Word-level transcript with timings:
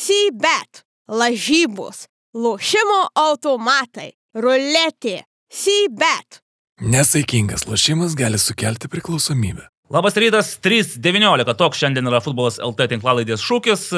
C-bet, 0.00 0.84
lažybos, 1.12 2.06
lošimo 2.32 3.00
automatai, 3.20 4.14
ruletė, 4.32 5.18
C-bet. 5.52 6.40
Nesaikingas 6.80 7.66
lošimas 7.68 8.14
gali 8.16 8.40
sukelti 8.40 8.88
priklausomybę. 8.88 9.66
Labas 9.90 10.14
rytas, 10.22 10.54
3.19. 10.62 11.52
Toks 11.58 11.80
šiandien 11.82 12.06
yra 12.06 12.20
futbolas 12.22 12.60
LT 12.62 12.86
tinklalaidės 12.92 13.42
šūkis. 13.42 13.88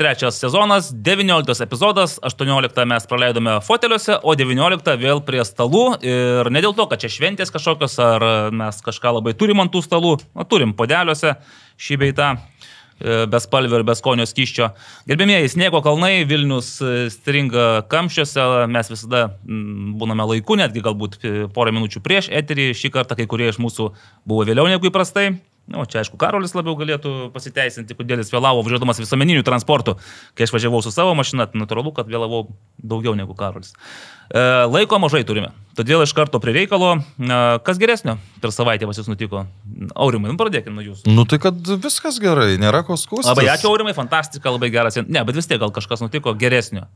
Trečias 0.00 0.40
sezonas, 0.40 0.88
19 1.04 1.62
epizodas, 1.66 2.16
18 2.24 2.86
mes 2.88 3.06
praleidome 3.10 3.58
foteliuose, 3.62 4.16
o 4.24 4.34
19 4.40 4.96
vėl 5.04 5.20
prie 5.28 5.44
stalų. 5.44 5.84
Ir 6.00 6.50
ne 6.50 6.64
dėl 6.64 6.72
to, 6.74 6.88
kad 6.88 7.04
čia 7.04 7.12
šventės 7.12 7.52
kažkokios, 7.54 7.98
ar 8.00 8.26
mes 8.56 8.80
kažką 8.88 9.18
labai 9.20 9.36
turim 9.36 9.60
ant 9.62 9.70
tų 9.70 9.84
stalų, 9.84 10.16
o 10.32 10.48
turim 10.48 10.72
podeliuose 10.74 11.36
šį 11.76 12.00
beitą 12.00 12.32
bespalvio 13.00 13.80
ir 13.80 13.86
beskonio 13.86 14.26
skyščio. 14.28 14.70
Gerbėmieji, 15.10 15.54
sniego 15.54 15.80
kalnai, 15.84 16.24
Vilnius 16.28 16.76
stringa 17.14 17.84
kamščiuose, 17.90 18.66
mes 18.70 18.92
visada 18.92 19.24
būname 19.44 20.28
laiku, 20.34 20.58
netgi 20.60 20.84
galbūt 20.84 21.18
porą 21.56 21.74
minučių 21.74 22.04
prieš 22.04 22.30
eterį, 22.32 22.70
šį 22.78 22.94
kartą 22.94 23.18
kai 23.18 23.28
kurie 23.30 23.50
iš 23.50 23.60
mūsų 23.62 23.90
buvo 24.28 24.46
vėliau 24.48 24.70
negu 24.70 24.90
įprastai. 24.90 25.34
Na, 25.64 25.78
nu, 25.80 25.86
čia 25.88 26.02
aišku, 26.02 26.18
Karolis 26.20 26.52
labiau 26.52 26.74
galėtų 26.76 27.30
pasiteisinti, 27.32 27.96
kodėl 27.96 28.20
jis 28.20 28.28
vėlavo 28.34 28.60
važiuodamas 28.66 28.98
visuomeniniu 29.00 29.40
transportu. 29.46 29.94
Kai 30.36 30.44
aš 30.44 30.52
važiavau 30.52 30.82
su 30.84 30.92
savo 30.92 31.14
mašina, 31.16 31.46
tai 31.48 31.62
natūralu, 31.62 31.94
kad 31.96 32.10
vėlavau 32.10 32.42
daugiau 32.76 33.14
negu 33.16 33.32
Karolis. 33.38 33.72
E, 34.28 34.42
laiko 34.68 34.98
mažai 35.00 35.22
turime, 35.24 35.54
todėl 35.78 36.04
iš 36.04 36.12
karto 36.16 36.36
prie 36.44 36.52
reikalo, 36.58 36.98
e, 37.00 37.40
kas 37.64 37.80
geresnio 37.80 38.18
per 38.44 38.52
savaitę 38.52 38.84
pas 38.90 39.00
jūs 39.00 39.08
nutiko. 39.08 39.46
Aurimai, 39.96 40.34
nu 40.34 40.36
pradėkime 40.40 40.76
nuo 40.76 40.84
jūsų. 40.84 41.08
Nu 41.16 41.24
tai 41.28 41.40
kad 41.40 41.56
viskas 41.56 42.20
gerai, 42.20 42.58
nėra 42.60 42.84
ko 42.84 43.00
skųsti. 43.00 43.32
Labai 43.32 43.48
ačiū 43.54 43.72
Aurimai, 43.72 43.96
fantastika, 43.96 44.52
labai 44.52 44.68
geras. 44.74 45.00
Ne, 45.00 45.24
bet 45.24 45.40
vis 45.40 45.48
tiek 45.48 45.64
gal 45.64 45.72
kažkas 45.72 46.04
nutiko 46.04 46.36
geresnio. 46.36 46.90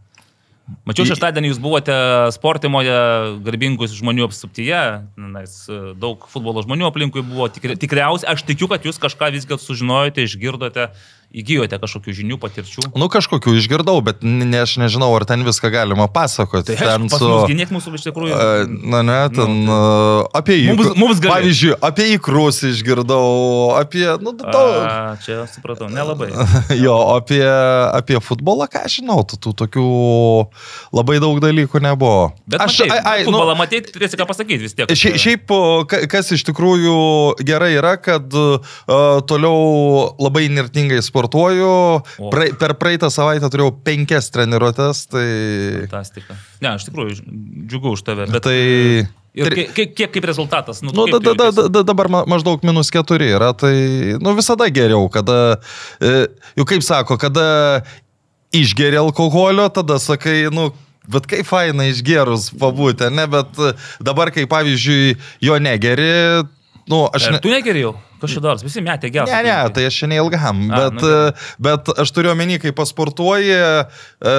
Mačiau 0.88 1.06
šeštadienį 1.08 1.50
jūs 1.52 1.60
buvote 1.64 1.94
sportimoje, 2.34 2.96
garbingus 3.44 3.94
žmonių 3.96 4.26
apsuptyje, 4.26 4.80
nes 5.16 5.54
daug 6.00 6.26
futbolo 6.28 6.64
žmonių 6.64 6.90
aplinkui 6.90 7.24
buvo. 7.24 7.48
Tikri, 7.52 7.76
tikriausiai, 7.80 8.34
aš 8.34 8.44
tikiu, 8.48 8.68
kad 8.68 8.84
jūs 8.84 9.00
kažką 9.00 9.30
visgi 9.32 9.56
sužinojote, 9.62 10.26
išgirdote, 10.28 10.90
įgyjote 11.28 11.76
kažkokių 11.76 12.12
žinių, 12.16 12.36
patirčių. 12.40 12.82
Nu, 12.96 13.06
kažkokių 13.12 13.52
išgirdau, 13.60 13.98
bet 14.04 14.22
ne, 14.24 14.62
aš 14.62 14.78
nežinau, 14.80 15.10
ar 15.12 15.26
ten 15.28 15.44
viską 15.44 15.68
galima 15.72 16.06
pasakoti. 16.08 16.72
Tai 16.72 16.88
ten 16.94 17.10
su... 17.12 17.28
Gynėk 17.50 17.72
mūsų 17.74 17.92
iš 17.98 18.06
tikrųjų. 18.08 18.32
Uh, 18.32 18.70
na, 18.88 19.02
ne, 19.04 19.18
ten 19.34 19.58
nu, 19.66 19.76
tai... 19.76 20.40
apie 20.40 20.56
jį. 20.56 20.70
Mums, 20.72 20.94
mums 20.96 21.20
gali. 21.20 21.34
Pavyzdžiui, 21.34 21.74
apie 21.84 22.06
įkrus 22.14 22.62
išgirdau, 22.70 23.76
apie, 23.76 24.06
nu, 24.24 24.32
daug. 24.40 24.78
A, 24.80 25.18
čia 25.24 25.42
supratau, 25.52 25.90
nelabai. 25.92 26.30
jo, 26.84 26.96
apie, 27.18 27.42
apie 27.44 28.16
futbolą, 28.24 28.70
ką 28.72 28.86
aš 28.88 29.02
žinau, 29.02 29.20
tų, 29.28 29.40
tų 29.44 29.54
tokių 29.66 29.86
labai 30.96 31.20
daug 31.20 31.42
dalykų 31.44 31.84
nebuvo. 31.84 32.32
Bet 32.48 32.64
aš, 32.64 32.80
matei, 32.86 32.96
ai, 32.96 33.20
ai, 33.20 33.28
futbolą 33.28 33.52
nu, 33.52 33.60
matyti, 33.60 33.92
turėsi 33.92 34.16
ką 34.16 34.28
pasakyti 34.32 34.64
vis 34.64 34.78
tiek. 34.80 34.96
Šia, 34.96 35.12
šiaip, 35.20 35.52
kas 36.08 36.32
iš 36.32 36.48
tikrųjų 36.48 36.96
gerai 37.44 37.74
yra, 37.76 37.98
kad 38.00 38.32
uh, 38.32 38.80
toliau 39.28 40.16
labai 40.16 40.48
nirtingai 40.56 41.04
sportuoja 41.04 41.17
sportuoju. 41.18 41.74
Pra, 42.30 42.48
per 42.60 42.76
praeitą 42.78 43.10
savaitę 43.12 43.50
turėjau 43.50 43.74
penkias 43.84 44.30
treniruotės. 44.34 45.04
Tai... 45.10 45.28
Fantastika. 45.88 46.38
Ne, 46.62 46.74
aš 46.76 46.88
tikrųjų 46.88 47.18
džiugu 47.68 47.96
už 47.98 48.04
tave. 48.06 48.28
Bet... 48.30 48.46
Tai... 48.46 48.58
Ir 49.38 49.54
kiek, 49.54 49.92
kiek, 49.94 50.10
kaip 50.10 50.24
rezultatas? 50.26 50.80
Nu, 50.82 50.90
nu, 50.90 51.04
kaip 51.06 51.22
da, 51.22 51.50
da, 51.52 51.66
da, 51.70 51.82
dabar 51.86 52.08
maždaug 52.10 52.64
minus 52.66 52.90
keturi 52.90 53.28
yra, 53.36 53.52
tai 53.54 54.16
nu, 54.18 54.32
visada 54.34 54.66
geriau, 54.72 55.04
kada, 55.14 55.60
e, 56.02 56.26
jau 56.58 56.66
kaip 56.66 56.82
sako, 56.82 57.18
kada 57.20 57.44
išgeri 58.56 58.98
alkoholio, 58.98 59.68
tada 59.70 60.00
sakai, 60.02 60.48
nu, 60.54 60.72
Bet 61.08 61.24
kaip 61.24 61.46
faina 61.48 61.86
išgerus 61.88 62.50
pabūti, 62.60 63.06
ne, 63.16 63.24
bet 63.32 63.56
dabar, 64.04 64.28
kai 64.28 64.42
pavyzdžiui, 64.50 65.14
jo 65.40 65.54
negeri, 65.56 66.10
nu, 66.84 67.06
aš... 67.08 67.30
Ne... 67.32 67.40
Tu 67.40 67.52
negeri 67.52 67.86
jau? 67.86 67.94
Čia 68.26 68.42
daros? 68.42 68.64
Visi 68.66 68.82
metė 68.84 69.10
gerą. 69.14 69.28
Ne, 69.30 69.40
ne, 69.46 69.56
tai 69.74 69.86
aš 69.88 70.00
čia 70.02 70.08
neilgam. 70.10 70.64
A, 70.68 70.80
bet, 70.82 70.98
nu, 70.98 71.12
bet 71.68 71.90
aš 72.04 72.12
turiu 72.16 72.32
omeny, 72.32 72.58
kai 72.62 72.72
pasportuoji, 72.76 73.54
e, 73.54 74.34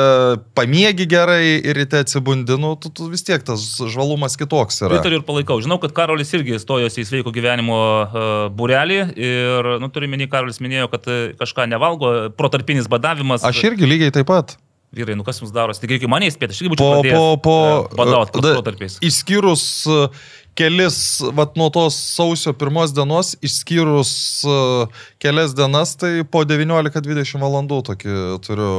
pamiegi 0.58 1.08
gerai 1.10 1.58
ir 1.58 1.80
ryte 1.80 2.04
atsibundinu, 2.04 2.76
tu, 2.82 2.92
tu 2.96 3.10
vis 3.12 3.24
tiek 3.26 3.44
tas 3.46 3.64
žvalumas 3.80 4.38
kitoks 4.40 4.84
yra. 4.84 4.94
Pritariu 4.98 5.22
ir 5.22 5.28
palaikau. 5.28 5.60
Žinau, 5.64 5.80
kad 5.84 5.96
Karolis 5.96 6.34
irgi 6.38 6.60
stojosi 6.62 7.04
į 7.06 7.10
sveiko 7.10 7.36
gyvenimo 7.36 7.80
e, 7.80 8.30
burelį 8.60 9.02
ir, 9.16 9.76
nu, 9.84 9.92
turiu 9.94 10.12
omeny, 10.12 10.30
Karolis 10.32 10.62
minėjo, 10.64 10.90
kad 10.96 11.12
kažką 11.40 11.70
nevalgo, 11.72 12.16
protarpinis 12.40 12.90
badavimas. 12.92 13.46
Aš 13.48 13.70
irgi 13.72 13.88
lygiai 13.90 14.16
taip 14.16 14.30
pat. 14.32 14.60
Vyrai, 14.90 15.14
nu 15.14 15.22
kas 15.22 15.38
jums 15.38 15.52
darosi? 15.54 15.84
Tik 15.84 15.92
reikia 15.94 16.08
mane 16.10 16.26
įspėti, 16.32 16.56
aš 16.56 16.64
irgi 16.64 16.72
būčiau 16.74 17.04
po, 17.06 17.26
po, 17.46 17.58
po, 17.92 17.98
badauti 18.00 18.42
protarpiais. 18.42 18.96
Išskyrus 19.06 19.66
uh, 19.86 20.24
kelis, 20.60 21.00
vat 21.36 21.56
nuo 21.60 21.70
tos 21.74 21.98
sausio 22.18 22.54
pirmos 22.58 22.94
dienos, 22.96 23.34
išskyrus 23.46 24.14
uh, 24.48 25.02
kelias 25.24 25.56
dienas, 25.58 25.96
tai 26.00 26.20
po 26.28 26.44
19-20 26.48 27.40
valandų 27.42 27.82
tokį 27.92 28.16
turiu. 28.46 28.72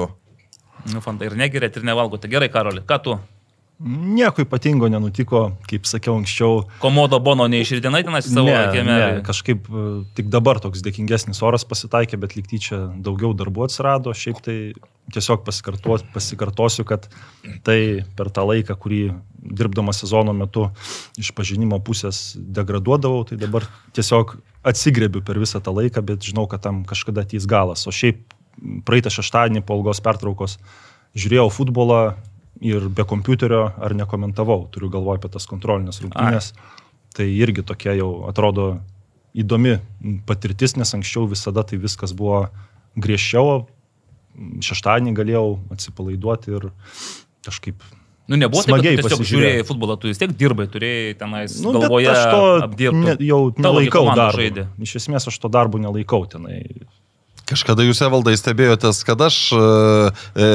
Nu, 0.93 1.03
fanta, 1.05 1.29
ir 1.29 1.37
negerėt, 1.41 1.77
ir 1.81 1.87
nevalgote. 1.89 2.29
Gerai, 2.33 2.49
Karoli, 2.53 2.85
ką 2.89 3.01
tu? 3.05 3.17
Nieko 3.81 4.43
ypatingo 4.45 4.91
nenutiko, 4.93 5.55
kaip 5.65 5.87
sakiau 5.89 6.19
anksčiau. 6.21 6.67
Komodo 6.83 7.17
bono 7.25 7.47
neišridinai 7.49 8.03
tenais 8.05 8.27
savo 8.29 8.53
kieme? 8.75 8.85
Ne, 8.85 9.23
kažkaip 9.25 9.71
e, 9.73 9.85
tik 10.19 10.29
dabar 10.29 10.61
toks 10.61 10.83
dėkingesnis 10.85 11.41
oras 11.49 11.65
pasitaikė, 11.65 12.19
bet 12.21 12.37
likty 12.37 12.61
čia 12.61 12.81
daugiau 13.01 13.33
darbų 13.33 13.65
atsirado. 13.65 14.13
Šiaip 14.13 14.43
tai 14.45 14.57
tiesiog 15.17 15.47
pasikartosiu, 15.47 16.85
kad 16.85 17.09
tai 17.65 17.79
per 18.19 18.29
tą 18.29 18.45
laiką, 18.51 18.77
kurį 18.83 19.01
dirbdamas 19.41 20.03
sezono 20.05 20.37
metu 20.37 20.69
iš 21.21 21.33
pažinimo 21.33 21.81
pusės 21.81 22.35
degraduodavau, 22.37 23.25
tai 23.33 23.41
dabar 23.41 23.65
tiesiog 23.97 24.37
atsigrėbiu 24.61 25.25
per 25.25 25.41
visą 25.41 25.63
tą 25.65 25.73
laiką, 25.73 26.05
bet 26.05 26.29
žinau, 26.29 26.45
kad 26.53 26.61
tam 26.69 26.85
kažkada 26.85 27.25
ateis 27.25 27.49
galas. 27.49 27.89
O 27.89 27.97
šiaip 27.97 28.37
praeitą 28.85 29.09
šeštadienį 29.09 29.65
po 29.65 29.81
ilgos 29.81 30.05
pertraukos 30.05 30.59
žiūrėjau 31.17 31.49
futbolą, 31.51 32.03
ir 32.61 32.89
be 32.93 33.07
kompiuterio 33.09 33.63
ar 33.79 33.95
nekomentavau, 33.97 34.65
turiu 34.73 34.91
galvoje 34.93 35.23
apie 35.23 35.33
tas 35.37 35.47
kontrolinės 35.51 36.03
rungtynės. 36.05 36.53
Tai 37.17 37.27
irgi 37.27 37.65
tokia 37.67 37.97
jau 37.99 38.11
atrodo 38.31 38.73
įdomi 39.35 39.79
patirtis, 40.27 40.77
nes 40.79 40.95
anksčiau 40.95 41.29
visada 41.31 41.65
tai 41.67 41.79
viskas 41.83 42.15
buvo 42.17 42.45
griežčiau, 42.99 43.65
šeštadienį 44.65 45.15
galėjau 45.17 45.47
atsipalaiduoti 45.75 46.55
ir 46.59 46.71
kažkaip 47.47 47.83
Nu, 48.31 48.37
nebuvo 48.39 48.63
taip, 48.63 48.77
kad 48.79 48.85
tiesiog 48.87 49.23
žiūrėjai 49.27 49.63
futbolą, 49.67 49.97
tu 49.99 50.07
vis 50.07 50.21
tiek 50.21 50.31
dirbai, 50.39 50.69
turėjai 50.71 51.17
tenais 51.19 51.57
nu, 51.65 51.73
galvoje 51.75 52.13
aš 52.13 52.21
to 52.31 52.43
apdirbti. 52.69 53.01
Ne, 53.03 53.15
jau 53.27 53.39
nelaikau 53.59 54.05
darbo. 54.15 54.67
Iš 54.87 54.93
esmės 55.01 55.27
aš 55.27 55.39
to 55.43 55.51
darbo 55.51 55.81
nelaikau 55.83 56.23
tenai. 56.31 56.61
Kažkada 57.51 57.83
jūs 57.83 57.99
evaldai 58.07 58.37
stebėjotės, 58.39 59.01
kad 59.07 59.21
aš 59.27 59.37
e, 59.57 59.61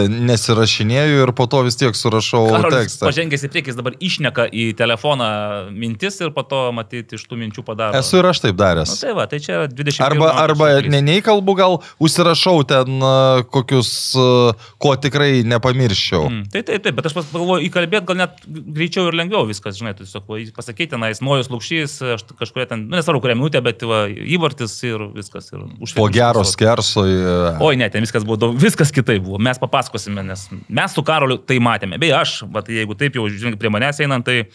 nesirašinėjau 0.07 1.25
ir 1.25 1.31
po 1.35 1.47
to 1.51 1.59
vis 1.67 1.75
tiek 1.75 1.97
surašau 1.97 2.45
Karolis 2.47 2.75
tekstą. 2.77 3.09
Pažengęs 3.09 3.43
į 3.43 3.49
priekį, 3.51 3.75
dabar 3.75 3.97
išneka 3.99 4.45
į 4.47 4.69
telefoną 4.79 5.27
mintis 5.75 6.21
ir 6.23 6.31
po 6.35 6.45
to 6.47 6.61
matyti 6.75 7.19
iš 7.19 7.25
tų 7.27 7.39
minčių 7.41 7.65
padaro. 7.67 7.99
Esu 7.99 8.21
ir 8.21 8.29
aš 8.29 8.39
taip 8.45 8.55
daręs. 8.59 8.93
Na, 8.93 8.99
tai 9.01 9.15
va, 9.17 9.25
tai 9.27 9.41
čia 9.43 9.65
20 9.67 10.05
Arba, 10.05 10.29
arba 10.39 10.69
ne 10.87 11.01
nei 11.03 11.23
kalbu, 11.25 11.57
gal 11.59 11.77
užsirašau 11.99 12.63
ten 12.69 13.03
uh, 13.03 13.43
kokius, 13.51 13.91
uh, 14.15 14.67
ko 14.79 14.95
tikrai 14.95 15.43
nepamirščiau. 15.51 16.29
Mm, 16.31 16.47
tai 16.53 16.63
taip, 16.63 16.85
taip, 16.85 16.95
bet 16.95 17.11
aš 17.11 17.17
pagalvoju, 17.19 17.65
įkalbėti 17.67 18.07
gal 18.07 18.21
net 18.23 18.39
greičiau 18.47 19.09
ir 19.11 19.19
lengviau 19.19 19.43
viskas, 19.49 19.75
žinai, 19.81 19.95
tu 19.97 20.07
tiesiog 20.07 20.55
pasakyti, 20.55 20.93
tenais, 20.95 21.19
nojus 21.25 21.51
lūkšys, 21.51 21.97
kažkuria 22.39 22.69
ten, 22.71 22.87
nu, 22.87 22.99
nesvarbu, 23.01 23.25
kurią 23.25 23.37
minutę, 23.39 23.63
bet 23.65 23.83
va, 23.87 24.05
įvartis 24.07 24.77
ir 24.87 25.09
viskas. 25.15 25.51
Ir 25.51 25.65
po 25.97 26.07
geros 26.13 26.55
kers 26.59 26.84
Garsui. 26.85 27.17
Oi, 27.59 27.75
ne, 27.79 27.89
ten 27.89 28.05
viskas 28.05 28.25
buvo 28.27 28.37
daug, 28.39 28.55
viskas 28.61 28.93
kitai 28.93 29.17
buvo. 29.19 29.41
Mes 29.41 29.59
papasakosime, 29.61 30.23
nes 30.25 30.47
mes 30.69 30.95
su 30.95 31.03
Karoliu 31.05 31.39
tai 31.41 31.59
matėme. 31.63 31.99
Beje, 32.01 32.17
aš, 32.19 32.39
bet 32.51 32.69
jeigu 32.69 32.97
taip 32.99 33.17
jau 33.17 33.27
žiūrėk 33.29 33.59
prie 33.61 33.71
manęs 33.73 34.01
einant, 34.05 34.25
tai 34.25 34.45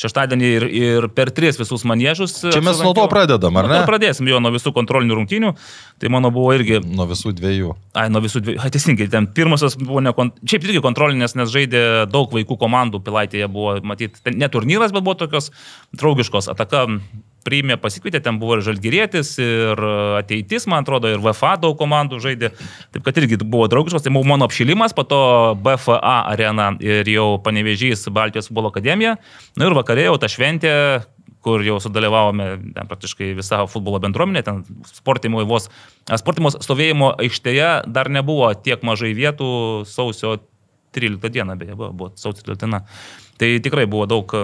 šeštadienį 0.00 0.50
ir, 0.56 0.66
ir 0.72 1.06
per 1.12 1.28
tris 1.34 1.58
visus 1.60 1.84
manėžus. 1.88 2.38
Čia 2.46 2.62
mes 2.64 2.78
nuo 2.80 2.94
to 2.96 3.04
pradedam, 3.10 3.56
ar 3.60 3.68
ne? 3.68 3.80
Nu, 3.82 3.88
pradėsim 3.88 4.28
jo 4.30 4.38
nuo 4.40 4.52
visų 4.54 4.72
kontrolinių 4.76 5.18
rungtynių. 5.18 5.50
Tai 6.00 6.12
mano 6.14 6.30
buvo 6.32 6.54
irgi. 6.56 6.80
Nuo 6.86 7.04
visų 7.10 7.34
dviejų. 7.36 7.74
Ai, 8.00 8.06
nuo 8.12 8.22
visų 8.24 8.40
dviejų. 8.46 8.62
Ai, 8.64 8.70
teisingai, 8.72 9.10
ten 9.12 9.28
pirmasis 9.36 9.76
buvo 9.80 10.00
ne... 10.04 10.14
Šiaip 10.48 10.68
irgi 10.68 10.84
kontrolinės, 10.84 11.36
nes 11.36 11.52
žaidė 11.52 11.82
daug 12.08 12.32
vaikų 12.32 12.56
komandų, 12.60 13.02
pilaitėje 13.04 13.50
buvo, 13.52 13.76
matyti, 13.84 14.22
ne 14.32 14.48
turnyras, 14.52 14.94
bet 14.96 15.04
buvo 15.04 15.18
tokios 15.20 15.50
draugiškos. 16.00 16.48
Ataka 16.54 16.86
priėmė, 17.46 17.76
pasikvietė, 17.80 18.20
ten 18.24 18.38
buvo 18.40 18.58
ir 18.58 18.64
Žalgyrėtis, 18.66 19.32
ir 19.42 19.84
ateitis, 20.20 20.66
man 20.70 20.84
atrodo, 20.84 21.10
ir 21.12 21.22
VFA 21.22 21.54
daug 21.60 21.78
komandų 21.80 22.20
žaidė. 22.22 22.52
Taip 22.94 23.06
kad 23.06 23.20
irgi 23.20 23.40
buvo 23.42 23.68
draugiškas, 23.70 24.04
tai 24.04 24.12
buvo 24.14 24.28
mano 24.28 24.48
apšilimas, 24.48 24.94
po 24.96 25.06
to 25.08 25.20
BFA 25.62 26.00
arena 26.32 26.72
ir 26.84 27.08
jau 27.08 27.30
panevežys 27.44 28.08
Baltijos 28.12 28.50
futbolo 28.50 28.72
akademija. 28.74 29.16
Na 29.56 29.64
nu 29.64 29.70
ir 29.70 29.78
vakarė 29.78 30.08
jau 30.10 30.18
ta 30.20 30.30
šventė, 30.30 30.74
kur 31.44 31.64
jau 31.64 31.78
sudalyvavome 31.80 32.50
ten 32.76 32.88
praktiškai 32.88 33.32
visą 33.38 33.64
futbolo 33.70 34.00
bendruomenę, 34.02 34.42
ten 34.44 34.60
sportimo 34.92 35.42
vos, 35.48 35.70
sportimo 36.20 36.52
stovėjimo 36.52 37.14
aikštėje 37.24 37.70
dar 37.88 38.12
nebuvo 38.12 38.52
tiek 38.60 38.84
mažai 38.84 39.14
vietų 39.16 39.50
sausio 39.88 40.36
13 40.96 41.32
dieną, 41.32 41.56
beje, 41.56 41.76
buvo, 41.78 41.92
buvo 41.94 42.12
sausio 42.18 42.44
13 42.44 42.66
diena. 42.66 42.84
Tai 43.40 43.54
tikrai 43.64 43.86
buvo 43.88 44.04
daug 44.10 44.34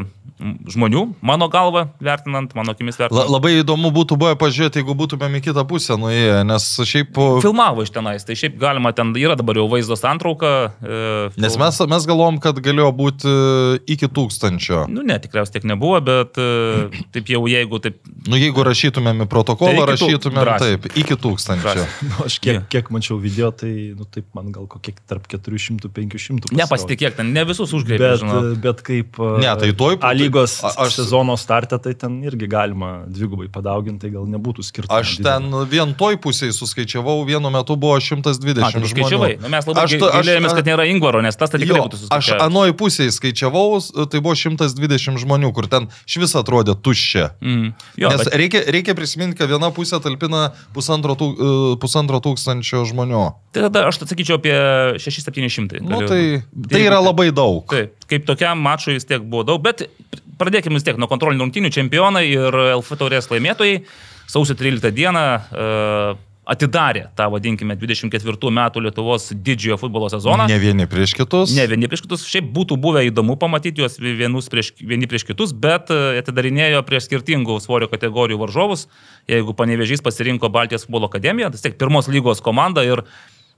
žmonių, 0.69 1.03
mano 1.25 1.49
galva, 1.49 1.87
vertinant, 2.03 2.53
mano 2.57 2.75
akimis 2.75 2.99
vertinant. 3.01 3.25
La, 3.25 3.39
labai 3.39 3.55
įdomu 3.63 3.89
būtų 3.95 4.19
buvę 4.21 4.37
pažiūrėti, 4.41 4.83
jeigu 4.83 4.93
būtumėm 4.99 5.39
į 5.39 5.43
kitą 5.47 5.65
pusę 5.69 5.97
nuėję, 6.01 6.43
nes 6.49 6.67
šiaip... 6.91 7.17
Filmavo 7.45 7.87
iš 7.87 7.93
tenais, 7.95 8.27
tai 8.27 8.37
šiaip 8.37 8.59
galima, 8.61 8.93
ten 8.97 9.15
yra 9.17 9.37
dabar 9.39 9.57
jau 9.57 9.65
vaizdo 9.73 9.97
santrauka. 9.97 10.53
E, 10.85 11.01
nes 11.41 11.57
mes, 11.61 11.81
mes 11.89 12.09
galvom, 12.09 12.41
kad 12.43 12.61
galėjo 12.61 12.91
būti 12.99 13.33
e, 13.33 13.79
iki 13.97 14.11
tūkstančio. 14.13 14.85
Nu 14.93 15.07
ne, 15.07 15.17
tikriausiai 15.23 15.57
tiek 15.57 15.69
nebuvo, 15.73 16.03
bet 16.05 16.37
e, 16.37 17.01
taip 17.17 17.33
jau 17.33 17.47
jeigu 17.49 17.81
taip... 17.87 18.03
Nu 18.29 18.37
jeigu 18.41 18.67
rašytumėm 18.67 19.25
į 19.25 19.29
protokolą, 19.33 19.87
tai 19.87 19.89
rašytumėm 19.95 20.43
drąsiai. 20.43 20.77
taip, 20.77 21.01
iki 21.01 21.17
tūkstančio. 21.17 21.89
Nu, 22.07 22.13
aš 22.29 22.39
kiek, 22.45 22.69
kiek 22.73 22.93
mačiau 22.93 23.17
video, 23.23 23.49
tai 23.57 23.73
nu, 23.97 24.05
taip 24.13 24.29
man 24.37 24.53
gal 24.53 24.69
kokie 24.69 24.93
tarp 25.09 25.25
400-500. 25.33 26.53
Nepasitikėk, 26.61 27.17
ten 27.17 27.33
ne 27.33 27.47
visus 27.49 27.73
užgrėbė. 27.77 28.13
Bet, 28.21 28.61
bet 28.63 28.86
kaip 28.87 29.19
ne, 29.43 29.51
tai 29.59 29.71
toj, 29.77 29.99
A 30.05 30.13
lygos 30.17 30.59
aš, 30.67 30.95
sezono 31.01 31.35
startą, 31.41 31.79
tai 31.83 31.95
ten 31.99 32.19
irgi 32.27 32.49
galima 32.51 32.91
dvigubai 33.11 33.49
padauginti, 33.53 34.07
tai 34.07 34.13
gal 34.15 34.27
nebūtų 34.31 34.65
skirta. 34.67 35.01
Aš 35.01 35.17
ten 35.25 35.51
vien 35.71 35.95
toj 35.99 36.19
pusėje 36.23 36.55
suskaičiavau, 36.57 37.19
vienu 37.29 37.51
metu 37.55 37.77
buvo 37.81 37.99
120 38.03 38.63
A, 38.63 38.71
tai 38.75 38.91
skaičiavai. 38.93 39.33
Nu, 39.43 39.51
mes 39.53 39.69
labai 39.69 39.85
aš, 39.85 39.97
gilėjomės, 40.01 40.57
kad 40.59 40.71
nėra 40.71 40.87
Ingvaro, 40.91 41.23
nes 41.25 41.39
tas 41.39 41.53
tai 41.53 41.61
tikrai 41.63 41.83
būtų 41.83 42.03
suskaičiavęs. 42.05 42.37
Aš 42.37 42.47
anoj 42.47 42.75
pusėje 42.79 43.15
skaičiavau, 43.17 43.81
tai 44.13 44.23
buvo 44.23 44.37
120 44.39 45.23
žmonių, 45.25 45.53
kur 45.57 45.71
ten 45.73 45.91
iš 46.07 46.21
vis 46.23 46.37
atrodė 46.39 46.77
tuščia. 46.79 47.31
Mm. 47.43 47.73
Jo, 47.99 48.13
nes 48.15 48.23
bet... 48.23 48.33
reikia, 48.43 48.63
reikia 48.77 48.97
prisiminti, 48.99 49.39
kad 49.41 49.51
viena 49.51 49.73
pusė 49.75 50.01
talpina 50.05 50.51
pusantro, 50.77 51.17
tūk, 51.19 51.35
e, 51.37 51.77
pusantro 51.83 52.21
tūkstančio 52.25 52.85
žmonių. 52.93 53.25
Tai 53.57 53.67
tada 53.69 53.87
aš 53.89 54.03
atsakyčiau 54.05 54.39
apie 54.39 54.55
6-700. 55.01 55.81
Nu, 55.87 56.03
tai, 56.05 56.43
tai 56.69 56.83
yra 56.85 57.01
labai 57.01 57.31
daug. 57.35 57.65
Taip, 57.73 57.96
kaip 58.11 58.27
tokiam 58.29 58.61
mačui 58.63 58.97
vis 58.97 59.09
tiek 59.09 59.25
buvo 59.25 59.45
daug, 59.47 59.63
bet 59.65 59.87
pradėkime 60.41 60.79
vis 60.79 60.87
tiek 60.87 60.99
nuo 61.01 61.09
kontrolinių 61.11 61.47
rungtynių 61.47 61.73
čempionai 61.75 62.27
ir 62.29 62.61
LF 62.77 62.95
taurės 63.01 63.31
laimėtojai. 63.33 63.83
Sausio 64.27 64.57
13 64.59 64.91
dieną 64.91 65.27
uh, 65.37 66.23
atidarė 66.47 67.09
tą, 67.19 67.27
vadinkime, 67.33 67.75
24 67.79 68.53
metų 68.59 68.83
Lietuvos 68.85 69.29
didžiojo 69.35 69.79
futbolo 69.81 70.09
sezoną. 70.13 70.47
Ne 70.51 70.59
vieni 70.63 70.87
prieš 70.91 71.17
kitus. 71.19 71.55
Ne 71.57 71.67
vieni 71.71 71.91
prieš 71.91 72.05
kitus. 72.07 72.27
Šiaip 72.31 72.49
būtų 72.55 72.79
buvę 72.83 73.03
įdomu 73.09 73.35
pamatyti 73.41 73.83
juos 73.83 73.99
prieš, 73.99 74.73
vieni 74.79 75.11
prieš 75.11 75.27
kitus, 75.27 75.55
bet 75.67 75.91
e, 75.91 76.21
atidarinėjo 76.23 76.85
prieš 76.87 77.09
skirtingų 77.09 77.59
svorio 77.65 77.91
kategorijų 77.91 78.39
varžovus. 78.45 78.87
Jeigu 79.31 79.57
panevežys 79.59 80.05
pasirinko 80.07 80.51
Baltijos 80.55 80.87
futbolo 80.87 81.11
akademiją, 81.11 81.51
tai 81.55 81.67
tiek 81.67 81.79
pirmos 81.81 82.11
lygos 82.13 82.43
komanda 82.45 82.87
ir 82.87 83.03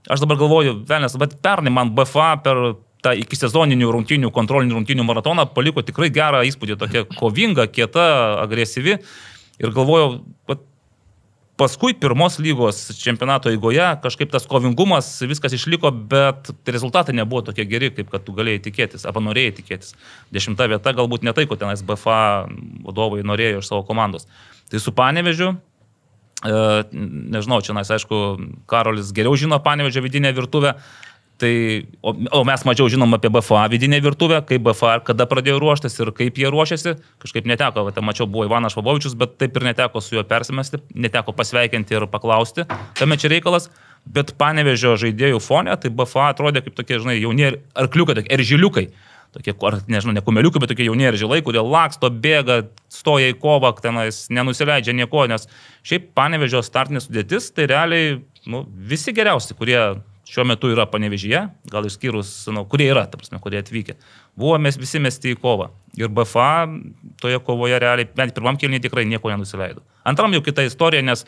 aš 0.08 0.24
dabar 0.24 0.40
galvoju, 0.40 0.78
velnės, 0.88 1.18
bet 1.20 1.36
pernai 1.44 1.74
man 1.74 1.92
BFA 1.96 2.32
per 2.40 2.62
tą 3.04 3.14
iki 3.18 3.38
sezoninių 3.38 3.90
rungtinių, 3.94 4.30
kontrolinių 4.34 4.78
rungtinių 4.78 5.06
maratoną 5.06 5.46
paliko 5.54 5.84
tikrai 5.86 6.10
gerą 6.14 6.42
įspūdį, 6.48 6.78
tokia 6.80 7.04
kovinga, 7.18 7.68
kieta, 7.70 8.08
agresyvi. 8.42 8.98
Ir 9.58 9.74
galvojau, 9.74 10.20
pat 10.46 10.64
paskui 11.58 11.94
pirmos 11.98 12.38
lygos 12.38 12.78
čempionato 13.00 13.50
eigoje 13.50 13.86
kažkaip 14.02 14.30
tas 14.30 14.46
kovingumas, 14.46 15.08
viskas 15.26 15.56
išliko, 15.56 15.90
bet 16.12 16.52
rezultatai 16.66 17.16
nebuvo 17.18 17.42
tokie 17.48 17.66
geri, 17.66 17.90
kaip 17.94 18.12
kad 18.12 18.22
tu 18.26 18.34
galėjai 18.36 18.62
tikėtis, 18.68 19.06
arba 19.08 19.22
norėjai 19.26 19.56
tikėtis. 19.58 19.96
Dešimta 20.34 20.68
vieta 20.70 20.94
galbūt 20.94 21.26
ne 21.26 21.34
tai, 21.34 21.48
ko 21.50 21.58
tenais 21.58 21.82
BFA 21.86 22.20
vadovai 22.86 23.24
norėjo 23.26 23.64
iš 23.64 23.72
savo 23.72 23.82
komandos. 23.88 24.28
Tai 24.70 24.82
su 24.82 24.94
Panevežiu, 24.94 25.50
e, 26.46 26.62
nežinau, 27.34 27.58
čia, 27.66 27.74
nais, 27.74 27.90
aišku, 27.90 28.22
Karolis 28.70 29.10
geriau 29.16 29.34
žino 29.34 29.58
Panevežio 29.64 30.04
vidinę 30.06 30.30
virtuvę, 30.36 30.76
Tai, 31.38 31.87
o, 32.02 32.14
o 32.35 32.40
mes 32.43 32.64
mažiau 32.67 32.88
žinom 32.90 33.14
apie 33.14 33.31
BFA 33.31 33.69
vidinę 33.70 34.00
virtuvę, 34.02 34.40
kaip 34.46 34.62
BFA, 34.67 34.96
kada 35.06 35.23
pradėjo 35.31 35.61
ruoštis 35.62 35.94
ir 36.02 36.11
kaip 36.17 36.40
jie 36.40 36.49
ruošiasi. 36.50 36.96
Kažkaip 37.23 37.46
neteko, 37.46 37.85
va, 37.87 37.93
mačiau, 38.02 38.26
buvo 38.26 38.49
Ivanas 38.49 38.75
Švabovičius, 38.75 39.14
bet 39.19 39.37
taip 39.38 39.55
ir 39.55 39.69
neteko 39.69 40.02
su 40.02 40.17
juo 40.17 40.25
persimesti, 40.26 40.81
neteko 40.99 41.37
pasveikinti 41.38 41.94
ir 41.94 42.08
paklausti, 42.11 42.67
kame 42.99 43.20
čia 43.23 43.31
reikalas. 43.37 43.70
Bet 44.08 44.32
panevežio 44.40 44.96
žaidėjų 44.99 45.38
fone, 45.43 45.76
tai 45.79 45.93
BFA 45.94 46.32
atrodė 46.32 46.64
kaip 46.64 46.75
tokie, 46.75 46.99
žinai, 46.99 47.19
jauni 47.20 47.52
arkliukai, 47.79 48.19
tokie 48.19 48.34
eržiliukai. 48.34 48.88
Tokie, 49.37 49.52
ar 49.69 49.79
nežinau, 49.87 50.17
ne 50.17 50.25
kumeliukai, 50.25 50.62
bet 50.64 50.73
tokie 50.73 50.88
jauni 50.88 51.06
eržilai, 51.06 51.43
kurie 51.46 51.62
laksto, 51.62 52.08
bėga, 52.11 52.62
stoja 52.91 53.31
į 53.31 53.38
kovą, 53.38 53.75
tenais 53.84 54.25
nenusileidžia 54.32 54.96
nieko, 54.96 55.26
nes 55.31 55.44
šiaip 55.87 56.14
panevežio 56.19 56.64
startinis 56.64 57.06
sudėtis, 57.06 57.50
tai 57.52 57.69
realiai 57.69 58.23
nu, 58.49 58.64
visi 58.67 59.12
geriausi, 59.12 59.52
kurie 59.58 59.82
šiuo 60.28 60.44
metu 60.48 60.69
yra 60.72 60.84
panevežyje, 60.90 61.42
gal 61.72 61.86
išskyrus, 61.88 62.30
nu, 62.52 62.64
kurie 62.69 62.90
yra, 62.92 63.06
ta 63.08 63.20
prasme, 63.20 63.40
kurie 63.42 63.62
atvykę. 63.62 63.96
Buvo 64.38 64.58
mes 64.60 64.76
visi 64.80 65.00
mesti 65.00 65.32
į 65.32 65.38
kovą. 65.40 65.70
Ir 65.98 66.12
BFA 66.12 66.69
toje 67.22 67.40
kovoje 67.46 67.78
realiai, 67.80 68.08
bent 68.16 68.36
pirmam 68.36 68.58
kilniui 68.60 68.82
tikrai 68.84 69.06
nieko 69.08 69.32
nenusileido. 69.32 69.80
Antram 70.08 70.36
jau 70.36 70.42
kita 70.44 70.66
istorija, 70.69 71.04
nes 71.04 71.25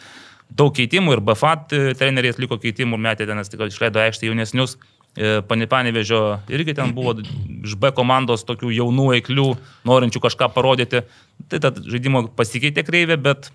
daug 0.53 0.75
keitimų 0.77 1.17
ir 1.17 1.25
BFA 1.25 1.55
treneriai 1.71 2.35
atliko 2.35 2.61
keitimų 2.61 3.01
metė 3.01 3.29
ten, 3.31 3.41
tik 3.49 3.65
išleido 3.71 4.03
aikštę 4.05 4.29
jaunesnius. 4.29 4.77
E, 5.19 5.41
Panevežio 5.43 6.21
irgi 6.53 6.77
ten 6.79 6.93
buvo 6.95 7.17
iš 7.19 7.75
B 7.81 7.91
komandos 7.97 8.45
tokių 8.47 8.71
jaunų 8.77 9.09
eiklių, 9.17 9.49
norinčių 9.89 10.23
kažką 10.23 10.53
parodyti. 10.55 11.03
Tai 11.51 11.63
tad 11.65 11.81
žaidimo 11.83 12.29
pasikeitė 12.37 12.85
kreivė, 12.87 13.17
bet 13.19 13.51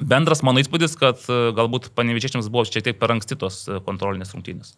Bendras 0.00 0.42
mano 0.44 0.60
įspūdis, 0.60 0.96
kad 1.00 1.22
e, 1.30 1.36
galbūt 1.56 1.90
panevičiečiams 1.96 2.50
buvo 2.52 2.66
šiek 2.68 2.84
tiek 2.84 2.98
per 3.00 3.14
anksti 3.14 3.38
tos 3.40 3.62
e, 3.64 3.78
kontrolinės 3.84 4.34
rungtynės. 4.34 4.74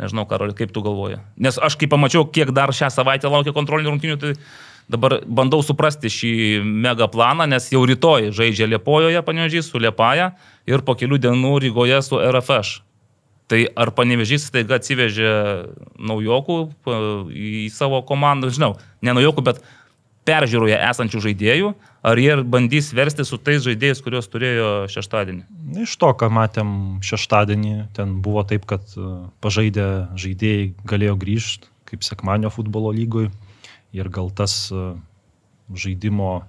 Nežinau, 0.00 0.26
Karoli, 0.28 0.56
kaip 0.56 0.72
tu 0.74 0.82
galvoji. 0.84 1.20
Nes 1.40 1.56
aš 1.62 1.78
kai 1.80 1.88
pamačiau, 1.88 2.26
kiek 2.28 2.50
dar 2.56 2.72
šią 2.74 2.90
savaitę 2.92 3.30
laukia 3.32 3.54
kontrolinių 3.56 3.94
rungtynių, 3.94 4.16
tai 4.20 4.32
dabar 4.92 5.20
bandau 5.24 5.62
suprasti 5.64 6.10
šį 6.12 6.32
mega 6.66 7.08
planą, 7.10 7.46
nes 7.48 7.70
jau 7.72 7.84
rytoj 7.86 8.32
žaidžia 8.36 8.68
Liepojoje 8.74 9.22
panevežys 9.26 9.70
su 9.70 9.80
Liepaja 9.82 10.32
ir 10.68 10.84
po 10.86 10.98
kelių 10.98 11.20
dienų 11.22 11.54
Rygoje 11.64 12.02
su 12.04 12.20
RFŠ. 12.20 12.82
Tai 13.46 13.62
ar 13.78 13.92
panevežys 13.94 14.48
staiga 14.50 14.80
atsivežė 14.80 15.32
naujokų 16.02 16.58
e, 16.66 17.00
į 17.30 17.66
savo 17.70 18.02
komandą, 18.06 18.50
žinau, 18.50 18.74
ne 19.06 19.14
naujokų, 19.14 19.46
bet 19.46 19.62
peržiūroje 20.26 20.76
esančių 20.88 21.22
žaidėjų, 21.28 21.70
ar 22.06 22.20
jie 22.20 22.34
bandys 22.42 22.90
versti 22.96 23.26
su 23.26 23.38
tais 23.38 23.62
žaidėjais, 23.64 24.02
kuriuos 24.04 24.28
turėjo 24.32 24.70
šeštadienį? 24.92 25.44
Iš 25.84 25.94
to, 26.02 26.10
ką 26.18 26.30
matėm 26.34 26.70
šeštadienį, 27.06 27.76
ten 27.96 28.18
buvo 28.24 28.42
taip, 28.48 28.66
kad 28.68 28.84
e, 28.98 29.06
pažaidę 29.44 29.86
žaidėjai 30.18 30.68
galėjo 30.86 31.16
grįžti 31.22 31.72
kaip 31.86 32.02
sekmanio 32.02 32.50
futbolo 32.50 32.90
lygoj 32.94 33.30
ir 33.94 34.10
gal 34.12 34.32
tas 34.34 34.66
e, 34.74 34.84
žaidimo, 35.70 36.44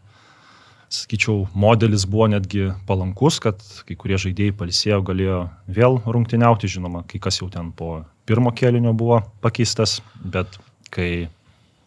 sakyčiau, 0.94 1.46
modelis 1.58 2.08
buvo 2.10 2.30
netgi 2.32 2.72
palankus, 2.90 3.42
kad 3.44 3.62
kai 3.88 3.98
kurie 4.00 4.20
žaidėjai 4.22 4.56
palsėjo, 4.58 5.02
galėjo 5.06 5.40
vėl 5.70 6.00
rungtyniauti, 6.06 6.70
žinoma, 6.72 7.04
kai 7.10 7.22
kas 7.24 7.42
jau 7.42 7.50
ten 7.54 7.74
po 7.76 8.02
pirmo 8.28 8.54
kėlinio 8.56 8.94
buvo 8.98 9.22
pakeistas, 9.44 10.00
bet 10.24 10.60
kai 10.94 11.28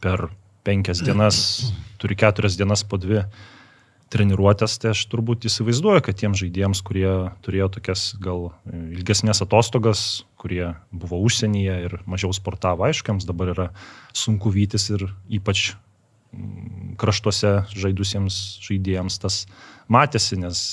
per 0.01 0.29
penkias 0.71 1.03
dienas, 1.03 1.39
turi 1.99 2.15
keturias 2.19 2.59
dienas 2.59 2.85
po 2.87 3.01
dvi 3.01 3.25
treniruotės, 4.11 4.75
tai 4.83 4.91
aš 4.91 5.05
turbūt 5.11 5.47
įsivaizduoju, 5.47 6.03
kad 6.07 6.19
tiems 6.19 6.41
žaidėjams, 6.43 6.81
kurie 6.87 7.11
turėjo 7.47 7.69
tokias 7.77 8.09
gal 8.23 8.49
ilgesnės 8.71 9.43
atostogas, 9.45 10.25
kurie 10.41 10.73
buvo 10.91 11.21
užsienyje 11.27 11.77
ir 11.87 11.95
mažiau 12.11 12.35
sportavo, 12.35 12.89
aiškiams 12.89 13.27
dabar 13.29 13.53
yra 13.55 13.69
sunku 14.11 14.51
vytis 14.55 14.89
ir 14.91 15.07
ypač 15.31 15.73
mm, 16.35 16.97
kraštuose 16.99 17.53
žaidusiems 17.71 18.41
žaidėjams 18.67 19.21
tas 19.23 19.45
matėsi, 19.91 20.41
nes 20.43 20.65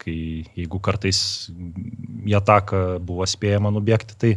kai 0.00 0.46
jeigu 0.56 0.80
kartais 0.80 1.20
į 2.24 2.36
ataką 2.38 2.82
buvo 3.04 3.28
spėjama 3.28 3.74
nubėgti, 3.74 4.16
tai 4.16 4.32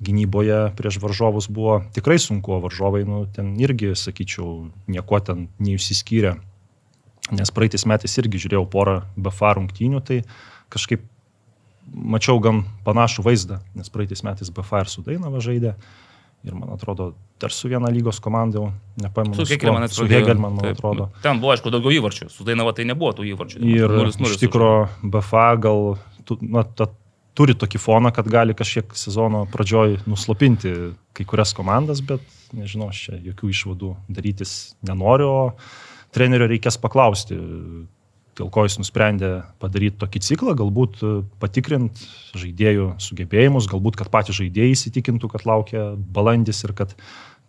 gynyboje 0.00 0.72
prieš 0.78 1.00
varžovus 1.02 1.48
buvo 1.50 1.82
tikrai 1.94 2.18
sunku, 2.22 2.54
o 2.54 2.60
varžovai, 2.62 3.02
nu, 3.08 3.24
ten 3.34 3.54
irgi, 3.58 3.94
sakyčiau, 3.98 4.68
nieko 4.90 5.20
ten 5.24 5.48
neišsiskyrė. 5.58 6.36
Nes 7.34 7.52
praeitais 7.52 7.84
metais 7.84 8.14
irgi 8.20 8.40
žiūrėjau 8.46 8.64
porą 8.72 9.00
BFA 9.18 9.56
rungtynių, 9.58 10.00
tai 10.06 10.22
kažkaip 10.72 11.02
mačiau 11.92 12.38
gan 12.44 12.62
panašų 12.86 13.24
vaizdą, 13.26 13.62
nes 13.76 13.90
praeitais 13.92 14.22
metais 14.24 14.52
BFA 14.54 14.84
ir 14.84 14.92
su 14.92 15.04
Dainava 15.04 15.42
žaidė. 15.44 15.74
Ir 16.46 16.54
man 16.54 16.70
atrodo, 16.70 17.10
dar 17.42 17.50
su 17.50 17.66
viena 17.66 17.90
lygos 17.90 18.20
komanda, 18.22 18.68
nepamenu. 19.02 19.34
Su 19.34 19.48
Hegelman, 19.50 19.88
su 19.90 20.06
Hegelman, 20.06 20.54
man 20.54 20.68
taip, 20.68 20.76
atrodo. 20.78 21.08
Ten 21.24 21.40
buvo, 21.42 21.50
aišku, 21.50 21.72
daugiau 21.74 21.96
įvarčių, 21.96 22.28
su 22.30 22.46
Dainava 22.46 22.70
tai 22.76 22.86
nebuvo 22.86 23.10
tų 23.18 23.26
įvarčių. 23.32 23.58
Ir 23.66 23.90
0 23.90 24.12
-0 24.14 24.30
iš 24.30 24.38
tikrųjų 24.44 25.10
BFA 25.10 25.48
gal, 25.66 25.98
tu, 26.24 26.38
na, 26.40 26.62
ta 26.62 26.86
turi 27.38 27.54
tokį 27.58 27.80
foną, 27.80 28.10
kad 28.14 28.26
gali 28.30 28.56
kažkiek 28.58 28.96
sezono 28.98 29.44
pradžioj 29.52 30.00
nuslopinti 30.10 30.74
kai 31.14 31.26
kurias 31.28 31.54
komandas, 31.54 32.02
bet 32.04 32.24
nežinau, 32.56 32.90
aš 32.90 33.04
čia 33.06 33.20
jokių 33.28 33.52
išvadų 33.52 33.92
darytis 34.10 34.56
nenoriu, 34.86 35.28
o 35.28 35.44
trenerio 36.14 36.48
reikės 36.50 36.80
paklausti, 36.80 37.38
dėl 38.38 38.50
ko 38.54 38.64
jis 38.66 38.78
nusprendė 38.80 39.32
padaryti 39.62 39.98
tokį 40.02 40.22
ciklą, 40.22 40.54
galbūt 40.58 41.00
e, 41.02 41.14
patikrint 41.42 42.02
žaidėjų 42.38 42.92
sugebėjimus, 43.02 43.66
galbūt 43.70 43.98
kad 43.98 44.10
patys 44.12 44.38
žaidėjai 44.38 44.76
įsitikintų, 44.76 45.30
kad 45.32 45.46
laukia 45.48 45.88
balandis 45.96 46.62
ir 46.66 46.74
kad 46.78 46.94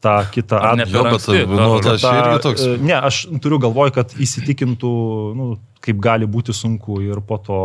tą 0.04 0.16
kitą 0.32 0.60
anksti, 0.64 1.46
nu, 1.50 1.72
aš 1.80 2.06
irgi 2.08 2.44
toks. 2.44 2.68
Ne, 2.84 2.96
aš 2.96 3.24
turiu 3.44 3.60
galvoj, 3.62 3.92
kad 3.96 4.14
įsitikintų, 4.16 4.92
nu, 5.36 5.50
kaip 5.84 6.00
gali 6.04 6.28
būti 6.30 6.56
sunku 6.56 7.02
ir 7.04 7.20
po 7.26 7.40
to 7.44 7.60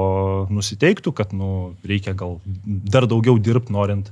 nusiteiktų, 0.55 1.15
kad 1.15 1.35
nu, 1.37 1.75
reikia 1.87 2.15
gal 2.19 2.41
dar 2.65 3.07
daugiau 3.11 3.39
dirbti, 3.39 3.75
norint 3.75 4.11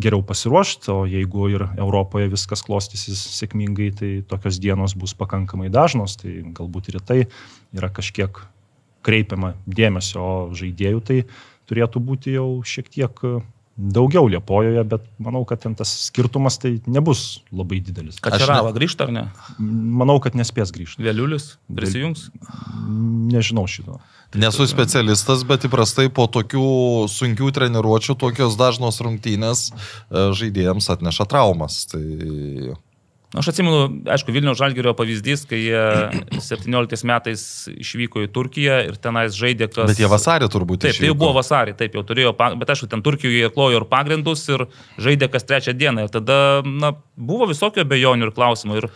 geriau 0.00 0.22
pasiruošti, 0.24 0.88
o 0.92 1.04
jeigu 1.08 1.50
ir 1.52 1.66
Europoje 1.76 2.30
viskas 2.32 2.64
klostysis 2.64 3.20
sėkmingai, 3.36 3.90
tai 3.96 4.10
tokios 4.28 4.60
dienos 4.62 4.96
bus 4.96 5.12
pakankamai 5.18 5.68
dažnos, 5.72 6.16
tai 6.20 6.40
galbūt 6.56 6.88
ir 6.88 7.00
į 7.00 7.04
tai 7.04 7.18
yra 7.76 7.92
kažkiek 7.92 8.40
kreipiama 9.04 9.54
dėmesio, 9.68 10.20
o 10.20 10.56
žaidėjų 10.56 11.02
tai 11.04 11.18
turėtų 11.68 12.00
būti 12.04 12.36
jau 12.38 12.48
šiek 12.64 12.88
tiek 12.92 13.24
daugiau 13.76 14.28
Liepojoje, 14.28 14.82
bet 14.84 15.04
manau, 15.22 15.42
kad 15.48 15.62
ten 15.62 15.74
tas 15.78 15.90
skirtumas 16.06 16.58
tai 16.60 16.76
nebus 16.90 17.42
labai 17.54 17.80
didelis. 17.84 18.20
Kačerava 18.22 18.72
grįžta 18.76 19.06
ar 19.08 19.14
ne? 19.14 19.24
Manau, 19.58 20.18
kad 20.22 20.36
nespės 20.38 20.72
grįžti. 20.74 21.02
Vėliulis 21.04 21.54
prisijungs. 21.68 22.28
Nežinau 23.30 23.66
šito. 23.70 24.00
Nesu 24.38 24.66
specialistas, 24.70 25.42
bet 25.46 25.64
įprastai 25.66 26.06
po 26.14 26.28
tokių 26.30 27.08
sunkių 27.10 27.50
treniruočių 27.56 28.14
tokios 28.20 28.54
dažnos 28.58 29.00
rungtynės 29.02 29.70
e, 29.70 29.72
žaidėjams 30.38 30.86
atneša 30.94 31.26
traumas. 31.32 31.82
Tai 31.90 32.04
Aš 33.30 33.52
atsimenu, 33.52 34.02
aišku, 34.10 34.32
Vilnių 34.34 34.56
Žalgirio 34.58 34.90
pavyzdys, 34.98 35.44
kai 35.46 35.60
jie 35.62 35.82
17 36.48 37.06
metais 37.06 37.44
išvyko 37.70 38.24
į 38.26 38.30
Turkiją 38.34 38.80
ir 38.88 38.96
tenais 38.98 39.36
žaidė 39.38 39.68
kas... 39.70 39.92
Bet 39.92 40.02
jie 40.02 40.10
vasarį 40.10 40.48
turbūt 40.50 40.82
Taip, 40.82 40.98
tai 40.98 41.12
jau 41.12 41.14
buvo 41.18 41.36
vasarį, 41.38 41.76
taip 41.78 41.94
jau 41.94 42.02
turėjo, 42.08 42.34
bet 42.34 42.74
aišku, 42.74 42.88
ten 42.90 43.04
Turkijoje 43.06 43.44
jie 43.44 43.52
klojo 43.54 43.78
ir 43.78 43.86
pagrindus 43.90 44.42
ir 44.50 44.66
žaidė 44.98 45.30
kas 45.30 45.46
trečią 45.46 45.76
dieną. 45.78 46.08
Ir 46.08 46.14
tada, 46.16 46.40
na, 46.66 46.96
buvo 47.14 47.46
visokio 47.52 47.86
bejonių 47.86 48.26
ir 48.26 48.34
klausimų. 48.34 48.80
Ir 48.82 48.90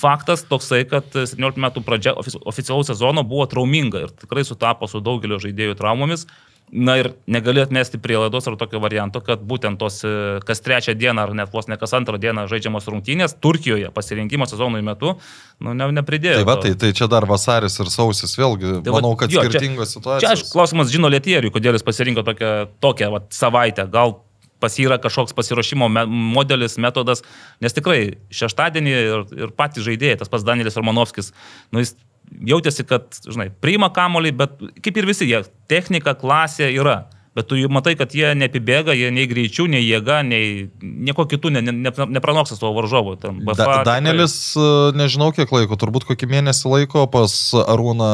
faktas 0.00 0.46
toksai, 0.46 0.84
kad 0.86 1.10
17 1.10 1.58
metų 1.58 1.82
pradžia 1.82 2.14
ofici- 2.14 2.38
oficialaus 2.46 2.92
sezono 2.92 3.26
buvo 3.26 3.48
trauminga 3.50 4.06
ir 4.06 4.14
tikrai 4.22 4.46
sutapo 4.46 4.86
su 4.86 5.02
daugelio 5.02 5.42
žaidėjų 5.42 5.74
traumomis. 5.82 6.28
Na 6.70 6.94
ir 7.00 7.08
negali 7.26 7.58
atmesti 7.58 7.98
prielaidos 7.98 8.46
ar 8.46 8.54
tokio 8.54 8.78
varianto, 8.78 9.18
kad 9.26 9.40
būtent 9.42 9.80
tos 9.80 10.04
e, 10.06 10.12
kas 10.46 10.62
trečią 10.62 10.94
dieną 10.94 11.24
ar 11.26 11.32
net 11.34 11.50
vos 11.50 11.66
ne 11.66 11.74
kas 11.80 11.90
antrą 11.98 12.14
dieną 12.22 12.44
žaidžiamos 12.46 12.86
rungtynės 12.86 13.34
Turkijoje 13.42 13.90
pasirinkimo 13.90 14.46
sezonui 14.46 14.82
metu, 14.86 15.16
nu, 15.58 15.74
ne, 15.74 15.88
nepridėjo. 15.98 16.38
Tai 16.38 16.46
va, 16.46 16.56
tai, 16.62 16.76
tai 16.78 16.92
čia 16.94 17.08
dar 17.10 17.26
vasaris 17.26 17.80
ir 17.82 17.90
sausis, 17.90 18.36
vėlgi, 18.38 18.76
Tai 18.86 18.94
manau, 18.94 19.16
kad 19.18 19.34
jo, 19.34 19.42
čia- 19.42 19.50
skirtingos 19.50 19.96
situacijos. 19.96 20.22
Čia, 20.22 20.36
aišku, 20.36 20.52
klausimas 20.54 20.94
žino 20.94 21.10
Lietieriui, 21.10 21.50
kodėl 21.50 21.74
jis 21.74 21.86
pasirinko 21.86 22.22
tokią, 22.28 22.52
tokią 22.78 23.10
vat, 23.16 23.26
savaitę. 23.34 23.88
Gal 23.90 24.20
pas 24.60 24.76
jį 24.76 24.86
yra 24.90 25.00
kažkoks 25.02 25.34
pasiruošimo 25.34 25.88
me 25.90 26.04
modelis, 26.06 26.76
metodas, 26.78 27.24
nes 27.64 27.74
tikrai 27.74 28.12
šeštadienį 28.30 28.94
ir, 28.94 29.26
ir 29.46 29.54
patys 29.56 29.88
žaidėjai, 29.88 30.20
tas 30.20 30.30
pats 30.30 30.46
Danielis 30.46 30.76
Romanovskis, 30.78 31.32
nu, 31.72 31.82
jis 31.82 31.96
jautėsi, 32.30 32.86
kad, 32.88 33.08
žinai, 33.26 33.48
priima 33.62 33.90
kamolį, 33.94 34.32
bet 34.36 34.60
kaip 34.84 35.00
ir 35.00 35.08
visi, 35.08 35.28
jie 35.30 35.42
technika, 35.70 36.14
klasė 36.18 36.70
yra. 36.74 37.02
Bet 37.30 37.46
tu 37.46 37.54
jau 37.54 37.68
matai, 37.70 37.92
kad 37.94 38.10
jie 38.10 38.32
neapibėga, 38.34 38.90
jie 38.98 39.06
nei 39.14 39.28
greičių, 39.30 39.68
nei 39.70 39.84
jėga, 39.86 40.16
nei 40.26 40.64
nieko 40.82 41.28
kitų 41.30 41.52
ne, 41.54 41.60
ne, 41.62 41.74
ne, 41.78 41.92
nepranoksta 42.16 42.56
savo 42.58 42.72
varžovų. 42.74 43.12
Ten 43.22 43.38
BFA 43.46 43.54
Da, 43.54 43.66
tikrai- 43.68 43.84
Danielis, 43.86 44.34
e, 44.58 44.64
nežinau 44.98 45.28
kiek 45.36 45.52
laiko, 45.54 45.78
turbūt 45.78 46.08
kokį 46.08 46.26
mėnesį 46.26 46.72
laiko 46.74 47.04
pas 47.06 47.30
Arūną 47.54 48.10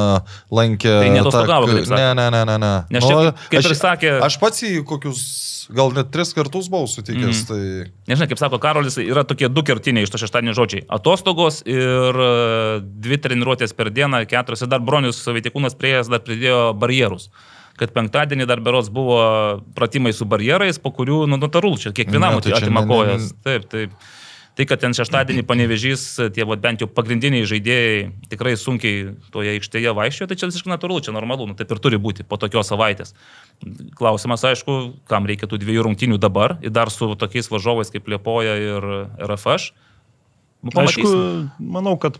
lankė. 0.53 0.93
Tai 1.01 1.09
kaip 1.17 1.33
sakė. 1.33 1.97
Ne, 1.97 2.13
ne, 2.21 2.29
ne, 2.37 2.45
ne. 2.45 2.59
ne. 2.61 2.73
Nes 2.93 3.09
čia, 3.09 3.33
kaip 3.49 3.59
aš, 3.63 3.71
ir 3.73 3.79
sakė- 3.81 4.15
Aš 4.29 4.37
pats 4.45 4.61
į 4.69 4.85
kokius, 4.85 5.25
gal 5.73 5.97
net 5.97 6.13
tris 6.13 6.35
kartus 6.37 6.69
buvau 6.69 6.85
sutikęs. 6.85 7.41
Mhm. 7.41 7.49
Tai... 7.49 7.91
Nežinai, 8.13 8.29
kaip 8.29 8.39
sako 8.45 8.61
Karolis, 8.61 9.01
yra 9.01 9.25
tokie 9.25 9.49
du 9.49 9.65
kertiniai 9.65 10.05
iš 10.05 10.13
to 10.13 10.21
šeštadienio 10.21 10.53
žodžiai. 10.61 10.85
Atostogos 10.93 11.63
ir 11.65 12.21
e, 12.21 12.81
dvi 12.85 13.17
treniruotės 13.17 13.73
per 13.73 13.89
dieną, 13.89 14.27
keturios. 14.29 14.61
Ir 14.61 14.69
dar 14.77 14.85
Bronius 14.85 15.25
Vaitikūnas 15.25 15.73
prieėjęs 15.81 16.13
dar 16.13 16.21
pridėjo 16.21 16.75
barjerus. 16.77 17.31
Kad 17.77 17.93
penktadienį 17.93 18.47
dar 18.49 18.63
berots 18.65 18.89
buvo 18.93 19.19
pratimai 19.77 20.15
su 20.17 20.25
barjerais, 20.29 20.79
po 20.81 20.93
kurių, 20.97 21.25
nu, 21.31 21.41
notarul, 21.41 21.77
čia 21.81 21.93
kiekvienam 21.97 22.39
tai 22.45 22.55
atima 22.57 22.87
kojas. 22.89 23.35
Taip, 23.45 23.67
taip. 23.73 23.97
Tai, 24.57 24.65
kad 24.65 24.81
ten 24.81 24.95
šeštadienį 24.97 25.43
panevežys, 25.45 26.03
tie 26.33 26.45
vat, 26.49 26.63
bent 26.65 26.81
jau 26.81 26.87
pagrindiniai 26.89 27.45
žaidėjai 27.45 27.97
tikrai 28.31 28.55
sunkiai 28.57 29.11
toje 29.35 29.53
aikštėje 29.53 29.93
vaikščiojo, 29.99 30.31
tai 30.31 30.39
čia 30.41 30.49
visiškai 30.49 30.73
natūralu, 30.73 31.03
čia 31.05 31.13
normalu, 31.13 31.51
nu, 31.51 31.57
taip 31.59 31.75
ir 31.77 31.81
turi 31.85 31.99
būti 32.01 32.25
po 32.25 32.39
tokios 32.41 32.73
savaitės. 32.73 33.13
Klausimas, 34.01 34.47
aišku, 34.49 34.79
kam 35.13 35.29
reikia 35.29 35.45
tų 35.51 35.61
dviejų 35.61 35.85
rungtynių 35.91 36.17
dabar, 36.23 36.57
ir 36.65 36.73
dar 36.73 36.89
su 36.95 37.11
tokiais 37.21 37.53
varžovais 37.53 37.93
kaip 37.93 38.09
Liepoja 38.09 38.57
ir 38.57 38.89
RFŠ. 39.29 39.75
Nu, 40.65 40.73
Aišku, 40.73 41.13
manau, 41.61 41.99
kad 42.01 42.17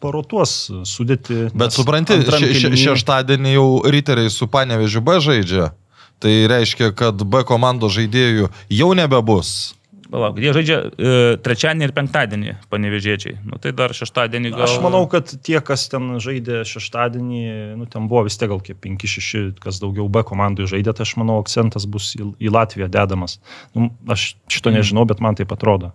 parotuos 0.00 0.54
sudėti. 0.88 1.48
Bet 1.56 1.76
supranti, 1.76 2.20
še, 2.24 2.52
še, 2.56 2.72
šeštadienį 2.84 3.56
jau 3.56 3.68
riteriai 3.92 4.32
su 4.32 4.48
Panevežiu 4.50 5.04
B 5.04 5.20
žaidžia. 5.22 5.72
Tai 6.20 6.32
reiškia, 6.52 6.92
kad 6.96 7.22
B 7.24 7.44
komandos 7.48 7.94
žaidėjų 7.96 8.50
jau 8.76 8.90
nebebus. 8.96 9.74
Palauk, 10.10 10.40
jie 10.42 10.50
žaidžia 10.54 10.76
e, 10.82 11.10
trečiadienį 11.44 11.86
ir 11.86 11.92
penktadienį 11.94 12.54
panevežėčiai. 12.72 13.36
Nu, 13.46 13.60
tai 13.62 13.70
dar 13.78 13.94
šeštadienį 13.94 14.50
gal. 14.56 14.64
Aš 14.66 14.80
manau, 14.82 15.04
kad 15.10 15.30
tie, 15.30 15.60
kas 15.62 15.86
ten 15.92 16.16
žaidė 16.22 16.64
šeštadienį, 16.66 17.42
nu, 17.78 17.86
ten 17.90 18.08
buvo 18.10 18.24
vis 18.26 18.38
tiek 18.40 18.50
gal 18.50 18.62
kiek 18.64 18.80
5-6, 18.82 19.60
kas 19.62 19.78
daugiau 19.82 20.08
B 20.10 20.24
komandų 20.26 20.66
žaidė, 20.72 20.96
tai 20.98 21.06
aš 21.06 21.14
manau, 21.20 21.38
akcentas 21.44 21.86
bus 21.86 22.10
į, 22.18 22.32
į 22.42 22.52
Latviją 22.56 22.90
dedamas. 22.90 23.38
Nu, 23.76 23.92
aš 24.10 24.32
šito 24.50 24.74
nežinau, 24.74 25.06
bet 25.06 25.22
man 25.22 25.38
taip 25.38 25.54
atrodo. 25.54 25.92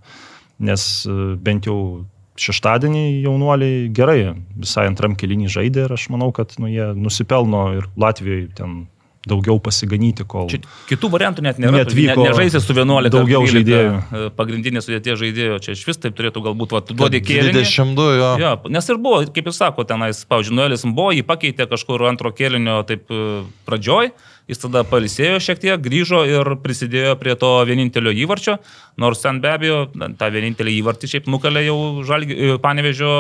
Nes 0.64 0.88
e, 1.04 1.36
bent 1.36 1.68
jau 1.68 1.80
šeštadienį 2.40 3.04
jaunuoliai 3.24 3.88
gerai 3.96 4.20
visai 4.60 4.88
antram 4.90 5.16
kelinį 5.20 5.52
žaidė 5.52 5.86
ir 5.88 5.96
aš 5.96 6.10
manau, 6.14 6.32
kad 6.36 6.56
nu, 6.60 6.68
jie 6.72 6.92
nusipelno 6.98 7.66
ir 7.80 7.88
Latvijoje 8.00 8.50
ten 8.58 8.76
daugiau 9.30 9.58
pasiganyti, 9.64 10.26
kol... 10.30 10.48
Čia 10.52 10.62
kitų 10.90 11.10
variantų 11.14 11.46
net 11.46 11.60
nėra. 11.62 11.82
Neatvyko 11.82 12.22
ne, 12.22 12.30
nežaisi 12.30 12.62
su 12.62 12.76
11 12.76 13.12
daugiau 13.14 13.42
12, 13.46 13.56
žaidėjų. 13.56 13.96
e, 13.96 14.30
Pagrindinė 14.38 14.84
sudėtie 14.86 15.16
žaidėjo. 15.22 15.58
Čia 15.66 15.74
iš 15.78 15.84
vis 15.90 16.02
taip 16.02 16.18
turėtų 16.18 16.44
galbūt, 16.46 16.76
va, 16.76 16.84
tu 16.86 16.98
duodi 16.98 17.24
kėlinį. 17.26 17.64
22 17.66 18.08
jo. 18.20 18.30
Jo, 18.44 18.54
nes 18.78 18.92
ir 18.94 19.02
buvo, 19.02 19.24
kaip 19.36 19.50
jūs 19.50 19.60
sako, 19.62 19.88
tenais, 19.90 20.22
pavyzdžiui, 20.30 20.58
Nuelis 20.60 20.86
buvo, 20.86 21.10
jį 21.16 21.26
pakeitė 21.28 21.68
kažkur 21.72 22.06
antro 22.10 22.32
kėlinio 22.36 22.78
taip 22.88 23.10
e, 23.10 23.42
pradžioj, 23.66 24.12
jis 24.52 24.62
tada 24.62 24.86
palisėjo 24.86 25.42
šiek 25.42 25.62
tiek, 25.64 25.82
grįžo 25.82 26.22
ir 26.30 26.52
prisidėjo 26.62 27.16
prie 27.22 27.34
to 27.42 27.52
vienintelio 27.66 28.14
įvarčio, 28.14 28.60
nors 29.02 29.24
ten 29.26 29.42
be 29.42 29.50
abejo, 29.56 29.80
tą 30.20 30.30
vienintelį 30.34 30.78
įvartį 30.84 31.10
šiaip 31.16 31.30
nukalė 31.34 31.66
jau 31.66 31.80
žalgi, 32.06 32.56
panevežio 32.62 33.16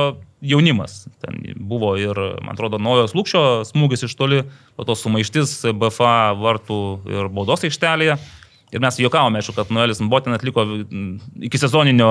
jaunimas. 0.45 1.03
Ten 1.23 1.41
buvo 1.69 1.95
ir, 1.99 2.17
man 2.45 2.55
atrodo, 2.55 2.79
naujos 2.81 3.15
lūkščio 3.17 3.43
smūgis 3.69 4.05
iš 4.07 4.15
toli, 4.19 4.43
po 4.77 4.87
to 4.87 4.95
sumaištis 4.99 5.57
BFA 5.75 6.33
vartų 6.39 6.79
ir 7.11 7.29
baudos 7.33 7.65
aikštelėje. 7.67 8.17
Ir 8.73 8.81
mes 8.83 8.97
juokavome, 8.99 9.39
aišku, 9.39 9.53
kad 9.55 9.69
Noelis 9.71 10.01
Mbotin 10.03 10.35
atliko 10.35 10.65
iki 11.47 11.59
sezoninio 11.61 12.09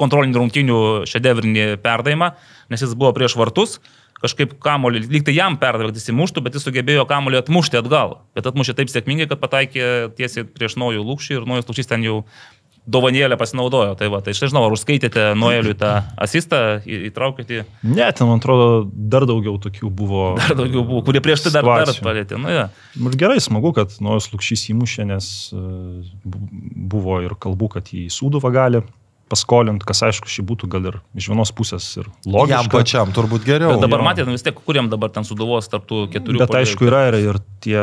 kontrolinių 0.00 0.40
rungtynių 0.40 0.78
šedevrinį 1.06 1.66
perdavimą, 1.84 2.32
nes 2.72 2.82
jis 2.82 2.96
buvo 2.98 3.12
prieš 3.14 3.36
vartus, 3.38 3.76
kažkaip 4.24 4.56
kamolį, 4.64 5.04
lyg 5.12 5.26
tai 5.26 5.36
jam 5.36 5.58
perdavė, 5.60 5.92
kad 5.92 6.00
jis 6.00 6.10
įmuštų, 6.14 6.42
bet 6.46 6.56
jis 6.56 6.64
sugebėjo 6.66 7.04
kamolį 7.10 7.42
atmušti 7.42 7.78
atgal. 7.78 8.16
Bet 8.36 8.48
atmušė 8.48 8.76
taip 8.78 8.90
sėkmingai, 8.90 9.28
kad 9.30 9.42
pataikė 9.42 9.90
tiesiai 10.16 10.48
prieš 10.48 10.78
naujų 10.80 11.04
lūkšį 11.04 11.38
ir 11.38 11.48
naujas 11.50 11.68
lūkšys 11.68 11.90
ten 11.92 12.06
jau 12.06 12.22
dovanėlę 12.86 13.36
pasinaudojo. 13.40 13.94
Tai 13.96 14.08
va, 14.12 14.20
tai 14.24 14.34
aš 14.34 14.42
nežinau, 14.44 14.66
ar 14.68 14.74
užskaitėte 14.76 15.30
Noeliui 15.38 15.76
tą 15.80 15.92
asistą, 16.20 16.80
įtraukėte, 16.84 17.62
Ne, 17.82 18.08
ten, 18.12 18.28
man 18.28 18.42
atrodo, 18.42 18.90
dar 18.92 19.24
daugiau 19.28 19.56
tokių 19.62 19.88
buvo. 19.88 20.34
dar 20.40 20.56
daugiau 20.58 20.84
buvo, 20.84 21.04
kurie 21.06 21.22
prieš 21.24 21.46
tai 21.46 21.54
dar, 21.56 21.70
dar 21.88 22.02
palėtė. 22.04 22.40
Nu, 22.40 22.52
ja. 22.52 22.66
Ir 22.98 23.16
gerai, 23.20 23.40
smagu, 23.40 23.72
kad 23.76 23.94
Nojus 24.04 24.28
Lukšys 24.34 24.68
įmušė, 24.74 25.08
nes 25.14 25.30
e, 25.54 25.62
bu- 26.24 26.44
buvo 26.94 27.22
ir 27.24 27.36
kalbų, 27.40 27.72
kad 27.78 27.88
į 27.94 28.06
Sūduvą 28.12 28.52
gali 28.54 28.84
paskolinti, 29.32 29.86
kas 29.88 30.02
aišku, 30.04 30.28
šį 30.28 30.42
būtų 30.50 30.68
gal 30.68 30.84
ir 30.90 30.96
iš 31.16 31.30
vienos 31.32 31.50
pusės 31.56 31.86
ir 31.96 32.04
Jam 32.04 32.34
logiška. 32.34 32.68
pačiam 32.74 33.12
turbūt 33.16 33.46
geriau. 33.48 33.72
Bet 33.72 33.86
dabar 33.86 34.04
matėte, 34.04 34.28
nu 34.28 34.36
vis 34.36 34.44
tiek, 34.44 34.58
kuriam 34.68 34.90
dabar 34.92 35.08
ten 35.14 35.24
suduvos 35.24 35.70
tarptų 35.72 36.02
keturių. 36.12 36.42
Bet 36.44 36.52
puolėjų? 36.52 36.68
aišku, 36.68 36.88
yra 36.90 37.00
ir, 37.08 37.16
ir 37.32 37.38
tie 37.64 37.80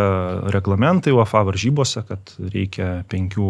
reglamentai 0.53 1.12
UFA 1.17 1.41
varžybose, 1.50 2.05
kad 2.08 2.36
reikia 2.53 3.01
penkių 3.10 3.50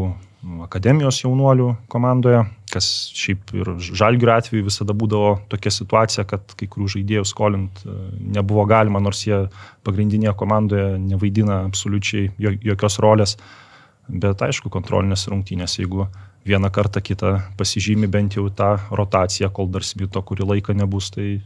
akademijos 0.66 1.20
jaunuolių 1.22 1.68
komandoje, 1.92 2.42
kas 2.72 2.86
šiaip 3.14 3.52
ir 3.60 3.70
žalgių 3.84 4.30
atveju 4.34 4.66
visada 4.66 4.96
būdavo 4.98 5.36
tokia 5.52 5.72
situacija, 5.76 6.26
kad 6.30 6.56
kai 6.58 6.68
kurių 6.72 6.88
žaidėjų 6.96 7.26
skolint 7.30 7.84
e, 7.86 7.96
nebuvo 8.38 8.66
galima, 8.70 9.02
nors 9.04 9.22
jie 9.28 9.44
pagrindinėje 9.86 10.34
komandoje 10.40 10.98
nevaidina 11.04 11.62
absoliučiai 11.68 12.32
jo- 12.42 12.56
jokios 12.72 12.98
rolės. 13.04 13.38
Bet 14.10 14.42
aišku, 14.42 14.72
kontrolinės 14.74 15.28
rungtynės, 15.32 15.78
jeigu 15.80 16.08
vieną 16.48 16.72
kartą 16.74 17.04
kitą 17.06 17.36
pasižymi 17.60 18.10
bent 18.12 18.34
jau 18.40 18.48
tą 18.50 18.74
rotaciją, 18.92 19.52
kol 19.54 19.70
dar 19.70 19.86
smito 19.86 20.24
kurį 20.26 20.48
laiką 20.56 20.74
nebus, 20.76 21.12
tai 21.14 21.42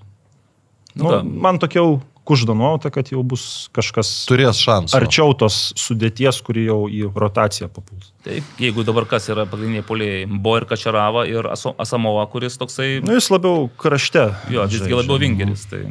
Nu, 0.95 1.09
ką? 1.11 1.23
man 1.27 1.59
tokia 1.59 1.81
jau 1.81 1.97
kužda 2.25 2.55
nuojauta, 2.57 2.89
kad 2.93 3.11
jau 3.13 3.21
bus 3.23 3.69
kažkas 3.75 4.09
Turės 4.29 4.57
šansų. 4.65 4.95
arčiau 4.97 5.33
tos 5.37 5.59
sudėties, 5.77 6.41
kuri 6.45 6.65
jau 6.67 6.79
į 6.89 7.11
rotaciją 7.13 7.69
papuls. 7.69 8.11
Tai 8.25 8.39
jeigu 8.59 8.83
dabar 8.87 9.05
kas 9.05 9.29
yra 9.29 9.45
pagrindiniai 9.45 9.85
poliai, 9.85 10.25
Bo 10.25 10.57
ir 10.57 10.65
Kačerava 10.65 11.27
ir 11.29 11.45
Asamova, 11.53 12.25
kuris 12.31 12.57
toksai, 12.57 13.03
Nu, 13.05 13.13
jis 13.13 13.29
labiau 13.29 13.69
krašte. 13.77 14.25
jo, 14.49 14.65
visgi 14.67 14.93
labiau 14.97 15.19
vingeris. 15.21 15.67
Tai, 15.69 15.83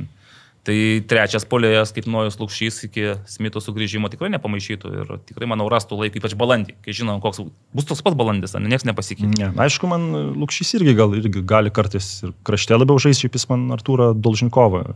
tai 0.65 0.77
trečias 1.09 1.45
polėjas, 1.45 1.93
kaip 1.93 2.07
Nojus 2.09 2.39
Lukšys 2.41 2.79
iki 2.89 3.03
Smito 3.29 3.61
sugrįžimo 3.61 4.09
tikrai 4.13 4.31
nepamaišytų 4.33 4.93
ir 5.03 5.11
tikrai, 5.29 5.49
manau, 5.51 5.67
rastų 5.73 5.99
laiką, 6.01 6.21
ypač 6.23 6.33
balandį, 6.41 6.77
kai 6.85 6.95
žinom, 6.97 7.21
koks 7.21 7.43
bus 7.77 7.85
toks 7.89 8.01
pat 8.07 8.17
balandis, 8.17 8.57
ne, 8.57 8.65
niekas 8.73 8.87
nepasikeitė. 8.89 9.29
Ne, 9.43 9.51
aišku, 9.67 9.91
man 9.91 10.09
Lukšys 10.41 10.75
irgi, 10.81 10.97
gal, 10.97 11.13
irgi 11.21 11.45
gali 11.45 11.73
kartais 11.75 12.09
ir 12.25 12.33
krašte 12.49 12.79
labiau 12.81 12.97
žaisti, 13.03 13.27
šiaip 13.27 13.37
jis 13.37 13.49
man 13.53 13.69
Artūrą 13.77 14.13
Dolžinkovą 14.17 14.87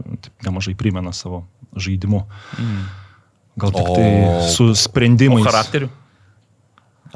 nemažai 0.48 0.72
primena 0.80 1.12
savo 1.12 1.44
žaidimu. 1.76 2.24
Gal 3.58 3.72
tik 3.74 3.88
tai 3.92 4.08
O- 4.24 4.48
su 4.48 4.70
sprendimais. 4.78 5.44
charakteriu? 5.44 5.88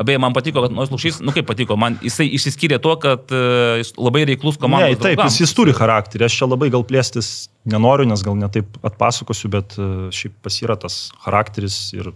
Abeje, 0.01 0.19
man 0.23 0.33
patiko, 0.33 0.63
kad 0.65 0.73
Nojus 0.73 0.91
Lukšys, 0.95 1.21
nu 1.21 1.35
kaip 1.37 1.47
patiko, 1.51 1.77
man 1.77 1.99
jisai 2.01 2.27
išsiskyrė 2.33 2.79
tuo, 2.81 2.95
kad 3.01 3.29
uh, 3.35 3.77
jis 3.83 3.93
labai 4.01 4.25
reiklus 4.29 4.57
Ne, 4.57 4.65
komandos. 4.65 4.97
taip, 4.97 5.19
draugams. 5.19 5.37
jis, 5.37 5.45
jis 5.45 5.57
turi 5.59 5.75
charakterį. 5.77 6.27
Aš 6.29 6.41
čia 6.41 6.49
labai 6.49 6.71
gal 6.73 6.85
plėstis 6.89 7.33
nenoriu, 7.69 8.09
nes 8.09 8.25
gal 8.25 8.39
netaip 8.41 8.79
atpasakosiu, 8.83 9.53
bet 9.53 9.77
e, 9.79 9.89
šiaip 10.15 10.35
pas 10.43 10.57
yra 10.65 10.79
tas 10.81 11.11
charakteris 11.23 11.77
ir 11.95 12.11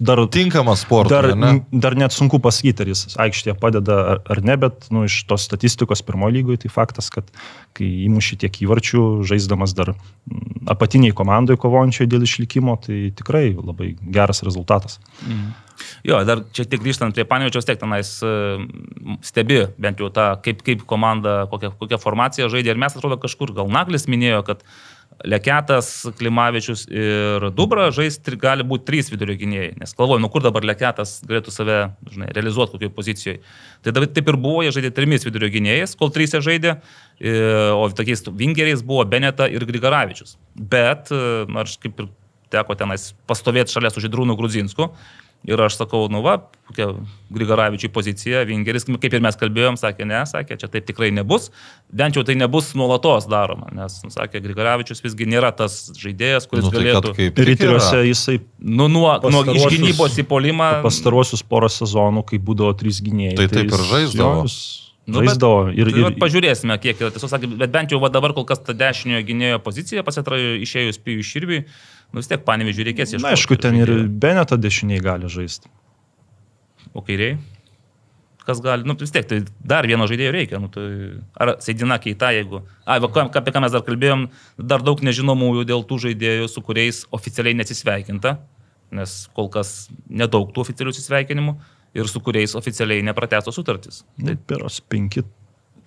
dar 0.00 0.20
Tinkamas 0.30 0.82
sportas. 0.84 1.12
Dar, 1.12 1.36
ne? 1.36 1.64
dar 1.72 1.94
net 1.98 2.12
sunku 2.14 2.38
pasakyti, 2.42 2.84
ar 2.84 2.90
jis 2.92 3.16
aikštėje 3.20 3.54
padeda 3.60 3.96
ar, 4.14 4.20
ar 4.30 4.40
ne, 4.44 4.56
bet 4.60 4.88
nu, 4.94 5.04
iš 5.08 5.22
tos 5.28 5.46
statistikos 5.48 6.04
pirmojo 6.06 6.34
lygoje 6.36 6.64
tai 6.64 6.70
faktas, 6.72 7.10
kad 7.14 7.28
kai 7.76 7.88
įmuši 8.06 8.38
tiek 8.44 8.60
įvarčių, 8.66 9.04
žaisdamas 9.28 9.74
dar 9.78 9.94
apatiniai 10.70 11.14
komandai 11.16 11.56
kovojančiai 11.60 12.10
dėl 12.10 12.26
išlikimo, 12.26 12.76
tai 12.84 13.10
tikrai 13.16 13.50
labai 13.56 13.94
geras 14.02 14.44
rezultatas. 14.46 15.00
Jo, 16.06 16.22
dar 16.28 16.44
čia 16.54 16.66
tik 16.68 16.82
grįžtant 16.84 17.14
prie 17.16 17.26
Panevičiaus, 17.28 17.66
tiek 17.68 17.80
tenais 17.80 18.14
e, 18.24 18.32
stebi 19.26 19.62
bent 19.82 20.02
jau 20.02 20.10
tą, 20.14 20.32
kaip, 20.44 20.64
kaip 20.66 20.86
komanda, 20.88 21.42
kokią, 21.52 21.74
kokią 21.80 22.00
formaciją 22.02 22.50
žaidė. 22.52 22.74
Ir 22.74 22.82
mes 22.82 22.96
atrodo 22.96 23.20
kažkur, 23.22 23.54
gal 23.56 23.70
Naglis 23.72 24.08
minėjo, 24.10 24.42
kad 24.48 24.66
Leketas, 25.24 25.88
Klimavičius 26.18 26.86
ir 26.90 27.44
Dubra 27.54 27.90
žais 27.94 28.16
gali 28.40 28.64
būti 28.66 28.86
trys 28.88 29.10
vidurio 29.12 29.36
gynėjai. 29.38 29.74
Nes 29.78 29.94
galvoju, 29.98 30.22
nu 30.22 30.30
kur 30.32 30.42
dabar 30.42 30.64
Leketas 30.66 31.20
galėtų 31.28 31.54
save 31.54 31.76
žinai, 32.10 32.30
realizuoti 32.34 32.74
kokioje 32.74 32.94
pozicijoje. 32.96 33.42
Tai 33.84 33.94
dabar 33.94 34.10
taip 34.10 34.32
ir 34.32 34.40
buvo, 34.40 34.64
jie 34.66 34.72
žaidė 34.74 34.90
trimis 34.96 35.26
vidurio 35.26 35.52
gynėjais, 35.52 35.94
kol 35.98 36.10
trys 36.14 36.34
jie 36.34 36.42
žaidė, 36.42 36.74
e, 37.20 37.36
o 37.76 37.86
tokiais 37.94 38.24
vingeriais 38.26 38.82
buvo 38.86 39.04
Beneta 39.06 39.46
ir 39.46 39.66
Grigaravičius. 39.68 40.36
Bet, 40.56 41.12
e, 41.14 41.44
aš 41.62 41.78
kaip 41.82 42.02
ir 42.02 42.10
teko 42.52 42.76
tenais 42.78 43.12
pastovėti 43.30 43.72
šalia 43.72 43.92
su 43.92 44.02
Židrūnu 44.02 44.36
Grudzinsku. 44.38 44.90
Ir 45.48 45.58
aš 45.58 45.74
sakau, 45.80 46.04
nu 46.06 46.20
va, 46.22 46.36
kokia 46.70 46.92
Grigaravičiui 47.34 47.90
pozicija, 47.90 48.44
Vingeris, 48.46 48.84
kaip 48.86 49.16
ir 49.16 49.22
mes 49.24 49.34
kalbėjom, 49.40 49.74
sakė, 49.80 50.06
ne, 50.06 50.20
sakė, 50.30 50.54
čia 50.60 50.68
taip 50.70 50.86
tikrai 50.86 51.08
nebus, 51.14 51.48
bent 51.90 52.14
jau 52.14 52.22
tai 52.26 52.36
nebus 52.38 52.68
nuolatos 52.78 53.26
daroma, 53.30 53.66
nes, 53.74 53.96
nu, 54.06 54.12
sakė, 54.14 54.38
Grigaravičius 54.44 55.02
visgi 55.02 55.26
nėra 55.26 55.50
tas 55.58 55.88
žaidėjas, 55.98 56.46
kuris 56.46 56.68
Nu, 56.68 56.70
tai 56.70 56.84
galėtų, 56.84 57.14
yra. 57.98 58.04
jisai 58.06 58.36
nu, 58.60 58.86
nuo, 58.86 59.10
nuo 59.34 59.42
iš 59.50 59.66
gynybos 59.74 60.20
į 60.22 60.26
polimą, 60.30 60.70
pastaruosius 60.86 61.42
porą 61.42 61.72
sezonų, 61.74 62.22
kai 62.30 62.38
būdavo 62.38 62.76
trys 62.78 63.02
gynėjai. 63.02 63.34
Tai 63.42 63.48
taip 63.50 63.66
ir 63.74 63.84
žaisdavo. 63.90 64.38
jo, 64.44 64.46
jis 64.46 64.60
Nu, 65.02 65.18
bet- 65.18 65.32
Žaisdavo 65.32 65.72
ir, 65.74 65.88
Tai 65.90 65.98
ir, 65.98 66.14
pažiūrėsime, 66.14 66.76
kiek 66.78 67.00
yra 67.02 67.10
tiesiog, 67.10 67.46
bet 67.58 67.72
bent 67.74 67.90
jau 67.90 67.98
va, 67.98 68.06
dabar 68.08 68.30
kol 68.36 68.44
kas 68.46 68.60
ta 68.62 68.70
dešiniojo 68.72 69.24
gynėjo 69.26 69.58
pozicija 69.58 70.04
pasitrajo 70.06 70.52
išėjus 70.62 71.00
pijų 71.02 71.24
širbiui, 71.26 71.64
nu 72.12 72.20
vis 72.20 72.28
tiek 72.30 72.42
panevižiui 72.46 72.86
reikės 72.90 73.14
ieškoti. 73.14 73.24
Na, 73.24 73.32
aišku, 73.36 73.56
ten 73.60 73.78
ir. 73.80 73.92
Beneta 74.08 74.56
dešiniai 74.60 75.00
gali 75.04 75.30
žaisti. 75.32 75.70
O 76.92 77.00
kairiai? 77.04 77.38
Kas 78.42 78.58
gali, 78.58 78.82
nu 78.88 78.96
vis 78.98 79.12
tiek, 79.14 79.26
tai 79.30 79.38
dar 79.62 79.86
vieno 79.86 80.04
žaidėjo 80.10 80.32
reikia. 80.34 80.58
Nu, 80.58 80.66
tai, 80.72 80.82
ar 81.38 81.54
Seidina 81.62 81.98
keita, 82.02 82.32
jeigu... 82.34 82.64
A, 82.84 82.96
va, 82.98 83.10
apie 83.38 83.52
ką 83.54 83.62
mes 83.62 83.70
dar 83.74 83.84
kalbėjom, 83.86 84.24
dar 84.58 84.82
daug 84.82 84.98
nežinomųjų 85.06 85.62
dėl 85.68 85.84
tų 85.86 86.00
žaidėjų, 86.08 86.48
su 86.50 86.62
kuriais 86.66 87.04
oficialiai 87.14 87.54
nesisveikinta, 87.60 88.34
nes 88.98 89.14
kol 89.38 89.46
kas 89.54 89.86
nedaug 90.10 90.50
tų 90.52 90.64
oficialių 90.66 90.90
atsisveikinimų 90.92 91.54
ir 91.94 92.10
su 92.10 92.20
kuriais 92.24 92.56
oficialiai 92.58 93.04
nepratęstos 93.06 93.54
sutartys. 93.60 94.02
Tai 94.18 94.34
peros 94.50 94.80
penki 94.90 95.22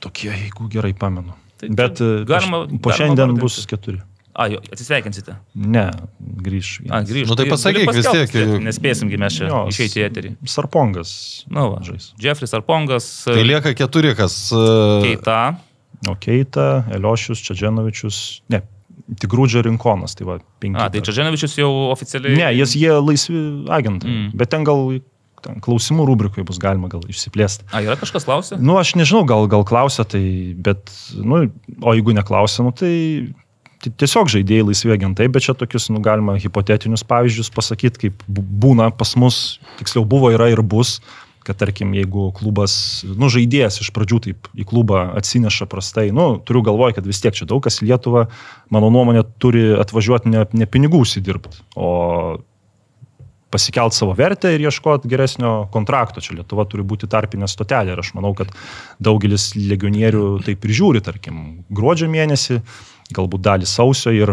tokie, 0.02 0.32
jeigu 0.32 0.70
gerai 0.72 0.94
pamenu. 0.96 1.36
Tai 1.60 1.70
Bet 1.76 2.00
e, 2.04 2.24
galima- 2.28 2.66
po 2.70 2.90
galima 2.90 2.96
šiandien 3.02 3.26
vardinti. 3.36 3.44
bus 3.44 3.68
keturi. 3.68 4.00
A, 4.36 4.50
jo, 4.52 4.60
atsisveikinsite. 4.68 5.38
Ne, 5.56 5.86
grįž. 6.20 6.70
A, 6.84 7.00
vienas. 7.00 7.08
grįžtu. 7.08 7.30
Nu, 7.32 7.38
tai 7.40 7.46
pasakyk 7.48 7.92
vis 7.96 8.10
tiek, 8.12 8.34
juk- 8.36 8.64
Nespėsimgi 8.66 9.20
mes 9.22 9.38
čia 9.38 9.48
išeiti 9.72 10.02
į 10.02 10.06
eterį. 10.10 10.32
Sarpongas. 10.52 11.14
Na, 11.48 11.70
va, 11.72 11.80
žais. 11.88 12.10
Jeffris 12.20 12.52
Arpongas, 12.58 13.08
Tai 13.30 13.40
lieka 13.48 13.72
keturi, 13.80 14.12
kas... 14.18 14.36
e, 14.52 14.66
Keita, 15.06 15.40
O 16.12 16.18
Keita, 16.20 16.84
Eliošius, 16.92 17.40
Čadženovičius. 17.48 18.20
Ne, 18.52 18.60
tik 19.16 19.32
Grūdžio 19.32 19.64
rinkonas. 19.66 20.18
Tai 20.20 20.28
va, 20.28 20.36
penki. 20.60 20.82
A, 20.84 20.90
tai 20.92 21.00
čia 21.06 21.16
Ženovičius 21.22 21.56
jau 21.62 21.72
oficialiai. 21.96 22.36
Ne, 22.36 22.52
jis 22.60 22.76
jie 22.76 22.92
laisvi 23.00 23.42
agentai. 23.72 24.12
Mm. 24.12 24.28
Bet 24.38 24.52
ten 24.52 24.68
gal 24.68 24.98
ten 25.46 25.60
klausimų 25.62 26.08
rubrikoje 26.10 26.44
bus 26.48 26.58
galima 26.62 26.90
gal 26.90 27.04
išsiplėsti. 27.08 27.68
A, 27.72 27.82
yra 27.86 27.96
kažkas 28.02 28.26
klausė? 28.26 28.58
Nu, 28.60 28.76
aš 28.82 28.96
nežinau, 28.98 29.24
gal, 29.30 29.46
gal 29.52 29.62
klausia, 29.68 30.04
tai, 30.10 30.24
bet, 30.58 30.90
nu, 31.22 31.44
o 31.86 31.94
jeigu 31.94 32.16
neklausia, 32.18 32.66
nu, 32.66 32.72
tai 32.74 32.94
tiesiog 33.84 34.30
žaidėjai 34.32 34.70
laisvi 34.70 34.94
agentai, 34.96 35.28
bet 35.32 35.46
čia 35.48 35.56
tokius, 35.58 35.90
nu, 35.94 36.02
galima 36.04 36.38
hipotetinius 36.42 37.06
pavyzdžius 37.08 37.52
pasakyti, 37.56 38.08
kaip 38.08 38.26
būna 38.28 38.92
pas 38.96 39.16
mus, 39.20 39.60
tiksliau 39.80 40.06
buvo, 40.10 40.32
yra 40.34 40.50
ir 40.54 40.64
bus, 40.66 41.00
kad 41.46 41.60
tarkim, 41.62 41.94
jeigu 41.94 42.32
klubas, 42.34 43.04
nu, 43.06 43.30
žaidėjas 43.30 43.78
iš 43.84 43.92
pradžių 43.94 44.22
taip 44.24 44.50
į 44.58 44.66
klubą 44.66 45.04
atsineša 45.20 45.68
prastai, 45.70 46.08
nu, 46.16 46.40
turiu 46.42 46.64
galvoj, 46.66 46.96
kad 46.98 47.06
vis 47.06 47.22
tiek 47.22 47.38
čia 47.38 47.46
daug 47.50 47.62
kas 47.66 47.78
į 47.84 47.92
Lietuvą, 47.92 48.26
mano 48.74 48.90
nuomonė, 48.94 49.22
turi 49.42 49.68
atvažiuoti 49.78 50.34
ne, 50.34 50.48
ne 50.58 50.70
pinigų 50.70 51.04
užsidirbti, 51.06 51.62
o 51.78 51.92
pasikelt 53.56 53.96
savo 53.96 54.16
vertę 54.18 54.52
ir 54.56 54.64
ieškoti 54.66 55.10
geresnio 55.12 55.54
kontrakto. 55.72 56.24
Čia 56.24 56.40
Lietuva 56.40 56.66
turi 56.68 56.84
būti 56.88 57.08
tarpinė 57.12 57.48
stotelė 57.48 57.94
ir 57.94 58.02
aš 58.02 58.12
manau, 58.18 58.34
kad 58.38 58.52
daugelis 59.04 59.54
legionierių 59.56 60.26
taip 60.48 60.66
ir 60.66 60.76
žiūri, 60.80 61.04
tarkim, 61.06 61.42
gruodžio 61.70 62.10
mėnesį, 62.12 62.60
galbūt 63.14 63.44
dalį 63.46 63.68
sausio 63.70 64.14
ir, 64.16 64.32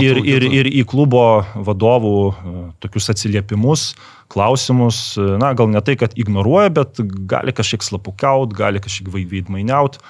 ir, 0.00 0.16
ir, 0.16 0.20
ir, 0.24 0.46
ir 0.62 0.68
į 0.80 0.84
klubo 0.88 1.44
vadovų 1.66 2.16
e, 2.32 2.52
tokius 2.80 3.10
atsiliepimus, 3.12 3.90
klausimus, 4.32 5.00
e, 5.20 5.26
na, 5.40 5.52
gal 5.56 5.68
ne 5.72 5.82
tai, 5.84 5.98
kad 6.00 6.16
ignoruoja, 6.16 6.72
bet 6.72 7.02
gali 7.28 7.52
kažkiek 7.52 7.84
slapukaut, 7.84 8.54
gali 8.56 8.80
kažkiek 8.80 9.12
vai- 9.12 9.26
veidmainiaut. 9.28 10.00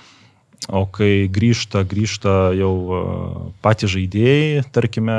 O 0.71 0.87
kai 0.89 1.27
grįžta, 1.29 1.83
grįžta 1.85 2.55
jau 2.57 2.75
e, 2.95 3.03
patys 3.65 3.97
žaidėjai, 3.97 4.65
tarkime, 4.73 5.19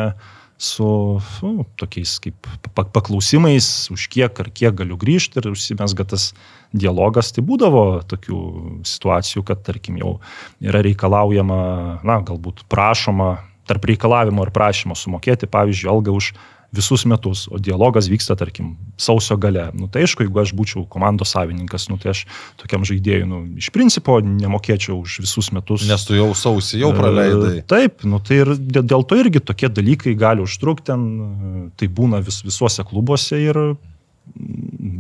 su 0.58 1.20
nu, 1.44 1.66
tokiais 1.76 2.16
kaip 2.24 2.48
pa- 2.74 2.88
paklausimais, 2.88 3.90
už 3.92 4.08
kiek 4.12 4.40
ar 4.40 4.50
kiek 4.56 4.76
galiu 4.76 4.96
grįžti 5.00 5.42
ir 5.42 5.52
užsimesga 5.52 6.08
tas 6.16 6.30
dialogas, 6.76 7.34
tai 7.36 7.44
būdavo 7.44 8.04
tokių 8.08 8.40
situacijų, 8.88 9.44
kad, 9.48 9.64
tarkim, 9.68 10.00
jau 10.00 10.18
yra 10.64 10.84
reikalaujama, 10.86 11.60
na, 12.08 12.20
galbūt 12.24 12.64
prašoma, 12.72 13.44
tarp 13.68 13.88
reikalavimo 13.90 14.46
ir 14.46 14.54
prašymo 14.56 14.96
sumokėti, 14.98 15.50
pavyzdžiui, 15.52 15.92
algą 15.92 16.16
už 16.16 16.32
visus 16.76 17.06
metus, 17.10 17.46
o 17.52 17.60
dialogas 17.62 18.10
vyksta, 18.12 18.36
tarkim, 18.40 18.74
sausio 19.02 19.38
gale. 19.42 19.70
Nu, 19.74 19.88
tai 19.92 20.04
aišku, 20.06 20.26
jeigu 20.28 20.42
aš 20.44 20.54
būčiau 20.58 20.84
komandos 20.92 21.34
savininkas, 21.36 21.88
nu, 21.92 21.98
tai 22.02 22.12
aš 22.14 22.26
tokiam 22.62 22.86
žaidėjui, 22.88 23.26
nu, 23.30 23.42
iš 23.62 23.72
principo 23.76 24.20
nemokėčiau 24.24 25.00
už 25.02 25.20
visus 25.26 25.52
metus. 25.56 25.88
Nes 25.90 26.06
tu 26.08 26.18
jau 26.18 26.30
sausį 26.36 26.84
jau 26.84 26.92
praleidai. 26.98 27.58
E, 27.64 27.66
Taip, 27.66 28.04
nu, 28.08 28.20
tai 28.24 28.44
ir 28.44 28.54
dė- 28.60 28.86
dėl 28.86 29.08
to 29.08 29.18
irgi 29.20 29.42
tokie 29.44 29.72
dalykai 29.72 30.16
gali 30.20 30.44
užtrukti 30.46 30.92
ten, 30.92 31.06
e, 31.10 31.66
tai 31.80 31.88
būna 31.90 32.22
vis, 32.24 32.42
visuose 32.46 32.84
klubuose 32.86 33.40
ir 33.42 33.60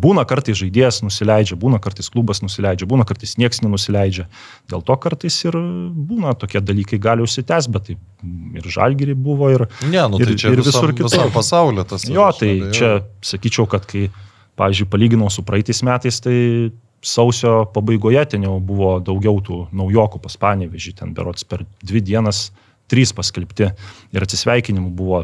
būna 0.06 0.24
kartais 0.28 0.58
žaidėjas 0.60 1.02
nusileidžia, 1.06 1.58
būna 1.60 1.80
kartais 1.84 2.10
klubas 2.14 2.42
nusileidžia, 2.44 2.88
būna 2.90 3.06
kartais 3.08 3.36
nieks 3.42 3.62
nenusileidžia. 3.64 4.28
Dėl 4.72 4.84
to 4.86 4.96
kartais 5.02 5.38
ir 5.46 5.58
būna 5.58 6.36
tokie 6.40 6.62
dalykai 6.62 7.00
gali 7.02 7.26
užsitęs, 7.26 7.68
bet 7.74 7.90
tai 7.90 7.98
ir 8.60 8.70
žalgiri 8.78 9.16
buvo 9.18 9.50
ir... 9.54 9.66
Ne, 9.90 10.04
nu 10.12 10.22
tai 10.22 10.32
ir- 10.34 10.38
ir 10.38 10.62
visam, 10.62 10.70
visur 10.70 10.94
kitur. 10.94 11.10
visam 11.10 11.34
pasaulyje 11.36 11.88
tas. 11.92 12.08
Jo, 12.10 12.30
tai 12.38 12.54
neabejoju. 12.54 12.74
čia 12.78 13.30
sakyčiau, 13.34 13.68
kad 13.70 13.88
kai, 13.90 14.08
pavyzdžiui, 14.60 14.90
palyginau 14.94 15.32
su 15.34 15.44
praeitais 15.48 15.82
metais, 15.86 16.22
tai 16.24 16.38
sausio 17.06 17.66
pabaigoje 17.74 18.24
ten 18.34 18.46
jau 18.48 18.56
buvo 18.64 18.96
daugiau 19.04 19.38
tų 19.46 19.66
naujokų 19.78 20.22
pas 20.24 20.38
Panevežį, 20.42 20.96
ten 21.02 21.14
berots 21.18 21.46
per 21.46 21.66
dvi 21.86 22.02
dienas 22.02 22.48
trys 22.92 23.14
paskelbti 23.18 23.70
ir 24.14 24.26
atsisveikinimų 24.26 24.92
buvo 24.96 25.24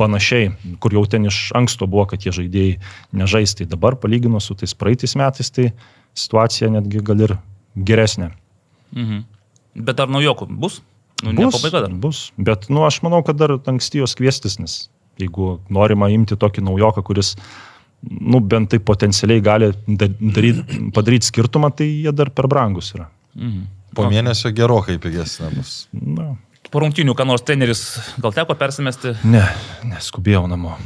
panašiai, 0.00 0.52
kur 0.82 0.94
jau 0.96 1.04
ten 1.06 1.28
iš 1.30 1.50
anksto 1.58 1.86
buvo, 1.90 2.06
kad 2.10 2.22
tie 2.22 2.34
žaidėjai 2.34 2.78
nežais, 3.18 3.56
tai 3.58 3.66
dabar 3.70 3.96
palyginus 4.00 4.50
su 4.50 4.58
tais 4.58 4.74
praeitais 4.74 5.14
metais, 5.18 5.50
tai 5.54 5.70
situacija 6.18 6.70
netgi 6.72 7.02
gal 7.04 7.28
ir 7.28 7.36
geresnė. 7.76 8.32
Mhm. 8.92 9.22
Bet 9.82 10.00
ar 10.02 10.10
naujokų 10.12 10.50
bus? 10.60 10.82
nu, 11.22 11.32
ne 11.32 11.50
pabaiga 11.50 11.84
dar. 11.84 11.92
Bus, 12.02 12.30
bet, 12.36 12.68
nu, 12.68 12.82
aš 12.86 13.00
manau, 13.06 13.22
kad 13.26 13.38
dar 13.38 13.54
anksti 13.70 14.02
jos 14.02 14.16
kviestis, 14.18 14.58
nes 14.58 14.78
jeigu 15.20 15.56
norima 15.72 16.08
imti 16.12 16.38
tokį 16.40 16.64
naujoką, 16.66 17.04
kuris, 17.06 17.34
nu, 18.02 18.40
bent 18.40 18.72
tai 18.72 18.80
potencialiai 18.82 19.44
gali 19.44 19.70
daryt, 19.86 20.64
padaryti 20.96 21.28
skirtumą, 21.28 21.70
tai 21.76 21.88
jie 21.88 22.14
dar 22.16 22.32
per 22.34 22.50
brangus 22.50 22.92
yra. 22.96 23.08
Mhm. 23.38 23.70
Po 23.96 24.08
mėnesio 24.08 24.52
gerokai 24.56 24.98
pigesnė 25.02 25.52
bus. 25.56 25.74
Na, 25.92 26.32
Po 26.72 26.80
rungtinių, 26.80 27.12
ką 27.18 27.26
nors 27.28 27.42
treneris 27.44 27.80
gal 28.22 28.32
teko 28.32 28.54
persimesti, 28.56 29.10
ne, 29.28 29.42
neskubėjau 29.84 30.46
namo. 30.48 30.76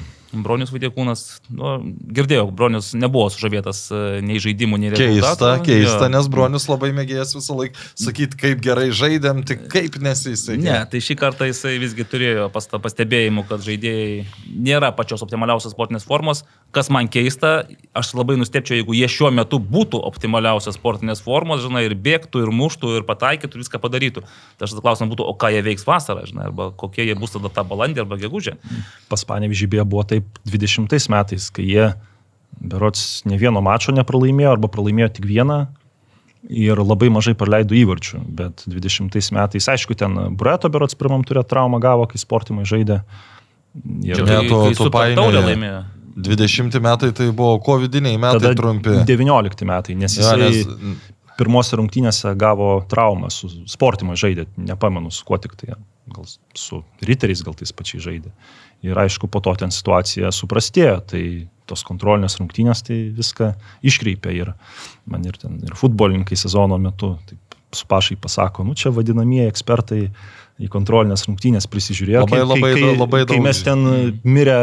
Bronius 0.45 0.73
Vaitiekūnas, 0.75 1.23
nu, 1.55 1.71
girdėjau, 2.17 2.49
Bronius 2.57 2.91
nebuvo 2.99 3.29
sužavėtas 3.33 3.81
e, 3.95 4.01
nei 4.27 4.41
žaidimų, 4.43 4.79
nei 4.83 4.91
Keista, 4.93 5.07
rezultatų. 5.33 5.65
keista, 5.69 6.07
Jo. 6.07 6.11
nes 6.17 6.29
bronius 6.33 6.67
labai 6.69 6.91
mėgėjas 6.97 7.35
visą 7.37 7.57
laiką 7.57 7.87
sakyti, 8.03 8.39
kaip 8.41 8.61
gerai 8.65 8.89
žaidėm, 8.97 9.45
tik 9.49 9.67
kaip 9.73 9.99
nesisekė. 10.03 10.59
Ne, 10.63 10.77
tai 10.91 11.01
šį 11.05 11.17
kartą 11.21 11.49
jisai 11.49 11.77
visgi 11.83 12.07
turėjo 12.09 12.49
pastebėjimų, 12.53 13.47
kad 13.49 13.65
žaidėjai 13.67 14.27
nėra 14.67 14.93
pačios 14.97 15.23
optimaliausios 15.27 15.75
sportinės 15.77 16.07
formos. 16.09 16.45
Kas 16.75 16.91
man 16.93 17.09
keista, 17.09 17.65
aš 17.97 18.11
labai 18.19 18.35
nustepčiau, 18.41 18.77
jeigu 18.81 18.97
jie 18.99 19.07
šiuo 19.09 19.31
metu 19.33 19.61
būtų 19.63 20.01
optimaliausios 20.09 20.77
sportinės 20.77 21.23
formos, 21.25 21.63
žinai, 21.65 21.85
ir 21.87 21.95
bėgtų, 21.95 22.43
ir 22.45 22.51
muštų, 22.53 22.97
ir 22.99 23.07
pataikytų, 23.09 23.63
viską 23.63 23.81
padarytų. 23.81 24.25
Tai 24.59 24.67
aš 24.67 24.75
tada 24.75 24.85
klausimas 24.85 25.13
būtų, 25.15 25.27
o 25.31 25.35
ką 25.39 25.53
jie 25.55 25.63
veiks 25.67 25.87
vasarą, 25.89 26.27
žinai, 26.29 26.49
arba 26.51 26.69
kokie 26.77 27.07
jie 27.07 27.15
bus 27.19 27.33
tada 27.37 27.49
tą 27.55 27.65
balandį 27.71 28.03
arba 28.05 28.19
gegužę. 28.21 28.57
Pas 29.09 29.25
Panevižį 29.29 29.69
beje 29.77 29.85
buvo 29.89 30.03
taip 30.11 30.26
20 30.49 31.11
metais, 31.13 31.49
kai 31.55 31.67
jie 31.67 31.89
berots 32.57 33.25
ne 33.29 33.37
vieno 33.41 33.61
mačo 33.65 33.93
nepralaimėjo 33.93 34.55
arba 34.57 34.71
pralaimėjo 34.73 35.11
tik 35.19 35.29
vieną 35.29 35.67
ir 36.47 36.79
labai 36.79 37.09
mažai 37.13 37.35
praleido 37.39 37.77
įvarčių. 37.77 38.23
Bet 38.39 38.65
20 38.71 39.33
metais, 39.35 39.69
aišku, 39.73 39.97
ten 39.99 40.37
Brueto 40.39 40.71
berots 40.73 40.99
pirmam 40.99 41.25
turė 41.27 41.43
traumą 41.47 41.81
gavo, 41.83 42.07
kai 42.11 42.21
sportimai 42.23 42.67
žaidė. 42.69 43.03
Ir 44.07 44.23
Ne, 44.25 44.41
painioji. 44.49 45.19
Taurę 45.19 45.45
laimėjo. 45.51 45.83
20 46.17 46.81
metai 46.81 47.11
tai 47.13 47.27
buvo 47.29 47.59
covidiniai 47.61 48.17
metai 48.17 48.41
tada 48.41 48.55
trumpi. 48.57 48.95
19 49.05 49.67
metai, 49.69 49.97
nes 50.01 50.17
Jo, 50.17 50.33
jisai 50.33 50.63
nes, 50.65 51.03
pirmose 51.37 51.77
rungtynėse 51.77 52.33
gavo 52.41 52.71
traumą, 52.89 53.29
su 53.33 53.51
sportimai 53.69 54.17
žaidė, 54.17 54.47
nepamenu 54.57 55.13
su 55.13 55.27
kuo 55.29 55.37
tik 55.43 55.59
tai, 55.61 55.77
gal 56.09 56.25
su 56.57 56.81
riteriais 57.05 57.45
gal 57.45 57.57
tais 57.59 57.75
pačiai 57.77 58.01
žaidė. 58.07 58.33
Ir 58.87 58.99
aišku, 59.07 59.29
po 59.33 59.41
to 59.45 59.55
ten 59.59 59.73
situacija 59.75 60.31
suprastėjo, 60.35 60.97
tai 61.13 61.23
tos 61.67 61.83
kontrolinės 61.87 62.39
rungtynės 62.39 62.85
tai 62.87 63.01
viską 63.17 63.53
iškreipė 63.87 64.35
ir 64.39 64.53
man 65.11 65.25
ir 65.27 65.39
ten 65.41 65.59
ir 65.67 65.75
futbolininkai 65.79 66.39
sezono 66.39 66.79
metu 66.79 67.17
taip 67.27 67.57
su 67.75 67.87
pašai 67.91 68.17
pasako, 68.23 68.65
nu 68.65 68.77
čia 68.79 68.93
vadinamieji 68.95 69.51
ekspertai 69.51 70.03
į 70.57 70.69
kontrolinės 70.73 71.27
rungtynės 71.29 71.67
prisižiūrėjo. 71.69 72.23
Labai, 72.25 72.39
labai 72.47 72.71
kai, 72.73 72.85
daug- 72.87 73.01
labai 73.03 73.19
kai 73.27 73.35
daug 73.35 73.43
mes 73.45 73.59
ten 73.67 73.83
mirę 74.25 74.55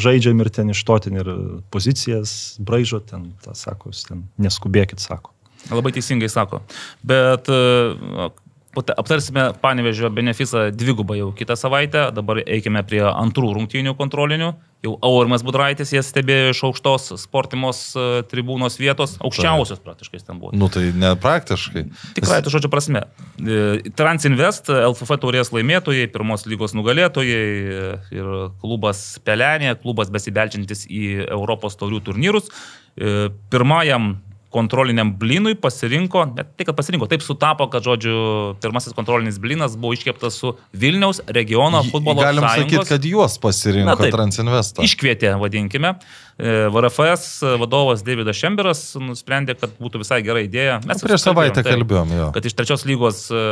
žaidžiam 0.00 0.40
ir 0.40 0.48
ten 0.54 0.70
iš 0.72 0.80
to 0.88 0.96
ten 1.04 1.18
ir 1.20 1.28
pozicijas 1.74 2.56
braižo, 2.62 3.02
ten, 3.04 3.32
tą 3.44 3.52
sako, 3.58 3.92
jūs 3.92 4.06
ten 4.08 4.22
neskubėkit, 4.40 5.02
sako. 5.02 5.34
Labai 5.70 5.92
teisingai 5.94 6.30
sako. 6.32 6.62
Bet 7.04 7.50
e, 7.52 8.30
aptarsime 8.76 9.52
Panevežio 9.60 10.10
benefisą 10.10 10.70
dvigubą 10.72 11.14
jau 11.14 11.32
kitą 11.36 11.56
savaitę. 11.56 12.08
Dabar 12.14 12.40
eikime 12.46 12.82
prie 12.84 13.02
antrų 13.04 13.52
rungtynių 13.58 13.92
kontrolinių. 13.98 14.52
Jau 14.82 14.96
Aurimas 15.06 15.44
Budraitis 15.46 15.92
jas 15.94 16.08
stebėjo 16.10 16.54
iš 16.54 16.62
aukštos 16.66 17.12
sportimos 17.22 17.82
e, 17.94 18.06
tribūnos 18.26 18.80
vietos, 18.80 19.14
aukščiausios 19.22 19.78
praktiškai 19.84 20.18
jis 20.18 20.26
ten 20.26 20.40
buvo. 20.40 20.50
nu 20.58 20.66
tai 20.72 20.88
ne 20.98 21.12
praktiškai. 21.22 21.84
Tikrai, 22.16 22.40
tu 22.42 22.50
žodžio 22.50 22.72
prasme. 22.72 23.04
E, 23.38 23.92
Transinvest, 23.94 24.72
LFF 24.72 25.20
taurės 25.22 25.52
laimėtojai, 25.54 26.08
pirmos 26.10 26.48
lygos 26.50 26.74
nugalėtojai 26.74 27.46
e, 27.46 27.86
ir 28.16 28.34
klubas 28.64 29.04
Pelenė, 29.22 29.76
klubas 29.84 30.10
besibelčiantis 30.10 30.88
į 30.90 31.28
Europos 31.28 31.78
taurių 31.78 32.02
turnyrus. 32.08 32.50
Pirmajam 32.92 34.16
kontroliniam 34.52 35.10
blinui 35.18 35.54
pasirinko, 35.58 36.24
net 36.36 36.52
tai, 36.56 36.66
kad 36.68 36.76
pasirinko, 36.78 37.08
taip 37.10 37.24
sutapo, 37.24 37.66
kad, 37.72 37.84
žodžiu, 37.86 38.14
pirmasis 38.62 38.94
kontrolinis 38.96 39.40
blinas 39.42 39.76
buvo 39.80 39.96
iškeptas 39.96 40.36
su 40.42 40.54
Vilniaus 40.76 41.22
regiono 41.32 41.82
futbolo 41.88 42.22
Galim 42.22 42.44
sąjungos. 42.44 42.68
sakyti, 42.68 42.88
kad 42.92 43.08
juos 43.08 43.38
Na, 43.38 43.42
pasirinko 43.46 43.96
taip. 44.02 44.14
Transinvestą. 44.16 44.84
Iškvietė, 44.86 45.34
vadinkime. 45.40 45.94
E, 46.38 46.56
VRFS 46.72 47.42
vadovas 47.60 48.04
Davidas 48.06 48.38
Šemberas 48.38 48.84
nusprendė, 49.00 49.56
kad 49.58 49.74
būtų 49.80 50.04
visai 50.04 50.22
gera 50.26 50.44
idėja. 50.44 50.80
Mes 50.88 51.02
Prieš 51.04 51.26
savaitę 51.26 51.62
taip, 51.62 51.72
kalbėjom 51.72 52.16
jo. 52.16 52.30
kad 52.36 52.48
iš 52.48 52.56
trečios 52.58 52.86
lygos 52.88 53.26
e, 53.32 53.42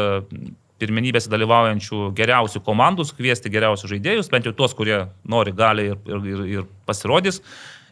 pirmenybėse 0.80 1.30
dalyvaujančių 1.32 2.10
geriausių 2.16 2.62
komandų 2.64 3.08
kviesti 3.16 3.52
geriausius 3.52 3.92
žaidėjus, 3.92 4.30
bent 4.32 4.48
jau 4.48 4.54
tuos, 4.56 4.76
kurie 4.76 5.02
nori, 5.28 5.52
gali 5.56 5.90
ir, 5.92 6.00
ir, 6.08 6.24
ir, 6.32 6.48
ir 6.58 6.66
pasirodys. 6.88 7.42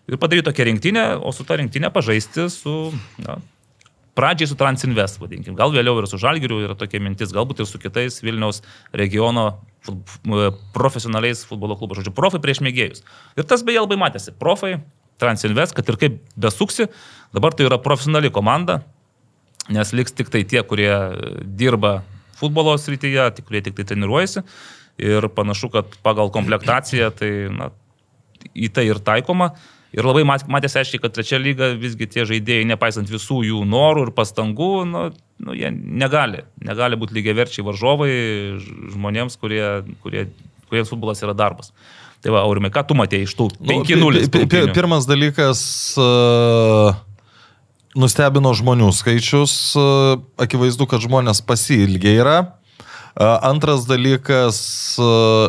Ir 0.09 0.17
padaryti 0.17 0.49
tokią 0.49 0.65
rinktinę, 0.71 1.05
o 1.21 1.33
su 1.37 1.45
ta 1.45 1.59
rinktinė 1.61 1.93
pažaisti 1.95 2.49
su... 2.53 2.75
Na, 3.25 3.39
Pradžiai 4.19 4.49
su 4.51 4.57
Transinvest, 4.59 5.21
vadinkim. 5.23 5.55
Gal 5.55 5.71
vėliau 5.71 6.01
ir 6.01 6.09
su 6.11 6.19
Žalgiriu 6.19 6.57
yra 6.65 6.75
tokia 6.75 6.99
mintis, 6.99 7.31
galbūt 7.31 7.61
ir 7.63 7.69
su 7.71 7.79
kitais 7.79 8.17
Vilniaus 8.19 8.65
regiono 8.91 9.45
profesionaliais 10.75 11.45
futbolo 11.47 11.77
klubais. 11.79 12.01
Žodžiu, 12.01 12.17
profai 12.17 12.41
prieš 12.43 12.59
mėgėjus. 12.67 13.05
Ir 13.39 13.47
tas 13.47 13.63
beje 13.63 13.85
labai 13.85 14.01
matėsi. 14.01 14.35
Profai, 14.35 14.81
Transinvest, 15.23 15.75
kad 15.75 15.87
ir 15.91 15.99
kaip 15.99 16.19
besuksi, 16.39 16.89
dabar 17.35 17.55
tai 17.55 17.67
yra 17.67 17.79
profesionali 17.83 18.31
komanda, 18.35 18.81
nes 19.71 19.91
liks 19.95 20.15
tik 20.15 20.35
tai 20.35 20.45
tie, 20.47 20.63
kurie 20.67 20.91
dirba 21.59 22.01
futbolo 22.39 22.77
srityje, 22.79 23.25
tik 23.39 23.49
kurie 23.49 23.63
tik 23.67 23.79
tai 23.79 23.87
treniruojasi. 23.93 24.45
Ir 24.99 25.31
panašu, 25.35 25.71
kad 25.75 25.99
pagal 26.03 26.31
komplektaciją 26.35 27.11
tai 27.15 27.33
na, 27.55 27.71
į 28.55 28.71
tai 28.75 28.89
ir 28.91 29.03
taikoma. 29.03 29.53
Ir 29.97 30.05
labai 30.05 30.21
mat- 30.29 30.45
matėsi 30.53 30.77
aiškiai, 30.83 31.01
kad 31.01 31.15
trečia 31.17 31.39
lyga 31.41 31.71
visgi 31.81 32.05
tie 32.13 32.27
žaidėjai, 32.29 32.67
nepaisant 32.69 33.09
visų 33.09 33.39
jų 33.49 33.63
norų 33.65 34.03
ir 34.09 34.11
pastangų, 34.13 34.73
nu, 34.85 35.05
nu, 35.41 35.55
jie 35.57 35.71
negali. 35.73 36.43
Negali 36.61 36.99
būti 37.01 37.17
lygiai 37.17 37.37
verčiai 37.39 37.65
varžovai 37.65 38.11
žmonėms, 38.93 39.39
kurie, 39.41 39.63
kurie, 40.05 40.27
kuriems 40.69 40.93
futbolas 40.93 41.25
yra 41.25 41.33
darbas. 41.33 41.73
Tai 42.21 42.33
va, 42.35 42.43
Aurimai, 42.45 42.69
ką 42.75 42.83
tu 42.91 42.97
matėjai 42.99 43.25
iš 43.29 43.35
tų 43.39 43.49
Nu, 43.63 43.79
5-0? 43.85 44.29
pi- 44.29 44.43
pi- 44.43 44.47
pi- 44.51 44.73
Pirmas 44.77 45.07
dalykas. 45.09 45.61
Uh, 45.97 46.93
Nustebino 47.99 48.53
žmonių 48.55 48.91
skaičius, 48.95 49.53
uh, 49.79 50.21
akivaizdu, 50.39 50.85
kad 50.91 51.01
žmonės 51.03 51.41
pasilgė 51.47 52.13
yra. 52.21 52.37
Uh, 53.19 53.39
Antras 53.49 53.87
dalykas, 53.89 54.59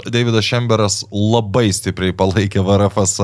Davidas 0.10 0.45
Šemberas 0.47 1.02
labai 1.12 1.67
stipriai 1.75 2.15
palaikė 2.17 2.63
VRFS. 2.65 3.19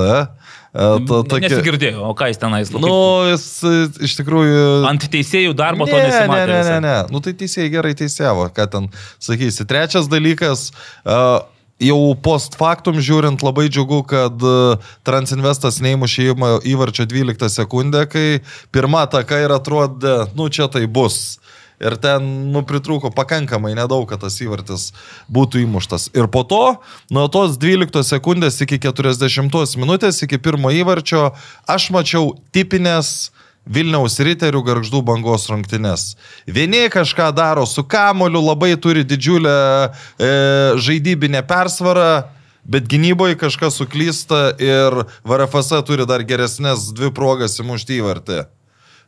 Ta- 0.75 1.21
tokia- 1.31 1.47
Nesigirdėjau, 1.47 2.01
o 2.03 2.11
ką 2.19 2.27
jis 2.33 2.39
tenais 2.41 2.71
labai. 2.73 2.89
Nu, 2.89 2.97
jis 3.31 3.45
uh, 3.63 3.97
iš 4.03 4.17
tikrųjų... 4.19 4.61
Ant 4.89 5.07
teisėjų 5.13 5.53
darbo 5.55 5.87
to 5.87 5.95
Ne, 5.95 6.03
ne, 6.03 6.09
nesimatė. 6.11 6.45
ne, 6.45 6.51
ne, 6.51 6.61
visai. 6.61 6.79
ne. 6.83 6.95
Nu 7.15 7.21
tai 7.23 7.31
teisėjai 7.39 7.71
gerai 7.71 7.93
teisėvo, 7.95 8.49
ką 8.51 8.65
ten 8.73 8.89
sakysi. 9.23 9.63
Trečias 9.69 10.11
dalykas. 10.11 10.69
Uh, 11.07 11.39
Jau 11.83 11.97
post 12.23 12.53
factum 12.55 12.95
žiūrint 13.03 13.41
labai 13.43 13.65
džiugu, 13.67 13.97
kad 14.07 14.43
uh, 14.47 14.77
Transinvestas 15.03 15.81
neįmušė 15.83 16.29
įvarčio 16.71 17.03
12 17.11 17.49
sekundę, 17.51 18.05
kai 18.07 18.39
pirma 18.71 19.01
ataka 19.03 19.41
ir 19.43 19.51
atrodė, 19.51 20.13
nu 20.39 20.47
čia 20.47 20.69
tai 20.71 20.85
bus. 20.87 21.35
Ir 21.83 21.97
ten, 21.99 22.27
nu, 22.53 22.63
pritrūko 22.67 23.11
pakankamai 23.15 23.73
nedaug, 23.75 24.05
kad 24.07 24.23
tas 24.23 24.37
įvartis 24.43 24.89
būtų 25.31 25.65
įmuštas. 25.65 26.09
Ir 26.15 26.29
po 26.31 26.45
to, 26.47 26.63
nuo 27.11 27.27
tos 27.31 27.59
12 27.59 28.05
sekundės 28.07 28.61
iki 28.63 28.79
40 28.79 29.75
minutės, 29.81 30.21
iki 30.23 30.39
pirmo 30.39 30.71
įvarčio, 30.71 31.33
aš 31.67 31.89
mačiau 31.95 32.35
tipinės 32.55 33.33
Vilniaus 33.65 34.19
riterių 34.21 34.61
garždų 34.61 35.01
bangos 35.01 35.47
rungtynes. 35.49 36.13
Vieni 36.45 36.85
kažką 36.93 37.31
daro 37.33 37.65
su 37.65 37.81
kamoliu, 37.81 38.43
labai 38.45 38.75
turi 38.77 39.01
didžiulę 39.01 39.55
e, 39.89 40.29
žaidybinę 40.77 41.41
persvarą, 41.49 42.27
bet 42.61 42.85
gynyboje 42.89 43.39
kažkas 43.41 43.79
suklysta 43.81 44.51
ir 44.61 45.05
VRFS 45.25 45.81
turi 45.85 46.05
dar 46.05 46.21
geresnės 46.21 46.91
dvi 46.93 47.09
progas 47.13 47.57
įmušti 47.61 47.97
įvartį. 47.97 48.45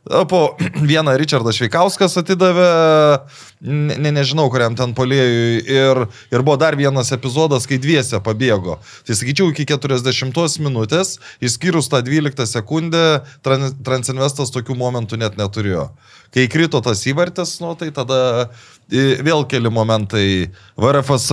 Po 0.08 0.56
vieną 0.90 1.16
Richardas 1.20 1.58
Šveikauskas 1.58 2.16
atidavė, 2.20 2.68
ne, 3.60 3.96
ne, 4.00 4.12
nežinau, 4.16 4.46
kuriam 4.52 4.76
ten 4.78 4.94
polėjui, 4.96 5.58
ir, 5.68 6.00
ir 6.32 6.44
buvo 6.46 6.56
dar 6.60 6.78
vienas 6.78 7.12
epizodas, 7.12 7.66
kai 7.68 7.76
dviese 7.82 8.20
pabėgo. 8.24 8.78
Tai 9.04 9.16
sakyčiau, 9.18 9.50
iki 9.52 9.66
40 9.68 10.62
minutės, 10.64 11.18
išskyrus 11.44 11.90
tą 11.92 12.00
12 12.06 12.48
sekundę, 12.48 13.04
Tran- 13.44 13.74
Transinvestas 13.84 14.54
tokių 14.54 14.78
momentų 14.80 15.20
net 15.20 15.36
neturėjo. 15.40 15.90
Kai 16.32 16.48
krito 16.52 16.80
tas 16.84 17.04
įvartis, 17.08 17.58
nu, 17.60 17.74
tai 17.76 17.90
tada 17.92 18.48
vėl 18.88 19.44
keli 19.48 19.70
momentai. 19.72 20.48
VRFS 20.80 21.28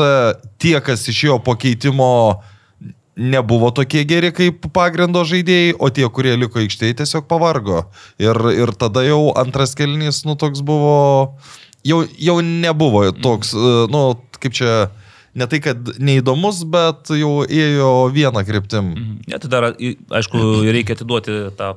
tie, 0.59 0.75
kas 0.83 1.07
išėjo 1.11 1.39
po 1.43 1.55
keitimo, 1.59 2.43
nebuvo 3.15 3.71
tokie 3.71 4.04
geri 4.08 4.32
kaip 4.36 4.67
pagrindo 4.75 5.23
žaidėjai, 5.28 5.75
o 5.80 5.89
tie, 5.93 6.06
kurie 6.12 6.36
liko 6.39 6.60
aikštėje, 6.62 6.99
tiesiog 7.01 7.30
pavargo. 7.32 7.86
Ir, 8.21 8.36
ir 8.51 8.75
tada 8.75 9.06
jau 9.08 9.32
antras 9.39 9.75
kelnys, 9.78 10.23
nu, 10.28 10.36
toks 10.39 10.63
buvo, 10.65 11.38
jau, 11.88 12.04
jau 12.19 12.38
nebuvo 12.43 13.08
toks, 13.15 13.56
e, 13.56 13.73
nu, 13.91 14.04
kaip 14.43 14.58
čia, 14.60 14.75
ne 15.36 15.47
tai, 15.51 15.62
kad 15.63 15.95
neįdomus, 15.95 16.65
bet 16.71 17.12
jau 17.15 17.38
ėjo 17.47 17.93
vieną 18.15 18.43
kryptim. 18.47 18.91
Ne, 19.23 19.39
tai 19.39 19.51
dar, 19.51 19.71
aišku, 19.75 20.43
reikia 20.75 20.99
atiduoti 20.99 21.39
tą 21.60 21.75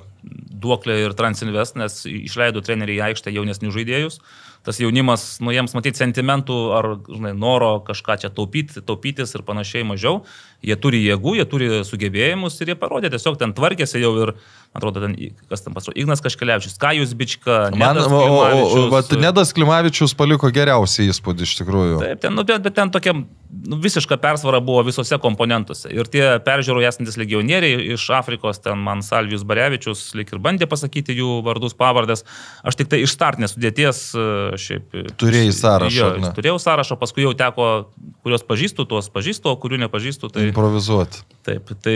duoklę 0.58 0.98
ir 1.04 1.14
Transinvest, 1.14 1.78
nes 1.78 2.02
išleido 2.10 2.62
treneriai 2.66 2.98
į 2.98 3.04
aikštę 3.12 3.32
jaunesnių 3.34 3.72
žaidėjus. 3.74 4.18
Tas 4.66 4.80
jaunimas, 4.82 5.38
nu 5.40 5.52
jiems 5.54 5.72
matyti 5.76 6.02
sentimentų 6.02 6.56
ar 6.76 6.88
žinai, 7.06 7.30
noro 7.38 7.78
kažką 7.86 8.18
čia 8.24 8.30
taupyti, 8.34 8.82
taupytis 8.84 9.32
ir 9.38 9.44
panašiai 9.46 9.86
mažiau. 9.86 10.24
Jie 10.58 10.74
turi 10.74 10.98
jėgų, 11.04 11.36
jie 11.38 11.44
turi 11.46 11.66
sugebėjimus 11.86 12.56
ir 12.58 12.72
jie 12.72 12.74
parodė, 12.78 13.12
tiesiog 13.12 13.36
ten 13.38 13.52
tvarkėsi 13.54 14.00
jau 14.02 14.10
ir, 14.24 14.32
atrodo, 14.74 15.04
ten, 15.04 15.14
kas 15.46 15.62
ten 15.62 15.74
pasirodė, 15.76 16.02
Ignas 16.02 16.22
Kažkelevičius, 16.24 16.74
Kajus 16.82 17.12
Bička, 17.14 17.58
Man, 17.70 17.94
Nedas 17.94 18.08
o, 18.10 18.18
o, 18.18 18.24
o, 18.24 18.72
Klimavičius. 18.90 19.20
Nedas 19.22 19.54
Klimavičius 19.54 20.16
paliko 20.18 20.50
geriausią 20.50 21.06
įspūdį 21.12 21.46
iš 21.46 21.52
tikrųjų. 21.60 22.00
Taip, 22.02 22.22
ten, 22.24 22.34
nu, 22.34 22.42
bet, 22.48 22.64
bet 22.64 22.74
ten 22.74 22.90
tokia 22.90 23.14
nu, 23.14 23.78
visiška 23.78 24.18
persvara 24.18 24.58
buvo 24.64 24.82
visose 24.88 25.14
komponentuose. 25.22 25.92
Ir 25.94 26.10
tie 26.10 26.24
peržiūroje 26.42 26.90
esantis 26.90 27.20
legionieriai 27.20 27.94
iš 27.94 28.08
Afrikos, 28.18 28.58
ten 28.64 28.82
man 28.82 29.04
Salvijus 29.06 29.46
Barevičius 29.48 30.08
lik 30.18 30.34
ir 30.34 30.42
bandė 30.42 30.66
pasakyti 30.70 31.16
jų 31.16 31.38
vardus, 31.46 31.76
pavardės. 31.78 32.24
Aš 32.66 32.80
tik 32.82 32.90
tai 32.90 33.04
iš 33.06 33.14
startinės 33.14 33.54
sudėties 33.54 34.02
e, 34.18 34.26
šiaip. 34.58 34.98
Turėjai 35.22 35.54
sąrašą, 35.54 35.96
Jo, 35.98 36.32
turėjau 36.36 36.58
sąrašą, 36.62 36.98
paskui 37.00 37.24
jau 37.24 37.32
teko, 37.38 37.70
kuriuos 38.26 38.44
pažįstu, 38.48 38.84
tuos 38.90 39.08
pažįstu, 39.14 39.50
o 39.50 39.56
kurių 39.60 39.80
nepažįstu. 39.86 40.32
Tai, 40.34 40.47
Improvizuoti. 40.50 41.24
taip, 41.48 41.70
tai, 41.80 41.94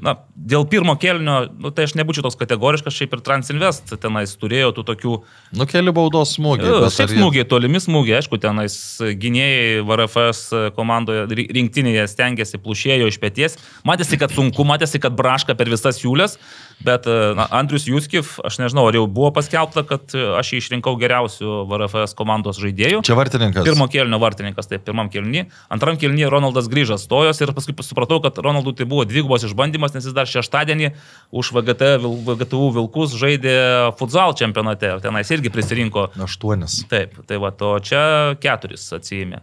na, 0.00 0.14
dėl 0.32 0.62
pirmo 0.64 0.94
kelnio, 0.96 1.42
nu, 1.60 1.68
tai 1.76 1.84
aš 1.84 1.92
nebūčiau 1.98 2.24
toks 2.24 2.38
kategoriškas, 2.40 2.94
šiaip 2.96 3.18
ir 3.18 3.20
Transinvest 3.26 3.92
tenais 4.00 4.32
turėjo 4.40 4.70
tų 4.78 4.84
tokių 4.88 5.12
Nu, 5.60 5.66
keli 5.68 5.92
baudos 5.92 6.32
smūgiai. 6.38 6.70
Jo, 6.70 6.78
bet 6.86 6.94
Šiaip 6.96 7.04
ar 7.10 7.12
jie- 7.12 7.18
smūgiai, 7.20 7.44
tolimi 7.50 7.82
smūgiai, 7.84 8.16
aišku, 8.22 8.38
tenais 8.40 8.78
gynėjai 9.20 9.82
VRFS 9.84 10.72
komandoje, 10.78 11.26
ri- 11.36 11.48
rinktinėje 11.58 12.06
stengiasi, 12.14 12.56
plušėjo 12.64 13.10
iš 13.12 13.20
pėties. 13.20 13.58
Matėsi, 13.84 14.16
kad 14.24 14.32
sunku, 14.32 14.64
matėsi, 14.64 14.96
kad 15.04 15.12
braška 15.12 15.52
per 15.58 15.68
visas 15.68 16.00
siūlės, 16.00 16.38
bet 16.84 17.06
na, 17.36 17.46
Andrius 17.58 17.86
Juskiv, 17.88 18.36
aš 18.46 18.58
nežinau, 18.60 18.86
ar 18.88 18.96
jau 18.98 19.04
buvo 19.10 19.30
paskelbta, 19.34 19.84
kad 19.88 20.14
e, 20.14 20.22
aš 20.38 20.52
jį 20.52 20.60
išrinkau 20.62 20.94
geriausių 21.00 21.64
VRFS 21.68 22.16
komandos 22.18 22.60
žaidėjų. 22.62 23.02
Čia 23.06 23.16
vartininkas. 23.18 23.66
Pirmo 23.66 23.88
kelnio 23.92 24.20
vartininkas, 24.22 24.70
taip, 24.70 24.84
pirmam 24.86 25.10
kelnį. 25.12 25.46
Antram 25.74 25.98
kelnį 26.00 26.28
Ronaldas 26.32 26.70
grįžęs 26.70 27.06
stojos 27.08 27.42
ir 27.42 27.52
paskui 27.56 27.76
supratau, 27.86 28.20
kad 28.24 28.38
Ronaldui 28.44 28.76
tai 28.78 28.88
buvo 28.88 29.06
dvigubos 29.08 29.46
išbandymas, 29.48 29.96
nes 29.96 30.08
jis 30.08 30.16
dar 30.16 30.30
šeštadienį 30.30 30.92
už 31.34 31.52
VGT, 31.56 31.94
VGTU 32.04 32.72
Vilkus 32.78 33.16
žaidė 33.18 33.56
futsal 33.98 34.36
čempionate. 34.38 34.94
Tenais 35.04 35.34
irgi 35.34 35.52
prisirinko. 35.54 36.10
Aštuonis. 36.28 36.82
Taip, 36.90 37.18
tai 37.28 37.40
va, 37.42 37.52
o 37.52 37.78
čia 37.82 38.36
keturis 38.42 38.86
atsijėmė. 38.94 39.42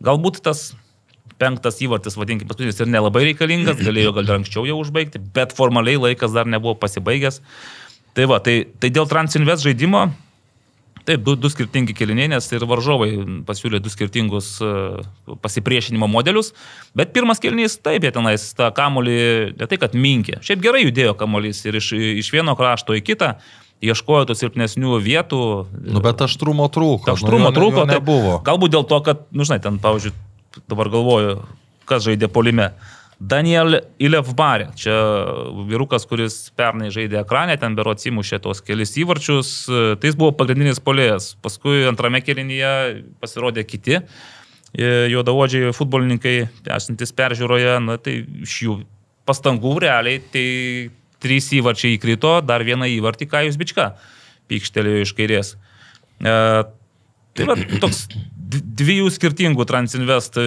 Galbūt 0.00 0.40
tas 0.46 0.70
penktas 1.40 1.80
įvartis, 1.82 2.18
vadinkime, 2.20 2.48
paskutinis 2.50 2.80
ir 2.80 2.90
nelabai 2.92 3.26
reikalingas, 3.30 3.80
galėjo 3.88 4.14
gal 4.18 4.28
ir 4.28 4.38
anksčiau 4.40 4.66
jau 4.68 4.80
užbaigti, 4.82 5.22
bet 5.34 5.54
formaliai 5.56 6.00
laikas 6.08 6.36
dar 6.36 6.48
nebuvo 6.50 6.76
pasibaigęs. 6.80 7.40
Tai 8.16 8.26
va, 8.26 8.40
tai, 8.42 8.64
tai 8.82 8.90
dėl 8.92 9.06
Transinvest 9.08 9.62
žaidimo, 9.62 10.08
taip, 11.06 11.22
du, 11.24 11.36
du 11.38 11.50
skirtingi 11.50 11.94
keliniai, 11.96 12.30
nes 12.32 12.48
ir 12.52 12.66
varžovai 12.68 13.10
pasiūlė 13.46 13.80
du 13.82 13.92
skirtingus 13.92 14.52
e, 14.64 14.72
pasipriešinimo 15.42 16.08
modelius, 16.10 16.52
bet 16.98 17.14
pirmas 17.14 17.42
kelinys, 17.42 17.78
taip, 17.82 18.04
jie 18.04 18.12
tenais 18.14 18.50
tą 18.58 18.70
kamolį, 18.76 19.16
ne 19.58 19.70
tai 19.70 19.80
kad 19.80 19.96
minkė, 19.96 20.40
šiaip 20.46 20.62
gerai 20.64 20.84
judėjo 20.84 21.16
kamolys 21.18 21.62
ir 21.66 21.80
iš, 21.80 21.92
iš 22.24 22.30
vieno 22.34 22.56
krašto 22.58 22.98
į 22.98 23.04
kitą. 23.06 23.34
Ieškojo 23.80 24.26
tų 24.28 24.34
silpnesnių 24.36 24.98
vietų. 25.00 25.38
Nu, 25.88 26.02
bet 26.04 26.20
aštrumo 26.20 26.66
trūko. 26.68 27.14
Aštrumo 27.14 27.46
nu, 27.48 27.54
trūko, 27.56 27.86
tai 27.88 27.96
nebuvo. 27.96 28.34
Galbūt 28.44 28.74
dėl 28.74 28.84
to, 28.84 28.98
kad, 29.06 29.22
nu, 29.32 29.46
žinai, 29.48 29.56
ten, 29.64 29.78
pavyzdžiui, 29.80 30.12
dabar 30.70 30.90
galvoju, 30.92 31.36
kas 31.88 32.06
žaidė 32.06 32.30
polime. 32.32 32.70
Daniel 33.20 33.76
Ilevbarė, 34.00 34.70
čia 34.80 34.94
vyrukas, 35.68 36.06
kuris 36.08 36.36
pernai 36.56 36.88
žaidė 36.94 37.18
ekranę, 37.20 37.58
ten 37.60 37.74
bero 37.76 37.92
atsimušė 37.92 38.38
tos 38.40 38.62
kelis 38.64 38.94
įvarčius, 38.96 39.50
tai 39.68 40.08
jis 40.08 40.16
buvo 40.16 40.32
pagrindinis 40.38 40.80
polėjas. 40.80 41.34
Paskui 41.44 41.84
antrame 41.90 42.22
kelinyje 42.24 42.70
pasirodė 43.20 43.66
kiti 43.68 43.98
e, 43.98 44.02
juodaodžiai 45.12 45.74
futbolininkai, 45.76 46.34
esantis 46.78 47.12
peržiūroje, 47.12 47.76
na 47.84 47.98
tai 48.00 48.22
iš 48.46 48.56
jų 48.64 48.78
pastangų 49.28 49.76
realiai 49.84 50.24
tai 50.32 50.46
trys 51.20 51.52
įvarčiai 51.60 51.98
įkrito, 51.98 52.38
dar 52.40 52.64
vieną 52.64 52.88
įvartį 52.96 53.28
Kajus 53.28 53.60
Bička 53.60 53.92
pykštelėjo 54.48 55.04
iš 55.04 55.16
kairės. 55.18 55.54
E, 56.24 56.36
tai 57.36 57.52
va, 57.52 57.60
toks 57.84 58.06
dviejų 58.50 59.10
skirtingų 59.14 59.66
Transinvest 59.68 60.38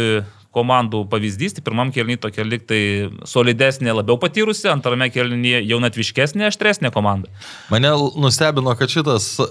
komandų 0.54 1.00
pavyzdys. 1.10 1.56
Tai 1.58 1.64
pirmam 1.66 1.90
kelniui 1.90 2.20
tokia 2.22 2.44
liktai 2.46 2.82
solidesnė, 3.26 3.90
labiau 3.98 4.20
patyrusi, 4.22 4.68
antrame 4.70 5.08
kelnyje 5.10 5.64
jaunatviškesnė, 5.66 6.46
aštresnė 6.52 6.92
komanda. 6.94 7.32
Mane 7.74 7.90
nustebino, 8.22 8.76
kad 8.78 8.92
šitas 8.94 9.32
uh, 9.42 9.48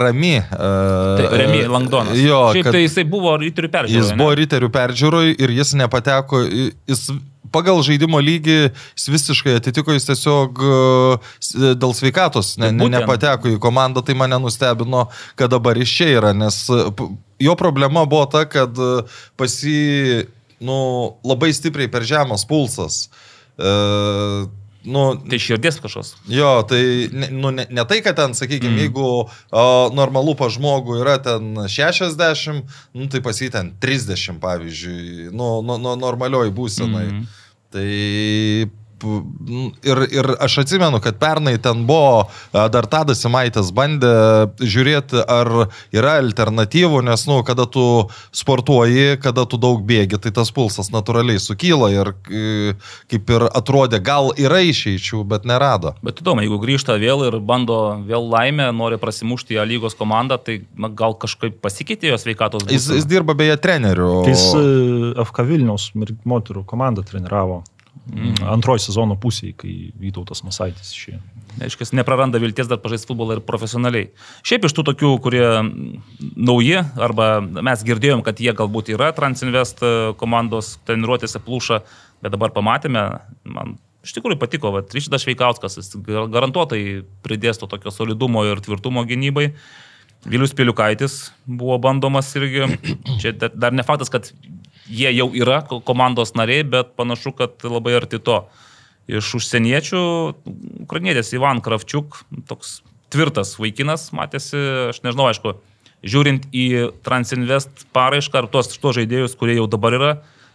Rami. 0.00 0.40
Uh, 0.42 1.20
Tai 1.20 1.28
Remi 1.38 1.62
Langdonas. 1.70 2.18
Jo, 2.18 2.48
Šiaip 2.56 2.72
tai 2.74 2.82
jisai 2.82 3.04
buvo 3.06 3.36
ryterių 3.38 3.70
peržiūroje. 3.76 4.02
jis 4.02 4.10
buvo 4.18 4.34
riterių 4.42 4.72
peržiūroj 4.74 5.30
ir 5.38 5.54
jis 5.60 5.74
nepateko, 5.78 6.42
jis 6.90 7.06
pagal 7.54 7.78
žaidimo 7.86 8.18
lygį 8.22 8.58
jis 8.98 9.06
visiškai 9.10 9.56
atitiko, 9.62 9.94
jis 9.94 10.10
tiesiog 10.10 10.60
s- 11.42 11.54
dėl 11.78 11.94
sveikatos 11.98 12.56
ne, 12.62 12.68
ne, 12.74 12.90
nepateko 12.98 13.54
į 13.54 13.58
komandą, 13.62 14.02
tai 14.06 14.14
mane 14.18 14.38
nustebino, 14.42 15.06
kad 15.38 15.50
dabar 15.54 15.78
iš 15.82 15.94
čia 15.98 16.10
yra, 16.18 16.30
nes 16.34 16.60
jo 17.40 17.56
problema 17.58 18.04
buvo 18.06 18.26
ta, 18.30 18.44
kad 18.48 18.76
uh, 18.78 19.02
pas 19.40 19.58
jį 19.64 20.26
nu, 20.60 20.78
labai 21.24 21.52
stipriai 21.56 21.88
per 21.90 22.04
žemas 22.04 22.44
pulsas. 22.48 23.06
Uh, 23.60 24.48
nu, 24.84 25.02
Tai 25.28 25.38
širdies 25.40 25.76
kažkoks. 25.80 26.14
Jo, 26.32 26.62
tai 26.68 27.08
ne, 27.12 27.28
nu, 27.32 27.50
ne, 27.52 27.66
ne 27.68 27.84
tai, 27.88 27.98
kad 28.04 28.16
ten, 28.16 28.32
sakykime, 28.36 28.72
Mm. 28.72 28.78
jeigu 28.86 29.06
o, 29.52 29.64
normalu 29.92 30.32
pa 30.38 30.48
žmogų 30.52 31.00
yra 31.02 31.18
ten 31.20 31.52
60, 31.68 32.64
nu, 32.96 33.08
tai 33.12 33.20
pas 33.20 33.36
jį 33.36 33.50
ten 33.52 33.74
30, 33.80 34.40
pavyzdžiui, 34.40 35.28
nu, 35.36 35.60
nu, 35.60 35.76
nu 35.76 35.96
normalioj 36.00 36.48
būsenai. 36.56 37.06
Mm. 37.12 37.26
Tai 37.70 37.90
ir, 39.02 40.02
ir 40.10 40.30
aš 40.40 40.60
atsimenu, 40.64 41.00
kad 41.02 41.18
pernai 41.20 41.56
ten 41.62 41.84
buvo, 41.88 42.28
dar 42.52 42.86
Tadas 42.90 43.22
Simaitis 43.22 43.72
bandė 43.74 44.12
žiūrėti, 44.60 45.22
ar 45.24 45.50
yra 45.94 46.16
alternatyvų, 46.20 47.02
nes, 47.06 47.24
nu, 47.30 47.40
kada 47.46 47.66
tu 47.70 47.84
sportuoji, 48.36 49.18
kada 49.22 49.46
tu 49.48 49.60
daug 49.60 49.82
bėgi, 49.86 50.20
tai 50.22 50.32
tas 50.36 50.52
pulsas 50.54 50.90
natūraliai 50.94 51.40
sukyla 51.42 51.90
ir 51.94 52.12
e, 52.30 52.74
kaip 53.10 53.34
ir 53.34 53.46
atrodė, 53.48 54.00
gal 54.04 54.32
yra 54.38 54.62
išeičių, 54.66 55.22
bet 55.30 55.48
nerado. 55.48 55.94
Bet 56.06 56.22
įdomu, 56.22 56.44
jeigu 56.44 56.60
grįžta 56.62 56.98
vėl 57.00 57.26
ir 57.28 57.40
bando 57.44 57.80
vėl 58.06 58.28
laimę, 58.30 58.70
nori 58.76 59.00
prasimušti 59.00 59.56
į 59.56 59.62
A 59.62 59.66
lygos 59.68 59.96
komandą, 59.98 60.38
tai 60.40 60.60
na, 60.78 60.90
gal 60.92 61.16
kažkaip 61.20 61.60
pasikeitė 61.64 62.12
jo 62.12 62.20
sveikatos 62.20 62.66
Jis, 62.66 62.86
būsena? 62.86 63.00
jis 63.00 63.10
dirba 63.10 63.36
beje 63.38 63.58
treneriu. 63.60 64.12
Tai 64.26 64.34
jis 64.34 64.46
e, 64.56 64.64
FK 65.26 65.46
Vilniaus 65.48 65.90
moterų 66.28 66.64
komandą 66.68 67.04
treniravo. 67.06 67.62
Antroji 68.50 68.82
sezono 68.82 69.16
pusėje, 69.20 69.54
kai 69.60 69.72
Vytautas 70.00 70.42
Masaitis 70.46 70.92
išėjo. 70.96 71.20
Aiškiai, 71.66 71.90
nepraranda 71.98 72.40
vilties 72.42 72.68
dar 72.70 72.80
pažaisti 72.82 73.10
futbolą 73.10 73.36
ir 73.36 73.42
profesionaliai. 73.46 74.08
Šiaip 74.46 74.66
iš 74.66 74.74
tų 74.76 74.84
tokių, 74.90 75.10
kurie 75.22 75.44
mm, 75.44 76.00
nauji, 76.38 76.78
arba 76.98 77.28
mes 77.42 77.84
girdėjom, 77.86 78.24
kad 78.26 78.40
jie 78.42 78.54
galbūt 78.56 78.92
yra 78.94 79.10
Transinvest 79.16 79.82
komandos 80.20 80.78
treniruotėse 80.88 81.42
plūša, 81.44 81.82
bet 82.24 82.34
dabar 82.34 82.54
pamatėme, 82.56 83.04
man 83.44 83.76
iš 84.06 84.14
tikrųjų 84.16 84.40
patiko, 84.40 84.72
va, 84.74 84.82
Ryšidas 84.86 85.26
Šveikauskas, 85.26 85.78
jis 85.80 85.94
gar- 86.06 86.28
garantuotai 86.32 87.02
pridės 87.24 87.60
to 87.60 87.68
tokio 87.70 87.92
solidumo 87.94 88.46
ir 88.48 88.62
tvirtumo 88.64 89.04
gynybai. 89.08 89.50
Vilius 90.28 90.52
Piliukaitis 90.52 91.30
buvo 91.48 91.78
bandomas 91.80 92.28
irgi. 92.36 92.66
Čia 93.22 93.32
da- 93.32 93.52
dar 93.52 93.72
ne 93.72 93.84
faktas, 93.86 94.10
kad 94.12 94.28
jie 94.90 95.12
jau 95.16 95.28
yra 95.38 95.60
ko- 95.66 95.80
komandos 95.80 96.34
nariai, 96.34 96.64
bet 96.66 96.96
panašu, 96.98 97.32
kad 97.38 97.62
labai 97.64 97.94
arti 98.00 98.18
to. 98.18 98.42
Iš 99.10 99.32
užsieniečių, 99.40 100.00
ukrainietis 100.84 101.32
Ivan 101.34 101.58
Kravčiuk, 101.64 102.20
toks 102.46 102.80
tvirtas 103.10 103.56
vaikinas, 103.58 104.10
matėsi, 104.14 104.58
aš 104.92 105.00
nežinau, 105.02 105.26
aišku, 105.32 105.56
žiūrint 106.06 106.44
į 106.54 106.66
Transinvest 107.06 107.86
paraišką 107.96 108.38
ar 108.44 108.46
tuos, 108.52 108.70
tuos 108.78 108.94
žaidėjus, 109.00 109.34
kurie 109.40 109.56
jau 109.58 109.66
dabar 109.70 109.96
yra, 109.98 110.12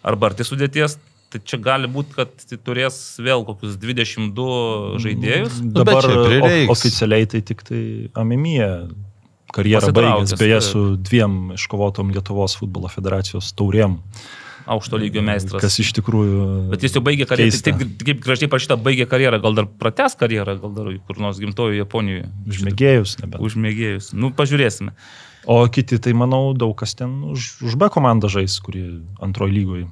arba 0.07 0.29
arti 0.31 0.45
sudėties, 0.47 0.95
tai 1.33 1.41
čia 1.43 1.59
gali 1.59 1.89
būti, 1.91 2.15
kad 2.15 2.31
turės 2.63 3.17
vėl 3.19 3.43
kokius 3.47 3.75
22 3.81 5.01
žaidėjus. 5.03 5.59
bet 5.65 5.83
Dabar 5.83 6.07
prireiks. 6.07 6.69
o- 6.69 6.71
oficialiai 6.77 7.27
tai 7.27 7.41
tik 7.41 7.63
tai 7.67 7.81
Amimija 8.15 8.87
karjerą 9.53 9.91
baigęs, 9.95 10.33
beje, 10.39 10.61
su 10.65 10.81
dviem 10.97 11.53
iškovotom 11.57 12.13
Lietuvos 12.15 12.57
futbolo 12.59 12.89
federacijos 12.91 13.51
taurėm. 13.57 13.99
Aukšto 14.65 14.97
lygio 14.97 15.21
meistras. 15.21 15.61
Kas 15.61 15.77
iš 15.77 15.91
tikrųjų... 15.99 16.45
Bet 16.71 16.81
jis 16.81 16.95
jau 16.97 17.03
baigė 17.05 17.27
karjerą, 17.29 17.51
keista. 17.53 17.69
taip, 17.69 17.99
kaip 18.01 18.23
gražiai 18.23 18.49
parašyta, 18.49 18.79
baigė 18.81 19.05
karjerą, 19.09 19.37
gal 19.43 19.59
dar 19.59 19.67
prates 19.69 20.17
karjerą, 20.17 20.55
gal 20.63 20.73
dar 20.73 20.89
kur 21.05 21.21
nors 21.21 21.37
gimtojo 21.41 21.75
Japonijoje. 21.77 22.31
Užmėgėjus, 22.49 23.19
nebent. 23.21 23.43
Užmėgėjus. 23.45 24.09
Nu, 24.17 24.31
pažiūrėsime. 24.33 24.95
O 25.45 25.59
kiti, 25.69 26.01
tai 26.01 26.15
manau, 26.17 26.55
daug 26.57 26.73
kas 26.79 26.97
ten 26.97 27.13
už, 27.29 27.51
už 27.61 27.77
B 27.77 27.91
komandą 27.93 28.31
žais, 28.33 28.57
kurie 28.65 28.87
antroji 29.21 29.53
lygoje 29.53 29.85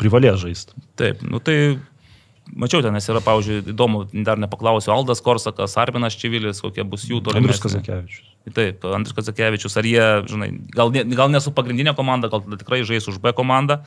privalės 0.00 0.40
žaisti. 0.44 0.78
Taip, 1.00 1.24
nu 1.26 1.42
tai 1.44 1.56
mačiau 2.54 2.84
ten, 2.84 2.94
nes 2.94 3.10
yra, 3.10 3.22
pavyzdžiui, 3.24 3.62
įdomu, 3.74 4.04
dar 4.26 4.40
nepaklausiu, 4.40 4.94
Aldas 4.94 5.22
Korsakas, 5.24 5.76
Arminas 5.80 6.16
Čivilis, 6.18 6.62
kokie 6.64 6.86
bus 6.86 7.08
jų 7.10 7.20
toliau. 7.24 7.42
Andrius 7.42 7.62
Kazakevičius. 7.62 8.29
Taip, 8.48 8.84
Andrius 8.88 9.14
Kazakevičius, 9.14 9.76
ar 9.76 9.86
jie, 9.86 10.04
žinai, 10.30 10.48
gal, 10.72 10.88
ne, 10.94 11.04
gal 11.12 11.28
nesu 11.30 11.52
pagrindinė 11.52 11.92
komanda, 11.94 12.30
gal 12.32 12.40
tikrai 12.56 12.80
žais 12.88 13.04
už 13.10 13.20
B 13.20 13.34
komandą, 13.36 13.82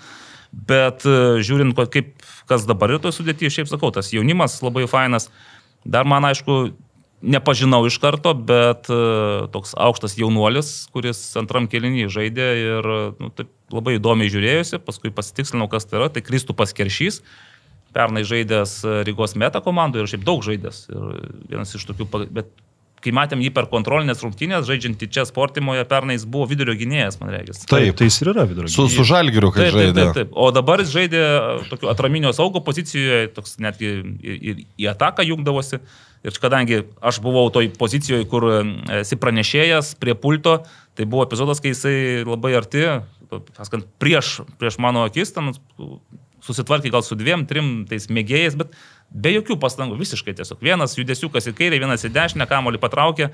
bet 0.53 1.07
e, 1.09 1.41
žiūrint, 1.43 1.73
kaip, 1.91 2.13
kas 2.49 2.67
dabar 2.69 2.93
yra 2.93 3.01
toje 3.01 3.17
sudėtyje, 3.17 3.49
šiaip 3.57 3.71
sakau, 3.71 3.89
tas 3.95 4.13
jaunimas 4.13 4.59
labai 4.63 4.85
fainas. 4.87 5.31
Dar 5.83 6.05
man, 6.07 6.29
aišku, 6.29 6.75
nepažinau 7.23 7.81
iš 7.89 7.97
karto, 8.03 8.35
bet 8.37 8.91
e, 8.93 8.99
toks 9.51 9.73
aukštas 9.73 10.19
jaunuolis, 10.19 10.71
kuris 10.93 11.23
antram 11.39 11.65
kelinį 11.71 12.05
žaidė 12.13 12.49
ir 12.61 12.91
nu, 13.17 13.31
taip, 13.33 13.49
labai 13.73 13.97
įdomiai 13.97 14.31
žiūrėjusi, 14.31 14.79
paskui 14.85 15.11
pasitikslinau, 15.15 15.65
kas 15.71 15.89
tai 15.89 15.97
yra, 16.01 16.11
tai 16.13 16.23
Kristupas 16.25 16.75
Keršys. 16.77 17.23
Pernai 17.93 18.21
žaidęs 18.25 18.77
e, 18.85 18.99
Rygos 19.09 19.33
meta 19.39 19.63
komandoje 19.65 20.05
ir 20.05 20.13
šiaip 20.13 20.29
daug 20.29 20.45
žaidęs. 20.45 20.85
Ir 20.93 21.33
vienas 21.49 21.73
iš 21.73 21.89
tokių, 21.89 22.09
bet 22.29 22.53
kai 23.03 23.11
matėm 23.15 23.41
jį 23.43 23.51
per 23.55 23.67
kontrolinės 23.71 24.23
rungtynės, 24.23 24.65
žaidžiantį 24.69 25.09
čia 25.11 25.25
sportimoje, 25.27 25.83
pernai 25.89 26.15
jis 26.17 26.25
buvo 26.29 26.47
vidurio 26.49 26.75
gynėjas, 26.79 27.19
man 27.19 27.33
reikia. 27.35 27.55
Taip. 27.67 27.97
Tai 27.99 28.07
jis 28.07 28.19
ir 28.23 28.31
yra 28.31 28.45
vidurio. 28.49 28.71
Su, 28.71 28.87
su 28.91 29.05
žalgiriu, 29.07 29.51
kai 29.53 29.65
Taip, 29.67 29.75
taip, 29.75 29.79
žaidė. 29.81 29.99
taip, 29.99 30.17
taip. 30.17 30.33
O 30.39 30.47
dabar 30.55 30.83
jis 30.83 30.93
žaidė 30.95 31.23
tokiu 31.71 31.91
atraminio 31.91 32.31
saugo 32.35 32.63
pozicijoje, 32.63 33.29
toks 33.35 33.57
netgi 33.63 33.91
ir, 33.91 34.39
ir 34.39 34.63
į 34.79 34.89
ataką 34.93 35.27
jungdavosi. 35.27 35.81
Ir 36.23 36.37
kadangi 36.39 36.85
aš 37.03 37.19
buvau 37.19 37.49
toj 37.51 37.67
pozicijoje, 37.75 38.23
kur 38.31 38.45
e, 38.47 38.59
esi 39.01 39.17
pranešėjas 39.19 39.97
prie 39.99 40.15
pulto, 40.15 40.61
tai 40.95 41.03
buvo 41.03 41.25
epizodas, 41.27 41.59
kai 41.59 41.73
jisai 41.73 42.23
labai 42.23 42.53
arti, 42.55 42.85
paskant, 43.57 43.89
prieš, 43.99 44.37
prieš 44.61 44.79
mano 44.79 45.03
akis, 45.09 45.33
ten 45.35 45.51
susitvarkė 46.43 46.91
gal 46.93 47.03
su 47.03 47.17
dviem, 47.19 47.43
trim 47.49 47.83
tais 47.89 48.07
mėgėjais, 48.11 48.55
bet 48.59 48.71
be 49.13 49.35
jokių 49.37 49.57
pastangų, 49.61 49.97
visiškai 50.01 50.35
tiesiog. 50.39 50.61
Vienas 50.63 50.97
judesiukas 50.97 51.51
į 51.51 51.55
kairę, 51.57 51.79
vienas 51.81 52.05
į 52.05 52.11
dešinę, 52.13 52.47
kamolį 52.49 52.81
patraukė 52.81 53.29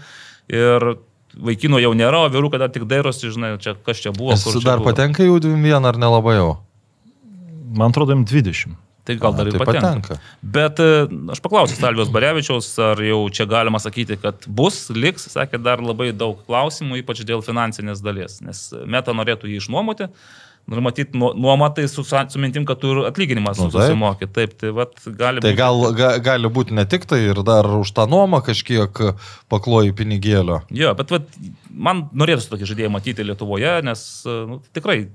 ir 0.51 0.89
vaikino 1.37 1.79
jau 1.81 1.93
nėra, 1.97 2.25
o 2.25 2.33
vyrukai 2.33 2.59
dar 2.61 2.71
tik 2.73 2.87
dairosi, 2.89 3.29
žinai, 3.33 3.53
čia 3.61 3.75
kas 3.85 4.01
čia 4.03 4.13
buvo. 4.15 4.35
Jis 4.35 4.63
dar 4.65 4.81
buvo. 4.81 4.91
patenka 4.91 5.25
jau 5.25 5.39
vieną 5.39 5.93
ar 5.93 5.99
nelabai 6.01 6.37
jau? 6.39 6.51
Man 7.69 7.93
atrodo, 7.93 8.15
jam 8.15 8.25
20. 8.25 8.77
Tai 9.09 9.15
gal 9.17 9.33
dar 9.33 9.47
A, 9.47 9.49
ir 9.49 9.55
tai 9.55 9.65
patenka. 9.65 9.89
patenka. 9.89 10.15
Bet 10.41 10.79
e, 10.83 10.89
aš 11.33 11.39
paklausiu 11.41 11.77
Salvijos 11.79 12.11
Barevičiaus, 12.13 12.67
ar 12.83 12.99
jau 13.01 13.21
čia 13.33 13.47
galima 13.49 13.79
sakyti, 13.81 14.19
kad 14.21 14.45
bus, 14.45 14.83
liks, 14.93 15.25
sakė, 15.33 15.57
dar 15.65 15.81
labai 15.81 16.11
daug 16.13 16.43
klausimų, 16.45 16.99
ypač 17.01 17.23
dėl 17.25 17.41
finansinės 17.45 18.03
dalies, 18.05 18.37
nes 18.45 18.67
Meta 18.85 19.15
norėtų 19.17 19.49
jį 19.49 19.63
išnuomoti. 19.63 20.09
Ir 20.69 20.81
matyti, 20.85 21.17
nuoma 21.17 21.71
tai 21.73 21.87
su, 21.89 22.03
su 22.05 22.39
mintim, 22.41 22.65
kad 22.69 22.77
tu 22.81 22.91
ir 22.93 22.99
atlyginimas 23.09 23.57
Nu, 23.57 23.65
nu, 23.67 23.71
taip. 23.73 23.87
susimokė. 23.87 24.27
Taip, 24.35 24.51
tai 24.61 24.69
vat, 24.77 24.91
gali 25.17 25.41
Tai 25.41 25.49
būti. 25.49 25.57
gal, 25.57 25.79
ga, 25.97 26.09
gali 26.21 26.51
būti 26.53 26.75
ne 26.77 26.83
tik 26.85 27.07
tai 27.09 27.23
ir 27.31 27.39
dar 27.47 27.65
už 27.79 27.89
tą 27.97 28.05
nuomą 28.11 28.43
kažkiek 28.45 29.01
pakloji 29.49 29.95
pinigėlio. 29.97 30.59
Jo, 30.69 30.91
bet 30.99 31.09
vat, 31.15 31.25
man 31.73 32.05
norėtųsi 32.13 32.51
tokį 32.53 32.69
žaidėją 32.69 32.91
matyti 32.93 33.25
Lietuvoje, 33.25 33.71
nes 33.87 34.03
nu, 34.27 34.59
tikrai, 34.77 35.07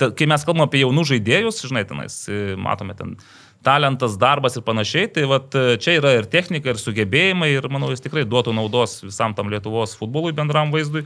ta, 0.00 0.10
kai 0.10 0.26
mes 0.26 0.42
kalbame 0.48 0.66
apie 0.66 0.82
jaunų 0.82 1.04
žaidėjus, 1.12 1.62
žinai, 1.70 1.84
tenais, 1.86 2.16
e, 2.26 2.56
matome 2.58 2.96
ten 2.98 3.14
talentas, 3.62 4.16
darbas 4.18 4.56
ir 4.58 4.64
panašiai, 4.66 5.06
tai 5.14 5.28
vat, 5.30 5.54
e, 5.54 5.76
čia 5.78 5.94
yra 6.00 6.16
ir 6.18 6.26
technika, 6.26 6.72
ir 6.74 6.80
sugebėjimai, 6.82 7.52
ir 7.54 7.68
manau, 7.70 7.92
jis 7.94 8.02
tikrai 8.02 8.24
duotų 8.26 8.56
naudos 8.58 8.98
visam 9.06 9.36
tam 9.38 9.52
Lietuvos 9.54 9.94
futbolui 10.00 10.34
bendram 10.34 10.74
vaizdui. 10.74 11.04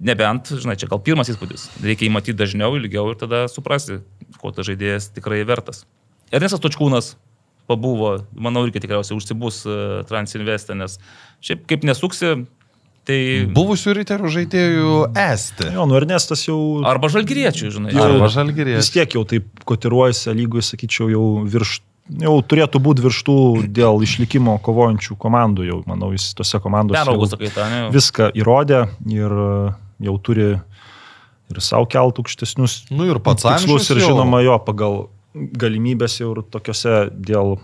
Nebent, 0.00 0.48
žinai, 0.56 0.78
čia 0.80 0.88
gal 0.88 1.00
pirmas 1.04 1.28
įspūdis. 1.28 1.66
Reikia 1.84 2.06
jį 2.06 2.12
matyti 2.14 2.38
dažniau, 2.38 2.72
ilgiau 2.78 3.10
ir 3.12 3.18
tada 3.20 3.44
suprasti, 3.52 3.98
ko 4.40 4.52
tas 4.56 4.64
žaidėjas 4.70 5.10
tikrai 5.12 5.42
vertas. 5.44 5.82
Ernestas 6.32 6.62
Točkūnas 6.64 7.14
pabuvo, 7.68 8.14
manau, 8.32 8.64
irgi 8.66 8.80
tikriausiai 8.82 9.18
užsibus 9.18 9.60
e, 9.68 9.74
Transinvestė, 10.08 10.74
nes 10.78 10.96
šiaip 11.44 11.66
kaip 11.70 11.84
nesuksi, 11.86 12.32
tai... 13.06 13.18
Buvusių 13.54 13.94
riterių 14.00 14.32
žaidėjų 14.38 14.94
esti. 15.20 15.68
Jo, 15.76 15.84
nu 15.90 15.98
Ernestas 16.00 16.46
jau... 16.48 16.56
Arba 16.88 17.10
žalgyriečių, 17.12 17.70
žinai. 17.76 17.92
Jau- 17.94 18.08
Arba 18.08 18.26
Vis 18.26 18.34
žalgirės. 18.38 18.90
tiek 18.94 19.14
jau 19.18 19.22
taip 19.28 19.62
kotiruojasi 19.68 20.34
lygui, 20.40 20.64
sakyčiau, 20.66 21.10
jau 21.12 21.24
virš... 21.44 21.82
Jau 22.24 22.32
turėtų 22.42 22.80
būti 22.82 23.04
virštų 23.04 23.34
dėl 23.70 24.00
išlikimo 24.02 24.56
kovojančių 24.66 25.14
komandų, 25.20 25.68
jau 25.68 25.76
manau, 25.86 26.08
jis 26.10 26.32
tose 26.34 26.58
komandose 26.58 26.98
Peraugus, 26.98 27.30
jau 27.30 27.36
sakai, 27.36 27.50
tą, 27.54 27.68
ne? 27.70 27.84
viską 27.94 28.32
įrodė 28.40 28.80
ir 29.14 29.36
jau 30.00 30.16
turi 30.18 30.48
ir 31.50 31.60
savo 31.60 31.86
kelt 31.90 32.18
aukštesnius 32.22 32.84
Nu 32.90 33.06
ir 33.10 33.18
pats 33.18 33.42
tikslus 33.42 33.90
ir 33.90 34.00
žinoma 34.06 34.42
jo 34.44 34.58
pagal 34.66 35.08
galimybės 35.34 36.20
jau 36.20 36.32
ir 36.36 36.42
tokiuose 36.50 37.10
dėl 37.14 37.58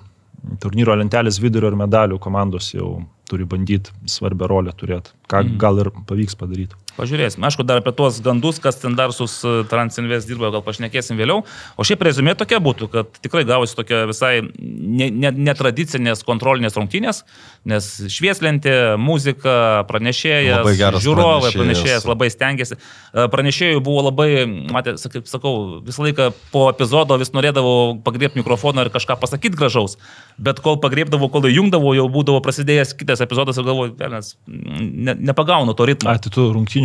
turnyro 0.62 0.94
lentelės 0.94 1.40
vidurio 1.42 1.72
ir 1.72 1.78
medalių 1.80 2.18
komandos 2.22 2.72
jau 2.74 3.00
turi 3.26 3.44
bandyti 3.44 3.90
svarbią 4.06 4.46
rolę 4.46 4.72
turėti, 4.78 5.10
ką 5.28 5.42
Mhm. 5.44 5.56
gal 5.58 5.78
ir 5.82 5.90
pavyks 6.06 6.36
padaryti. 6.38 6.74
Pažiūrėsim. 6.96 7.44
Aišku, 7.44 7.64
dar 7.68 7.82
apie 7.82 7.92
tuos 7.92 8.18
gandus, 8.24 8.56
kas 8.62 8.78
ten 8.80 8.94
dar 8.96 9.12
su 9.12 9.26
Transinvest 9.68 10.28
dirba, 10.30 10.48
gal 10.54 10.62
pašnekėsim 10.64 11.18
vėliau. 11.20 11.42
O 11.76 11.84
šiaip 11.84 12.00
rezumė 12.06 12.32
tokia 12.40 12.56
būtų, 12.64 12.88
kad 12.92 13.18
tikrai 13.20 13.44
gavosi 13.48 13.76
tokia 13.76 14.06
visai 14.08 14.40
ne- 14.40 15.10
ne- 15.10 15.34
netradicinės 15.50 16.24
kontrolinės 16.24 16.76
rungtynės, 16.78 17.22
nes 17.68 17.90
švieslentė, 18.12 18.96
muzika, 18.96 19.84
pranešėjas, 19.90 20.64
žiūrovai, 21.04 21.52
pranešėjas. 21.52 21.60
pranešėjas 21.60 22.08
labai 22.08 22.30
stengiasi. 22.32 22.78
E, 23.12 23.26
Pranešėjų 23.36 23.82
buvo 23.84 24.06
labai, 24.08 24.46
matė, 24.72 24.96
kaip 25.12 25.28
sakau, 25.28 25.82
visą 25.84 26.04
laiką 26.06 26.30
po 26.52 26.70
epizodo 26.72 27.18
vis 27.20 27.32
norėdavau 27.36 27.98
pagriebti 28.06 28.40
mikrofoną 28.40 28.86
ir 28.86 28.90
kažką 28.94 29.18
pasakyti 29.20 29.56
gražaus, 29.58 29.98
bet 30.38 30.60
kol 30.64 30.78
pagriebdavau, 30.80 31.28
kol 31.32 31.44
įjungdavau, 31.50 31.92
jau 31.98 32.08
būdavo 32.08 32.40
prasidėjęs 32.44 32.96
kitas 32.96 33.20
epizodas 33.20 33.58
ir 33.60 33.64
galvoju, 33.68 33.96
velnas, 34.00 34.36
ne, 34.46 35.14
nepagaunu 35.14 35.74
to 35.76 35.84
ritmo. 35.88 36.10
A, 36.10 36.18
tai 36.18 36.30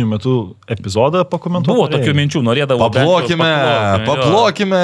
tu 0.02 0.08
rungtynių 0.08 0.08
metu 0.10 0.56
epizodą 0.68 1.24
pakomentuoji? 1.30 1.76
Buvo 1.76 1.88
tokių 1.88 2.14
minčių, 2.16 2.42
norėdavau. 2.42 2.90
bent 2.90 3.06
jau 3.06 3.14
Paplokime, 3.14 3.48
jo. 3.48 4.06
paplokime. 4.06 4.80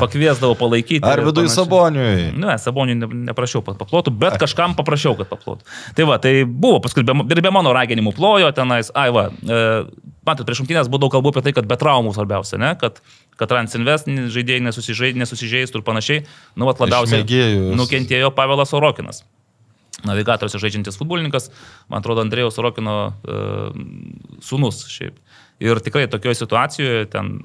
Pakviesdavau 0.00 0.56
palaikyti. 0.56 1.04
Ar 1.04 1.20
vidui. 1.24 1.48
Saboniui. 1.48 2.32
Ne, 2.36 2.56
Saboniui 2.58 2.96
ne- 2.96 3.30
neprašiau, 3.30 3.62
kad 3.64 3.76
paplotų, 3.76 4.10
bet 4.16 4.38
kažkam 4.38 4.74
paprašiau, 4.76 5.16
kad 5.16 5.28
paplotų. 5.28 5.62
Tai 5.94 6.04
va, 6.04 6.18
tai 6.18 6.44
buvo, 6.44 6.80
paskui 6.80 7.04
be, 7.04 7.12
ir 7.30 7.40
be 7.42 7.50
mano 7.50 7.72
raginimų 7.72 8.14
plojo 8.16 8.52
tenais, 8.56 8.90
ai 8.94 9.10
va, 9.10 9.28
e, 9.30 9.84
matot, 10.26 10.46
prieš 10.46 10.62
šimtinės 10.64 10.88
buvo 10.90 11.06
daug 11.06 11.12
kalbų 11.12 11.34
apie 11.34 11.42
tai, 11.42 11.52
kad 11.52 11.66
be 11.66 11.76
traumų 11.76 12.14
svarbiausia, 12.16 12.58
ne, 12.58 12.74
kad, 12.80 13.00
kad 13.36 13.48
Transinvest 13.48 14.06
žaidėjai 14.06 14.62
nesusižei- 14.68 15.14
nesusižeistų 15.16 15.80
ir 15.80 15.82
panašiai, 15.86 16.26
nu, 16.56 16.66
va, 16.66 16.74
labiausiai 16.78 17.22
nukentėjo 17.76 18.32
Pavelas 18.34 18.72
Orokinas. 18.74 19.22
Navigatoriuose 20.06 20.62
žaidžiantis 20.62 20.98
futbolininkas, 21.00 21.50
man 21.92 22.02
atrodo, 22.02 22.24
Andrėjos 22.24 22.60
Rokino 22.62 22.96
e, 23.10 23.42
sūnus 24.46 24.84
šiaip. 24.92 25.20
Ir 25.64 25.80
tikrai 25.84 26.06
tokioje 26.12 26.42
situacijoje, 26.42 27.06
ten 27.12 27.38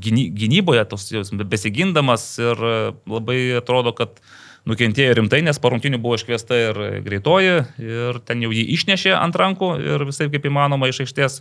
gyny- 0.00 0.30
gynyboje, 0.32 0.84
tos 0.90 1.08
jos 1.12 1.32
besigindamas 1.32 2.32
ir 2.40 2.56
e, 2.56 2.76
labai 3.10 3.40
atrodo, 3.60 3.92
kad 3.96 4.20
nukentėjo 4.68 5.16
rimtai, 5.16 5.40
nes 5.44 5.60
parungtinių 5.60 6.00
buvo 6.02 6.18
iškviesta 6.18 6.58
ir 6.68 6.80
greitoji, 7.04 7.56
ir 7.80 8.20
ten 8.26 8.44
jau 8.44 8.52
jį 8.52 8.66
išnešė 8.76 9.14
ant 9.16 9.36
rankų 9.36 9.74
ir 9.80 10.06
visai 10.08 10.28
kaip 10.32 10.46
įmanoma 10.50 10.90
iš 10.90 11.04
aikštės. 11.06 11.40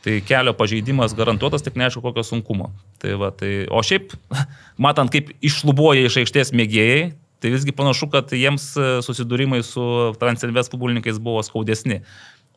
Tai 0.00 0.14
kelio 0.24 0.54
pažeidimas 0.56 1.12
garantuotas, 1.12 1.60
tik 1.60 1.74
neaišku 1.76 2.00
kokio 2.00 2.22
sunkumo. 2.24 2.70
Tai 3.02 3.18
va, 3.20 3.28
tai, 3.36 3.66
o 3.68 3.82
šiaip, 3.84 4.14
matant, 4.86 5.12
kaip 5.12 5.34
išlubuoja 5.44 6.06
iš 6.08 6.22
aikštės 6.22 6.54
mėgėjai, 6.56 7.10
tai 7.40 7.54
visgi 7.54 7.72
panašu, 7.76 8.10
kad 8.12 8.32
jiems 8.36 8.70
e, 8.76 8.90
susidūrimai 9.06 9.62
su 9.66 9.84
Transinvest 10.20 10.72
futbolininkais 10.74 11.18
buvo 11.22 11.42
skaudesni 11.46 12.02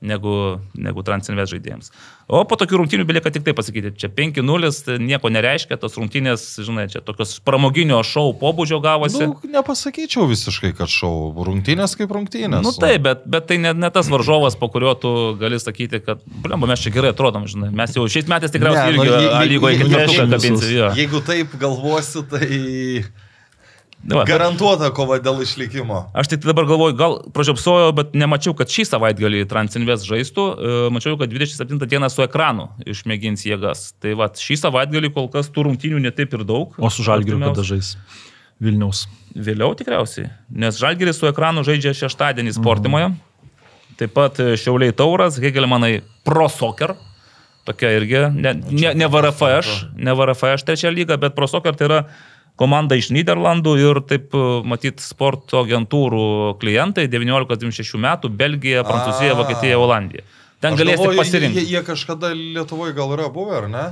negu, 0.03 0.59
negu 0.75 0.99
Transinvest 1.07 1.53
žaidėjams. 1.53 1.91
O 2.27 2.41
po 2.47 2.57
tokių 2.59 2.81
rungtynių 2.81 3.05
belieka 3.07 3.31
tik 3.31 3.45
tai 3.45 3.53
pasakyti, 3.55 3.93
čia 3.99 4.09
5-0 4.11 4.71
tai 4.83 4.97
nieko 4.99 5.31
nereiškia, 5.31 5.77
tos 5.79 5.95
rungtynės, 5.99 6.43
žinai, 6.63 6.89
čia 6.91 6.99
tokios 7.05 7.37
pramoginio 7.47 8.01
šou 8.03 8.33
pobūdžio 8.41 8.81
gavosi. 8.83 9.29
Nu, 9.31 9.37
nepasakyčiau 9.55 10.27
visiškai, 10.27 10.73
kad 10.75 10.91
šau. 10.91 11.31
Rungtynės 11.47 11.95
kaip 11.99 12.11
rungtynės. 12.15 12.63
Nu 12.67 12.75
taip, 12.75 12.99
bet, 13.07 13.23
bet 13.31 13.47
tai 13.47 13.61
ne, 13.63 13.71
ne 13.79 13.91
tas 13.95 14.11
varžovas, 14.11 14.59
po 14.59 14.67
kurio 14.75 14.91
tu 14.99 15.13
gali 15.39 15.59
sakyti, 15.63 16.03
kad, 16.03 16.23
blemba, 16.43 16.67
mes 16.73 16.83
čia 16.83 16.91
gerai 16.95 17.13
atrodom, 17.15 17.47
žinai, 17.47 17.71
mes 17.71 17.95
jau 17.95 18.03
šiais 18.11 18.27
metais 18.31 18.51
tikriausiai 18.51 18.97
nu, 18.99 19.07
irgi 19.07 19.31
A 19.31 19.43
lygoje 19.47 19.79
ketvirtuką 19.83 20.19
jeigu- 20.19 20.31
kabinsi. 20.35 20.73
jo. 20.75 20.91
Jeigu 20.99 21.23
taip 21.31 21.55
galvosi, 21.63 22.27
tai... 22.27 22.49
Na 24.03 24.17
va, 24.17 24.23
bet 24.25 24.33
Garantuota 24.33 24.89
kova 24.91 25.15
dėl 25.23 25.39
išlikimo. 25.45 26.01
Aš 26.11 26.27
tik 26.33 26.43
dabar 26.43 26.65
galvoju, 26.67 26.95
gal 26.99 27.13
pražiopsojau, 27.35 27.93
bet 27.95 28.11
nemačiau, 28.19 28.51
kad 28.59 28.67
šį 28.67 28.83
savaitgalį 28.89 29.45
Transinvest 29.47 30.03
žaistų. 30.09 30.47
E, 30.53 30.73
Mačiau, 30.91 31.15
kad 31.21 31.31
27 31.31 31.79
dieną 31.87 32.09
su 32.11 32.25
ekranu 32.25 32.67
išmėgins 32.83 33.45
jėgas. 33.47 33.93
Tai 34.03 34.17
va, 34.19 34.27
šį 34.27 34.59
savaitgalį 34.65 35.13
kol 35.15 35.29
kas 35.31 35.47
tų 35.55 35.69
rungtynių 35.69 36.01
netaip 36.03 36.35
ir 36.35 36.43
daug. 36.49 36.75
O 36.75 36.91
su 36.91 37.05
Žalgiriu 37.07 37.39
Artimiausia- 37.39 37.55
kada 37.55 37.67
žais? 37.71 37.93
Vilniaus. 38.63 39.05
Vėliau 39.33 39.71
tikriausiai, 39.75 40.27
nes 40.51 40.77
Žalgiris 40.77 41.17
su 41.17 41.25
ekranu 41.31 41.63
žaidžia 41.65 41.95
šeštadienį 41.97 42.53
Sportimoje. 42.59 43.07
Taip 43.97 44.13
pat 44.13 44.39
e, 44.43 44.53
Šiauliai 44.59 44.93
Tauras, 44.95 45.39
Hegelmanai 45.41 46.01
Pro 46.27 46.49
Soccer. 46.51 46.93
Tokia 47.63 47.93
irgi, 47.95 48.19
ne, 48.35 48.51
ne, 48.59 48.89
ne 48.99 49.07
VRFŠ, 49.07 49.95
ne 49.95 50.11
VRFŠ 50.11 50.65
trečia 50.67 50.91
lyga, 50.91 51.15
bet 51.15 51.31
Pro 51.37 51.47
Soccer 51.47 51.77
tai 51.79 51.87
yra 51.87 51.99
komanda 52.59 52.97
iš 52.99 53.09
Niderlandų 53.15 53.73
ir 53.81 54.01
taip, 54.09 54.33
e, 54.35 54.61
matyt, 54.67 55.01
sporto 55.03 55.63
agentūrų 55.63 56.57
klientai 56.61 57.07
19-26 57.11 57.99
metų- 58.01 58.31
Belgija, 58.43 58.85
Prancūzija. 58.87 59.37
Vokietija, 59.39 59.79
Olandija. 59.79 60.23
Ten 60.63 60.77
galėsite 60.79 61.17
pasirinkti. 61.17 61.59
Jie, 61.59 61.75
jie 61.75 61.83
kažkada 61.83 62.31
Lietuvoje 62.33 62.93
gal 62.95 63.11
yra 63.17 63.27
buvę, 63.33 63.57
ar 63.63 63.69
ne? 63.69 63.85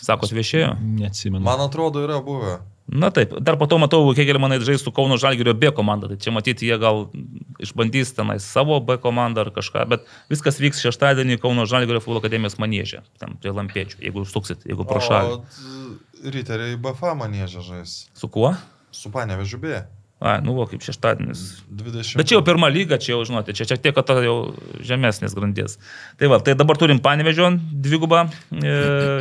Sakot, 0.00 0.32
viešėjo. 0.32 0.74
Neatsimenu. 0.80 1.44
Man 1.44 1.60
atrodo, 1.60 2.02
yra 2.04 2.20
buvę. 2.24 2.60
Na 2.90 3.10
taip, 3.14 3.36
dar 3.38 3.54
po 3.54 3.68
to 3.70 3.78
matau, 3.78 4.02
Hegelmanai 4.16 4.58
žais 4.66 4.82
su 4.82 4.90
Kauno 4.90 5.14
Žalgirio 5.20 5.54
B 5.54 5.70
komanda, 5.70 6.08
tai 6.10 6.16
čia 6.18 6.32
matyti 6.34 6.66
jie 6.66 6.74
gal 6.80 7.04
išbandys 7.62 8.10
tenai 8.16 8.40
savo 8.42 8.80
B 8.82 8.96
komandą 8.98 9.44
ar 9.44 9.52
kažką, 9.54 9.84
bet 9.92 10.08
viskas 10.32 10.58
vyks 10.58 10.82
šeštadienį 10.82 11.38
Kauno 11.38 11.68
Žalgirio 11.70 12.00
futbolo 12.02 12.18
akademijos 12.18 12.58
manėžė, 12.58 13.04
tam 13.22 13.36
prie 13.38 13.54
Lampiečių, 13.54 14.00
jeigu 14.02 14.24
užsuksit, 14.24 14.66
jeigu 14.66 14.88
pro 14.88 14.98
šalį. 15.06 15.38
O 15.38 16.09
riteriai 16.24 16.76
BFA 16.80 17.14
manėžė 17.18 17.64
žais. 17.64 17.96
Su 18.16 18.28
kuo? 18.32 18.52
Su 18.94 19.12
panevežiu 19.14 19.60
B. 19.62 19.80
A, 20.20 20.34
nu, 20.44 20.52
va, 20.52 20.66
kaip 20.68 20.82
šeštadienis. 20.84 21.62
20. 21.72 22.18
Bet 22.20 22.28
čia 22.28 22.36
jau 22.36 22.42
pirma 22.44 22.68
lyga, 22.68 22.98
čia 23.00 23.14
jau, 23.14 23.22
žinote, 23.24 23.54
čia 23.56 23.64
šiek 23.70 23.80
tiek 23.80 23.94
kad 23.96 24.10
jau 24.20 24.52
žemesnės 24.84 25.32
grandies. 25.32 25.78
Tai 26.20 26.28
va, 26.28 26.36
tai 26.44 26.52
dabar 26.60 26.76
turim 26.76 27.00
panevežio 27.00 27.48
dvigubą 27.56 28.26
e, 28.28 28.74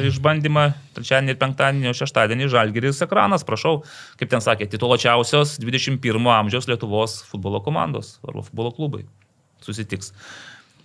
išbandymą, 0.10 0.66
trečiadienį 0.98 1.32
ir 1.32 1.40
penktadienį, 1.40 1.88
o 1.88 1.96
šeštadienį 1.96 2.50
žalgeris 2.52 3.00
ekranas, 3.08 3.48
prašau, 3.48 3.78
kaip 4.20 4.34
ten 4.34 4.44
sakė, 4.44 4.68
tituluočiausios 4.76 5.56
21 5.64 6.28
amžiaus 6.36 6.68
Lietuvos 6.68 7.22
futbolo 7.32 7.64
komandos 7.64 8.18
arba 8.28 8.44
futbolo 8.44 8.76
klubai 8.76 9.06
susitiks. 9.64 10.12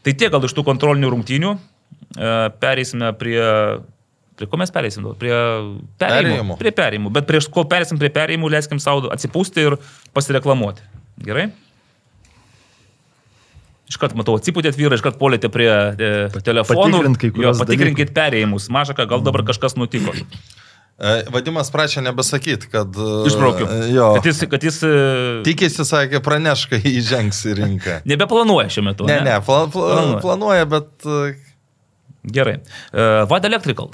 Tai 0.06 0.14
tiek 0.14 0.30
gal 0.30 0.46
iš 0.46 0.54
tų 0.54 0.62
kontrolinių 0.66 1.10
rungtynių. 1.14 1.56
E, 2.14 2.30
Pereisime 2.62 3.10
prie... 3.18 3.40
Prie 4.34 4.48
ko 4.50 4.58
mes 4.58 4.72
pereisim? 4.74 5.04
Prie 5.18 5.34
perėjimų. 6.02 6.56
Prie 6.58 6.72
perėjimų. 6.74 7.12
Bet 7.14 7.28
prieš 7.28 7.46
kol 7.54 7.68
pereisim 7.70 8.00
prie 8.00 8.10
perėjimų, 8.14 8.50
leiskim 8.50 8.80
savo 8.82 9.06
atsipūsti 9.14 9.68
ir 9.68 9.76
pasireklamuoti. 10.16 10.82
Gerai? 11.22 11.52
Iškart 13.92 14.16
matau, 14.18 14.34
atsipūtėt 14.40 14.74
vyrą, 14.80 14.96
iškart 14.98 15.20
polėte 15.20 15.50
prie 15.52 15.68
e, 15.70 16.10
telefonų. 16.42 16.98
patikrint 17.04 17.24
Jo, 17.28 17.32
kuriuos 17.36 17.60
patikrinkit 17.62 18.12
perėjimus. 18.16 18.66
Maža, 18.74 18.96
ką, 18.98 19.06
gal 19.10 19.22
dabar 19.22 19.44
kažkas 19.46 19.76
nutiko. 19.78 20.14
E, 20.98 21.12
Vadimas 21.34 21.70
prašė 21.74 22.02
nebesakyt, 22.06 22.66
kad... 22.72 22.90
e, 22.96 23.24
Išbraukiu. 23.30 23.68
Jo. 23.94 24.08
Kad 24.18 24.28
jis, 24.32 24.42
kad 24.50 24.66
jis 24.66 24.80
e, 24.88 24.92
Tikisi, 25.46 25.86
sakė, 25.86 26.18
praneš, 26.24 26.64
kai 26.72 26.80
įžengs 26.96 27.44
į 27.52 27.56
rinką. 27.60 27.98
nebeplanuoja 28.14 28.72
šiuo 28.72 28.88
metu. 28.88 29.06
Ne, 29.10 29.20
ne, 29.26 29.36
pla, 29.46 29.66
pla, 29.70 29.90
Planuoja. 29.92 30.22
planuoja, 30.24 30.70
bet... 30.74 31.10
Gerai. 32.34 32.56
Vada 33.28 33.50
Electrical. 33.52 33.92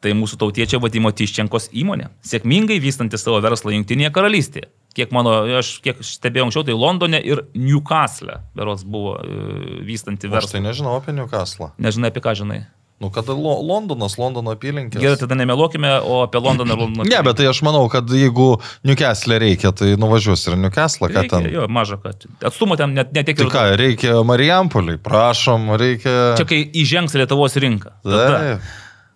Tai 0.00 0.14
mūsų 0.16 0.38
tautiečio 0.40 0.78
vadimo 0.80 1.10
Tiščenkos 1.12 1.70
įmonė, 1.76 2.06
sėkmingai 2.24 2.78
vystanti 2.80 3.18
savo 3.20 3.36
verslą 3.44 3.74
Junktinėje 3.74 4.10
karalystėje. 4.16 4.70
Kiek 4.96 5.12
mano, 5.14 5.34
aš 5.60 5.76
kiek 5.84 6.00
stebėjau 6.02 6.48
anksčiau, 6.48 6.64
tai 6.66 6.74
Londone 6.74 7.20
ir 7.22 7.44
Newcastle, 7.54 8.40
berots 8.58 8.82
buvo 8.82 9.12
uh, 9.20 9.78
vystanti 9.86 10.26
Aš 10.26 10.32
tai 10.32 10.36
verslą. 10.38 10.62
nežinau 10.66 10.96
apie 10.98 11.14
Newcastle. 11.14 11.68
Nežinai 11.78 12.10
apie 12.10 12.22
ką 12.24 12.32
žinai. 12.40 12.62
Nu, 13.00 13.08
kada 13.08 13.32
Lo 13.32 13.54
Londonas, 13.64 14.18
Londono 14.20 14.52
apylinkės. 14.52 15.00
Gerai, 15.00 15.16
tada 15.16 15.36
nemeluokime, 15.38 15.92
o 16.04 16.18
apie 16.26 16.40
Londoną 16.42 16.74
ir 16.74 16.82
Londoną. 16.82 17.06
Ne, 17.08 17.20
bet 17.24 17.38
tai 17.38 17.46
aš 17.48 17.62
manau, 17.64 17.86
kad 17.88 18.10
jeigu 18.12 18.48
Newcastle 18.84 19.38
reikia, 19.40 19.70
tai 19.72 19.94
nuvažiuos 20.00 20.42
ir 20.50 20.58
Newcastle, 20.60 21.08
ką 21.08 21.22
Reikia, 21.22 21.38
ten. 21.38 21.48
jo, 21.54 21.64
maža, 21.72 21.96
kad 22.02 22.26
atstumo 22.44 22.76
ten 22.76 22.92
net, 22.96 23.14
net 23.16 23.30
tiek 23.30 23.40
Tai 23.40 23.48
ką, 23.54 23.64
reikia 23.80 24.18
Marijampoliai, 24.28 25.00
prašom, 25.00 25.70
reikia... 25.80 26.18
Čia 26.40 26.44
kai 26.50 26.60
įžengs 26.82 27.16
Lietuvos 27.16 27.56
rinką. 27.56 27.94
Tada 28.04 28.28
Taip. 28.36 28.68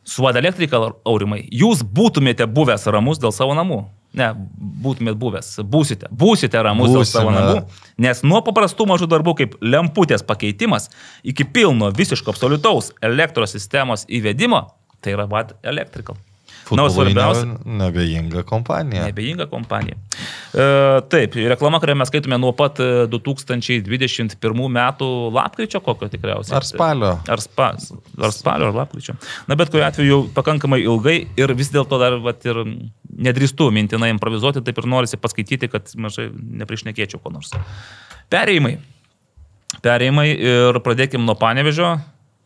Su 0.05 0.23
Vada 0.25 0.41
Electrical 0.43 0.93
aurimai, 1.09 1.43
jūs 1.53 1.83
būtumėte 1.85 2.47
buvęs 2.47 2.87
ramus 2.93 3.21
dėl 3.23 3.33
savo 3.33 3.57
namų. 3.57 3.85
Ne, 4.15 4.29
būtumėt 4.85 5.17
buvęs, 5.19 5.49
būsite, 5.67 6.07
būsite 6.15 6.61
ramus 6.63 6.93
dėl 6.93 7.03
savo 7.09 7.33
Būsime. 7.33 7.41
namų. 7.41 7.81
Nes 8.05 8.21
nuo 8.23 8.39
paprastų 8.47 8.87
mažų 8.87 9.09
darbų 9.11 9.35
kaip 9.41 9.57
lemputės 9.65 10.23
pakeitimas 10.23 10.87
iki 11.27 11.43
pilno 11.45 11.91
visiško 11.91 12.31
absoliutaus 12.31 12.93
elektros 13.03 13.57
sistemos 13.57 14.07
įvedimo, 14.07 14.69
tai 15.03 15.17
yra 15.17 15.27
Vad 15.27 15.57
Electrical. 15.67 16.15
Na, 16.73 16.87
o 16.87 16.91
svarbiausia, 16.93 17.45
ne- 17.45 17.79
Nebejinga 17.85 18.43
kompanija. 18.49 19.05
Nebejinga 19.11 19.47
kompanija. 19.53 19.99
E, 20.55 20.65
taip, 21.13 21.35
reklama, 21.53 21.81
kurią 21.83 21.97
mes 22.01 22.09
skaitome 22.09 22.39
nuo 22.41 22.55
pat 22.57 22.81
e, 22.81 22.87
2021 23.13 24.65
metų 24.79 25.09
lapkričio 25.35 25.81
kokio 25.85 26.09
tikriausiai. 26.13 26.57
Ar 26.57 26.65
spalio? 26.69 27.13
Ar, 27.29 27.43
spa, 27.45 27.69
ar 28.25 28.33
spalio, 28.35 28.71
ar 28.71 28.79
lapkričio. 28.81 29.17
Na, 29.51 29.59
bet 29.61 29.73
kuriuo 29.75 29.87
atveju 29.89 30.09
jau 30.09 30.21
pakankamai 30.37 30.81
ilgai 30.87 31.19
ir 31.37 31.53
vis 31.59 31.73
dėlto 31.75 31.99
dar 32.01 32.17
vat, 32.25 32.45
ir 32.49 32.63
nedrįstu 33.15 33.69
mintinai 33.75 34.11
improvizuoti, 34.15 34.65
taip 34.65 34.81
ir 34.81 34.89
norisi 34.91 35.21
paskaityti, 35.21 35.69
kad 35.73 35.93
mažai 36.01 36.31
nepriešnekėčiau 36.33 37.21
ko 37.23 37.35
nors. 37.35 37.53
Perėjimai. 38.33 38.79
Perėjimai 39.85 40.29
ir 40.33 40.79
pradėkime 40.85 41.27
nuo 41.27 41.35
panevežio. 41.39 41.97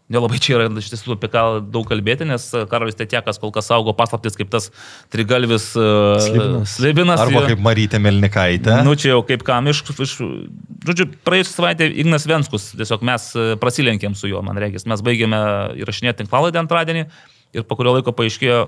Nelabai 0.08 0.38
čia 0.40 0.54
yra 0.56 0.66
iš 0.80 0.88
tiesų 0.88 1.18
apie 1.18 1.28
ką 1.28 1.42
daug 1.68 1.84
kalbėti, 1.88 2.24
nes 2.28 2.46
Karolis 2.70 2.96
Tetiekas 2.96 3.36
kol 3.42 3.52
kas 3.52 3.68
saugo 3.68 3.92
paslaptis 3.96 4.38
kaip 4.40 4.48
tas 4.52 4.70
trigalvis 5.12 5.66
e, 5.76 5.84
Slibinas. 6.24 6.76
slibinas 6.78 7.20
Arba 7.20 7.42
kaip 7.50 7.60
Marytė 7.60 8.00
Melnikaitė. 8.00 8.78
Nu 8.88 8.96
čia 8.96 9.12
jau 9.12 9.20
kaip 9.28 9.44
kam 9.44 9.68
iš... 9.68 9.82
iš 9.92 10.16
žodžiu, 10.88 11.10
praėjusią 11.28 11.52
savaitę 11.52 11.90
Ignas 11.92 12.24
Venskus, 12.30 12.70
tiesiog 12.78 13.04
mes 13.04 13.28
e, 13.36 13.48
prasilenkėm 13.60 14.16
su 14.16 14.30
juo, 14.32 14.40
man 14.46 14.56
reikia. 14.60 14.80
Mes 14.88 15.04
baigėme 15.04 15.40
įrašinėti 15.82 16.22
tinklalaidę 16.22 16.62
antradienį 16.64 17.04
ir 17.56 17.68
po 17.68 17.76
kurio 17.76 17.98
laiko 17.98 18.16
paaiškėjo, 18.16 18.62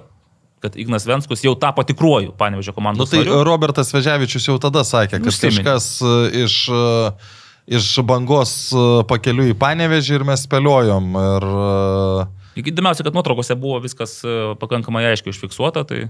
kad 0.61 0.77
Ignas 0.77 1.07
Venskus 1.09 1.41
jau 1.45 1.55
tapo 1.57 1.83
tikruoju 1.89 2.35
Panevežio 2.39 2.75
Nu, 2.75 2.77
komandos 2.77 3.13
tai 3.13 3.23
nariu. 3.23 3.41
Robertas 3.49 3.93
Vežiavičius 3.97 4.49
jau 4.51 4.59
tada 4.61 4.85
sakė, 4.85 5.17
kad 5.17 5.33
Užsiminė. 5.33 5.65
kažkas 5.65 5.87
e, 6.05 6.45
iš, 6.45 6.57
e, 6.69 7.40
iš 7.71 7.87
bangos 8.07 8.53
e, 8.75 8.85
pakeliu 9.11 9.47
į 9.53 9.57
Panevežį 9.61 10.19
ir 10.19 10.25
mes 10.29 10.43
spėliojom. 10.47 11.11
Ir, 11.21 11.47
e, 12.59 12.65
Įdomiausia, 12.67 13.07
kad 13.07 13.15
nuotraukose 13.17 13.55
buvo 13.59 13.79
viskas 13.85 14.19
e, 14.27 14.35
pakankamai 14.61 15.05
aiškiai 15.13 15.33
užfiksuota, 15.33 15.85
tai 15.89 16.09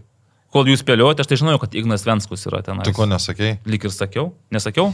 kol 0.50 0.66
jūs 0.66 0.80
spėliojate, 0.82 1.22
aš 1.22 1.28
tai 1.30 1.38
žinojau, 1.38 1.60
kad 1.62 1.76
Ignas 1.78 2.02
Venskus 2.08 2.46
yra 2.48 2.62
ten. 2.66 2.80
tai 2.82 2.94
ko 2.96 3.06
nesakei? 3.06 3.58
Lik 3.70 3.84
ir 3.86 3.92
sakiau, 3.94 4.32
nesakiau. 4.50 4.88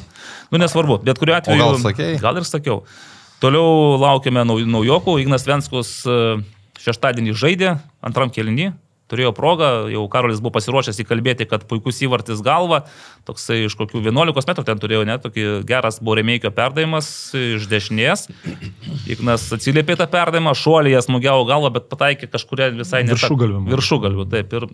Nu, 0.53 0.59
nesvarbu, 0.61 0.99
bet 1.07 1.23
kuriuo 1.23 1.39
atveju. 1.39 1.63
gal 1.63 1.79
sakei? 1.81 2.19
Gal 2.21 2.43
ir 2.43 2.49
sakiau. 2.49 2.83
Toliau 3.41 3.97
laukiame 4.03 4.43
nau- 4.49 4.61
naujokų. 4.67 5.17
Ignas 5.23 5.47
Venskus 5.49 6.03
šeštadienį 6.83 7.33
žaidė, 7.37 7.77
antram 8.05 8.31
kelnį. 8.33 8.73
Turėjo 9.07 9.31
progą, 9.37 9.67
jau 9.87 10.01
Karolis 10.11 10.41
buvo 10.43 10.57
pasiruošęs 10.57 10.99
įkalbėti, 11.05 11.47
kad 11.47 11.63
puikus 11.71 12.01
įvartis 12.03 12.41
galva, 12.43 12.81
toksai 13.29 13.61
iš 13.69 13.77
kokių 13.79 14.01
11 14.03 14.49
metrų 14.51 14.65
ten 14.67 14.83
turėjo, 14.83 15.05
net 15.07 15.23
tokį 15.23 15.45
geras 15.69 16.01
buvo 16.03 16.17
remeikio 16.19 16.51
perdavimas 16.55 17.09
iš 17.39 17.69
dešinės. 17.71 18.27
Ignas 19.15 19.47
atsiliepė 19.55 19.95
tą 20.01 20.09
perdavimą, 20.11 20.57
šuolį 20.59 20.97
jas 20.97 21.07
nugiavo 21.07 21.47
galvą, 21.47 21.71
bet 21.79 21.87
pataikė 21.93 22.33
kažkuria 22.35 22.73
visai 22.75 23.05
ne 23.07 23.15
Viršugalviu. 23.15 23.63
Viršugalviu, 23.71 24.27
taip. 24.35 24.59
Ir, 24.59 24.69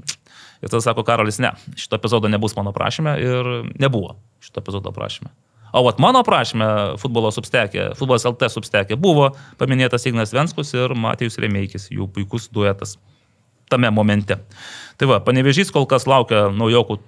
ir 0.64 0.72
tada 0.72 0.80
sako 0.88 1.04
Karolis, 1.04 1.42
ne, 1.42 1.52
šito 1.76 2.00
epizodo 2.00 2.32
nebus 2.32 2.56
mano 2.56 2.72
prašyme 2.72 3.18
ir 3.20 3.54
nebuvo 3.76 4.16
šito 4.40 4.64
epizodo 4.64 4.96
prašyme. 4.96 5.28
O 5.76 5.84
vat 5.84 6.00
mano 6.00 6.24
prašyme 6.24 6.72
futbolo 7.00 7.28
substekė, 7.32 7.92
futbolas 8.00 8.24
LT 8.28 8.48
substekė 8.52 8.96
buvo 9.00 9.34
paminėtas 9.60 10.08
Ignas 10.08 10.32
Venskus 10.32 10.72
ir 10.72 10.96
Matėjus 10.96 11.40
Remeikis, 11.40 11.90
jų 11.92 12.08
puikus 12.12 12.48
duetas 12.52 12.96
tame 13.72 13.90
momente. 13.94 14.38
Tai 15.00 15.08
va, 15.10 15.18
panevežys 15.24 15.72
kol 15.74 15.88
kas 15.90 16.04
laukia 16.10 16.46
naujokų 16.52 17.00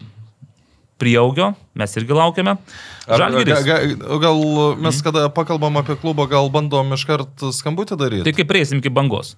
prieaugio, 1.01 1.53
mes 1.77 1.97
irgi 1.99 2.15
laukiame. 2.17 2.57
Žalgiris. 3.05 3.65
ga, 3.67 3.79
ga, 3.83 4.19
gal 4.23 4.39
mes 4.81 5.01
kada 5.05 5.27
pakalbam 5.35 5.81
apie 5.83 5.97
klubą, 6.01 6.29
gal 6.31 6.49
bandom 6.55 6.95
iškart 6.97 7.45
skambutį 7.55 7.99
daryti? 8.01 8.27
Tai 8.29 8.35
kaip 8.37 8.51
prieisim 8.51 8.81
iki 8.81 8.93
bangos. 8.95 9.35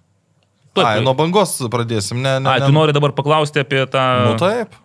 Tuoj, 0.76 0.84
Ai, 0.84 1.04
nuo 1.04 1.14
bangos 1.16 1.56
pradėsim, 1.72 2.20
ne, 2.20 2.36
ne. 2.44 2.50
Ai, 2.52 2.60
tu 2.60 2.72
nori 2.74 2.92
dabar 2.92 3.14
paklausti 3.16 3.62
apie 3.64 3.86
tą... 3.88 4.02
Nu 4.28 4.34
taip. 4.40 4.76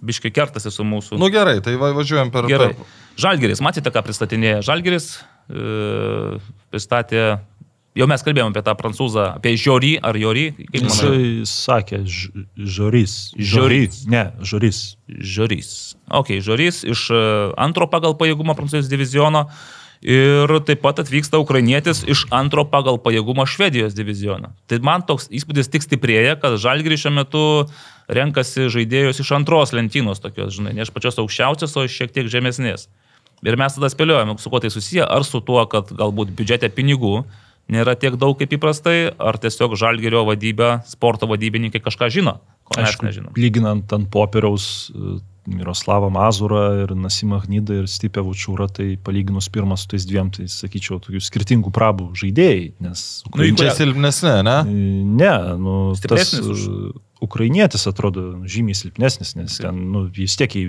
Biški 0.00 0.32
kertasi 0.32 0.72
su 0.72 0.84
mūsų... 0.84 1.18
Nu 1.20 1.28
gerai, 1.32 1.58
tai 1.64 1.76
va, 1.80 1.92
važiuojam 1.96 2.32
per... 2.32 2.48
Gerai. 2.48 2.70
per- 2.76 3.04
Žalgeris, 3.20 3.60
matėte, 3.64 3.92
ką 3.92 4.02
pristatinėja 4.04 4.64
Žalgeris? 4.64 5.10
E, 5.48 6.40
pristatė 6.72 7.22
Jau 7.96 8.04
mes 8.10 8.20
kalbėjome 8.20 8.52
apie 8.52 8.62
tą 8.66 8.74
prancūzą, 8.76 9.22
apie 9.38 9.54
Žiorį 9.56 9.94
ar 10.04 10.18
Jorį? 10.20 10.44
Jisai 10.76 11.20
sakė, 11.48 12.02
ž- 12.04 12.44
žorys. 12.60 13.14
Žorys. 13.40 14.02
Ne, 14.12 14.26
žorys. 14.44 14.82
Žiorys. 15.08 15.70
Ok, 16.12 16.34
Žiorys 16.44 16.82
iš 16.84 17.06
e, 17.08 17.22
antro 17.56 17.88
pagal 17.88 18.12
pajėgumą 18.20 18.52
Prancūzijos 18.58 18.92
diviziono 18.92 19.46
ir 20.04 20.52
taip 20.68 20.82
pat 20.84 21.00
atvyksta 21.00 21.40
ukrainietis 21.40 22.02
iš 22.04 22.26
antro 22.36 22.66
pagal 22.68 23.00
pajėgumą 23.00 23.46
Švedijos 23.48 23.96
diviziono. 23.96 24.52
Tai 24.68 24.78
man 24.84 25.06
toks 25.08 25.30
įspūdis 25.32 25.72
tik 25.72 25.86
stiprėja, 25.86 26.36
kad 26.42 26.58
Žalgirį 26.60 27.00
šiuo 27.00 27.14
metu 27.16 27.44
renkasi 28.12 28.68
žaidėjus 28.76 29.24
iš 29.24 29.32
antros 29.40 29.72
lentynos 29.74 30.20
tokios, 30.22 30.52
žinai, 30.58 30.76
ne 30.76 30.84
iš 30.84 30.92
pačios 30.94 31.16
aukščiausios, 31.22 31.74
o 31.74 31.86
iš 31.88 31.96
šiek 31.96 32.12
tiek 32.14 32.28
žemesnės. 32.30 32.86
Ir 33.44 33.56
mes 33.60 33.74
tada 33.76 33.88
spėliojame, 33.92 34.36
su 34.40 34.52
kuo 34.52 34.60
tai 34.62 34.70
susiję, 34.72 35.04
ar 35.04 35.24
su 35.26 35.40
tuo, 35.44 35.64
kad 35.68 35.90
galbūt 35.96 36.30
biudžete 36.36 36.70
pinigų 36.76 37.24
nėra 37.72 37.96
tiek 37.98 38.16
daug 38.20 38.36
kaip 38.38 38.52
įprastai, 38.58 39.12
ar 39.18 39.38
tiesiog 39.42 39.76
Žalgirio 39.78 40.24
vadybė, 40.28 40.82
sporto 40.86 41.26
vadybininkai 41.30 41.80
kažką 41.82 42.10
žino, 42.14 42.38
ko 42.64 42.80
mes 42.80 42.98
nežinom. 43.02 43.32
lyginant 43.36 43.92
ant 43.92 44.08
popieriaus 44.10 44.90
e, 44.94 45.16
Miroslavą 45.46 46.08
Mazurą 46.10 46.62
ir 46.82 46.94
Nasimą 46.98 47.38
Hnydą 47.44 47.80
ir 47.82 47.86
Stipę 47.86 48.18
Vučiūrą, 48.26 48.66
tai 48.74 48.96
palyginus 48.98 49.46
pirmas 49.54 49.84
su 49.84 49.92
tais 49.92 50.06
dviem, 50.06 50.30
tai 50.34 50.48
sakyčiau, 50.50 50.98
tokių 51.04 51.20
skirtingų 51.22 51.70
prabų 51.70 52.08
žaidėjai, 52.18 52.72
nes 52.82 53.22
Nu, 53.30 53.44
į 53.46 53.52
Čia 53.52 53.60
kurią- 53.60 53.76
silpnesnė, 53.78 54.32
ne? 54.42 54.56
Ne, 55.22 55.34
nu, 55.62 55.76
tas 55.94 56.00
Stipresnis 56.02 56.48
už- 56.50 56.66
uh, 56.66 57.02
ukrainietis 57.20 57.86
atrodo 57.88 58.44
žymiai 58.44 58.76
silpnesnis, 58.76 59.32
nes 59.38 59.56
ten, 59.60 59.78
nu, 59.92 60.04
vis 60.12 60.36
tiek 60.36 60.52
į 60.52 60.64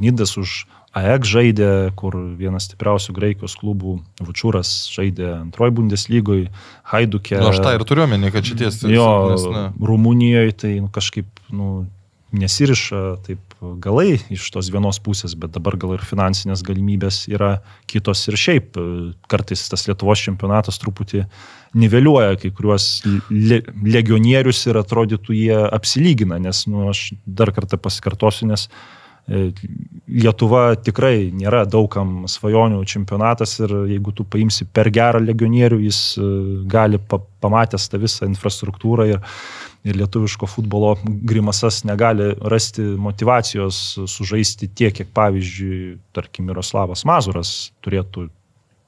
Gnydas 0.00 0.34
už 0.40 0.64
AEG 0.96 1.28
žaidė, 1.30 1.70
kur 1.98 2.16
vienas 2.38 2.66
stipriausių 2.66 3.14
Graikijos 3.14 3.54
klubų, 3.60 4.00
Vučiūras 4.26 4.72
žaidė 4.90 5.28
antroji 5.36 5.76
Bundeslygoje, 5.76 6.48
Haidukė. 6.90 7.38
Nu, 7.38 7.52
aš 7.52 7.62
tą 7.62 7.76
ir 7.76 7.86
turiu 7.86 8.06
omeny, 8.08 8.32
kad 8.34 8.46
šitie 8.46 8.72
Jo. 8.90 9.10
Rumunijoje 9.78 10.56
tai 10.64 10.72
nu, 10.80 10.90
kažkaip 10.90 11.30
nu, 11.54 11.84
nesiriša 12.34 13.04
taip 13.26 13.49
galai 13.60 14.14
iš 14.32 14.46
tos 14.54 14.70
vienos 14.72 14.98
pusės, 15.04 15.34
bet 15.38 15.52
dabar 15.52 15.76
gal 15.80 15.94
ir 15.96 16.04
finansinės 16.06 16.62
galimybės 16.64 17.26
yra 17.30 17.58
kitos 17.90 18.22
ir 18.30 18.38
šiaip. 18.40 18.76
e, 18.76 18.84
Kartais 19.30 19.66
tas 19.68 19.86
Lietuvos 19.88 20.22
čempionatas 20.24 20.80
truputį 20.80 21.26
niveliuoja 21.76 22.38
kai 22.40 22.50
kuriuos 22.56 22.86
le 23.30 23.60
legionierius 23.84 24.64
ir 24.66 24.80
atrodytų 24.80 25.36
jie 25.36 25.60
apsilygina, 25.68 26.40
nes 26.40 26.64
nu, 26.70 26.88
aš 26.90 27.10
dar 27.26 27.52
kartą 27.54 27.78
pasikartosiu, 27.78 28.48
nes 28.50 28.66
e, 29.28 29.50
Lietuva 30.08 30.74
tikrai 30.80 31.30
nėra 31.30 31.66
daugam 31.68 32.24
svajonių 32.30 32.80
čempionatas 32.88 33.58
ir 33.60 33.76
jeigu 33.92 34.16
tu 34.16 34.24
paimsi 34.24 34.66
per 34.66 34.90
gerą 34.90 35.20
legionierių, 35.22 35.82
jis 35.84 36.00
e, 36.16 36.30
gali 36.64 36.98
pa 36.98 37.20
pamatęs 37.40 37.86
tą 37.88 38.00
visą 38.00 38.26
infrastruktūrą 38.28 39.06
ir, 39.14 39.20
ir 39.84 39.96
lietuviško 39.96 40.48
futbolo 40.50 40.96
grimasas 41.04 41.82
negali 41.88 42.34
rasti 42.40 42.82
motivacijos 42.82 43.98
sužaisti 44.10 44.68
tiek, 44.68 44.94
kiek 44.96 45.14
pavyzdžiui, 45.16 45.96
tarkim, 46.16 46.50
Miroslavas 46.50 47.06
Mazuras 47.08 47.70
turėtų 47.84 48.28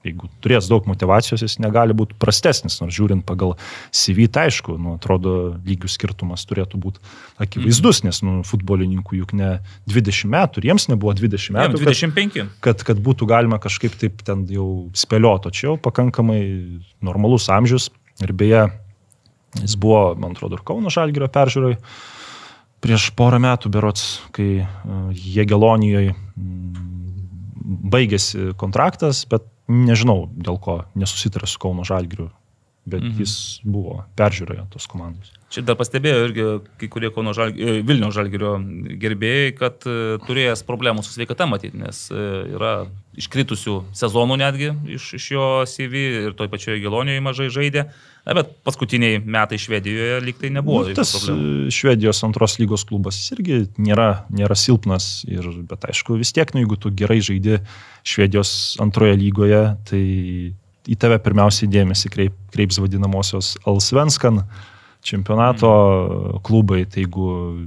jeigu 0.06 0.28
turės 0.42 0.66
daug 0.70 0.86
motivacijos, 0.90 1.44
jis 1.44 1.58
negali 1.62 1.94
būti 1.96 2.16
prastesnis, 2.20 2.78
nors 2.82 2.94
žiūrint 2.96 3.24
pagal 3.26 3.54
CV, 3.94 4.26
tai 4.32 4.48
aišku, 4.50 4.74
nu, 4.80 4.96
atrodo, 4.98 5.54
lygių 5.66 5.90
skirtumas 5.90 6.44
turėtų 6.48 6.80
būti 6.82 7.02
akivaizdus, 7.42 8.02
nes 8.06 8.22
nu, 8.26 8.40
futbolininkų 8.46 9.20
juk 9.20 9.34
ne 9.38 9.52
20 9.90 10.32
metų, 10.34 10.62
ir 10.62 10.70
jiems 10.72 10.88
nebuvo 10.90 11.14
20 11.18 11.52
Jam 11.52 11.60
metų. 11.60 11.82
25. 11.84 12.34
Kad, 12.34 12.54
kad, 12.66 12.86
kad 12.90 13.02
būtų 13.02 13.30
galima 13.30 13.60
kažkaip 13.62 13.94
taip 14.00 14.24
ten 14.26 14.44
jau 14.50 14.68
spėlioto, 14.98 15.54
čia 15.54 15.70
jau 15.70 15.78
pakankamai 15.82 16.42
normalus 17.04 17.48
amžius 17.52 17.92
ir 18.22 18.34
beje, 18.36 18.66
jis 19.60 19.76
buvo, 19.76 20.14
man 20.16 20.32
atrodo, 20.36 20.56
ir 20.58 20.64
Kauno 20.66 20.92
Žalgirio 20.92 21.28
peržiūroje 21.32 21.78
prieš 22.82 23.10
porą 23.14 23.38
metų 23.42 23.70
berots, 23.70 24.06
kai 24.34 24.64
uh, 24.64 25.10
Jėgelonijoje 25.14 26.16
baigėsi 27.92 28.52
kontraktas, 28.58 29.24
bet 29.30 29.44
nežinau 29.70 30.26
dėl 30.34 30.58
ko 30.62 30.82
nesusitarė 30.98 31.46
su 31.46 31.60
Kauno 31.62 31.84
Žalgiriu, 31.86 32.30
bet 32.84 33.02
Mhm. 33.04 33.20
jis 33.20 33.60
buvo 33.62 34.04
peržiūroje 34.18 34.64
tos 34.72 34.88
komandos. 34.90 35.30
Čia 35.52 35.62
dar 35.62 35.76
pastebėjo 35.78 36.24
irgi 36.26 36.46
kai 36.80 36.88
kurie 36.88 37.10
Kauno 37.14 37.32
žalg... 37.36 37.54
e, 37.54 37.82
Vilnių 37.86 38.10
žalgerio 38.10 38.56
gerbėjai, 38.98 39.52
kad 39.54 39.86
e, 39.86 40.18
turėjęs 40.26 40.64
problemų 40.66 41.04
su 41.04 41.12
sveikata 41.14 41.46
matyti, 41.46 41.78
nes 41.78 42.08
e, 42.10 42.16
yra 42.56 42.86
iškritusių 43.18 43.74
sezonų 43.92 44.38
netgi 44.40 44.70
iš, 44.96 45.10
iš 45.18 45.26
jo 45.34 45.46
CV 45.68 46.06
ir 46.28 46.32
toj 46.38 46.48
pačioje 46.48 46.80
Gelonijoje 46.80 47.20
mažai 47.24 47.50
žaidė, 47.52 47.90
Na, 48.22 48.36
bet 48.38 48.52
paskutiniai 48.62 49.16
metai 49.18 49.56
Švedijoje 49.58 50.20
lyg 50.22 50.36
tai 50.38 50.52
nebuvo. 50.54 50.84
Nu, 50.86 50.94
tas 50.94 51.10
problemų. 51.10 51.66
e, 51.66 51.70
Švedijos 51.74 52.20
antros 52.22 52.54
lygos 52.60 52.84
klubas 52.86 53.16
irgi 53.34 53.64
nėra, 53.82 54.28
nėra 54.30 54.54
silpnas, 54.54 55.24
ir, 55.26 55.42
bet 55.66 55.88
aišku 55.90 56.14
vis 56.20 56.30
tiek, 56.30 56.52
nu, 56.54 56.62
jeigu 56.62 56.78
tu 56.78 56.92
gerai 56.94 57.18
žaidi 57.18 57.58
Švedijos 58.06 58.76
antroje 58.78 59.16
lygoje, 59.18 59.62
tai 59.90 60.02
į 60.86 60.98
tave 61.02 61.18
pirmiausiai 61.18 61.66
dėmesį 61.74 62.12
kreip, 62.14 62.38
kreips 62.54 62.78
vadinamosios 62.78 63.56
Alsvenskan 63.66 64.44
čempionato 65.02 65.66
Mhm. 65.72 66.42
klubai, 66.46 66.84
tai 66.86 67.02
jeigu 67.02 67.66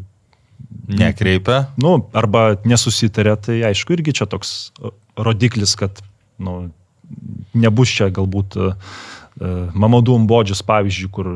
Nekreipia. 0.87 1.65
nu, 1.81 1.97
arba 2.13 2.55
nesusitarė, 2.67 3.35
tai 3.41 3.59
aišku 3.71 3.97
irgi 3.97 4.15
čia 4.21 4.29
toks 4.29 4.71
rodiklis, 5.17 5.75
kad 5.79 6.01
nu, 6.41 6.69
nebus 7.55 7.93
čia 7.95 8.09
galbūt 8.13 8.57
uh, 8.59 8.73
Mamadų 9.35 10.15
Mbodžius, 10.23 10.61
pavyzdžiui, 10.63 11.09
kur 11.11 11.27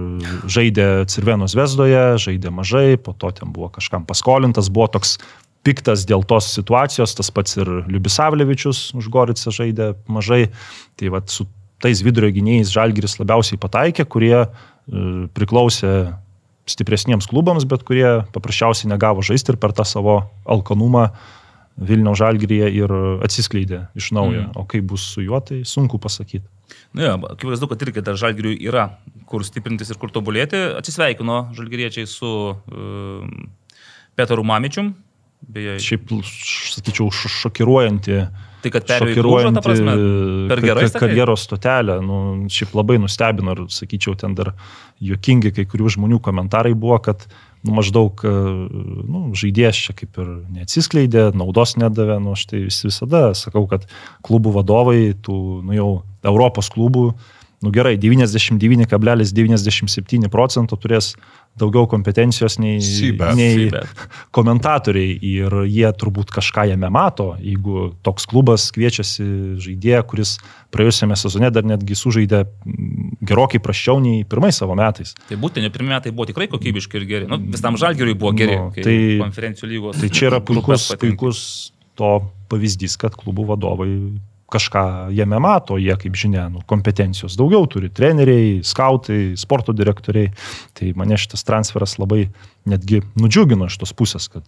žaidė 0.48 1.04
Cirvenos 1.12 1.56
Vesdoje, 1.58 2.16
žaidė 2.24 2.52
mažai, 2.56 2.96
po 2.96 3.12
to 3.12 3.32
ten 3.36 3.52
buvo 3.52 3.68
kažkam 3.76 4.06
paskolintas, 4.08 4.72
buvo 4.72 4.88
toks 4.88 5.18
piktas 5.68 6.06
dėl 6.08 6.24
tos 6.24 6.48
situacijos, 6.56 7.18
tas 7.18 7.28
pats 7.36 7.58
ir 7.60 7.68
Liubisavlevičius 7.92 8.94
už 8.96 9.10
Goricą 9.12 9.52
žaidė 9.52 9.92
mažai. 10.08 10.46
Tai 10.96 11.12
vad 11.18 11.28
su 11.34 11.44
tais 11.84 12.00
vidurio 12.04 12.32
gynėjais 12.32 12.72
Žalgiris 12.72 13.20
labiausiai 13.20 13.60
pataikė, 13.60 14.08
kurie 14.08 14.38
uh, 14.48 14.56
priklausė 15.36 15.94
stipresniems 16.70 17.28
klubams, 17.30 17.66
bet 17.70 17.84
kurie 17.88 18.22
paprasčiausiai 18.36 18.92
negavo 18.92 19.26
žaisti 19.26 19.56
ir 19.56 19.60
per 19.62 19.74
tą 19.76 19.86
savo 19.88 20.22
alkanumą 20.50 21.10
Vilniaus 21.80 22.20
žalgyryje 22.20 22.68
ir 22.76 22.92
atsiskleidė 23.24 23.86
iš 23.96 24.12
naujo. 24.16 24.50
Mm. 24.50 24.56
O 24.60 24.66
kaip 24.68 24.90
bus 24.92 25.06
su 25.14 25.24
juo, 25.24 25.40
tai 25.40 25.62
sunku 25.68 26.00
pasakyti. 26.02 26.44
Na, 26.94 27.06
ja, 27.06 27.14
akivaizdu, 27.32 27.70
kad 27.72 27.86
irgi 27.86 28.04
dar 28.06 28.18
žalgiriui 28.20 28.58
yra 28.68 28.90
kur 29.30 29.46
stiprintis 29.48 29.92
ir 29.94 30.00
kur 30.02 30.12
tobulėti. 30.14 30.60
Atsisveikino 30.80 31.42
žalgiriečiai 31.56 32.10
su 32.10 32.34
um, 32.52 33.48
Petru 34.20 34.44
Mamičium. 34.44 34.92
Beje, 35.40 35.78
Šiaip, 35.80 36.12
sakyčiau, 36.76 37.08
šokiruojanti. 37.16 38.18
tai 38.60 38.72
kad 38.76 38.90
Klužą, 39.16 39.54
ta 39.56 39.62
prasme, 39.64 39.94
per 40.52 40.60
sakai? 40.60 41.00
karjeros 41.00 41.46
stotelę. 41.48 42.02
Nu, 42.04 42.18
šiaip 42.52 42.76
labai 42.76 42.98
nustebino 43.00 43.56
ir, 43.56 43.62
sakyčiau, 43.72 44.18
ten 44.20 44.36
dar 44.36 44.52
juokingi 45.04 45.54
kai 45.56 45.66
kurių 45.70 45.94
žmonių 45.96 46.20
komentarai 46.24 46.74
buvo, 46.78 46.98
kad 47.04 47.26
nu, 47.64 47.74
maždaug 47.78 48.24
e, 48.28 48.34
nu, 49.10 49.24
žaidėjas 49.38 49.82
čia 49.88 49.96
kaip 49.98 50.20
ir 50.22 50.30
neatsiskleidė, 50.60 51.30
naudos 51.38 51.76
nedavė. 51.80 52.20
Nu, 52.24 52.36
aš 52.38 52.46
tai 52.52 52.64
vis, 52.68 52.82
visada 52.86 53.30
sakau, 53.38 53.66
kad 53.72 53.88
klubų 54.26 54.56
vadovai, 54.60 55.02
tų 55.16 55.38
nu, 55.68 55.76
jau 55.76 55.90
Europos 56.28 56.72
klubų, 56.74 57.12
nu 57.62 57.70
gerai, 57.76 57.98
99,97 58.00 60.30
procento 60.32 60.76
turės 60.80 61.10
daugiau 61.60 61.88
kompetencijos 61.92 62.56
nei, 62.62 62.78
Sybet. 62.84 63.34
nei 63.36 63.66
Sybet. 63.66 63.88
komentatoriai 64.38 65.18
ir 65.28 65.52
jie 65.68 65.90
turbūt 66.00 66.32
kažką 66.32 66.64
jame 66.72 66.90
mato, 66.94 67.34
jeigu 67.44 67.90
toks 68.06 68.24
klubas 68.30 68.70
kviečiasi 68.76 69.24
žaidėją, 69.60 70.02
kuris 70.08 70.38
praėjusiame 70.72 71.16
sezone 71.20 71.50
dar 71.52 71.64
netgi 71.68 71.96
sužaidė 72.00 72.40
mm, 72.46 73.18
gerokai 73.28 73.60
praščiau 73.64 74.00
nei 74.04 74.24
pirmais 74.30 74.56
savo 74.62 74.74
metais. 74.80 75.10
Tai 75.28 75.38
būtent, 75.42 75.68
pirmie 75.74 75.92
metai 75.98 76.12
buvo 76.16 76.26
tikrai 76.30 76.48
kokybiški 76.52 76.96
ir 77.02 77.06
geri. 77.10 77.26
Nu, 77.30 77.36
visam 77.52 77.76
žalgiriui 77.82 78.16
buvo 78.20 78.32
geri. 78.38 78.56
Nu, 78.56 78.72
kai 78.76 78.82
tai- 78.88 79.20
konferencijų 79.20 79.68
lygos. 79.74 79.96
Tai 80.00 80.10
čia 80.14 80.24
yra 80.32 80.40
puikus, 80.48 80.82
puikus 81.02 81.38
to 82.00 82.10
pavyzdys, 82.50 82.96
kad 83.02 83.12
klubų 83.20 83.44
vadovai 83.52 83.92
kažką 84.52 84.84
jame 85.16 85.40
mato, 85.42 85.78
jie, 85.80 85.94
kaip 86.00 86.18
žinia, 86.18 86.48
nu, 86.52 86.64
kompetencijos 86.70 87.38
daugiau 87.40 87.68
turi 87.70 87.92
treneriai, 87.94 88.60
skautai, 88.66 89.36
sporto 89.40 89.76
direktoriai. 89.76 90.32
Tai 90.78 90.92
mane 91.00 91.18
šitas 91.20 91.46
transferas 91.48 91.98
labai 92.02 92.28
netgi 92.70 93.04
nudžiugino 93.20 93.70
iš 93.70 93.80
tos 93.82 93.96
pusės, 93.96 94.30
kad 94.32 94.46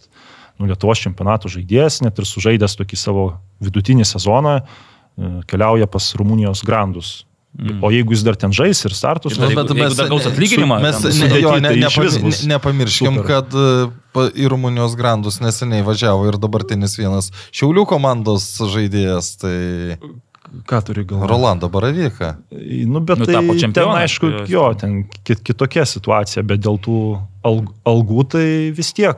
nu, 0.58 0.68
Lietuvos 0.68 1.02
čempionato 1.02 1.50
žaidėjas, 1.52 2.02
net 2.04 2.18
ir 2.18 2.28
sužaidęs 2.28 2.78
tokį 2.80 2.98
savo 2.98 3.26
vidutinį 3.62 4.06
sezoną, 4.08 4.58
e, 4.62 5.34
keliauja 5.50 5.88
pas 5.90 6.12
Rumunijos 6.18 6.64
grandus. 6.66 7.22
Mm. 7.52 7.82
O 7.84 7.90
jeigu 7.92 8.14
jis 8.14 8.22
dar 8.24 8.36
ten 8.40 8.52
žais 8.56 8.78
ir 8.88 8.94
startus, 8.96 9.36
jeigu 9.36 9.64
dar 9.68 10.08
gaus 10.08 10.24
atlyginimą, 10.30 10.78
mes 10.80 11.02
ten 11.04 11.18
ne, 11.20 11.40
jo, 11.42 11.50
ne, 11.60 11.72
sudėty, 11.76 12.14
tai 12.14 12.22
bus 12.24 12.38
nepamirškim, 12.48 13.18
super. 13.20 13.28
kad 13.28 13.52
e, 13.52 13.90
į 14.14 14.48
Rumunijos 14.52 14.96
grandus 14.98 15.40
neseniai 15.40 15.82
važiavo 15.86 16.26
ir 16.28 16.36
dabartinis 16.40 16.98
vienas 16.98 17.30
Šiaulių 17.52 17.86
komandos 17.88 18.44
žaidėjas. 18.60 19.36
Tai 19.40 19.56
Ką 20.68 20.82
turi 20.84 21.04
galvoje? 21.08 21.30
Rolando 21.30 21.68
Baravyką. 21.72 22.28
Nu, 22.92 23.00
bet 23.00 23.18
Nu, 23.18 23.24
tai 23.24 23.34
tapo 23.38 23.54
ten, 23.54 23.58
čempionu, 23.62 23.94
aišku, 23.96 24.30
tai- 24.42 24.46
jo, 24.52 24.74
ten 24.76 25.04
ki- 25.24 25.38
kitokia 25.48 25.86
situacija, 25.88 26.42
bet 26.44 26.60
dėl 26.60 26.76
tų 26.82 26.96
alg, 27.42 27.70
algų 27.88 28.26
tai 28.28 28.46
vis 28.76 28.92
tiek. 28.92 29.16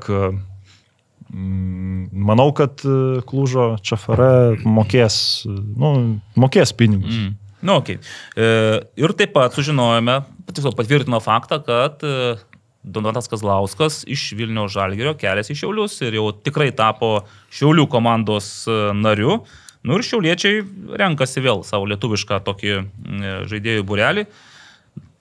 mm, 1.33 2.09
Manau, 2.13 2.53
kad 2.55 2.79
e, 2.85 3.21
Klužo 3.27 3.75
Čafare 3.83 4.57
mokės, 4.65 5.45
nu, 5.49 6.21
mokės 6.39 6.73
pinigus. 6.77 7.11
Mm. 7.15 7.25
Mm. 7.25 7.35
Nu, 7.65 7.79
okay. 7.81 7.99
e, 8.37 8.81
ir 9.01 9.13
taip 9.17 9.33
pat 9.33 9.55
sužinojome, 9.57 10.19
tiksliau 10.53 10.75
patvirtino 10.77 11.19
faktą, 11.25 11.59
kad 11.65 12.03
e, 12.05 12.37
Donatas 12.85 13.31
Kazlauskas 13.33 14.03
iš 14.11 14.31
Vilnių 14.37 14.67
Žalgirio 14.73 15.15
keliasi 15.17 15.55
į 15.55 15.61
Šiaulius 15.63 15.97
ir 16.05 16.19
jau 16.19 16.29
tikrai 16.37 16.69
tapo 16.77 17.25
Šiaulių 17.55 17.87
komandos 17.91 18.49
e, 18.69 18.77
nariu. 18.97 19.39
Nu 19.85 19.99
ir 19.99 20.05
šiauliečiai 20.05 20.63
renkasi 21.01 21.43
vėl 21.45 21.65
savo 21.65 21.89
lietuvišką 21.89 22.41
tokį 22.45 22.75
mm, 22.77 23.25
žaidėjų 23.51 23.87
burelį. 23.89 24.27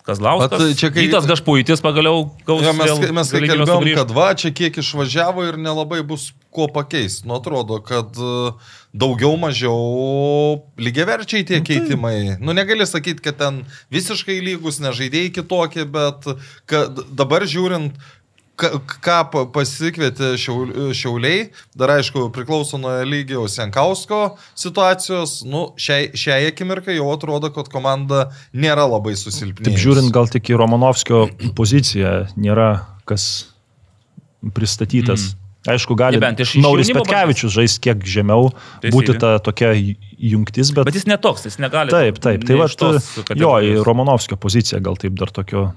Kazlauskas. 0.04 0.76
Čia 0.76 0.90
kai- 0.92 1.08
Gytas 1.08 1.24
Gašpuitis 1.30 1.80
pagaliau 1.84 2.26
gaus. 2.46 2.62
Ja, 2.66 2.74
mes, 2.76 2.92
vėl 2.92 3.14
mes 3.16 3.30
kai 3.32 3.40
kalbėjom, 3.48 3.70
sugrįžt. 3.72 4.00
kad 4.02 4.12
va, 4.12 4.28
čia 4.36 4.52
kiek 4.52 4.76
išvažiavo 4.84 5.46
ir 5.48 5.56
nelabai 5.58 6.02
bus 6.04 6.34
kuo 6.52 6.68
pakeisti. 6.68 7.24
Nu, 7.28 7.38
atrodo, 7.40 7.80
kad 7.82 8.12
e, 8.20 8.52
daugiau 8.94 9.38
mažiau 9.40 10.60
lygiaverčiai 10.78 11.48
tie 11.48 11.62
keitimai. 11.64 12.36
Nu, 12.44 12.52
negali 12.52 12.84
sakyti, 12.86 13.24
kad 13.24 13.40
ten 13.40 13.64
visiškai 13.96 14.42
lygus, 14.44 14.82
nežaidėjai 14.84 15.32
kitokie, 15.40 15.86
bet 15.88 16.28
dabar 17.16 17.48
žiūrint, 17.48 17.96
ką 18.58 19.16
pa- 19.34 19.46
pasikvietė 19.50 20.34
šiaul- 20.38 20.92
šiauliai, 20.94 21.48
dar 21.76 21.90
aišku, 21.96 22.28
priklauso 22.36 22.78
nuo 22.78 22.92
lygiaus 23.08 23.58
Jankausko 23.58 24.38
situacijos, 24.56 25.40
nu, 25.50 25.72
šiai, 25.78 26.12
šiai 26.14 26.52
akimirkai 26.52 26.96
jau 27.00 27.08
atrodo, 27.16 27.50
kad 27.56 27.70
komanda 27.74 28.28
nėra 28.54 28.86
labai 28.90 29.16
susilpnėjusi. 29.18 29.66
Taip 29.72 29.82
žiūrint, 29.82 30.12
gal 30.14 30.30
tik 30.30 30.52
į 30.54 30.60
Romanovskio 30.62 31.26
poziciją 31.58 32.28
nėra 32.38 32.86
kas 33.10 33.48
pristatytas. 34.54 35.32
Mm. 35.34 35.40
Aišku, 35.74 35.96
gali 35.96 36.18
Nebent 36.20 36.42
iš- 36.44 36.58
Nauris 36.60 36.90
Petkevičius 36.92 37.54
žais 37.56 37.78
kiek 37.80 38.02
žemiau, 38.04 38.50
Teisybė. 38.84 38.92
būti 38.92 39.14
ta 39.18 39.38
tokia 39.40 39.70
jungtis, 40.20 40.74
bet... 40.76 40.84
Bet 40.90 40.98
jis 41.00 41.06
netoks, 41.08 41.46
jis 41.48 41.56
negali. 41.64 41.88
Taip, 41.90 42.20
taip. 42.20 42.44
Tai 42.44 42.58
va, 42.60 42.68
tos 42.68 43.08
jo, 43.32 43.54
į. 43.64 43.78
Romanovskio 43.88 44.36
poziciją 44.36 44.82
gal 44.84 45.00
taip 45.00 45.16
dar 45.16 45.32
tokio 45.32 45.70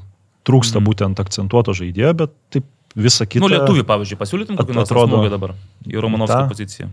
trūksta 0.47 0.81
mm. 0.81 0.89
būtent 0.89 1.23
akcentuoto 1.23 1.75
žaidėjo, 1.77 2.13
bet 2.23 2.35
taip 2.55 2.69
visą 2.97 3.27
kitą. 3.29 3.45
Nu, 3.45 3.53
lietuvių, 3.53 3.85
pavyzdžiui, 3.89 4.21
pasiūlytum 4.21 4.61
kokį 4.61 4.77
nors 4.79 4.93
smūgį 4.93 5.33
dabar 5.33 5.57
į 5.87 6.03
Romanovskio 6.03 6.43
Ta. 6.45 6.51
poziciją. 6.53 6.91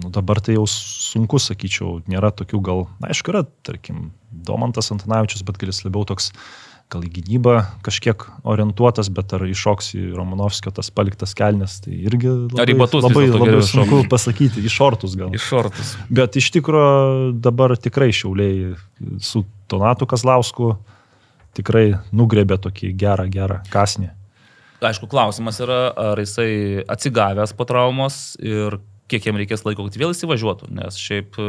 Nu, 0.00 0.10
dabar 0.12 0.40
tai 0.44 0.56
jau 0.58 0.66
sunku, 0.68 1.40
sakyčiau, 1.40 2.00
nėra 2.10 2.30
tokių 2.36 2.60
gal, 2.64 2.82
na, 3.00 3.10
aišku, 3.14 3.32
yra, 3.32 3.46
tarkim, 3.66 4.10
Domantas 4.30 4.92
Antanavičius, 4.92 5.44
bet 5.46 5.56
gal 5.60 5.72
jis 5.72 5.80
labiau 5.86 6.04
toks, 6.08 6.30
gal 6.92 7.04
į 7.06 7.10
gynybą 7.16 7.54
kažkiek 7.86 8.22
orientuotas, 8.48 9.08
bet 9.14 9.32
ar 9.36 9.44
iššoks 9.48 9.92
į 9.96 10.04
Romanovskio 10.18 10.72
tas 10.74 10.90
paliktas 10.94 11.32
kelnes, 11.38 11.78
tai 11.84 11.96
irgi 11.96 12.30
labai, 12.30 12.60
Ar 12.64 12.72
į 12.72 12.76
batus 12.80 13.06
labai, 13.06 13.24
labai 13.30 13.64
sunku 13.66 14.02
pasakyti, 14.10 14.62
iš 14.66 14.78
šortus 14.82 15.16
gal. 15.18 15.32
Iš 15.36 15.48
šortus. 15.52 15.94
Bet 16.12 16.38
iš 16.40 16.50
tikrųjų 16.58 17.34
dabar 17.40 17.76
tikrai 17.80 18.10
šiauliai 18.14 18.74
su 19.22 19.44
Donatu 19.70 20.08
Kazlausku 20.10 20.74
tikrai 21.56 21.98
nugrebė 22.14 22.58
tokį 22.62 22.92
gerą, 23.00 23.26
gerą 23.32 23.60
kasnį. 23.72 24.10
Aišku, 24.80 25.10
klausimas 25.12 25.58
yra, 25.60 25.90
ar 25.92 26.20
jisai 26.22 26.84
atsigavęs 26.88 27.52
po 27.52 27.66
traumos 27.68 28.36
ir 28.40 28.78
kiek 29.10 29.26
jam 29.26 29.36
reikės 29.40 29.64
laiko, 29.66 29.84
kad 29.88 29.96
vėl 29.98 30.12
įsivažiuotų, 30.14 30.68
nes 30.78 30.96
šiaip 31.00 31.34
e, 31.42 31.48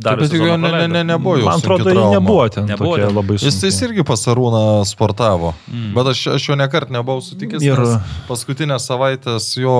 dar 0.00 0.16
Bet 0.18 0.32
jo 0.32 0.56
ne, 0.56 0.70
ne, 0.72 0.86
ne, 0.88 1.02
nebuvo 1.12 1.36
jau. 1.38 1.46
Man 1.50 1.60
atrodo, 1.60 1.84
trauma. 1.90 2.14
nebuvo 2.16 2.46
ten 2.48 2.66
Nebuvo 2.70 2.94
tokia 2.96 3.06
ten. 3.10 3.16
labai 3.18 3.36
Jis, 3.36 3.44
sunki. 3.52 3.68
jis 3.68 3.80
irgi 3.86 4.04
pasarūną 4.08 4.62
sportavo, 4.88 5.52
mm. 5.68 5.90
bet 5.98 6.10
aš, 6.14 6.22
aš 6.38 6.48
jo 6.48 6.56
nekart 6.58 6.92
nebuvau 6.94 7.20
sutikęs. 7.22 7.62
Ir- 7.68 7.84
paskutinės 8.30 8.88
savaitės 8.88 9.50
jo 9.60 9.76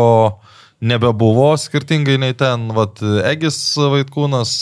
nebebuvo, 0.83 1.53
skirtingai 1.57 2.19
nei 2.19 2.35
ten, 2.35 2.67
vat, 2.75 2.99
Egis 3.31 3.59
Vaitkūnas, 3.79 4.55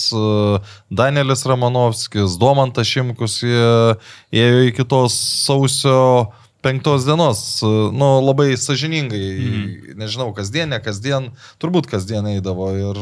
Danielis 0.93 1.47
Ramanovskis, 1.49 2.37
Domantas 2.41 2.91
Šimkus, 2.91 3.41
jie 3.41 4.45
ėjo 4.45 4.67
iki 4.69 4.85
tos 4.85 5.17
sausio 5.47 6.29
penktos 6.61 7.07
dienos, 7.09 7.41
nu, 7.65 8.11
labai 8.21 8.53
sažiningai, 8.61 9.25
mm. 9.33 9.97
nežinau, 9.97 10.29
kasdien, 10.37 10.69
ne 10.69 10.81
kasdien, 10.85 11.31
turbūt 11.63 11.89
kasdien 11.89 12.29
eidavo 12.35 12.69
ir 12.77 13.01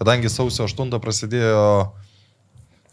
kadangi 0.00 0.32
sausio 0.32 0.66
8 0.66 0.98
prasidėjo 0.98 1.62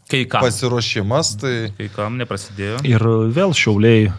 Kai 0.06 0.22
kam. 0.30 0.46
pasiruošimas, 0.46 1.34
tai 1.42 1.56
Kai 1.80 1.90
kam 1.90 2.22
neprasidėjo. 2.22 2.84
Ir 2.86 3.02
vėl 3.34 3.58
šiauliai, 3.58 4.12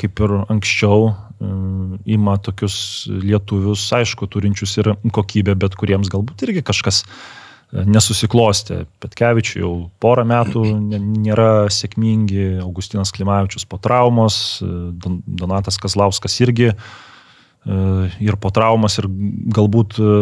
kaip 0.00 0.20
ir 0.26 0.36
anksčiau, 0.52 1.14
ima 1.40 2.36
tokius 2.42 3.08
lietuvius, 3.08 3.84
aišku, 3.96 4.28
turinčius 4.30 4.76
ir 4.80 4.92
kokybę, 5.14 5.56
bet 5.60 5.76
kuriems 5.80 6.10
galbūt 6.12 6.44
irgi 6.44 6.62
kažkas 6.66 7.02
e, 7.04 7.84
nesusiklostė. 7.88 8.82
Petkevičiui 9.00 9.62
jau 9.62 9.74
porą 10.02 10.26
metų 10.28 10.64
nėra 10.90 11.68
sėkmingi, 11.72 12.60
Augustinas 12.64 13.12
Klimavičius 13.16 13.64
po 13.68 13.80
traumos, 13.80 14.60
e, 14.60 14.70
Don- 15.00 15.22
Donatas 15.24 15.80
Kazlauskas 15.80 16.36
irgi 16.44 16.72
e, 16.74 16.76
ir 18.24 18.36
po 18.40 18.48
traumas 18.50 18.94
ir 18.98 19.04
galbūt 19.52 19.98
e, 20.00 20.12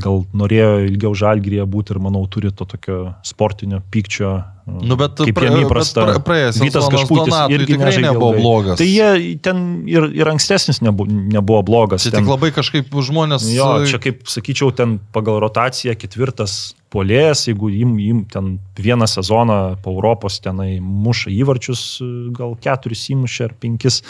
gal 0.00 0.22
norėjo 0.32 0.70
ilgiau 0.88 1.12
žalgrėje 1.12 1.66
būti 1.68 1.92
ir 1.92 1.98
manau 2.00 2.22
turi 2.32 2.48
to 2.56 2.64
tokio 2.64 3.14
sportinio 3.22 3.82
pykčio. 3.92 4.30
e, 4.64 4.78
Nu, 4.88 4.96
bet 4.96 5.20
kaip 5.20 5.36
jam 5.44 5.58
įprasta. 5.60 6.06
pra- 6.08 6.22
praėjęs 6.24 6.56
Vytas 6.62 6.88
Donatui 6.88 7.54
irgi 7.58 7.76
nebuvo 7.76 8.30
ilgai. 8.32 8.40
blogas. 8.40 8.78
Tai 8.80 8.86
jie 8.88 9.36
ten 9.44 9.60
ir, 9.86 10.08
ir 10.16 10.26
ankstesnis 10.32 10.80
nebu, 10.80 11.04
nebuvo 11.06 11.60
blogas. 11.68 12.02
Čia 12.02 12.10
ten, 12.16 12.24
tik 12.24 12.32
labai 12.32 12.50
kažkaip 12.56 12.88
žmonės. 12.88 13.44
Jo, 13.54 13.84
čia 13.86 14.00
kaip 14.00 14.24
sakyčiau, 14.26 14.72
ten 14.74 14.96
pagal 15.12 15.38
rotaciją 15.44 15.94
ketvirtas 16.00 16.74
polėjas, 16.90 17.44
jeigu 17.50 17.68
im, 17.76 17.98
im 18.00 18.24
ten 18.24 18.58
vieną 18.74 19.04
sezoną 19.06 19.76
po 19.84 19.92
Europos 19.92 20.40
tenai 20.40 20.80
muša 20.80 21.28
įvarčius, 21.28 22.00
gal 22.32 22.56
keturis 22.56 23.04
įmušė 23.12 23.44
ar 23.50 23.54
penkis, 23.60 24.00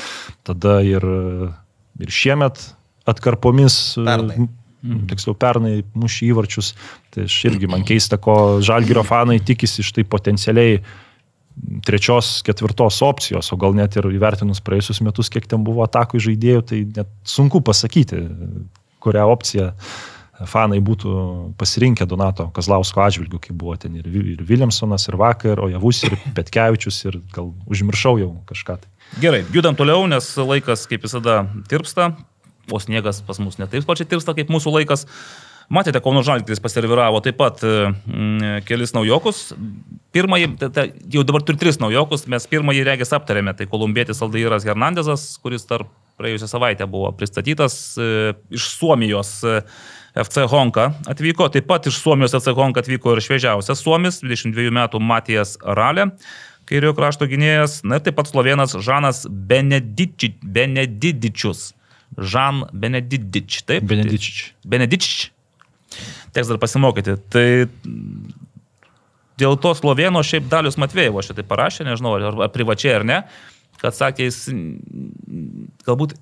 tada 0.46 0.78
ir, 0.86 1.02
ir 2.02 2.12
šiemet 2.12 2.62
atkarpomis. 3.06 3.96
Pernai. 3.98 4.38
m, 4.86 5.02
Tiksliau, 5.10 5.34
pernai 5.38 5.80
mušė 5.98 6.28
įvarčius. 6.30 6.74
Tai 7.14 7.24
aš 7.26 7.36
irgi 7.48 7.70
man 7.70 7.82
keista, 7.86 8.20
ko 8.22 8.60
žalgyro 8.62 9.02
fanai 9.06 9.40
tikisi 9.42 9.82
iš 9.82 9.92
tai 9.96 10.04
potencialiai 10.06 10.80
trečios, 11.86 12.42
ketvirtos 12.46 13.00
opcijos, 13.02 13.48
o 13.52 13.56
gal 13.56 13.74
net 13.76 13.96
ir 13.96 14.06
įvertinus 14.12 14.60
praėjusius 14.64 15.00
metus, 15.04 15.30
kiek 15.32 15.46
ten 15.48 15.64
buvo 15.64 15.86
atakų 15.86 16.20
žaidėjų, 16.20 16.64
tai 16.68 16.82
net 16.98 17.08
sunku 17.26 17.62
pasakyti, 17.64 18.20
kurią 19.02 19.24
opciją 19.32 19.70
fanai 20.44 20.82
būtų 20.84 21.12
pasirinkę 21.56 22.04
Donato 22.08 22.50
Kazlausko 22.52 23.00
atžvilgių, 23.06 23.40
kai 23.40 23.54
buvo 23.56 23.76
ten 23.80 23.96
ir, 23.96 24.04
ir 24.04 24.42
Williamsonas, 24.44 25.08
ir 25.08 25.16
Vakar, 25.16 25.62
o 25.64 25.70
Javus, 25.72 26.02
ir 26.04 26.18
Petkevičius, 26.36 26.98
ir 27.08 27.22
gal 27.32 27.54
užmiršau 27.72 28.18
jau 28.20 28.34
kažką. 28.50 28.76
Tai. 28.82 28.95
Gerai, 29.20 29.44
judam 29.54 29.76
toliau, 29.78 30.04
nes 30.10 30.28
laikas 30.36 30.84
kaip 30.90 31.06
visada 31.06 31.44
tirpsta, 31.70 32.10
o 32.72 32.80
sniegas 32.82 33.22
pas 33.24 33.38
mus 33.40 33.56
netaip 33.60 33.86
pačiai 33.88 34.08
tirpsta 34.10 34.34
kaip 34.36 34.50
mūsų 34.52 34.74
laikas. 34.80 35.06
Matėte, 35.72 35.98
Kauno 35.98 36.20
Žalgiris 36.22 36.60
pasiserviravo 36.62 37.18
taip 37.24 37.40
pat 37.40 37.62
mm, 37.64 38.62
kelis 38.68 38.92
naujokus. 38.94 39.48
Pirmąjį, 40.14 40.50
ta, 40.60 40.68
ta, 40.70 40.84
jau 41.10 41.24
dabar 41.26 41.42
turi 41.42 41.58
tris 41.58 41.80
naujokus, 41.82 42.28
mes 42.30 42.46
pirmąjį 42.50 42.84
regis 42.86 43.10
aptarėme, 43.16 43.54
tai 43.58 43.66
kolumbietis 43.70 44.22
Aldairas 44.22 44.66
Hernandezas, 44.68 45.24
kuris 45.42 45.66
dar 45.66 45.88
praėjusią 46.20 46.48
savaitę 46.48 46.86
buvo 46.88 47.10
pristatytas 47.18 47.96
e, 47.98 48.34
iš 48.54 48.68
Suomijos 48.76 49.32
e, 49.44 49.58
FC 50.16 50.46
Honka 50.48 50.86
atvyko, 51.10 51.50
taip 51.52 51.66
pat 51.68 51.90
iš 51.90 51.98
Suomijos 52.00 52.36
FC 52.38 52.54
Honka 52.56 52.84
atvyko 52.84 53.16
ir 53.16 53.24
šviežiausias 53.26 53.82
Suomis, 53.82 54.22
22 54.24 54.70
metų 54.78 55.02
Matijas 55.02 55.56
Ralė, 55.60 56.08
kairio 56.66 56.92
krašto 56.96 57.28
gynėjas, 57.30 57.80
na 57.86 57.98
ir 57.98 58.04
taip 58.06 58.18
pat 58.18 58.30
slovenas 58.30 58.74
Žanas 58.82 59.24
Benediči, 59.30 60.34
Benedidičius. 60.42 61.70
Žan 62.16 62.66
Benedidič, 62.72 63.62
taip? 63.68 63.86
Benedičič. 63.86 64.42
Benedičič. 64.66 65.30
Teks 66.36 66.50
dar 66.50 66.60
pasimokyti. 66.62 67.16
Tai 67.32 67.46
dėl 69.40 69.58
to 69.60 69.72
slovėno 69.76 70.22
šiaip 70.26 70.48
Dalius 70.50 70.78
Matvėjevo 70.80 71.22
šitai 71.24 71.44
parašė, 71.46 71.86
nežinau, 71.88 72.16
ar, 72.18 72.46
privačiai 72.52 72.96
ar 72.98 73.06
ne, 73.06 73.18
kad 73.80 73.96
sakė, 73.96 74.30
jis 74.30 74.46
galbūt 75.86 76.16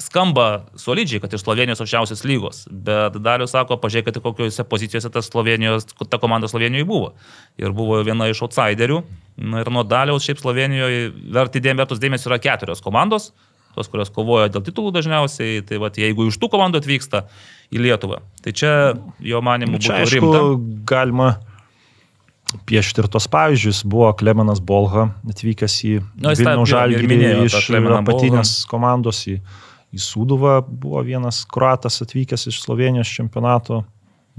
skamba 0.00 0.46
solidžiai, 0.80 1.20
kad 1.20 1.34
iš 1.36 1.42
Slovenijos 1.44 1.82
aukščiausios 1.84 2.22
lygos, 2.24 2.62
bet 2.70 3.18
Dalius 3.20 3.52
sako, 3.52 3.76
pažiūrėkite, 3.82 4.22
kokiuose 4.24 4.64
pozicijose 4.68 5.10
ta, 5.12 5.20
ta 5.20 6.18
komanda 6.22 6.48
Slovenijoje 6.48 6.86
buvo. 6.88 7.12
Ir 7.60 7.74
buvo 7.76 8.00
viena 8.06 8.30
iš 8.32 8.40
outsiderių. 8.46 9.02
Na 9.40 9.60
ir 9.64 9.70
nuo 9.72 9.84
Daliaus 9.84 10.24
šiaip 10.26 10.40
Slovenijoje 10.40 11.10
verti 11.36 11.60
dėmesio 11.64 12.00
dėmesio 12.00 12.32
yra 12.32 12.40
keturios 12.42 12.80
komandos, 12.84 13.30
tos, 13.76 13.86
kurios 13.92 14.10
kovoja 14.10 14.48
dėl 14.50 14.64
titulų 14.66 14.90
dažniausiai. 14.96 15.60
Tai 15.68 15.78
va, 15.84 15.92
jeigu 15.94 16.26
iš 16.32 16.40
tų 16.42 16.48
komandų 16.56 16.80
atvyksta 16.82 17.26
į 17.70 17.84
Lietuvą, 17.84 18.18
tai 18.42 18.52
čia 18.56 18.72
jo 19.22 19.40
manimu 19.46 19.78
Čia 19.78 20.00
būtų 20.00 20.02
aišku, 20.08 20.32
rimta. 20.32 20.42
galima 20.90 21.30
piešti 22.66 22.98
ir 23.04 23.08
tos 23.12 23.28
pavyzdžius. 23.30 23.84
Buvo 23.86 24.10
Klemenas 24.18 24.58
Bolha 24.60 25.10
atvykęs 25.30 25.76
į 25.86 25.92
Nu, 26.18 26.32
Vilnių 26.34 26.50
ir- 26.50 26.64
ir 26.64 26.70
Žalgirį 26.72 27.18
iš 27.46 27.58
apatinės 28.00 28.54
komandos 28.66 29.22
į, 29.30 29.36
į 29.94 30.02
Sūduvą. 30.02 30.60
Buvo 30.66 31.02
vienas 31.06 31.42
kruatas 31.50 32.00
atvykęs 32.04 32.48
iš 32.50 32.60
Slovenijos 32.64 33.10
čempionato. 33.10 33.82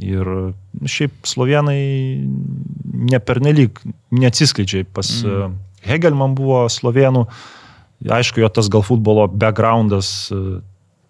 Ir 0.01 0.25
nu, 0.25 0.89
šiaip 0.89 1.27
slovenai 1.27 1.81
nepernelyg 3.11 3.81
neatsiskleidžia. 4.15 4.85
Pas 4.95 5.09
mm. 5.21 5.57
Hegelman 5.85 6.35
buvo 6.37 6.63
slovenų. 6.71 7.25
Aišku, 8.01 8.41
jo 8.41 8.49
tas 8.49 8.69
gal 8.71 8.81
futbolo 8.81 9.27
backgroundas, 9.29 10.31
e, 10.33 10.61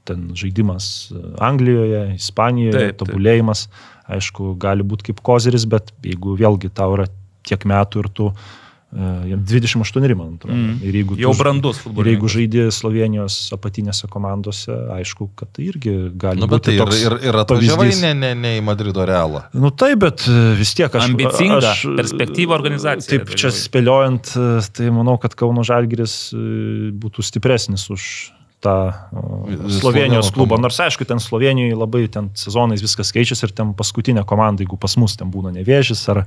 ten 0.08 0.32
žaidimas 0.36 1.12
e, 1.14 1.22
Anglijoje, 1.40 2.02
Ispanijoje, 2.18 2.74
Taip, 2.76 2.90
taip. 2.90 2.98
tobulėjimas, 3.00 3.70
aišku, 4.12 4.58
gali 4.60 4.84
būti 4.84 5.08
kaip 5.08 5.22
kozeris, 5.24 5.64
bet 5.72 5.94
jeigu 6.04 6.36
vėlgi 6.36 6.74
tau 6.76 6.98
yra 6.98 7.08
tiek 7.48 7.64
metų 7.64 8.04
ir 8.04 8.10
tu, 8.12 8.28
e, 8.34 8.61
jam 8.92 9.40
28, 9.48 10.16
man 10.16 10.34
atrodo. 10.36 10.58
Mm. 10.58 10.80
Ir 10.84 10.96
jeigu 11.00 11.16
Jau 11.20 11.32
tu, 11.32 11.40
brandus 11.40 11.80
Ir 11.88 12.10
jeigu 12.12 12.32
žaidži 12.32 12.66
Slovenijos 12.76 13.38
apatinėse 13.56 14.10
komandose, 14.12 14.76
aišku, 14.98 15.30
kad 15.40 15.54
tai 15.56 15.70
irgi 15.70 15.94
gali 16.20 16.44
Nu, 16.44 16.50
bet 16.52 16.66
tai 16.68 16.76
būti 16.76 17.00
ir, 17.00 17.08
ir, 17.08 17.16
ir 17.30 17.40
atvažiavai 17.44 17.88
ne, 18.02 18.12
ne, 18.20 18.34
ne 18.36 18.54
į 18.60 18.66
Madrido 18.68 19.06
realą. 19.08 19.46
Nu 19.56 19.72
taip, 19.72 20.02
bet 20.04 20.26
e, 20.28 20.36
vis 20.60 20.76
tiek 20.76 20.92
aš... 20.92 21.08
Ambicinga, 21.08 21.62
aš, 21.72 21.86
perspektyva 22.00 22.58
organizacija 22.58 23.22
Taip, 23.22 23.32
čia 23.40 23.54
spėliojant, 23.56 24.34
e, 24.36 24.52
tai 24.76 24.92
manau, 24.92 25.16
kad 25.22 25.38
Kauno 25.40 25.64
Žalgiris 25.68 26.16
e, 26.36 26.92
būtų 26.92 27.24
stipresnis 27.26 27.88
už 27.94 28.12
tą 28.62 28.94
Slovenijos 29.80 30.30
klubą. 30.36 30.60
Nors 30.62 30.78
aišku, 30.84 31.08
ten 31.10 31.20
Slovenijoje 31.24 31.78
labai 31.78 32.06
ten 32.14 32.30
sezonais 32.38 32.84
viskas 32.84 33.10
keičiasi 33.16 33.48
ir 33.48 33.56
ten 33.58 33.72
paskutinė 33.78 34.26
komanda, 34.28 34.62
jeigu 34.62 34.78
pas 34.78 34.94
mus 35.02 35.18
ten 35.18 35.32
būna 35.34 35.54
nevėžys 35.56 36.04
ar, 36.14 36.26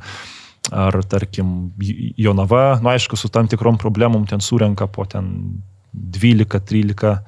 ar 0.72 0.96
tarkim 1.08 1.72
Jonava, 2.16 2.78
nu 2.82 2.92
aišku, 2.94 3.16
su 3.20 3.28
tam 3.28 3.48
tikrom 3.50 3.78
problemom 3.78 4.26
ten 4.26 4.40
surenka 4.40 4.86
po 4.86 5.04
ten 5.04 5.60
12-13 5.94 7.20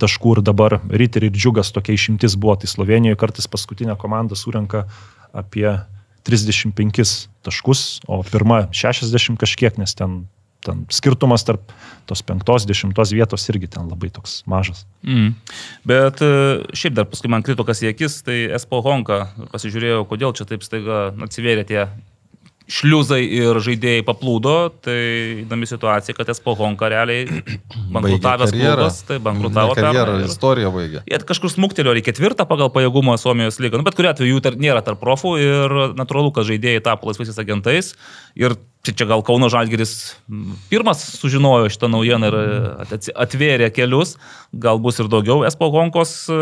taškų 0.00 0.36
ir 0.36 0.42
dabar 0.44 0.78
Ritter 0.88 1.24
ir 1.26 1.32
Džiugas 1.34 1.72
tokia 1.72 1.96
išimtis 1.96 2.36
buvo, 2.40 2.56
tai 2.60 2.68
Slovenijoje 2.70 3.18
kartais 3.20 3.48
paskutinė 3.50 3.96
komanda 4.00 4.36
surenka 4.36 4.84
apie 5.32 5.68
35 6.28 7.28
taškus, 7.46 8.02
o 8.08 8.20
pirma 8.26 8.66
60 8.76 9.40
kažkiek, 9.40 9.78
nes 9.80 9.96
ten, 9.96 10.26
ten 10.66 10.84
skirtumas 10.92 11.46
tarp 11.48 11.72
tos 12.10 12.20
penktos, 12.26 12.66
dešimtos 12.68 13.14
vietos 13.16 13.48
irgi 13.48 13.70
ten 13.72 13.88
labai 13.88 14.10
toks 14.12 14.42
mažas. 14.50 14.84
Mm. 15.06 15.32
Bet 15.88 16.20
e, 16.24 16.30
šiaip 16.76 16.98
dar 16.98 17.08
paskui 17.08 17.32
man 17.32 17.44
krito 17.46 17.64
kas 17.64 17.80
į 17.80 17.94
akis, 17.94 18.20
tai 18.26 18.42
Espo 18.52 18.82
Honka, 18.84 19.30
pasižiūrėjau, 19.54 20.04
kodėl 20.10 20.36
čia 20.36 20.48
taip 20.50 20.66
staiga 20.66 21.06
atsivėrė 21.24 21.64
tie 21.70 21.86
šliuzai 22.70 23.20
ir 23.24 23.58
žaidėjai 23.64 24.04
paplūdo, 24.06 24.54
tai 24.84 24.96
įdomi 25.42 25.66
situacija, 25.68 26.14
kad 26.16 26.30
Espo 26.32 26.54
Honka 26.58 26.88
realiai 26.92 27.26
bankrutavęs 27.96 28.54
klubas, 28.54 29.00
tai 29.08 29.18
bankrutavo 29.22 29.74
Ne 29.74 29.80
karjerą, 29.82 30.16
ir- 30.20 30.30
istoriją 30.30 30.72
baigė. 30.74 31.02
Jie 31.10 31.20
kažkur 31.28 31.52
smuktelėjo 31.52 31.98
į 32.00 32.06
ketvirtą 32.10 32.46
pagal 32.50 32.70
pajėgumą 32.74 33.16
Suomijos 33.20 33.60
lygą. 33.62 33.80
Nu, 33.80 33.86
bet 33.86 33.98
kuriu 33.98 34.12
atveju 34.12 34.36
jų 34.36 34.44
tar, 34.46 34.58
nėra 34.60 34.84
tarp 34.86 35.02
profų 35.02 35.34
ir 35.42 35.76
natūralu, 35.98 36.32
kad 36.36 36.48
žaidėjai 36.48 36.84
tapo 36.86 37.10
laisvaisiais 37.10 37.42
agentais. 37.42 37.94
Ir 38.38 38.54
čia, 38.86 38.94
čia 38.96 39.06
gal 39.10 39.22
Kauno 39.26 39.48
Žalgeris 39.52 39.92
mm, 40.28 40.54
pirmas 40.70 41.02
sužinojo 41.20 41.68
šitą 41.72 41.90
naujieną 41.92 42.30
ir 42.30 42.36
at- 42.86 43.10
atvėrė 43.26 43.70
kelius. 43.76 44.16
Gal 44.52 44.80
bus 44.82 44.98
ir 44.98 45.06
daugiau 45.12 45.44
Espo 45.46 45.68
Honkos 45.70 46.12
e, 46.32 46.38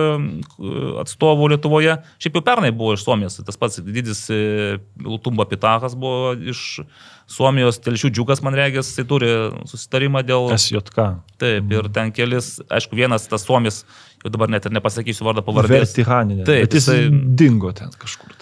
atstovų 1.03 1.51
Lietuvoje. 1.55 1.99
Šiaip 2.23 2.39
jau 2.39 2.45
pernai 2.47 2.71
buvo 2.73 2.95
iš 2.97 3.05
Suomijos. 3.05 3.41
Tas 3.45 3.59
pats 3.61 3.81
didis 3.85 4.25
e, 4.33 4.79
Lutumba 5.05 5.45
Pitachas 5.51 5.97
buvo 5.99 6.33
iš 6.39 6.81
Suomijos. 7.29 7.81
Telšių 7.85 8.11
džiugas, 8.17 8.41
man 8.47 8.57
regis, 8.57 8.89
jisai 8.93 9.05
turi 9.11 9.29
susitarimą 9.69 10.23
dėl... 10.25 10.49
SJK. 10.57 11.09
Taip, 11.43 11.73
ir 11.77 11.91
ten 11.95 12.15
kelis, 12.17 12.55
aišku, 12.73 12.97
vienas 12.99 13.29
tas 13.29 13.45
Suomis, 13.45 13.83
jau 14.25 14.33
dabar 14.33 14.49
net 14.51 14.65
ir 14.67 14.73
nepasakysiu 14.79 15.29
vardą 15.29 15.45
pavardės. 15.47 15.91
Vertihaninė. 15.93 16.47
Taip, 16.49 16.73
jis 16.73 16.89
jisai- 16.89 17.35
dingo 17.39 17.75
ten 17.77 17.93
kažkur. 18.01 18.33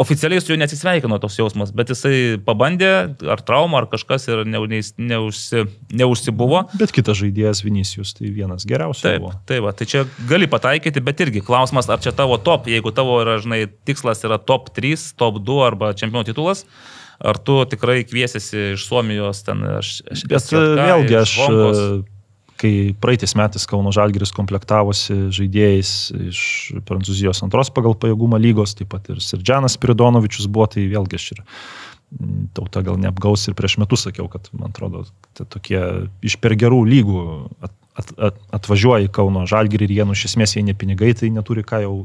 Oficialiai 0.00 0.40
su 0.40 0.48
juo 0.54 0.56
nesisveikino 0.56 1.18
toks 1.20 1.34
jausmas, 1.36 1.68
bet 1.76 1.90
jisai 1.92 2.38
pabandė, 2.46 2.88
ar 3.28 3.42
trauma, 3.44 3.82
ar 3.82 3.88
kažkas 3.92 4.24
ir 4.30 4.40
ne, 4.48 4.62
ne, 4.70 4.78
neužsi, 4.96 5.66
neužsibuvo. 6.00 6.62
Bet 6.80 6.94
kitas 6.96 7.18
žaidėjas 7.20 7.60
Vinicius, 7.66 8.14
tai 8.16 8.30
vienas 8.32 8.64
geriausių 8.68 9.04
Taip, 9.04 9.20
buvo. 9.20 9.34
tai 9.50 9.58
va, 9.60 9.74
tai 9.76 9.84
čia 9.90 10.06
gali 10.30 10.48
pataikyti, 10.48 11.02
bet 11.04 11.20
irgi 11.26 11.42
klausimas, 11.44 11.90
ar 11.92 12.00
čia 12.00 12.14
tavo 12.16 12.38
top, 12.40 12.70
jeigu 12.72 12.94
tavo 12.96 13.18
yra, 13.20 13.36
žinai, 13.44 13.66
tikslas 13.84 14.24
yra 14.24 14.40
top 14.40 14.72
3, 14.72 15.10
top 15.20 15.42
2 15.44 15.60
arba 15.68 15.92
čempionų 15.92 16.30
titulas, 16.30 16.64
ar 17.20 17.36
tu 17.36 17.60
tikrai 17.68 18.00
kviesiesi 18.08 18.72
iš 18.72 18.88
Suomijos 18.88 19.44
ten, 19.44 19.60
aš, 19.76 19.98
aš, 20.08 20.24
Bet 20.32 20.48
vėlgi 20.56 21.18
iš 21.20 21.20
aš, 21.20 21.36
Vonkos. 21.42 21.82
e, 21.84 22.21
kai 22.62 22.72
praeitais 23.02 23.34
metais 23.38 23.66
Kauno 23.68 23.92
Žalgiris 23.94 24.32
komplektavosi 24.36 25.16
žaidėjais 25.34 25.92
iš 26.30 26.42
Prancūzijos 26.88 27.42
antros 27.46 27.72
pagal 27.74 27.96
pajėgumą 27.98 28.40
lygos, 28.42 28.76
taip 28.78 28.92
pat 28.94 29.10
ir 29.12 29.22
Sirdžianas 29.22 29.78
Piridonovičius 29.82 30.48
buvo, 30.50 30.68
tai 30.70 30.86
vėlgi 30.90 31.18
aš 31.18 31.28
ir 31.34 31.42
mm, 31.42 32.50
tauta 32.56 32.84
gal 32.86 33.00
neapgaus 33.02 33.48
ir 33.48 33.58
prieš 33.58 33.78
metus 33.82 34.06
sakiau, 34.06 34.28
kad 34.32 34.46
man 34.54 34.70
atrodo, 34.70 35.04
tai 35.36 35.48
tokie 35.50 35.82
iš 36.22 36.38
per 36.42 36.56
gerų 36.58 36.82
lygų 36.92 37.22
at, 37.66 37.74
at, 37.98 38.12
at, 38.30 38.42
atvažiuoja 38.60 39.08
į 39.08 39.14
Kauno 39.14 39.46
Žalgirį 39.50 39.90
ir 39.90 39.96
jie, 39.98 40.04
nu, 40.08 40.18
iš 40.18 40.30
esmės, 40.30 40.56
jei 40.56 40.66
ne 40.66 40.76
pinigai, 40.78 41.12
tai 41.18 41.32
neturi 41.34 41.66
ką 41.66 41.82
jau 41.84 41.96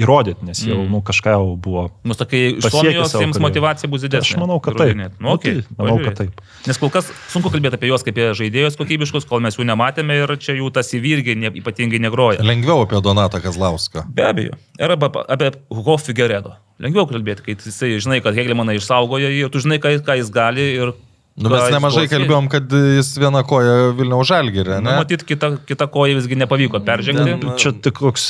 įrodyti, 0.00 0.42
nes 0.42 0.58
jau, 0.66 0.80
Mm. 0.82 0.90
nu, 0.90 0.98
kažką 1.06 1.34
jau 1.36 1.56
buvo. 1.60 1.84
Nu, 2.02 2.14
sakai, 2.18 2.56
iš 2.58 2.66
Suomijos 2.66 3.12
jiems 3.14 3.38
motivacija 3.38 3.90
bus 3.90 4.02
didesnė. 4.02 4.34
Aš 4.34 4.42
manau, 4.42 4.58
kad 4.62 4.74
taip. 4.74 4.90
įrodinėt. 4.90 5.20
Nu, 5.22 5.34
okay, 5.36 5.60
Nu, 5.60 5.62
tai 5.62 5.86
manau, 5.86 5.98
kad 6.04 6.16
taip. 6.18 6.40
Nes 6.66 6.78
kol 6.82 6.90
kas 6.90 7.12
sunku 7.30 7.52
kalbėti 7.52 7.78
apie 7.78 7.90
juos 7.92 8.02
kaip 8.02 8.14
apie 8.14 8.32
žaidėjus 8.40 8.78
kokybiškus, 8.80 9.26
kol 9.28 9.40
mes 9.44 9.54
jų 9.58 9.66
nematėme 9.70 10.16
ir 10.24 10.34
čia 10.38 10.56
jų 10.58 10.72
tas 10.74 10.90
įvyrgi 10.94 11.36
ne, 11.38 11.50
ypatingai 11.62 12.00
negroja. 12.02 12.42
Lengviau 12.42 12.82
apie 12.86 13.00
Donatą 13.02 13.40
Kazlauską. 13.42 14.06
Be 14.10 14.26
abejo. 14.26 14.58
Ir 14.78 14.90
apie, 14.96 15.10
apie 15.28 15.50
Hugo 15.70 15.96
Figueredo. 15.98 16.56
Lengviau 16.82 17.06
kalbėti, 17.06 17.42
kai 17.46 17.54
jisai 17.54 17.94
žinai, 18.02 18.20
kad 18.22 18.34
Hegelmaną 18.34 18.74
išsaugojo 18.74 19.30
jį 19.30 19.44
ir 19.46 19.50
tu 19.54 19.62
žinai, 19.62 19.78
ką, 19.78 19.94
ką 20.02 20.18
jis 20.18 20.30
gali 20.34 20.70
ir... 20.74 20.94
Nu, 21.34 21.50
mes 21.50 21.66
nemažai 21.74 22.04
kalbėjom, 22.06 22.46
kad 22.46 22.70
jis 22.70 23.08
vieną 23.18 23.40
koją 23.50 23.88
Vilniaus 23.98 24.28
žalgyrė, 24.30 24.76
Nu, 24.84 24.92
matyt, 25.00 25.24
kita, 25.26 25.56
kita 25.66 25.88
koja 25.90 26.14
visgi 26.14 26.38
nepavyko 26.38 26.78
peržengti. 26.86 27.34
Na, 27.42 27.54
Čia 27.58 27.72
tik 27.82 27.96
koks 27.98 28.28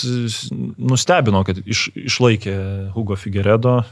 nustebino, 0.81 1.43
kad 1.45 1.61
iš, 1.61 1.91
išlaikė 2.01 2.55
Hugo 2.95 3.19
Figueredo, 3.21 3.83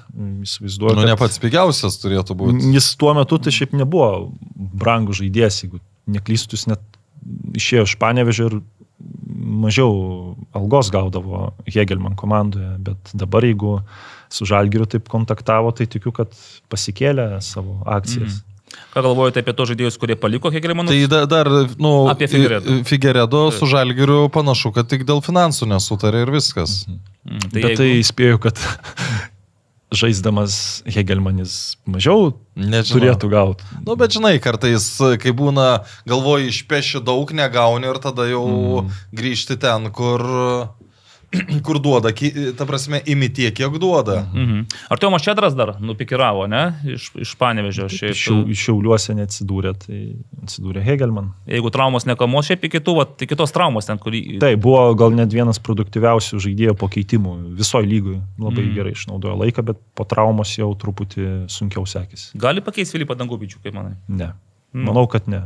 įsivaizduoju. 0.47 0.97
Nu, 0.97 1.05
ne 1.11 1.17
pats 1.21 1.37
pigiausias 1.43 2.01
turėtų 2.01 2.39
būti. 2.41 2.73
Jis 2.73 2.89
tuo 3.01 3.13
metu 3.19 3.37
tai 3.37 3.53
šiaip 3.53 3.75
nebuvo 3.77 4.31
brangų 4.57 5.19
žaidėjas, 5.21 5.61
jeigu 5.67 5.83
neklystų, 6.17 6.57
jis 6.57 6.71
net 6.73 6.87
išėjo 7.61 7.85
iš 7.91 7.97
Panevežio 8.01 8.49
ir 8.49 8.57
mažiau 9.63 9.93
algos 10.57 10.89
gaudavo 10.95 11.51
Hegelman 11.69 12.17
komandoje, 12.17 12.71
bet 12.87 13.13
dabar 13.13 13.45
jeigu 13.45 13.77
su 14.33 14.49
Žalgiriu 14.49 14.87
taip 14.89 15.11
kontaktavo, 15.13 15.75
tai 15.77 15.85
tikiu, 15.91 16.15
kad 16.17 16.33
pasikėlė 16.73 17.29
savo 17.45 17.83
akcijas. 17.85 18.41
Mm. 18.41 18.52
Ką 18.93 19.01
galvojate 19.07 19.41
apie 19.41 19.55
tos 19.57 19.71
žaidėjus, 19.71 19.97
kurie 20.01 20.17
paliko 20.21 20.51
Hegelmaną? 20.53 20.93
Tai 20.93 21.09
da, 21.09 21.23
dar, 21.31 21.49
nu, 21.81 21.93
Apie 22.13 22.29
Figueredo. 22.29 22.79
Figueredo 22.89 23.47
su 23.57 23.69
žalgiriu 23.71 24.27
panašu, 24.33 24.73
kad 24.77 24.91
tik 24.91 25.07
dėl 25.09 25.23
finansų 25.25 25.71
nesutarė 25.71 26.27
ir 26.27 26.33
viskas. 26.35 26.83
Mm, 26.89 27.47
Tai 27.47 27.55
bet 27.55 27.71
jeigu... 27.71 27.79
tai 27.81 27.89
įspėju, 28.03 28.43
kad 28.45 28.61
žaisdamas 30.03 30.83
Hegelmanis 30.89 31.79
mažiau 31.89 32.35
Nežinau. 32.53 32.93
turėtų 32.93 33.33
gauti. 33.33 33.69
Nu, 33.87 33.97
bet 34.01 34.13
žinai, 34.17 34.37
kartais, 34.45 34.91
kai 35.23 35.33
būna, 35.37 35.87
galvoji, 36.09 36.53
išpeši 36.53 37.01
daug, 37.05 37.33
negauni 37.37 37.89
ir 37.89 38.01
tada 38.03 38.29
jau 38.29 38.45
mm. 38.83 38.93
grįžti 39.17 39.57
ten, 39.63 39.89
kur, 39.95 40.25
kur 41.67 41.79
duoda, 41.83 42.13
ta 42.57 42.67
prasme, 42.69 43.01
imi 43.09 43.29
tiek, 43.33 43.55
kiek 43.57 43.79
duoda. 43.81 44.23
Mhm. 44.33 44.67
Ar 44.93 45.01
Tomas 45.01 45.25
Čedras 45.25 45.57
dar 45.57 45.75
nupikiravo, 45.81 46.47
ne? 46.51 46.63
Iš, 46.95 47.11
iš 47.25 47.35
Panevežio. 47.41 47.89
Šiaip, 47.93 48.17
Šiau, 48.19 48.43
šiauliuose 48.57 49.17
neatsidūrė, 49.17 49.73
tai 49.85 50.03
atsidūrė 50.43 50.85
Hegelman. 50.85 51.33
Jeigu 51.49 51.73
traumos 51.75 52.07
nekamos, 52.09 52.49
šiaip 52.51 52.69
iki, 52.69 52.83
tų, 52.85 52.97
vat, 53.01 53.17
iki 53.25 53.39
tos 53.39 53.55
traumos 53.55 53.89
ten, 53.89 54.01
kurį... 54.03 54.23
Tai 54.43 54.53
buvo 54.61 54.85
gal 54.99 55.17
net 55.17 55.33
vienas 55.35 55.61
produktyviausių 55.63 56.43
žaidėjų 56.47 56.77
po 56.79 56.91
keitimų 56.93 57.37
visoje 57.59 57.89
lygoje. 57.89 58.23
Labai 58.43 58.67
mm. 58.67 58.73
gerai 58.77 58.95
išnaudojo 58.97 59.39
laiką, 59.45 59.67
bet 59.73 59.83
po 59.99 60.07
traumos 60.09 60.55
jau 60.59 60.71
truputį 60.79 61.29
sunkiau 61.53 61.87
sekėsi. 61.89 62.33
Gali 62.41 62.65
pakeisti 62.65 62.99
Filipą 62.99 63.17
Dangubičių, 63.19 63.63
kaip 63.65 63.77
manai? 63.77 63.97
Ne. 64.09 64.33
Mm. 64.73 64.87
Manau, 64.89 65.05
kad 65.11 65.27
ne. 65.29 65.43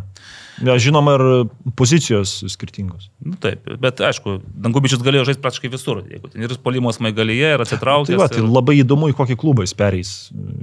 Ja, 0.64 0.77
žinoma, 0.81 1.16
ir 1.18 1.72
pozicijos 1.77 2.39
skirtingos. 2.49 3.11
Nu, 3.20 3.35
taip, 3.43 3.66
bet 3.83 4.01
aišku, 4.01 4.39
Dangubičius 4.64 5.03
galėjo 5.05 5.27
žaisti 5.29 5.43
praktiškai 5.45 5.70
visur. 5.72 6.01
Jeigu 6.09 6.31
ten 6.33 6.47
ir 6.47 6.55
polimo 6.64 6.93
smaigalyje, 6.95 7.51
ir 7.59 7.64
atsitraukęs. 7.64 8.14
Tai, 8.14 8.20
va, 8.22 8.29
tai 8.33 8.41
ir... 8.41 8.49
labai 8.49 8.79
įdomu, 8.81 9.11
į 9.12 9.16
kokį 9.18 9.37
klubą 9.43 9.66
jis 9.66 9.74
pereis, 9.77 10.12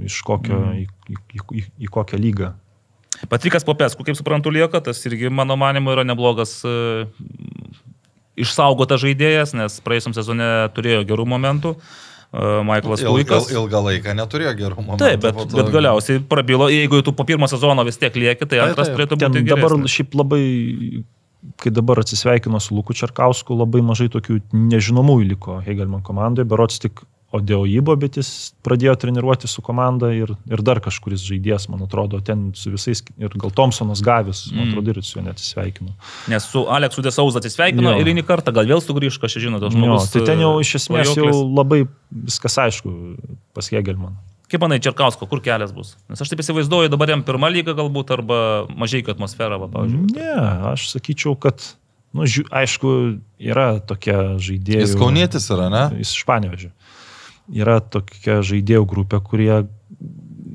iš 0.08 0.18
kokio, 0.26 0.56
Mm. 0.64 0.80
į, 0.82 1.18
į, 1.38 1.44
į, 1.60 1.64
į 1.86 1.92
kokią 1.92 2.18
lygą. 2.18 2.54
Patrikas 3.30 3.64
Popesku, 3.64 4.02
kaip 4.04 4.16
suprantu, 4.18 4.50
lieka, 4.50 4.80
tas 4.82 4.98
irgi, 5.06 5.30
mano 5.30 5.54
manimo, 5.60 5.92
yra 5.94 6.02
neblogas 6.06 6.56
e, 6.66 7.04
išsaugotas 8.40 9.04
žaidėjas, 9.04 9.54
nes 9.54 9.78
praėjusiam 9.84 10.16
sezone 10.16 10.48
turėjo 10.74 11.04
gerų 11.06 11.28
momentų. 11.30 11.76
Michaelas 12.66 13.02
Puikas. 13.06 13.50
ilgą 13.54 13.80
laiką 13.88 14.14
neturėjo 14.18 14.52
gerų 14.58 14.76
momentų. 14.82 14.98
Taip, 15.04 15.20
bet, 15.22 15.36
to- 15.38 15.56
bet 15.56 15.68
galiausiai 15.74 16.20
prabilo, 16.28 16.66
jeigu 16.72 17.02
tu 17.06 17.12
po 17.12 17.24
pirmo 17.24 17.46
sezono 17.50 17.84
vis 17.86 17.96
tiek 18.00 18.14
lieki, 18.14 18.42
tai 18.46 18.58
Taip, 18.58 18.68
antras 18.72 18.88
taip. 18.90 18.96
turėtų 18.98 19.18
Ten 19.22 19.32
būti. 19.32 19.44
dabar 19.48 19.70
geresnis. 19.76 19.94
šiaip 19.94 20.14
labai, 20.18 21.04
kai 21.60 21.70
dabar 21.70 22.00
atsisveikino 22.02 22.60
su 22.60 22.74
Luku 22.74 22.92
Čerkausku, 22.96 23.54
labai 23.56 23.82
mažai 23.86 24.08
tokių 24.08 24.40
nežinomųjų 24.52 25.28
liko 25.28 25.60
Hegelman 25.66 26.02
komandoje, 26.02 26.48
berots 26.48 26.78
tik 26.82 27.02
Odeojibo, 27.34 27.96
bet 27.98 28.14
jis 28.20 28.28
pradėjo 28.62 28.94
treniruoti 29.02 29.48
su 29.50 29.62
komanda 29.64 30.12
ir, 30.14 30.30
ir 30.46 30.60
dar 30.62 30.78
kažkuris 30.84 31.24
žaidėjas, 31.26 31.66
man 31.72 31.82
atrodo, 31.86 32.20
ten 32.22 32.52
su 32.54 32.70
visais, 32.70 33.00
ir 33.18 33.32
gal 33.40 33.50
Thompsonas 33.50 34.02
Gavis, 34.06 34.44
man 34.52 34.68
Mm. 34.68 34.70
atrodo, 34.72 34.94
ir 34.94 35.02
su 35.02 35.18
juo 35.18 35.24
neatsisveikino. 35.26 35.94
Nes 36.30 36.46
su 36.46 36.62
Aleksu 36.70 37.02
Desauza 37.02 37.40
atsisveikino 37.42 37.90
Jo. 37.90 37.98
eilinį 37.98 38.22
kartą, 38.28 38.54
gal 38.54 38.66
vėl 38.70 38.78
sugrįž, 38.84 39.18
čia 39.18 39.40
žino, 39.48 39.58
tas 39.58 39.74
Jo, 39.74 39.80
žmogus. 39.80 40.12
tai 40.14 40.22
ten 40.24 40.38
jau 40.44 40.52
iš 40.62 40.74
esmės 40.78 41.10
jau 41.16 41.32
labai 41.54 41.88
viskas 42.12 42.54
aišku 42.68 42.94
pas 43.52 43.68
Hegelman. 43.68 44.14
Kaip 44.48 44.60
manai, 44.60 44.78
Čerkausko, 44.78 45.26
kur 45.26 45.40
kelias 45.40 45.72
bus? 45.74 45.96
Nes 46.08 46.20
aš 46.20 46.28
taip 46.30 46.38
įsivaizduoju, 46.38 46.90
dabar 46.92 47.08
jam 47.08 47.22
pirmą 47.24 47.50
lygą 47.50 47.74
galbūt, 47.74 48.10
arba 48.14 48.66
mažai 48.76 49.02
atmosfera, 49.02 49.58
va, 49.58 49.66
pavyzdžiui. 49.66 50.14
Ne, 50.14 50.34
aš 50.70 50.92
sakyčiau, 50.92 51.34
kad, 51.40 51.58
na, 52.12 52.20
nu, 52.22 52.28
žiū, 52.30 52.44
aišku, 52.52 53.18
yra 53.40 53.80
tokia 53.80 54.36
žaidėjų. 54.38 54.84
Jis 54.84 54.94
kaunietis 55.00 55.48
yra, 55.50 55.66
ne? 55.72 55.98
Jis 55.98 56.12
iš 56.14 56.22
Panevežė. 56.28 56.70
Yra 57.52 57.80
tokia 57.80 58.38
žaidėjų 58.46 58.86
grupė, 58.88 59.20
kurie, 59.20 59.52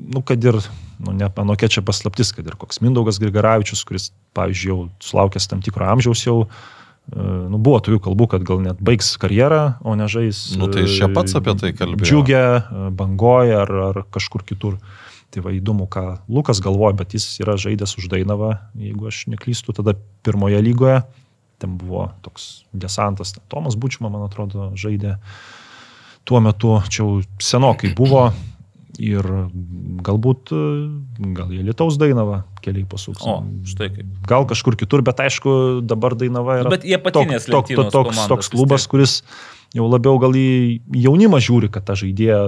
nu, 0.09 0.23
kad 0.25 0.41
ir, 0.41 0.57
nu, 0.97 1.13
ne, 1.13 1.27
mano 1.35 1.53
kokia 1.53 1.69
čia 1.77 1.83
paslaptis, 1.85 2.31
kad 2.33 2.47
ir 2.49 2.57
koks 2.57 2.81
Mindaugas 2.81 3.19
Grigaravičius, 3.21 3.83
kuris, 3.85 4.09
pavyzdžiui, 4.37 4.71
jau 4.71 4.79
sulaukęs 5.03 5.45
tam 5.51 5.61
tikro 5.65 5.85
amžiaus 5.85 6.23
jau, 6.25 6.37
e, 7.13 7.19
nu, 7.21 7.59
buvo 7.61 7.77
tokių 7.85 8.01
kalbų, 8.07 8.29
kad 8.33 8.47
gal 8.47 8.63
net 8.65 8.81
baigs 8.81 9.11
karjerą, 9.21 9.61
o 9.85 9.93
ne 9.99 10.09
žais. 10.09 10.41
Nu, 10.57 10.71
tai 10.73 10.87
jis 10.87 10.97
čia 10.97 11.11
pats 11.13 11.37
apie 11.37 11.53
tai 11.61 11.71
kalbėjo. 11.77 12.09
Džiugė, 12.09 12.43
bangoje 12.97 13.53
ar, 13.59 13.75
ar 13.91 14.01
kažkur 14.09 14.47
kitur. 14.47 14.81
Tai 15.29 15.45
va 15.45 15.53
įdomu, 15.53 15.85
ką 15.85 16.23
Lukas 16.25 16.57
galvoja, 16.65 16.95
bet 16.97 17.13
jis 17.13 17.27
yra 17.43 17.53
žaidęs 17.53 17.99
už 18.01 18.09
Dainavą, 18.09 18.55
jeigu 18.73 19.11
aš 19.11 19.27
neklystu, 19.29 19.77
tada 19.77 19.93
pirmoje 20.25 20.57
lygoje. 20.65 21.03
Ten 21.61 21.75
buvo 21.77 22.07
toks 22.25 22.63
desantas, 22.73 23.35
Tomas 23.51 23.77
Bučiuma, 23.77 24.09
man 24.09 24.25
atrodo, 24.25 24.71
žaidė 24.79 25.19
tuo 26.29 26.39
metu, 26.45 26.77
čia 26.91 27.01
jau 27.03 27.19
senokai 27.41 27.95
buvo. 27.97 28.29
Ir 28.99 29.23
galbūt, 30.03 30.49
e, 30.51 30.61
gal 31.37 31.51
jie 31.55 31.61
Lietaus 31.63 31.95
Dainava 31.95 32.41
keliai 32.65 32.83
pasuks. 32.89 33.23
O, 33.23 33.37
štai 33.63 33.87
kaip. 33.95 34.07
Gal 34.27 34.43
kažkur 34.49 34.75
kitur, 34.75 34.99
bet 35.07 35.21
aišku, 35.23 35.79
dabar 35.87 36.17
Dainava 36.19 36.57
yra 36.59 36.73
Bet 36.73 36.83
jie 36.83 36.99
patinės 36.99 37.47
tok, 37.47 37.69
tok, 37.71 37.71
lentynos 37.71 37.93
toks, 37.95 38.25
toks 38.27 38.49
klubas, 38.51 38.87
kuris 38.91 39.13
jau 39.75 39.87
labiau 39.87 40.19
gal 40.19 40.35
į 40.35 40.81
jaunimą 41.05 41.39
žiūri, 41.45 41.69
kad 41.71 41.87
tą 41.87 41.95
žaidėją 42.01 42.41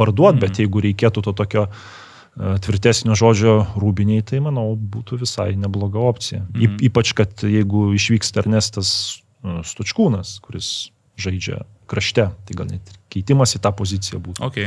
parduot, 0.00 0.38
Mhm. 0.38 0.40
bet 0.40 0.62
jeigu 0.62 0.80
reikėtų 0.80 1.22
to 1.28 1.32
tokio 1.36 1.66
e, 1.68 2.56
tvirtesnio 2.64 3.12
žodžio 3.18 3.66
rūbiniai, 3.76 4.24
tai 4.24 4.40
manau 4.40 4.72
būtų 4.78 5.18
visai 5.20 5.50
nebloga 5.60 6.00
opcija. 6.00 6.40
Mhm. 6.40 6.62
Mhm. 6.62 6.76
Ypač, 6.88 7.12
kad 7.12 7.36
jeigu 7.44 7.90
išvyks 7.98 8.32
Ernestas 8.40 9.20
e, 9.44 9.60
Stučkūnas, 9.60 10.38
kuris 10.40 10.88
žaidžia 11.20 11.66
krašte, 11.90 12.28
tai 12.46 12.56
gal 12.58 12.70
net 12.70 12.92
keitimas 13.10 13.56
į 13.58 13.60
tą 13.64 13.72
poziciją 13.74 14.20
būtų. 14.22 14.44
Ok. 14.46 14.58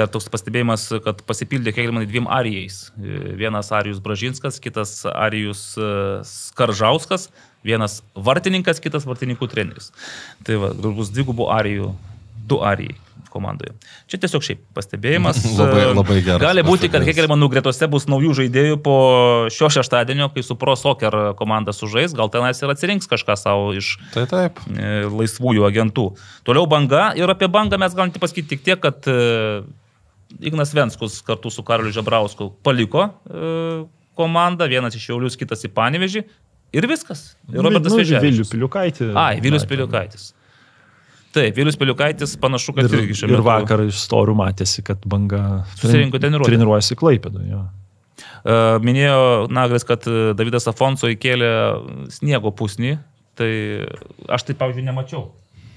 Dar 0.00 0.08
toks 0.08 0.30
pastebėjimas, 0.32 0.88
kad 1.04 1.20
pasipildė 1.28 1.74
Hegelmanai 1.76 2.08
dviem 2.08 2.28
arijais. 2.32 2.86
E, 2.96 3.36
Vienas 3.36 3.68
Arijus 3.76 4.00
Bražinskas, 4.02 4.56
kitas 4.64 4.98
Arijus 5.12 5.68
e, 5.76 5.90
Skaržauskas, 6.26 7.28
vienas 7.66 8.00
vartininkas, 8.16 8.80
kitas 8.80 9.04
vartininkų 9.08 9.50
treneris. 9.52 9.92
Tai 10.48 10.62
va, 10.62 10.72
bus 10.88 11.12
dvigubų 11.12 11.50
arijų, 11.58 11.92
du 12.48 12.62
arijai 12.64 12.96
komandoje. 13.36 13.74
Čia 14.10 14.18
tiesiog 14.24 14.42
šiaip 14.48 14.64
pastebėjimas. 14.74 15.38
Labai- 15.60 15.84
E, 15.84 15.94
labai 15.94 16.16
geras 16.24 16.42
Gali 16.42 16.64
būti, 16.66 16.88
kad. 16.92 17.04
Hegelmanų 17.06 17.50
gretose 17.52 17.86
bus 17.92 18.08
naujų 18.10 18.32
žaidėjų 18.40 18.80
po 18.82 18.96
šio 19.52 19.68
šeštadienio, 19.76 20.30
kai 20.34 20.42
su 20.46 20.56
Pro 20.58 20.74
Soccer 20.80 21.14
komanda 21.38 21.74
sužais, 21.76 22.16
gal 22.16 22.32
tenais 22.32 22.58
ir 22.64 22.72
atsirinks 22.72 23.06
kažką 23.12 23.36
savo 23.38 23.70
iš 23.76 23.94
Tai 24.16 24.24
taip. 24.32 24.58
e, 24.72 25.04
laisvųjų 25.06 25.68
agentų. 25.68 26.08
Toliau 26.48 26.64
banga 26.66 27.10
ir 27.20 27.28
apie 27.30 27.46
bangą 27.52 27.78
mes 27.84 27.94
galim 27.94 28.10
tik 28.16 28.24
pasakyti 28.24 28.56
tik 28.56 28.64
tiek, 28.66 28.80
kad 28.82 29.04
e, 29.12 29.62
Ignas 30.42 30.72
Venskus 30.74 31.20
kartu 31.22 31.52
su 31.54 31.62
Karliu 31.62 31.92
Žebrausku 31.94 32.48
paliko 32.66 33.06
komandą, 34.16 34.66
vienas 34.68 34.96
iš 34.96 35.10
Jaulius, 35.10 35.36
kitas 35.38 35.62
į 35.66 35.70
Panevežį 35.76 36.22
ir 36.76 36.86
viskas. 36.90 37.34
Ir 37.52 37.60
Robertas 37.62 37.92
Nu, 37.92 38.00
Vežėjas. 38.00 38.24
Vilius 38.24 38.50
Piliukaitį. 38.52 39.10
Ai, 39.16 39.36
Vilius 39.44 39.66
Piliukaitis. 39.68 40.30
Taip, 41.36 41.52
Vilius 41.58 41.76
Piliukaitis 41.76 42.32
panašu, 42.40 42.72
kad 42.76 42.86
Ir, 42.88 43.02
irgi 43.02 43.14
šiuo 43.20 43.28
ir 43.36 43.42
vakar 43.44 43.82
iš 43.84 43.98
storių 44.06 44.32
matėsi, 44.38 44.80
kad 44.86 45.02
banga 45.04 45.42
Susirinko 45.76 46.16
treniruotę. 46.22 46.48
treniruojasi 46.48 46.96
Klaipėdoje. 46.96 47.58
Minėjo 48.86 49.48
Nagris, 49.52 49.84
kad 49.86 50.06
e, 50.08 50.30
Davidas 50.38 50.68
Afonso 50.70 51.08
įkėlė 51.12 51.50
sniego 52.14 52.52
pusnį, 52.56 52.94
tai 53.36 53.50
aš 54.32 54.46
tai, 54.48 54.54
pavyzdžiui, 54.56 54.86
nemačiau. 54.86 55.26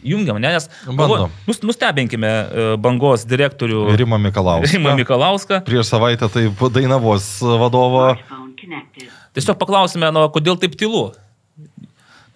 Jungiam, 0.06 0.38
ne, 0.40 0.54
nes 0.56 0.70
Bandom. 0.88 1.32
nus- 1.50 1.60
nustebinkime 1.68 2.30
e, 2.30 2.68
bangos 2.80 3.26
direktorių 3.28 3.82
Rima 4.00 4.16
Mikalauskas. 4.22 4.72
Rimą 4.78 4.94
Mikalauską. 5.02 5.60
Prieš 5.68 5.90
savaitę 5.92 6.30
tai 6.32 6.46
Dainavos 6.72 7.26
vadovo. 7.44 8.06
Tiesiog 9.36 9.58
paklausime, 9.60 10.08
nu, 10.16 10.24
kodėl 10.32 10.56
taip 10.62 10.78
tylu. 10.80 11.10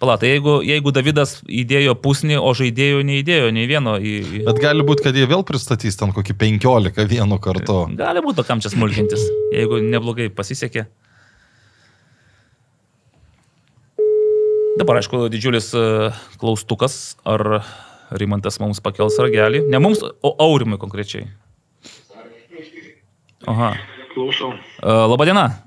Palatai, 0.02 0.34
jeigu, 0.34 0.56
jeigu 0.66 0.90
Davidas 0.94 1.36
įdėjo 1.46 1.94
pusnį, 2.02 2.36
o 2.42 2.50
žaidėjų 2.56 3.04
neįdėjo 3.06 3.52
nei 3.54 3.68
vieno 3.70 3.94
į... 3.96 4.14
į... 4.26 4.42
Bet 4.48 4.58
gali 4.62 4.82
būti, 4.86 5.04
kad 5.06 5.16
jie 5.16 5.28
vėl 5.30 5.44
pristatys 5.46 5.96
ten 6.00 6.10
kokį 6.14 6.34
15 6.40 7.06
vienu 7.10 7.38
kartu. 7.42 7.78
Gali 7.94 8.22
būti 8.24 8.40
tokiam 8.42 8.62
čia 8.64 8.72
smulkintis, 8.74 9.22
jeigu 9.54 9.78
neblogai 9.86 10.28
pasisekė. 10.34 10.88
Dabar, 14.74 14.98
aišku, 14.98 15.28
didžiulis 15.30 15.70
e, 15.78 15.86
klaustukas, 16.42 17.14
ar 17.22 17.62
Rimantas 18.18 18.58
mums 18.58 18.82
pakels 18.82 19.14
ragelį. 19.22 19.62
Ne 19.70 19.78
mums, 19.78 20.02
o 20.02 20.34
Aurimui 20.42 20.80
konkrečiai. 20.82 21.28
Aha. 23.46 23.76
Klausau. 24.10 24.50
E, 24.82 24.98
Labadiena. 25.14 25.63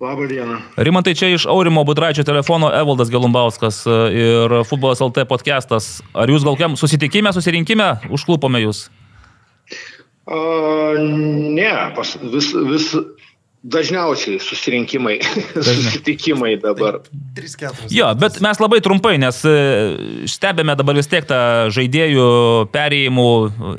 Labą 0.00 0.28
dieną. 0.30 0.60
Rimantai 0.76 1.14
čia 1.18 1.26
iš 1.34 1.46
Aurimo 1.50 1.82
Budraičio 1.84 2.22
telefono 2.24 2.70
Evaldas 2.70 3.10
Gelumbauskas 3.10 3.80
e, 3.86 3.96
ir 4.14 4.52
Futbolas 4.62 5.02
LT 5.02 5.24
podcastas. 5.26 5.88
Ar 6.14 6.30
jūs 6.30 6.46
gal 6.46 6.54
kiam 6.54 6.76
susitikime, 6.78 7.32
susirinkime 7.34 7.88
užklupome 8.14 8.62
jūs? 8.62 8.84
A, 10.30 10.38
ne, 11.02 11.72
pas, 11.98 12.14
vis, 12.30 12.52
vis 12.70 12.86
dažniausiai 13.66 14.38
susirinkimai, 14.38 15.18
susitikimai 15.66 16.54
dabar. 16.62 17.00
3-4. 17.34 17.90
Jo, 17.90 18.14
bet 18.22 18.38
mes 18.44 18.62
labai 18.62 18.78
trumpai, 18.84 19.16
nes 19.18 19.42
e, 19.50 19.58
stebėme 20.30 20.78
dabar 20.78 21.02
vis 21.02 21.10
tiek 21.10 21.26
tą 21.26 21.40
žaidėjų 21.74 22.28
perėjimų 22.70 23.30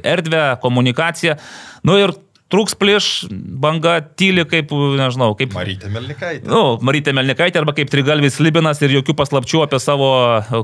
erdvę, 0.04 0.44
komunikaciją. 0.68 1.40
Nu 1.88 1.96
ir 1.96 2.12
trūks 2.50 2.76
plieš, 2.80 3.08
banga 3.30 4.00
tyli 4.18 4.43
kaip, 4.50 4.72
nežinau, 4.97 5.32
kaip... 5.38 5.54
Marytė 5.54 5.91
Melnikaitė. 5.93 6.50
Nu, 6.50 6.80
Marytė 6.86 7.14
Melnikaitė 7.16 7.62
arba 7.62 7.76
kaip 7.78 7.91
Trigalvis 7.93 8.39
Libinas 8.41 8.82
ir 8.82 8.95
jokių 8.97 9.16
paslapčių 9.20 9.64
apie 9.68 9.80
savo 9.84 10.10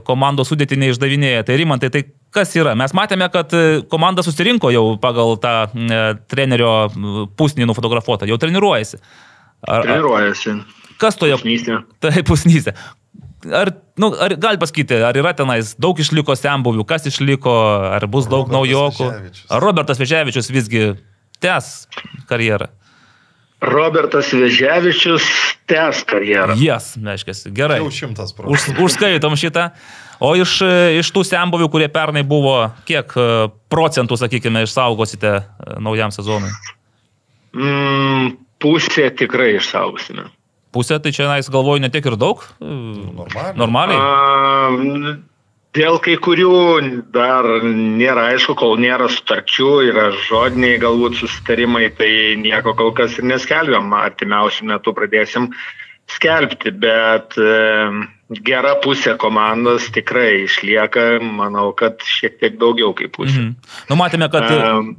komandos 0.08 0.50
sudėtį 0.52 0.80
neišdavinėja. 0.82 1.46
Tai 1.46 1.60
Rimantai, 1.62 1.92
tai 1.94 2.04
kas 2.36 2.56
yra? 2.58 2.74
Mes 2.80 2.94
matėme, 2.98 3.30
kad 3.34 3.54
e, 3.54 3.64
komanda 3.92 4.26
susirinko 4.26 4.74
jau 4.74 4.86
pagal 5.02 5.38
tą 5.42 5.56
e, 5.70 6.02
trenerio 6.32 6.74
pusnį 7.38 7.70
nufotografuotą, 7.70 8.28
jau 8.30 8.42
treniruojasi. 8.42 9.02
Ar, 9.66 9.80
ar, 9.80 9.88
Treniruojasi. 9.88 10.60
kas 11.02 11.18
toje 11.22 11.38
Pusnystė. 11.38 11.82
Tai 12.02 12.14
pusnysė. 12.28 12.76
Ar, 13.46 13.70
nu, 14.02 14.10
ar 14.18 14.34
gali 14.42 14.58
pasakyti, 14.58 14.98
ar 15.06 15.18
yra 15.18 15.36
tenais 15.38 15.76
daug 15.78 16.00
išliko 16.02 16.34
sembuvių, 16.34 16.82
kas 16.90 17.06
išliko, 17.12 17.54
ar 17.94 18.08
bus 18.10 18.26
daug 18.26 18.50
Robertas 18.50 18.56
naujokų? 18.58 19.10
Veževičius. 19.12 19.50
Ar 19.54 19.62
Robertas 19.62 20.02
Veževičius 20.02 20.50
visgi 20.50 20.88
tęs 21.42 21.88
karjerą? 22.30 22.70
Robertas 23.66 24.34
Veževičius 24.36 25.26
tęs 25.70 26.04
karjerą. 26.06 26.58
Jas, 26.60 26.94
yes, 26.96 27.04
reiškia, 27.04 27.36
gerai. 27.56 27.80
Jau 27.82 27.92
šimtas 27.94 28.34
Už, 28.36 28.38
procentų. 28.38 28.86
užskaitom 28.86 29.38
šitą. 29.40 29.70
O 30.24 30.32
iš, 30.38 30.60
iš 31.00 31.10
tų 31.12 31.26
sembuvių, 31.28 31.68
kurie 31.72 31.88
pernai 31.92 32.24
buvo, 32.24 32.70
kiek 32.88 33.12
e, 33.20 33.28
procentų, 33.72 34.16
sakykime, 34.22 34.64
išsaugosite 34.64 35.32
e, 35.36 35.44
naujam 35.84 36.14
sezonui? 36.16 36.52
Mm, 37.56 38.36
pusė 38.64 39.10
tikrai 39.18 39.56
išsaugosime. 39.58 40.30
Pusė, 40.76 41.00
tai 41.04 41.12
čia, 41.16 41.28
nais, 41.32 41.50
galvoju, 41.52 41.84
ne 41.84 41.90
tiek 41.92 42.06
ir 42.08 42.16
daug. 42.20 42.44
E, 42.60 42.70
Normaliai. 42.70 43.56
Normaliai. 43.60 44.00
A, 44.00 45.18
dėl 45.76 46.00
kai 46.04 46.16
kurių 46.22 46.56
dar 47.14 47.48
nėra 47.66 48.30
aišku, 48.34 48.56
kol 48.60 48.78
nėra 48.82 49.10
sutarčių, 49.12 49.72
yra 49.92 50.10
žodiniai 50.26 50.80
galbūt 50.82 51.20
susitarimai, 51.20 51.90
tai 51.98 52.12
nieko 52.42 52.76
kol 52.78 52.94
kas 52.98 53.20
ir 53.20 53.28
neskelbiam. 53.30 53.94
Artimiausių 53.96 54.70
metų 54.72 54.96
pradėsim 54.98 55.50
skelbti, 56.12 56.74
bet 56.82 57.38
e, 57.42 57.54
gera 58.46 58.76
pusė 58.84 59.16
komandos 59.22 59.90
tikrai 59.96 60.46
išlieka, 60.46 61.08
manau, 61.24 61.72
kad 61.78 62.04
šiek 62.06 62.38
tiek 62.42 62.60
daugiau 62.62 62.94
kaip 62.98 63.16
pusė. 63.18 63.40
Mhm. 63.42 63.74
Nu, 63.92 64.00
matėme, 64.02 64.30
kad... 64.34 64.52
Ehm, 64.52 64.96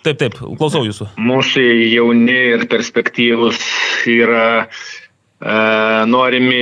Taip, 0.00 0.16
taip, 0.16 0.38
klausau 0.56 0.80
jūsų. 0.86 1.10
Mūsų 1.20 1.62
jauni 1.92 2.36
ir 2.54 2.62
perspektyvus 2.72 3.58
yra 4.08 4.62
e, 4.64 5.56
norimi 6.08 6.60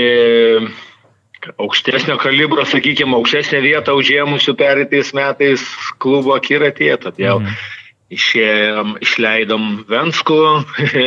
aukštesnio 1.56 2.18
kalibro, 2.20 2.64
sakykime, 2.68 3.16
aukštesnę 3.18 3.60
vietą 3.64 3.96
užėmusių 3.98 4.54
pereitais 4.58 5.12
metais 5.16 5.64
klubo 6.02 6.34
akiratyje, 6.36 6.96
todėl 7.04 7.42
mm. 7.42 7.58
išėjom, 8.14 8.96
išleidom 9.04 9.68
Venskų, 9.90 10.40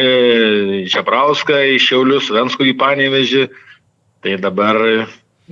Žebrauską 0.93 1.63
iš 1.75 1.89
Šiaulius, 1.91 2.31
Venskų 2.33 2.71
į 2.71 2.77
Panevežį, 2.79 3.49
tai 4.21 4.37
dabar 4.41 4.79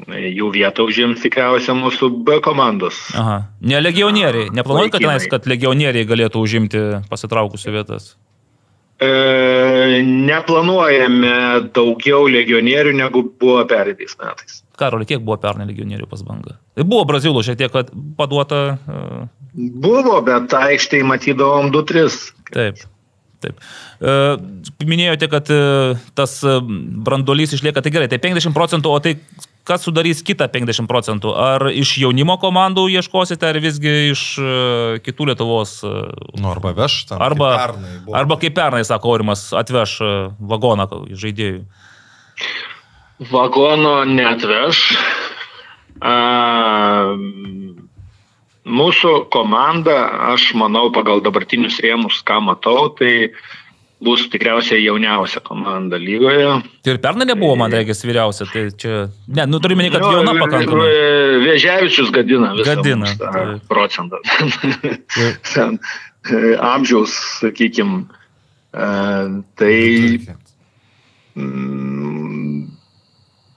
jų 0.07 0.49
vietą 0.53 0.85
užims 0.87 1.21
tikriausiai 1.23 1.75
mūsų 1.77 2.09
B 2.23 2.39
komandos. 2.43 3.01
Aha. 3.17 3.41
Ne 3.61 3.81
legionieriai. 3.81 4.49
Neplanuojat, 4.55 4.95
kad, 4.95 5.03
tenais, 5.03 5.27
kad 5.31 5.47
legionieriai 5.49 6.07
galėtų 6.07 6.43
užimti 6.45 6.83
pasitraukusių 7.11 7.75
vietas? 7.75 8.13
E, 8.99 10.01
neplanuojame 10.03 11.35
daugiau 11.75 12.25
legionierių 12.31 12.95
negu 12.99 13.23
buvo 13.39 13.63
pereitais 13.67 14.17
metais. 14.19 14.63
Karoli, 14.79 15.07
kiek 15.09 15.23
buvo 15.25 15.39
pernai 15.41 15.67
legionierių 15.69 16.07
pas 16.09 16.23
bangą? 16.25 16.55
Tai 16.77 16.87
buvo 16.87 17.03
brazilų 17.09 17.43
šiek 17.45 17.59
tiek 17.59 17.73
kad 17.73 17.91
paduota. 18.19 18.63
Uh, 18.87 19.27
Buvo, 19.59 20.19
bet 20.23 20.53
aikštėje 20.53 21.05
matydavom 21.09 21.73
2-3. 21.73 22.17
taip. 22.53 22.87
Taip. 23.39 23.59
E, 24.03 24.13
minėjote, 24.83 25.29
kad 25.31 25.47
e, 25.53 25.59
tas 26.17 26.33
brandolys 27.07 27.53
išlieka, 27.55 27.79
tai 27.79 27.93
gerai, 27.95 28.09
tai 28.11 28.19
50 28.19 28.51
procentų, 28.55 28.91
o 28.91 28.99
tai 29.03 29.13
kas 29.67 29.85
sudarys 29.87 30.19
kitą 30.27 30.49
50 30.51 30.89
procentų? 30.91 31.31
Ar 31.39 31.69
iš 31.71 31.93
jaunimo 32.01 32.35
komandų 32.41 32.89
ieškosite, 32.97 33.47
ar 33.47 33.59
visgi 33.63 33.93
iš 34.09 34.23
kitų 35.05 35.29
Lietuvos? 35.31 35.77
Nu, 36.35 36.49
arba 36.51 36.73
veš 36.75 37.03
ten. 37.11 37.21
Arba, 37.23 37.53
kaip 37.53 37.63
pernai 37.63 37.93
buvo. 38.03 38.17
arba 38.19 38.39
kaip 38.41 38.57
pernai, 38.59 38.83
sako 38.87 39.13
Aurimas, 39.13 39.45
atveš 39.55 39.99
vagoną 40.51 40.89
žaidėjų. 41.13 41.63
Vagono 43.19 44.03
netveš. 44.07 44.83
Mūsų 48.69 49.13
komanda, 49.33 49.95
aš 50.31 50.53
manau, 50.55 50.87
pagal 50.95 51.23
dabartinius 51.25 51.79
rėmus, 51.83 52.21
ką 52.23 52.37
matau, 52.45 52.87
tai 52.95 53.31
bus 53.99 54.23
tikriausiai 54.31 54.83
jauniausia 54.85 55.41
komanda 55.43 55.99
lygoje. 55.99 56.61
Tai 56.85 56.93
ir 56.93 56.99
pernai 57.03 57.27
nebuvo, 57.27 57.57
man 57.59 57.73
reikės, 57.75 58.05
vyriausia. 58.07 58.47
Tai 58.53 58.63
čia, 58.79 58.99
ne, 59.27 59.47
nu 59.51 59.59
turime 59.63 59.89
kad 59.91 60.05
jauna 60.05 60.35
pakankamai. 60.37 60.87
Vėžiavičius 61.43 62.13
gadina 62.15 62.53
visą 62.55 62.77
Gadina, 62.77 63.03
mums 63.03 63.19
tą 63.19 63.33
taip. 63.35 63.65
procentą. 63.71 64.23
E, 66.29 66.57
Amžiaus, 66.59 67.13
sakykime. 67.39 68.01
Tai 69.55 69.75
mm, 71.39 72.57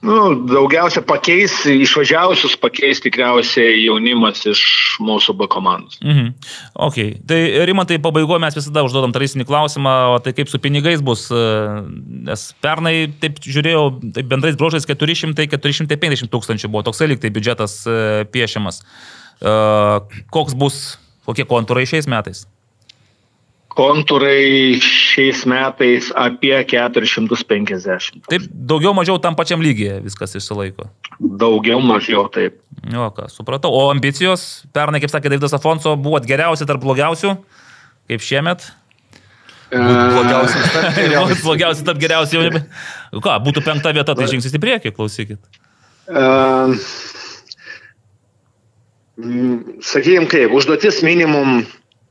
nu, 0.03 0.15
daugiausia 0.49 1.01
pakeis, 1.07 1.55
išvažiavusius 1.69 2.55
pakeis 2.61 3.01
tikriausiai 3.03 3.85
jaunimas 3.85 4.43
iš 4.49 4.61
mūsų 5.03 5.35
B 5.39 5.47
komandos. 5.51 5.99
Mhm. 6.03 6.33
Ok. 6.87 6.99
Tai 7.29 7.39
Rimantai, 7.69 7.99
pabaigoje 8.03 8.43
mes 8.43 8.57
visada 8.59 8.83
užduodam 8.85 9.15
tradicinį 9.15 9.47
klausimą, 9.49 9.95
o 10.13 10.21
tai 10.23 10.35
kaip 10.37 10.51
su 10.51 10.59
pinigais 10.63 11.03
bus? 11.05 11.29
e, 11.31 11.43
Nes 12.29 12.45
pernai, 12.63 12.95
taip 13.21 13.39
žiūrėjau, 13.43 13.85
taip 14.15 14.29
bendrais 14.31 14.59
brožais 14.59 14.87
400-450 14.89 16.31
tūkstančių 16.33 16.71
buvo 16.71 16.85
toksai 16.87 17.09
lyg 17.11 17.23
tai 17.23 17.31
biudžetas 17.33 17.79
e, 17.87 17.99
piešiamas. 18.33 18.83
E, 19.41 19.55
Koks 20.33 20.57
bus, 20.57 20.83
kokie 21.27 21.47
kontūrai 21.47 21.87
šiais 21.89 22.09
metais? 22.11 22.45
Kontūrai 23.73 24.77
šiais 24.83 25.43
metais 25.49 26.11
apie 26.19 26.53
450. 26.69 28.21
Taip, 28.29 28.45
daugiau 28.53 28.93
mažiau 28.93 29.17
tam 29.21 29.33
pačiam 29.37 29.63
lygiai 29.65 29.97
viskas 30.03 30.35
išsilaiko. 30.37 30.85
Daugiau 31.17 31.81
mažiau 31.81 32.27
taip. 32.33 32.59
Jo, 32.91 33.09
ką, 33.15 33.25
supratau. 33.33 33.73
O 33.73 33.87
ambicijos, 33.89 34.63
pernai, 34.75 35.01
kaip 35.01 35.13
sakė 35.13 35.33
Davidas 35.33 35.57
Afonso, 35.57 35.95
buvot 35.97 36.25
geriausi 36.29 36.67
tarp 36.69 36.83
blogiausių, 36.85 37.33
kaip 38.11 38.25
šiemet. 38.25 38.67
Blogiausias 39.73 40.69
tarp 40.75 40.99
geriausių. 40.99 41.41
blogiausi 41.41 41.87
tarp 41.87 42.03
geriausių 42.03 42.37
jau 42.37 42.45
nebe. 42.45 42.63
Ką, 43.17 43.39
būtų 43.47 43.65
penkta 43.65 43.93
vieta, 43.95 44.13
tai 44.13 44.29
žingsnis 44.29 44.53
į 44.53 44.61
priekį, 44.61 44.93
klausykit. 44.93 45.41
Uh, 46.03 46.77
Sakykime, 49.81 50.25
kaip, 50.25 50.53
užduotis 50.57 51.03
minimum 51.05 51.63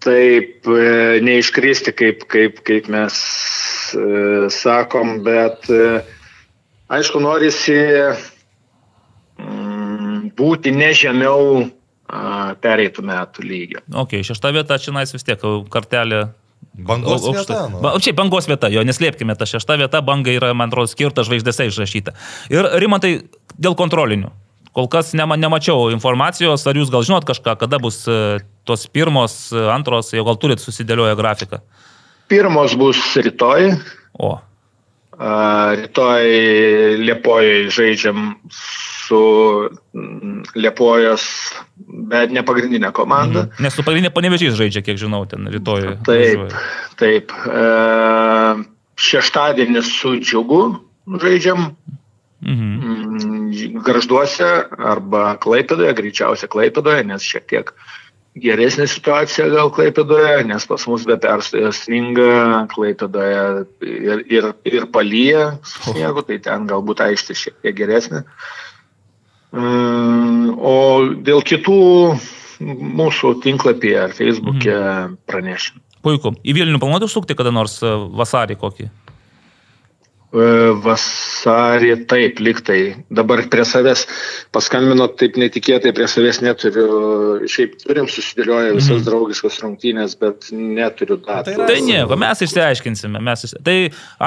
taip 0.03 0.67
e, 0.69 1.21
neiškristi, 1.25 1.95
kaip, 1.97 2.27
kaip, 2.31 2.61
kaip 2.67 2.89
mes 2.93 3.17
e, 3.97 4.51
sakom, 4.53 5.21
bet 5.27 5.71
e, 5.73 6.03
aišku, 6.93 7.23
norisi 7.23 7.79
mm, 9.39 10.33
būti 10.39 10.75
ne 10.75 10.93
žemiau 10.97 11.63
a, 11.63 12.53
pereitų 12.63 13.05
metų 13.09 13.47
lygio. 13.47 13.83
Ok, 14.05 14.19
šešta 14.27 14.53
vieta, 14.55 14.79
čia 14.83 14.95
nais 14.97 15.15
vis 15.15 15.27
tiek 15.27 15.43
kartelė. 15.73 16.27
Bangos 16.73 17.25
au- 17.27 17.35
vieta. 17.35 17.43
aukšta. 17.43 17.57
Nu. 17.73 17.81
Ba, 17.85 17.97
čia 18.01 18.15
bangos 18.17 18.47
vieta, 18.49 18.71
jo, 18.73 18.85
neslėpkime, 18.87 19.35
ta 19.37 19.49
šešta 19.49 19.77
vieta 19.81 20.01
banga 20.05 20.33
yra, 20.33 20.53
man 20.57 20.71
atrodo, 20.71 20.89
skirta 20.89 21.25
žvaigždėse 21.27 21.67
išrašyta. 21.69 22.15
Ir 22.55 22.69
Rimantai, 22.81 23.17
dėl 23.59 23.77
kontrolinių. 23.79 24.31
Kol 24.73 24.89
kas 24.89 25.13
nema, 25.13 25.37
nemačiau 25.37 25.91
informacijos, 25.93 26.65
ar 26.67 26.79
jūs 26.79 26.93
gal 26.93 27.05
žinot 27.05 27.27
kažką, 27.29 27.59
kada 27.61 27.77
bus 27.83 28.03
e, 28.09 28.39
tos 28.65 28.87
pirmos, 28.89 29.51
e, 29.53 29.67
antros, 29.73 30.15
jau 30.17 30.25
gal 30.25 30.39
turit 30.41 30.63
susidėlioję 30.65 31.19
grafiką. 31.19 31.61
Pirmos 32.33 32.73
bus 32.81 33.03
rytoj. 33.21 33.75
O, 34.17 34.39
Rytoj 35.23 36.25
Liepojoje 37.05 37.69
žaidžiam 37.71 38.33
su 38.51 39.21
Liepojos, 40.57 41.27
bet 42.09 42.33
ne 42.33 42.43
pagrindinė 42.43 42.91
komanda. 42.97 43.45
mhm. 43.47 43.63
nes 43.63 43.77
su 43.77 43.85
pagrindinė 43.85 44.11
panevežys 44.15 44.57
žaidžia, 44.59 44.83
kiek 44.83 44.99
žinau, 44.99 45.27
ten 45.29 45.47
rytoj. 45.53 45.99
Taip, 46.09 46.49
važiuoja. 46.49 46.63
taip. 46.97 47.35
Šeštadienį 49.03 49.83
su 49.87 50.17
džiugu 50.21 50.63
žaidžiam 51.21 51.69
Mhm. 51.69 52.02
Mm, 52.43 53.81
garžduose 53.87 54.51
arba 54.79 55.33
Klaipėdoje, 55.43 55.95
greičiausiai 55.99 56.51
Klaipėdoje, 56.53 57.05
nes 57.09 57.27
šiek 57.27 57.47
tiek 57.51 57.75
geresnė 58.43 58.87
situacija 58.89 59.51
gal 59.53 59.71
Klaipėdoje, 59.75 60.43
nes 60.49 60.67
pas 60.69 60.87
mus 60.89 61.05
be 61.09 61.19
perstojo 61.21 61.73
sninga 61.77 62.67
Klaipėdoje 62.73 63.45
ir, 63.85 64.25
ir, 64.33 64.51
ir 64.69 64.89
palyja 64.93 65.53
sniegu, 65.69 66.25
tai 66.29 66.41
ten 66.45 66.69
galbūt 66.71 67.05
aikštė 67.05 67.39
šiek 67.45 67.59
tiek 67.63 67.79
geresnė. 67.83 68.25
Mm, 69.53 70.55
O 70.63 70.75
dėl 71.27 71.43
kitų 71.43 71.81
mūsų 72.63 73.37
tinklapyje 73.43 73.99
ar 74.05 74.13
Facebook'e 74.15 74.77
pranešim. 75.27 75.81
Puiku. 76.03 76.33
Į 76.43 76.55
Vilnių 76.57 76.81
planuoju 76.83 77.07
užsukti 77.07 77.37
kada 77.39 77.53
nors 77.55 77.77
e, 77.83 77.91
vasarį 78.19 78.57
kokį. 78.59 78.89
E, 80.33 80.45
Vasarį 80.81 82.07
taip, 82.09 82.39
liktai. 82.41 82.79
Dabar 83.13 83.43
prie 83.53 83.65
savęs 83.69 84.07
paskambino 84.55 85.05
taip 85.21 85.37
netikėtai, 85.37 85.93
prie 85.93 86.07
savęs 86.09 86.39
neturiu. 86.41 86.87
Šiaip 87.53 87.75
turim 87.83 88.07
susidėlioję 88.09 88.71
visas 88.79 89.03
Mhm. 89.03 89.05
draugiškas 89.11 89.59
rungtynės, 89.61 90.15
bet 90.19 90.49
neturiu 90.53 91.19
datų. 91.21 91.57
Tai 91.59 91.67
Tai 91.69 91.81
nieko, 91.85 92.17
mes 92.17 92.41
išsiaiškinsime. 92.47 93.21
Mes 93.21 93.45
išsi... 93.45 93.61
Tai 93.63 93.77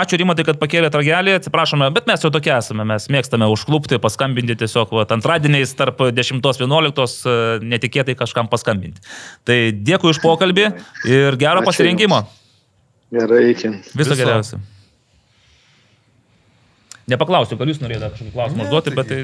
ačiū 0.04 0.20
Rimantai, 0.22 0.46
kad 0.46 0.60
pakėlė 0.62 0.92
tragelį, 0.94 1.40
atsiprašome, 1.40 1.90
bet 1.96 2.06
mes 2.06 2.22
jau 2.22 2.30
tokie 2.30 2.54
esame, 2.54 2.86
mes 2.86 3.08
mėgstame 3.10 3.50
užklupti, 3.50 3.98
paskambinti 3.98 4.56
tiesiog 4.62 4.94
va, 4.94 5.08
antradieniais 5.10 5.74
tarp 5.74 5.98
10-11 6.14 7.66
netikėtai 7.66 8.16
kažkam 8.16 8.48
paskambinti. 8.52 9.02
Tai 9.46 9.58
dėkui 9.74 10.14
už 10.14 10.22
pokalbį 10.22 10.70
ir 11.10 11.36
gero 11.42 11.62
Ačiū 11.64 11.72
pasirinkimo. 11.72 12.22
Gerai, 13.12 13.52
iki. 13.56 13.70
Viso 13.96 14.12
Viso. 14.14 14.16
geriausio. 14.22 14.60
Nepaklausiu, 17.12 17.58
gal 17.60 17.70
jūs 17.70 17.84
norėjote 17.84 18.10
kažkokį 18.16 18.34
klausimą 18.34 18.66
užduoti, 18.66 18.94
bet 18.98 19.10
tai, 19.12 19.20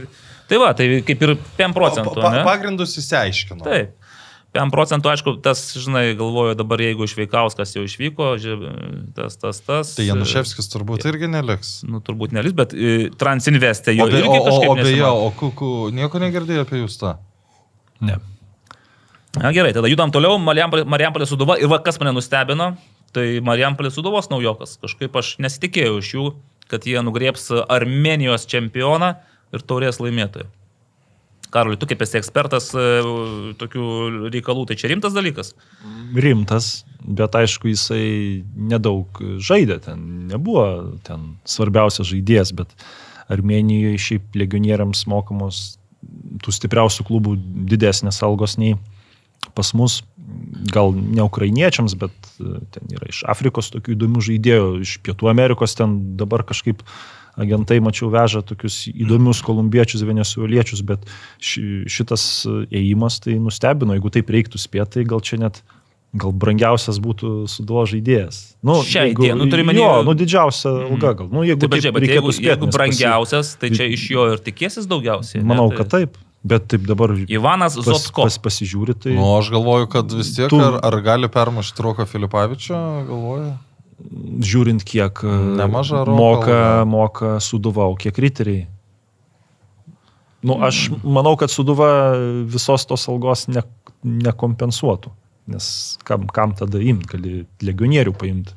tai 0.49 0.59
va, 0.61 0.69
tai 0.77 0.85
kaip 1.05 1.23
ir 1.25 1.33
5 1.57 1.73
procentų. 1.77 2.13
Pa, 2.19 2.27
pa, 2.27 2.33
ne? 2.35 2.43
pagrindus 2.45 2.93
įsiaiškino. 3.01 3.65
Taip. 3.65 3.95
5 4.51 4.73
procentų, 4.73 5.09
aišku, 5.13 5.33
tas, 5.45 5.61
žinai, 5.79 6.11
galvoju 6.19 6.57
dabar, 6.59 6.81
jeigu 6.83 7.07
išveikauskas 7.07 7.71
jau 7.77 7.85
išvyko, 7.87 8.33
tas, 9.15 9.39
tas, 9.39 9.61
tas. 9.63 9.93
Tai 9.95 10.05
Januševskis 10.05 10.67
turbūt 10.73 11.07
irgi 11.07 11.29
neliks. 11.31 11.69
Nu, 11.87 12.03
turbūt 12.03 12.35
nelis, 12.35 12.53
bet 12.57 12.75
e, 12.75 13.07
Transinvestė 13.15 13.95
jo 13.95 14.09
O, 14.09 14.11
be, 14.11 14.19
irgi 14.19 14.33
o, 14.33 14.41
o, 14.41 14.45
kažkaip 14.49 14.73
o 14.73 14.75
beje, 14.81 15.07
o 15.07 15.31
kuku, 15.39 15.71
nieko 15.95 16.19
negirdėjai 16.21 16.65
apie 16.65 16.83
jūs 16.83 16.99
tą? 16.99 17.15
Ne. 18.03 18.19
Na 19.39 19.53
gerai, 19.55 19.71
tada 19.71 19.87
judam 19.87 20.11
toliau, 20.11 20.35
Marijampolė 20.43 21.29
Suduva 21.29 21.55
ir 21.61 21.71
va, 21.71 21.79
kas 21.79 22.01
mane 22.01 22.11
nustebino, 22.17 22.73
tai 23.15 23.39
Marijampolė 23.47 23.93
Suduvos 23.95 24.27
naujokas. 24.33 24.75
Kažkaip 24.83 25.15
aš 25.15 25.37
nesitikėjau 25.39 26.01
iš 26.03 26.11
jų, 26.17 26.25
kad 26.71 26.87
jie 26.87 27.01
nugrieps 27.03 27.49
Armenijos 27.67 28.47
čempioną 28.49 29.13
ir 29.51 29.63
taurės 29.67 29.99
laimėtoją. 30.01 30.49
Karoli, 31.51 31.75
tu 31.75 31.87
kaip 31.89 31.99
esi 32.05 32.15
ekspertas 32.15 32.69
e, 32.79 32.83
tokių 33.59 33.85
reikalų, 34.31 34.69
tai 34.69 34.77
čia 34.79 34.93
rimtas 34.93 35.11
dalykas? 35.11 35.51
rimtas, 36.15 36.85
bet 37.03 37.35
aišku, 37.35 37.67
jisai 37.71 38.43
nedaug 38.55 39.19
žaidė, 39.43 39.81
ten 39.83 40.29
nebuvo 40.31 40.65
ten 41.07 41.35
svarbiausias 41.43 42.07
žaidėjas, 42.11 42.53
bet 42.55 42.71
Armenijoje 43.31 43.99
šiaip 44.05 44.39
legionieriams 44.39 45.05
mokamos 45.07 45.61
tų 46.43 46.55
stipriausių 46.55 47.05
klubų 47.07 47.35
didesnės 47.71 48.19
algos 48.25 48.57
nei 48.59 48.75
pas 49.55 49.71
mus, 49.77 50.01
gal 50.71 50.93
ne 50.95 51.23
ukrainiečiams, 51.25 51.95
bet 51.99 52.11
e, 52.39 52.59
ten 52.71 52.83
yra 52.95 53.07
iš 53.11 53.23
Afrikos 53.31 53.71
tokių 53.73 53.95
įdomių 53.97 54.21
žaidėjų, 54.29 54.69
iš 54.85 54.97
Pietų 55.05 55.29
Amerikos 55.31 55.75
ten 55.75 56.15
dabar 56.19 56.43
kažkaip 56.47 56.83
agentai, 57.39 57.79
mačiau, 57.79 58.09
veža 58.11 58.41
tokius 58.43 58.85
įdomius 58.91 59.39
kolumbiečius, 59.47 60.03
venezueliečius, 60.03 60.81
bet 60.83 61.05
ši, 61.39 61.85
šitas 61.87 62.25
ėjimas 62.69 63.21
tai 63.23 63.37
nustebino, 63.39 63.95
jeigu 63.95 64.11
taip 64.11 64.29
reiktų 64.35 64.59
spėti, 64.59 64.97
tai 64.99 65.05
gal 65.07 65.23
čia 65.23 65.39
net 65.39 65.61
gal 66.11 66.33
brangiausias 66.35 66.97
būtų 66.99 67.47
suduo 67.47 67.85
žaidėjas. 67.87 68.57
Nu, 68.67 68.81
Šiai 68.83 69.13
jeigu- 69.13 69.23
dienai, 69.23 69.37
nu, 69.39 69.47
turi 69.47 69.63
omeny- 69.63 69.79
Jo, 69.79 70.03
nu 70.03 70.11
didžiausia 70.19 70.73
alga 70.89 71.13
gal. 71.21 71.29
Nu, 71.31 71.45
jeigu 71.47 71.63
Taip, 71.63 71.71
bet, 71.71 71.79
taip 71.79 71.85
žiūrėk, 71.85 71.93
bet 71.95 72.03
reikėtų 72.03 72.19
jeigu, 72.19 72.33
spėti, 72.35 72.49
jeigu 72.51 72.65
nes 72.67 72.75
pasi- 72.75 72.79
brangiausias, 72.81 73.53
tai 73.61 73.69
čia 73.71 73.87
iš 73.95 74.03
jo 74.11 74.25
ir 74.33 74.43
tikėsis 74.43 74.89
daugiausiai. 74.91 75.39
ne? 75.39 75.47
Manau, 75.47 75.69
Tai- 75.71 75.77
kad 75.77 75.87
taip. 75.95 76.17
Bet 76.43 76.65
taip 76.73 76.87
dabar 76.89 77.11
Ivanas 77.29 77.75
pas, 77.77 77.85
Zotko. 77.85 78.23
pas, 78.25 78.37
pasižiūri, 78.41 78.95
tai 78.97 79.11
Nu, 79.13 79.27
aš 79.37 79.51
galvoju, 79.53 79.87
kad 79.93 80.09
vis 80.17 80.31
tiek, 80.33 80.49
Tu- 80.49 80.57
ar, 80.57 80.79
ar 80.81 80.95
gali 81.05 81.29
permušti 81.29 81.83
Roką 81.85 82.07
Filipavičią, 82.09 82.79
galvoju. 83.05 83.51
žiūrint, 84.41 84.81
kiek 84.83 85.21
e, 85.21 85.27
Nemaža 85.59 86.01
Roko 86.07 86.17
moka, 86.17 86.59
moka 86.89 87.35
suduvau, 87.39 87.93
kiek 87.95 88.17
riteriai. 88.17 88.65
Nu, 90.41 90.55
aš 90.65 90.87
manau, 91.05 91.35
kad 91.37 91.53
suduva 91.53 92.17
visos 92.49 92.87
tos 92.89 93.05
algos 93.11 93.45
ne, 93.47 93.61
nekompensuotų. 94.01 95.11
Nes 95.53 95.97
kam, 96.07 96.25
kam 96.33 96.55
tada 96.57 96.81
imti, 96.81 97.05
gali 97.11 97.33
legionierių 97.61 98.13
paimti 98.17 98.55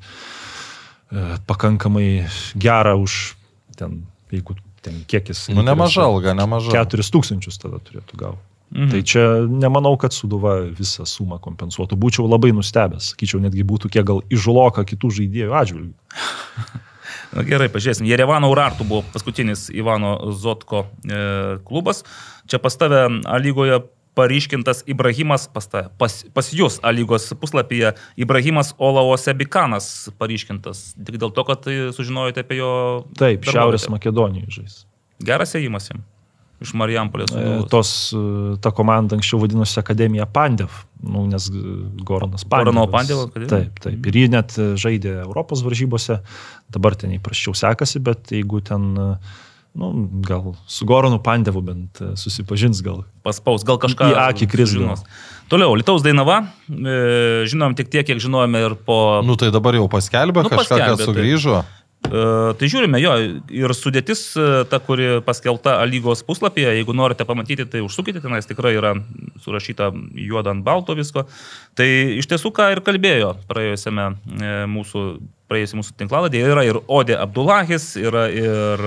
e, 1.13 1.37
pakankamai 1.49 2.25
gerą 2.57 2.97
už 3.05 3.35
ten, 3.77 4.07
jeigu 4.33 4.57
ten 4.85 5.03
kiekis. 5.09 5.49
Nu, 5.55 5.65
nemaža 5.67 6.05
alga, 6.07 6.35
nemaža. 6.37 6.73
4000 6.77 7.63
tada 7.63 7.81
turėtų 7.83 8.21
gauti. 8.21 8.43
Mhm. 8.75 8.91
Tai 8.91 9.01
čia 9.07 9.25
nemanau, 9.47 9.95
kad 10.01 10.15
suduva 10.17 10.57
visą 10.67 11.07
sumą 11.07 11.39
kompensuotų. 11.43 11.99
Būčiau 12.01 12.27
labai 12.27 12.51
nustebęs. 12.57 13.13
Sakyčiau, 13.13 13.43
netgi 13.45 13.63
būtų 13.67 13.91
kiek 13.93 14.07
gal 14.09 14.25
išžuloka 14.35 14.83
kitų 14.89 15.13
žaidėjų 15.21 15.55
atžvilgių. 15.61 15.95
Na, 17.35 17.43
gerai, 17.47 17.69
pažiūrėsim. 17.71 18.07
Jerevano 18.07 18.51
Urartų 18.53 18.87
buvo 18.87 19.03
paskutinis 19.15 19.67
Ivano 19.75 20.17
Zotko 20.35 20.85
e, 21.03 21.59
klubas. 21.67 22.05
Čia 22.51 22.61
pas 22.63 22.77
tave 22.79 23.07
A 23.27 23.39
lygoje 23.43 23.81
paryškintas 24.15 24.85
Ibrahimas, 24.87 25.49
pas, 25.51 25.67
tave, 25.71 25.91
pas, 25.99 26.17
pas 26.35 26.49
jūs 26.55 26.79
lygos 26.95 27.29
puslapyje 27.41 27.95
Ibrahimas 28.21 28.73
Olaosebikanas 28.79 30.11
paryškintas. 30.21 30.93
Tik 30.95 31.19
dėl 31.19 31.35
to, 31.35 31.45
kad 31.47 31.65
tai 31.67 31.77
sužinojote 31.97 32.47
apie 32.47 32.61
jo... 32.61 32.73
Taip, 33.13 33.43
darbovietę. 33.43 33.55
Šiaurės 33.55 33.89
Makedonijoje 33.93 34.59
žais. 34.61 34.83
Geras 35.25 35.55
ėjimas 35.59 35.91
jam. 35.91 36.05
Iš 36.63 36.73
Marijampolės. 36.79 37.33
E. 37.35 37.55
Tos, 37.71 37.91
e, 38.15 38.55
ta 38.63 38.71
komanda 38.75 39.19
anksčiau 39.19 39.41
vadinosi 39.43 39.75
Akademija 39.81 40.27
Pandev, 40.31 40.85
nu, 41.03 41.27
nes 41.29 41.49
e, 41.51 41.63
Goranas 42.07 42.47
Pandevas. 42.47 42.71
Gorano 42.71 42.85
Pandevo 42.93 43.27
akademija? 43.27 43.51
Taip, 43.51 43.81
taip. 43.83 44.07
Ir 44.11 44.19
jį 44.21 44.29
net 44.33 44.55
e, 44.57 44.69
žaidė 44.81 45.17
Europos 45.25 45.65
varžybose, 45.67 46.21
dabar 46.73 46.97
ten 47.01 47.13
įprasčiau 47.19 47.57
sekasi, 47.59 48.01
bet 48.07 48.33
jeigu 48.33 48.63
ten, 48.65 48.93
e, 48.95 49.09
nu, 49.75 49.91
gal 50.27 50.53
su 50.71 50.87
Goranu 50.87 51.19
Pandevu 51.23 51.63
bent 51.67 52.01
e, 52.01 52.13
susipažins 52.21 52.83
gal. 52.85 53.05
paspaus, 53.27 53.65
gal 53.67 53.79
kažką 53.83 54.13
Į 54.13 54.19
akį 54.29 54.51
kris 54.53 54.69
gal. 54.71 54.75
sužinos. 54.79 55.07
Toliau, 55.51 55.75
Lietuvos 55.77 56.05
Dainava, 56.05 56.43
e, 56.71 56.99
žinom 57.51 57.75
tik 57.77 57.91
tiek, 57.93 58.07
kiek 58.07 58.21
žinojome 58.23 58.61
ir 58.65 58.77
po... 58.87 59.21
Nu, 59.27 59.35
tai 59.41 59.51
dabar 59.55 59.77
jau 59.77 59.89
paskelbė 59.93 60.45
Nu, 60.47 60.53
kažką, 60.53 60.63
paskelbė, 60.63 60.93
kad 60.95 61.03
taip. 61.03 61.11
sugrįžo. 61.11 61.59
E, 62.05 62.23
Tai 62.55 62.69
žiūrime, 62.69 62.99
jo, 63.01 63.13
ir 63.49 63.73
sudėtis, 63.75 64.23
ta, 64.69 64.79
kuri 64.85 65.23
paskelbta 65.25 65.79
A 65.81 65.87
lygos 65.89 66.21
puslapyje, 66.29 66.75
jeigu 66.79 66.93
norite 66.97 67.25
pamatyti, 67.25 67.65
tai 67.67 67.81
užsukite, 67.81 68.21
tenais 68.21 68.45
tikrai 68.47 68.75
yra 68.77 68.95
surašyta 69.41 69.89
juoda 70.21 70.53
ant 70.53 70.63
balto 70.67 70.95
visko. 70.99 71.25
Tai 71.75 71.89
iš 72.21 72.29
tiesų, 72.31 72.53
ką 72.55 72.71
ir 72.77 72.83
kalbėjo 72.85 73.33
praėjusiame 73.49 74.07
e, 74.13 74.53
mūsų, 74.69 75.05
praėjusiame 75.49 75.81
mūsų 75.83 75.97
tinklaladėje, 76.05 76.53
yra 76.53 76.67
ir 76.69 76.81
Odė 76.87 77.17
Abdulahis, 77.25 77.95
yra 78.01 78.29
ir 78.31 78.85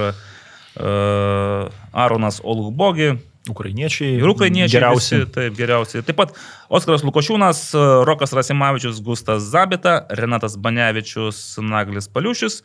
Aronas 1.93 2.41
Olugbogi, 2.43 3.13
Ukrainiečiai. 3.47 4.17
Ir 4.19 4.27
ukrainiečiai 4.27 4.75
geriausi. 4.81 5.15
Visi, 5.21 5.27
taip, 5.31 5.53
geriausiai. 5.55 6.01
Taip 6.03 6.17
pat 6.19 6.33
Oskaras 6.67 6.99
Lukošiūnas, 7.07 7.61
Rokas 8.03 8.33
Rasimavičius, 8.35 8.97
Gustas 9.05 9.45
Zabita, 9.47 10.01
Renatas 10.11 10.57
Banevičius, 10.59 11.55
Naglis 11.63 12.09
Paliušis. 12.11 12.57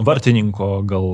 Vartininko 0.00 0.70
gal. 0.88 1.04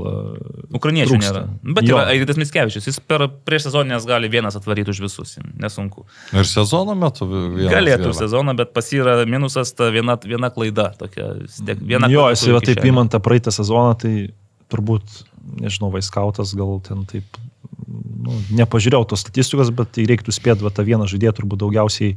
Ukrainiečių 0.78 1.10
Trūksta. 1.16 1.32
nėra. 1.42 1.74
Bet 1.74 1.88
Jo. 1.90 1.98
yra 1.98 2.06
Airidas 2.14 2.38
Miskevičius. 2.38 2.86
Jis 2.86 3.00
per 3.02 3.26
prieš 3.42 3.66
sezoninės 3.66 4.06
gali 4.06 4.30
vienas 4.30 4.54
atvaryti 4.54 4.94
už 4.94 5.02
visus. 5.08 5.34
Nesunku. 5.58 6.06
Ir 6.30 6.46
sezono 6.46 6.94
metu 6.94 7.26
vienas 7.26 7.74
Galėtų 7.74 8.12
gera. 8.14 8.18
sezoną, 8.22 8.54
bet 8.62 8.70
pas 8.78 8.92
yra 8.94 9.18
minusas 9.26 9.74
ta 9.74 9.90
viena, 9.90 10.14
viena 10.22 10.54
klaida. 10.54 10.92
Tokia, 11.02 11.32
viena 11.82 12.06
jo, 12.06 12.30
jis 12.30 12.46
va 12.46 12.60
turi 12.62 12.76
taip 12.76 12.78
kišenėje. 12.78 12.94
įmant 12.94 13.10
tą 13.10 13.18
praeitą 13.26 13.50
sezoną, 13.50 13.98
tai 13.98 14.14
turbūt, 14.72 15.22
nežinau, 15.62 15.90
Vaiskautas 15.94 16.54
gal 16.58 16.80
ten 16.86 17.04
taip, 17.08 17.38
nu, 17.86 18.40
nepažiūrėjau 18.58 19.08
tos 19.12 19.24
statistikos, 19.24 19.72
bet 19.74 19.94
tai 19.96 20.06
reiktų 20.10 20.34
spėti, 20.34 20.66
va 20.66 20.72
tą 20.74 20.86
vieną 20.86 21.08
žaidėją 21.10 21.36
turbūt 21.40 21.62
daugiausiai 21.64 22.16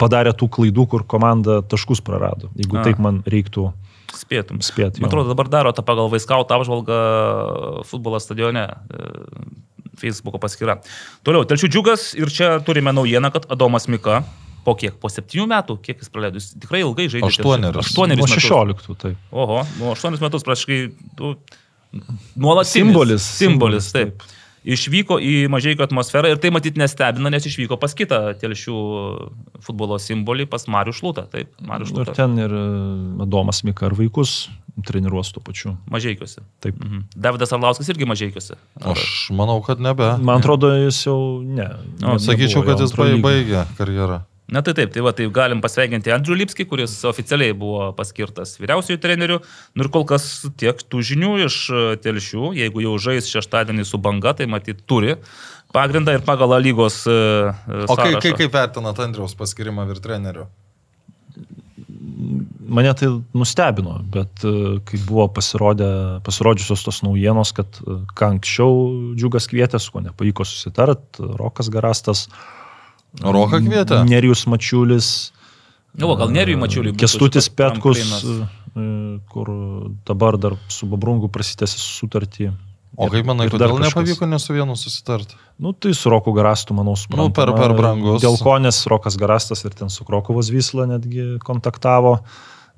padarė 0.00 0.32
tų 0.36 0.48
klaidų, 0.52 0.86
kur 0.88 1.06
komanda 1.08 1.60
taškus 1.68 2.00
prarado. 2.04 2.52
Jeigu 2.56 2.80
A. 2.80 2.84
taip 2.86 3.00
man 3.02 3.20
reiktų 3.28 3.70
Spėtum. 4.12 4.60
spėti. 4.64 5.00
Man 5.00 5.08
atrodo, 5.08 5.32
dabar 5.32 5.48
daro 5.52 5.72
tą 5.72 5.84
pagal 5.84 6.10
Vaiskautą 6.12 6.58
apžvalgą 6.58 6.98
futbolo 7.88 8.20
stadione. 8.20 8.68
e, 8.92 9.70
Facebook'o 10.00 10.40
paskyra. 10.40 10.78
Toliau, 11.26 11.44
Telšių 11.48 11.68
džiugas 11.68 12.12
ir 12.16 12.32
čia 12.32 12.54
turime 12.64 12.94
naujieną, 12.96 13.28
kad 13.34 13.46
Adomas 13.52 13.88
Mika 13.92 14.22
po 14.64 14.74
kiek? 14.78 14.94
Po 15.02 15.10
septynių 15.12 15.46
metų? 15.50 15.76
Kiek 15.84 16.02
jis 16.02 16.10
praleido? 16.12 16.40
Jis 16.40 16.54
tikrai 16.62 16.82
ilgai 16.84 17.08
žaidė. 17.12 17.28
Aštuonerius. 17.28 17.90
Aštuonerius 17.90 18.30
metus. 18.30 18.46
16, 18.46 18.96
taip. 19.02 19.26
Oho, 19.34 19.62
nuo 19.80 19.92
aštuonis 19.96 20.22
metus 20.22 20.46
praškai. 20.46 20.78
Tu... 21.18 21.34
Nuolat 22.36 22.66
Simbolis, 22.66 23.22
Simbolis, 23.22 23.88
simbolis, 23.90 23.92
taip. 23.92 24.22
Išvyko 24.62 25.16
į 25.18 25.48
mažai 25.50 25.72
atmosferą 25.74 26.28
ir 26.30 26.38
tai 26.38 26.52
matyt 26.54 26.76
nestebina, 26.78 27.32
nes 27.34 27.42
išvyko 27.50 27.74
pas 27.82 27.94
kitą 27.98 28.20
telšių 28.38 28.76
futbolo 29.66 29.98
simbolį, 29.98 30.46
pas 30.46 30.68
Marių 30.70 30.94
Šlutą. 30.94 31.24
Taip, 31.32 31.50
Marių 31.66 31.82
Ir 31.82 31.90
Šlutą. 31.90 32.14
ten 32.14 32.36
ir 32.38 32.54
e, 32.54 32.62
Adomas 33.26 33.64
Mika 33.66 33.88
ir 33.90 33.96
vaikus 33.98 34.48
treniruos 34.86 35.32
tuo 35.34 35.42
pačiu. 35.44 35.74
Mažaikiuose. 35.90 36.44
Taip. 36.62 36.78
Mhm. 36.78 37.02
Davidas 37.18 37.50
Arlauskas 37.52 37.90
irgi 37.92 38.06
mažaikiuose. 38.08 38.54
Ar- 38.80 38.94
Aš 38.94 39.28
manau, 39.34 39.58
kad 39.66 39.82
nebe. 39.82 40.12
Man 40.22 40.38
atrodo, 40.40 40.70
jis 40.78 41.02
jau 41.06 41.18
ne. 41.42 41.66
O, 42.00 42.14
ne- 42.14 42.18
Sakyčiau, 42.22 42.62
nebuvo 42.62 42.70
kad 42.70 42.86
jis 42.86 42.94
baigė 43.26 43.66
karjerą. 43.76 44.22
Na 44.50 44.60
tai 44.60 44.74
taip, 44.74 44.90
tai 44.92 45.02
va, 45.04 45.12
tai 45.16 45.28
galim 45.32 45.62
pasveikinti 45.62 46.12
Andrių 46.12 46.36
Lipskį, 46.42 46.66
kuris 46.68 46.96
oficialiai 47.08 47.54
buvo 47.56 47.92
paskirtas 47.96 48.56
vyriausiųjų 48.60 49.00
trenerių. 49.00 49.38
Nu 49.78 49.86
ir 49.86 49.90
kol 49.94 50.04
kas 50.08 50.26
tiek 50.60 50.82
tų 50.82 51.02
žinių 51.12 51.30
iš 51.46 51.58
e, 51.70 51.84
telšių, 52.02 52.50
jeigu 52.58 52.82
jau 52.84 52.96
žais 53.00 53.30
šeštadienį 53.32 53.86
su 53.88 54.02
banga, 54.02 54.34
tai 54.36 54.50
matyt 54.50 54.82
turi 54.90 55.16
pagrindą 55.72 56.18
ir 56.18 56.26
pagal 56.26 56.58
lygos... 56.60 57.04
e, 57.06 57.14
e, 57.14 57.86
O 57.86 57.96
kai, 57.96 58.10
sąrašą. 58.10 58.22
kai, 58.26 58.34
kaip 58.42 58.58
vertinat 58.58 59.00
Andriaus 59.06 59.38
paskirimą 59.38 59.86
vir 59.88 60.02
treneriu? 60.04 60.50
Mane 62.72 62.92
tai 62.98 63.08
nustebino, 63.36 64.00
bet 64.12 64.42
kai 64.88 64.98
buvo 65.06 65.30
pasirodę, 65.32 65.86
pasirodžiusios 66.26 66.84
tos 66.84 67.00
naujienos, 67.04 67.54
kad 67.56 67.78
ką 68.16 68.34
anksčiau 68.36 68.76
džiugas 69.16 69.48
kvietė, 69.48 69.80
su 69.80 69.92
kuo 69.94 70.04
nepavyko 70.04 70.44
susitart, 70.48 71.20
Rokas 71.40 71.72
Garastas, 71.72 72.26
Roką 73.20 73.60
kvietė? 73.66 74.04
Nerijus 74.08 74.46
Mačiulis, 74.46 75.30
Nu, 75.92 76.06
va, 76.08 76.14
gal 76.16 76.30
Nerijui 76.32 76.56
Mačiuliui. 76.56 76.94
Kestutis 76.96 77.50
Petkus, 77.52 77.98
tramplinas. 78.00 78.48
e, 78.72 79.20
kur 79.28 79.48
dabar 80.08 80.38
dar 80.40 80.54
su 80.72 80.86
Babrungu 80.88 81.28
prasitęsi 81.28 81.76
sutartį. 81.76 82.46
O 82.96 83.08
kaip 83.12 83.24
manai, 83.28 83.48
kodėl 83.52 83.74
kažkas. 83.76 83.92
nepavyko 83.92 84.26
ne 84.28 84.38
su 84.40 84.52
vienu 84.56 84.72
susitarti? 84.76 85.36
Nu, 85.60 85.72
tai 85.72 85.92
su 85.96 86.08
Roku 86.12 86.32
Garastu, 86.32 86.72
manau, 86.76 86.96
suprantama. 86.96 87.28
Nu, 87.28 87.32
per- 87.32 87.52
per 87.52 87.76
brangus. 87.76 88.22
Dėl 88.24 88.36
ko, 88.40 88.56
nes 88.58 88.86
Rokas 88.86 89.16
Garastas 89.20 89.64
ir 89.64 89.70
ten 89.76 89.88
su 89.92 90.04
Krokovos 90.04 90.48
Vysla 90.50 90.86
netgi 90.88 91.38
kontaktavo. 91.44 92.18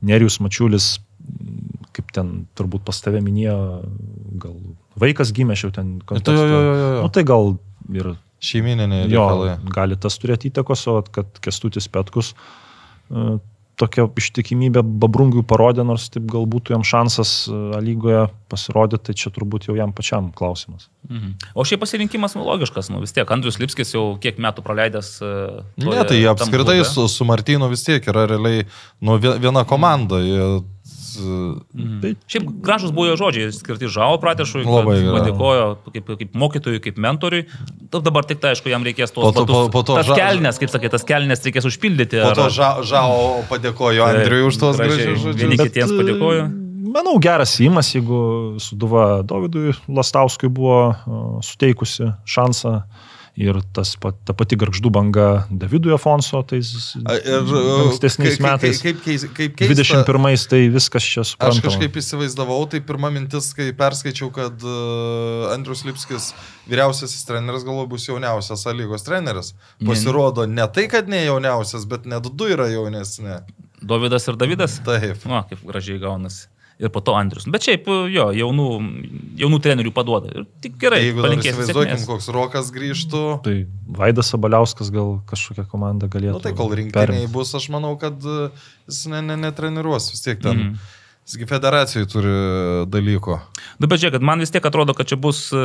Nerijus 0.02 0.40
Mačiulis, 0.42 0.98
kaip 1.94 2.10
ten 2.12 2.46
turbūt 2.56 2.82
pas 2.84 3.00
tave 3.00 3.20
minėjo, 3.22 3.56
gal 4.38 4.54
vaikas 4.98 5.30
gimė 5.32 5.54
ten 5.72 5.98
Tai 6.00 6.06
kontekste. 6.06 6.32
jo, 6.34 6.46
jo, 6.46 6.60
jo, 6.62 6.94
jo. 6.96 7.02
Nu, 7.02 7.08
tai 7.08 7.22
gal 7.22 7.58
ir 7.94 8.16
Šeimininiai 8.40 9.08
jo, 9.08 9.24
reikalai. 9.28 9.56
gali 9.72 9.96
tas 9.96 10.18
turėti 10.18 10.50
įtakos, 10.50 10.86
o 10.92 11.02
kad 11.02 11.26
Kestutis 11.40 11.88
Petkus, 11.88 12.34
e, 13.10 13.38
tokia 13.80 14.04
ištikimybė 14.06 14.82
Babrungiui 14.86 15.42
parodė, 15.42 15.82
nors 15.86 16.04
taip 16.14 16.28
galbūt 16.30 16.70
jam 16.70 16.84
šansas 16.86 17.48
e, 17.50 17.56
A 17.74 17.80
lygoje 17.82 18.28
pasirodyti, 18.52 19.02
tai 19.08 19.14
čia 19.18 19.32
turbūt 19.34 19.66
jau 19.66 19.74
jam 19.74 19.90
pačiam 19.96 20.28
klausimas. 20.36 20.86
Mhm. 21.08 21.32
O 21.58 21.64
šiaip 21.66 21.80
pasirinkimas 21.82 22.36
nu, 22.38 22.44
logiškas, 22.46 22.90
nu 22.94 23.00
vis 23.02 23.12
tiek 23.16 23.26
Andrius 23.34 23.58
Lipskis 23.58 23.94
jau 23.96 24.16
kiek 24.22 24.38
metų 24.38 24.62
praleidęs. 24.62 25.10
e, 25.22 25.64
Ne, 25.78 25.90
toje- 25.90 26.06
tai 26.08 26.16
jie 26.20 26.28
tam 26.28 26.36
apskritai 26.36 26.84
su, 26.84 27.08
su 27.08 27.24
Martinu 27.24 27.68
vis 27.68 27.82
tiek 27.82 28.04
yra 28.06 28.26
realiai 28.30 28.66
nu, 29.00 29.18
vie- 29.18 29.38
viena 29.40 29.64
komanda. 29.64 30.20
Jie, 30.22 30.62
Mhm. 31.20 32.00
Tai 32.02 32.10
Šiaip 32.26 32.48
gražus 32.64 32.90
buvo 32.94 33.06
jo 33.10 33.16
žodžiai, 33.16 33.52
skirti 33.52 33.88
Žao 33.88 34.18
Pratešui, 34.22 34.64
Labai 34.64 34.98
padėkojo 35.04 35.66
kaip, 35.92 36.10
kaip 36.18 36.32
mokytojui, 36.34 36.80
kaip 36.82 36.96
mentoriui. 36.98 37.46
Ta 37.90 38.00
Dabar 38.00 38.24
tik 38.24 38.40
tai, 38.40 38.54
aišku, 38.54 38.68
jam 38.68 38.82
reikės 38.84 39.12
tos 39.14 39.22
Po 39.24 39.32
to- 39.32 39.44
batus- 39.46 39.68
po- 39.68 39.70
po 39.70 39.82
to 39.82 39.94
tas 39.96 40.06
Ža- 40.06 40.16
kelnes, 40.16 40.58
kaip 40.58 40.70
sakai, 40.70 40.90
tas 40.90 41.04
kelnes 41.04 41.40
reikės 41.44 41.64
užpildyti. 41.70 42.20
po 42.22 42.28
ar- 42.30 42.34
to 42.36 42.48
ža, 42.50 42.82
Žao 42.82 43.44
padėkojo 43.48 44.02
Andriui 44.08 44.46
už 44.46 44.56
tos 44.58 44.76
Gražiai. 44.76 45.14
gražius 45.14 45.34
Vieni 45.36 45.56
žodžius. 45.56 45.68
kitiems 45.70 45.90
Bet, 45.90 46.00
padėkoju. 46.06 46.44
e, 46.50 46.60
Manau, 46.94 47.18
geras 47.18 47.58
įimas, 47.58 47.88
jeigu 47.90 48.54
Suduva 48.60 49.22
Dovydui 49.26 49.74
Lastauskui 49.88 50.48
buvo 50.48 50.94
e, 50.94 51.42
suteikusi 51.42 52.06
šansą 52.24 52.84
ir 53.36 53.56
tas, 53.74 53.96
pat- 53.98 54.18
ta 54.24 54.32
pati 54.32 54.54
garždų 54.54 54.90
banga 54.94 55.24
Davidui 55.50 55.90
Afonso, 55.96 56.38
tais 56.46 56.68
Ir 56.94 57.02
e, 57.10 57.38
ankstesniais 57.84 58.36
kaip- 58.38 58.44
metais. 58.46 58.80
Kaip, 58.84 59.00
kaip, 59.02 59.24
kaip 59.34 59.56
keista, 59.58 60.04
21 60.06 60.46
tai 60.52 60.60
viskas 60.70 61.02
čia 61.02 61.24
Aš 61.24 61.32
suprantama. 61.34 61.64
kažkaip 61.66 61.98
įsivaizdavau, 61.98 62.60
tai 62.70 62.80
pirma 62.80 63.10
mintis, 63.10 63.50
kai 63.58 63.72
perskaičiau, 63.74 64.30
kad 64.32 64.62
uh, 64.62 65.50
Andrius 65.54 65.82
Lipskis, 65.84 66.30
vyriausiasis 66.70 67.26
treneris, 67.26 67.66
galvoju, 67.66 67.90
bus 67.96 68.06
jauniausias 68.06 68.66
A 68.66 68.72
lygos 68.72 69.02
treneris. 69.02 69.52
Pasirodo, 69.84 70.46
ne 70.46 70.68
tai, 70.70 70.86
kad 70.88 71.08
ne 71.10 71.24
jauniausias, 71.26 71.84
bet 71.90 72.06
net 72.06 72.22
du 72.30 72.44
yra 72.54 72.70
jaunesni. 72.70 73.40
Dovydas 73.84 74.24
ir 74.30 74.38
Davidas. 74.40 74.78
Taip. 74.86 75.26
Na, 75.28 75.42
kaip 75.50 75.60
gražiai 75.66 75.98
gaunasi. 76.00 76.46
Ir 76.82 76.90
po 76.90 76.98
to 77.04 77.14
Andrius. 77.14 77.46
Bet 77.54 77.62
šiaip, 77.62 77.86
jo, 78.10 78.24
jaunų, 78.34 78.66
jaunų 79.38 79.60
trenerių 79.62 79.92
paduoda. 79.94 80.32
Ir 80.34 80.46
tik 80.64 80.74
gerai, 80.82 81.04
Jeigu 81.04 81.22
dar 81.22 81.30
palinkėsim. 81.30 81.60
įsivaizduokim, 81.62 82.00
koks 82.08 82.26
Rokas 82.34 82.72
grįžtų. 82.74 83.22
Tai 83.44 83.54
Vaidas 84.00 84.32
Sabaliauskas 84.34 84.90
gal 84.94 85.20
kažkokią 85.30 85.68
komandą 85.70 86.10
galėtų. 86.10 86.34
Na 86.34 86.40
nu, 86.40 86.42
tai 86.42 86.54
kol 86.58 86.74
rinktiniai 86.74 87.06
perimt. 87.06 87.30
bus, 87.34 87.54
aš 87.54 87.68
manau, 87.70 87.94
kad 88.00 88.26
uh, 88.26 88.66
jis 88.90 89.04
ne, 89.12 89.22
ne, 89.22 89.38
netreniruos 89.46 90.10
vis 90.10 90.26
tiek 90.26 90.42
ten. 90.42 90.72
Mm. 90.72 90.90
Jisgi 91.24 91.46
federacijai 91.48 92.04
turi 92.04 92.32
dalyko. 92.92 93.38
Nu, 93.80 93.88
bet 93.88 94.02
žiūrėk, 94.02 94.20
man 94.20 94.42
vis 94.44 94.52
tiek 94.52 94.66
atrodo, 94.68 94.92
kad 94.96 95.08
čia 95.08 95.16
bus 95.16 95.46
e, 95.56 95.62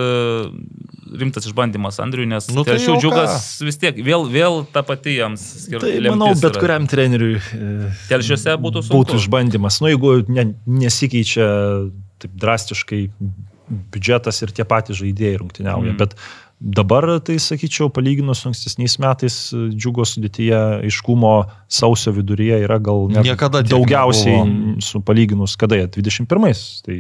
rimtas 1.20 1.50
išbandymas 1.50 2.00
Andriui, 2.00 2.30
nes 2.32 2.48
Nu, 2.56 2.64
tai 2.64 2.78
telšių 2.78 2.94
jau 2.94 3.02
džiugas 3.04 3.50
vis 3.68 3.80
tiek, 3.82 4.00
vėl, 4.06 4.24
vėl 4.32 4.62
ta 4.72 4.86
pati 4.88 5.18
jams 5.18 5.44
skirta. 5.66 5.90
Tai 5.90 6.14
manau, 6.16 6.32
bet 6.40 6.62
kuriam 6.64 6.88
treneriui 6.88 7.36
e, 7.42 7.92
Telšiuose 8.08 8.56
būtų 8.64 8.86
sunku. 8.88 9.02
būtų 9.02 9.20
išbandymas. 9.20 9.82
Nu, 9.84 9.92
jeigu 9.92 10.16
ne, 10.32 10.48
nesikeičia 10.80 11.50
taip 12.24 12.40
drastiškai 12.40 13.04
biudžetas 13.70 14.40
ir 14.46 14.56
tie 14.56 14.64
patys 14.68 15.02
žaidėjai 15.04 15.42
rungtyniauja. 15.44 15.92
Mm. 15.92 16.00
Bet 16.00 16.16
dabar, 16.60 17.08
tai 17.24 17.38
sakyčiau, 17.40 17.90
palyginus 17.90 18.44
su 18.44 18.50
ankstesniais 18.52 18.98
metais, 19.00 19.38
džiugo 19.74 20.06
sudėtyje 20.08 20.60
aiškumo 20.88 21.34
sausio 21.72 22.14
viduryje 22.16 22.60
yra 22.66 22.80
gal 22.84 23.08
Niekada 23.12 23.64
daugiausiai 23.64 24.44
nebuvo. 24.44 24.84
su 24.84 25.02
palyginus, 25.02 25.56
kada 25.60 25.80
jie 25.80 25.88
21. 26.00 26.66
Tai 26.86 27.00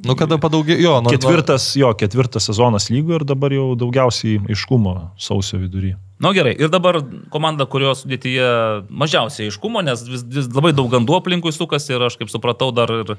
Nu, 0.00 0.14
kada 0.16 0.38
padaugėjo, 0.40 0.80
jo, 0.80 0.92
nu, 1.04 1.10
ketvirtas, 1.12 1.74
jo, 1.76 1.90
ketvirtas 1.98 2.46
sezonas 2.48 2.88
lygo 2.88 3.18
ir 3.18 3.24
dabar 3.28 3.52
jau 3.52 3.74
daugiausiai 3.76 4.38
aiškumo 4.48 4.94
sausio 5.20 5.60
viduryje. 5.60 5.98
Na 6.20 6.28
nu, 6.28 6.34
gerai, 6.36 6.52
ir 6.52 6.68
dabar 6.68 6.98
komanda, 7.32 7.64
kurios 7.64 8.02
sudėtyje 8.02 8.48
mažiausiai 8.92 9.46
aiškumo, 9.48 9.80
nes 9.80 10.02
vis, 10.04 10.20
vis 10.28 10.50
labai 10.52 10.74
daug 10.76 10.90
gandų 10.92 11.14
aplinkui 11.16 11.48
sukasi 11.56 11.94
ir 11.94 12.04
aš 12.04 12.18
kaip 12.20 12.28
supratau, 12.28 12.68
dar 12.76 12.92
ir 12.92 13.14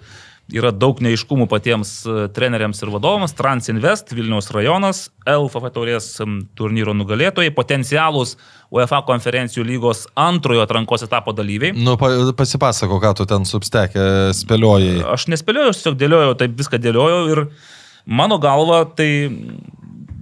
yra 0.53 0.69
daug 0.69 1.02
neiškumų 1.02 1.48
patiems 1.49 1.95
e, 2.06 2.28
treneriams 2.36 2.84
ir 2.84 2.91
vadovams. 2.94 3.34
Transinvest, 3.34 4.14
Vilniaus 4.14 4.52
rajonas, 4.53 5.07
LFF 5.26 5.73
taurės 5.73 6.11
turnyro 6.53 6.94
nugalėtojai, 6.99 7.49
potencialūs 7.57 8.36
UEFA 8.69 9.02
konferencijų 9.10 9.65
lygos 9.65 10.06
antrojo 10.14 10.61
atrankos 10.68 11.02
etapo 11.07 11.34
dalyviai. 11.34 11.73
Nu, 11.73 11.98
pa, 11.98 12.14
pasipasako, 12.38 13.02
ką 13.02 13.15
tu 13.18 13.26
ten 13.34 13.49
substekė, 13.49 14.06
spėliojai. 14.38 14.99
Aš 15.18 15.26
nespėliojau, 15.34 15.73
aš 15.73 15.82
tiesiog 15.82 15.98
dėliojau, 16.06 16.38
taip 16.45 16.53
viską 16.61 16.78
dėliojau 16.86 17.23
ir 17.34 17.48
mano 18.06 18.38
galva 18.45 18.84
tai 18.94 19.10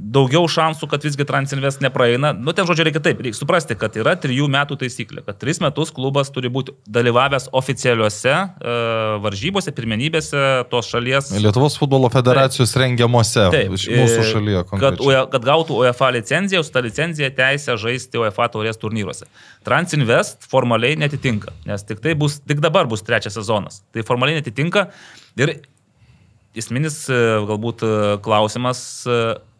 daugiau 0.09 0.47
šansų, 0.49 0.87
kad 0.89 1.03
visgi 1.05 1.25
Transinvest 1.27 1.83
nepraeina. 1.83 2.31
Nu, 2.33 2.53
ten 2.55 2.67
žodžiu 2.67 2.87
reikia 2.87 3.01
taip, 3.03 3.21
reikia 3.23 3.37
suprasti, 3.37 3.77
kad 3.79 3.95
yra 3.99 4.15
trijų 4.19 4.47
metų 4.51 4.79
taisyklė, 4.81 5.23
kad 5.27 5.37
tris 5.41 5.61
metus 5.61 5.93
klubas 5.95 6.31
turi 6.33 6.49
būti 6.53 6.73
dalyvavęs 6.89 7.49
oficialiuose 7.59 8.33
e, 8.33 8.75
varžybose, 9.23 9.73
pirmenybėse 9.75 10.43
tos 10.71 10.89
šalies. 10.89 11.31
Lietuvos 11.43 11.77
futbolo 11.79 12.09
federacijos 12.13 12.73
rengiamuose 12.79 13.49
Taip, 13.53 13.73
mūsų 13.75 14.19
e, 14.23 14.27
šalyje 14.31 14.65
Kad, 14.69 15.01
kad 15.33 15.45
gautų 15.45 15.81
UEFA 15.83 16.11
licenciją, 16.17 16.63
su 16.65 16.73
ta 16.73 16.83
licencija 16.83 17.29
teisę 17.35 17.77
žaisti 17.79 18.21
UEFA 18.21 18.49
taurės 18.53 18.79
turnyruose. 18.81 19.27
Transinvest 19.67 20.47
formaliai 20.49 20.97
netitinka, 20.99 21.53
nes 21.69 21.85
tik, 21.85 22.01
tai 22.03 22.15
bus, 22.17 22.39
tik 22.45 22.63
dabar 22.65 22.89
bus 22.89 23.05
trečias 23.05 23.37
sezonas. 23.37 23.83
Tai 23.93 24.05
formaliai 24.07 24.39
netitinka 24.39 24.87
ir 25.39 25.59
esminis 26.57 27.03
e, 27.11 27.19
galbūt 27.49 27.85
e, 27.85 27.93
klausimas, 28.25 28.81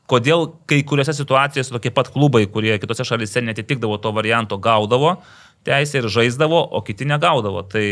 kodėl 0.10 0.48
kai 0.70 0.82
kuriuose 0.88 1.14
situacijose 1.18 1.74
tokie 1.76 1.92
pat 1.94 2.10
klubai, 2.14 2.46
kurie 2.50 2.76
kitose 2.82 3.06
šalise 3.08 3.44
netitikdavo 3.46 4.00
to 4.02 4.14
varianto, 4.16 4.58
gaudavo 4.58 5.20
teisę 5.68 6.00
ir 6.00 6.08
žaisdavo, 6.12 6.62
o 6.72 6.82
kiti 6.86 7.06
negaudavo. 7.08 7.66
Tai 7.68 7.86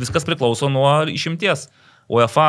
viskas 0.00 0.26
priklauso 0.26 0.70
nuo 0.72 0.92
išimties. 1.10 1.68
UEFA 2.10 2.46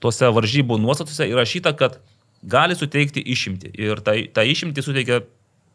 tuose 0.00 0.30
varžybų 0.32 0.78
nuostatuose 0.80 1.26
įrašyta, 1.28 1.74
kad 1.76 1.98
gali 2.42 2.76
suteikti 2.78 3.20
išimti. 3.34 3.72
Ir 3.76 4.00
tą, 4.04 4.14
tą 4.32 4.44
išimtį 4.46 4.84
suteikia 4.84 5.20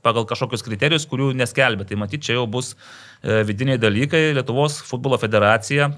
pagal 0.04 0.26
kažkokius 0.28 0.66
kriterijus, 0.66 1.06
kurių 1.10 1.32
neskelbė. 1.38 1.88
Tai 1.88 2.00
matyt, 2.02 2.24
čia 2.26 2.38
jau 2.40 2.48
bus 2.50 2.74
e, 2.74 3.44
vidiniai 3.48 3.80
dalykai. 3.82 4.32
Lietuvos 4.38 4.80
futbolo 4.88 5.20
federacija 5.22 5.92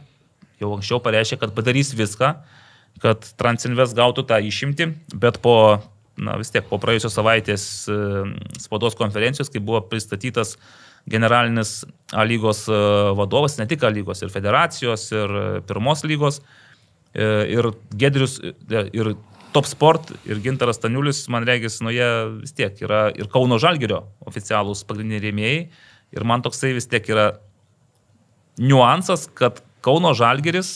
jau 0.62 0.76
anksčiau 0.76 1.02
pareiškė, 1.04 1.40
kad 1.42 1.56
padarys 1.56 1.94
viską, 1.98 2.36
kad 3.04 3.28
Transinvest 3.40 3.96
gautų 3.98 4.26
tą 4.30 4.40
išimtį, 4.44 4.90
bet 5.20 5.40
po, 5.44 5.56
na 6.18 6.38
vis 6.40 6.52
tiek, 6.54 6.66
po 6.70 6.80
praėjusios 6.82 7.16
savaitės 7.18 7.66
e, 7.92 8.00
spaudos 8.64 8.98
konferencijos, 9.00 9.52
kai 9.52 9.64
buvo 9.64 9.84
pristatytas 9.90 10.56
generalinis 11.10 11.84
A 12.16 12.24
lygos 12.26 12.66
e, 12.70 12.78
vadovas, 13.18 13.58
ne 13.60 13.68
tik 13.70 13.84
A 13.84 13.92
lygos, 13.94 14.24
ir 14.24 14.32
federacijos, 14.34 15.10
ir 15.14 15.36
e, 15.42 15.48
pirmos 15.68 16.06
lygos, 16.08 16.42
ir 17.16 17.70
Gedrius, 17.96 18.42
ir 18.68 19.14
Top 19.56 19.70
Sport, 19.70 20.10
ir 20.28 20.42
Gintaras 20.44 20.82
Taniulis, 20.84 21.22
man 21.32 21.46
regis, 21.48 21.78
nu 21.80 21.94
jie 21.96 22.08
vis 22.42 22.52
tiek 22.52 22.76
yra 22.84 23.06
ir 23.16 23.30
Kauno 23.32 23.56
Žalgerio 23.56 24.02
oficialūs 24.28 24.82
pagrindiniai 24.84 25.24
rėmėjai, 25.24 25.62
ir 26.12 26.26
man 26.28 26.44
toksai 26.44 26.74
vis 26.76 26.90
tiek 26.92 27.08
yra 27.08 27.30
niuansas, 28.60 29.30
kad 29.32 29.62
Kauno 29.86 30.12
Žalgeris 30.18 30.74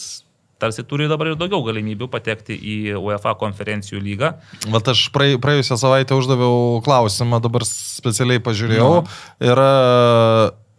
tarsi 0.59 0.83
turi 0.87 1.07
dabar 1.09 1.31
ir 1.31 1.39
daugiau 1.39 1.63
galimybių 1.65 2.09
patekti 2.11 2.55
į 2.55 2.77
UEFA 2.99 3.35
konferencijų 3.39 4.01
lygą. 4.03 4.33
Vat 4.73 4.91
aš 4.93 5.05
praė, 5.15 5.37
praėjusią 5.41 5.79
savaitę 5.79 6.17
uždaviau 6.19 6.79
klausimą, 6.85 7.41
dabar 7.43 7.65
specialiai 7.67 8.43
pažiūrėjau. 8.43 9.05
Yra 9.49 9.71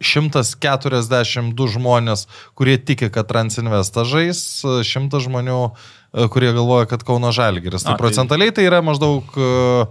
142 0.01 1.71
žmonės, 1.77 2.27
kurie 2.57 2.77
tiki, 2.81 3.09
kad 3.13 3.29
Transinvestas 3.29 4.09
žais, 4.09 4.39
100 4.65 5.21
žmonių, 5.21 5.59
e, 5.69 6.27
kurie 6.33 6.49
galvoja, 6.55 6.89
kad 6.89 7.05
Kauno 7.05 7.31
Žalgiris. 7.31 7.85
Tai 7.85 7.93
tai- 7.93 8.01
procentaliai 8.01 8.51
tai 8.51 8.65
yra 8.65 8.81
maždaug 8.81 9.23
uh, 9.37 9.85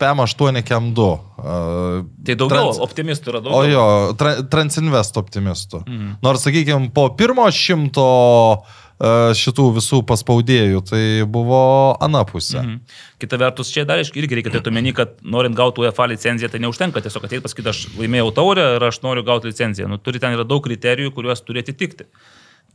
PM8 0.00 0.62
KM2. 0.62 0.98
Uh, 1.00 2.06
Tai 2.24 2.34
daugiau 2.34 2.70
Trans... 2.70 2.78
optimistų 2.80 3.32
yra 3.34 3.40
daugiau. 3.44 3.60
O 3.60 3.64
jo, 3.68 3.86
tra, 4.16 4.36
Transinvest 4.42 5.16
optimistų. 5.20 5.84
Mhm. 5.86 6.12
Nors, 6.22 6.44
sakykime, 6.46 6.90
po 6.94 7.08
pirmo 7.18 7.46
šimto 7.50 8.08
e, 8.56 8.79
šitų 9.00 9.66
visų 9.78 10.02
paspaudėjų, 10.08 10.82
tai 10.90 11.02
buvo 11.24 11.60
anapusė. 12.04 12.60
Mhm. 12.60 12.98
Kita 13.22 13.38
vertus, 13.40 13.70
čia 13.72 13.86
dar 13.88 14.02
irgi 14.02 14.36
reikia 14.36 14.52
turėti 14.52 14.72
omeny, 14.72 14.92
kad 14.96 15.16
norint 15.24 15.56
gauti 15.56 15.80
UEFA 15.84 16.10
licenciją, 16.12 16.50
tai 16.52 16.60
neužtenka 16.60 17.00
tiesiog 17.04 17.24
ateiti 17.24 17.44
pasakyti, 17.46 17.72
aš 17.72 17.80
laimėjau 17.96 18.28
taurę 18.36 18.66
ir 18.76 18.86
aš 18.90 19.00
noriu 19.04 19.24
gauti 19.24 19.48
licenciją. 19.48 19.88
Nu, 19.88 19.96
turi 19.96 20.20
ten 20.20 20.36
yra 20.36 20.44
daug 20.44 20.60
kriterijų, 20.64 21.14
kuriuos 21.16 21.40
turi 21.46 21.64
atitikti. 21.64 22.08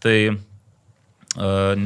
Tai 0.02 0.18
uh, 0.34 1.85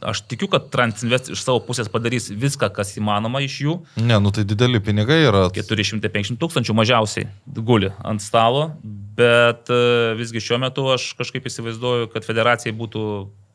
aš 0.00 0.20
tikiu, 0.28 0.48
kad 0.52 0.68
Transinvest 0.72 1.30
iš 1.32 1.40
savo 1.44 1.60
pusės 1.64 1.88
padarys 1.92 2.28
viską, 2.28 2.68
kas 2.76 2.92
įmanoma 3.00 3.40
iš 3.44 3.56
jų. 3.64 3.78
Ne, 4.04 4.18
nu 4.20 4.32
tai 4.34 4.44
dideli 4.48 4.80
pinigai 4.84 5.22
yra. 5.24 5.46
450 5.54 6.36
tūkstančių 6.40 6.76
mažiausiai 6.76 7.30
guli 7.56 7.92
ant 8.04 8.24
stalo, 8.24 8.68
bet 9.16 9.72
e, 9.72 9.80
visgi 10.20 10.42
šiuo 10.44 10.60
metu 10.62 10.86
aš 10.92 11.14
kažkaip 11.18 11.48
įsivaizduoju, 11.48 12.10
kad 12.12 12.28
federacijai 12.28 12.76
būtų 12.76 13.06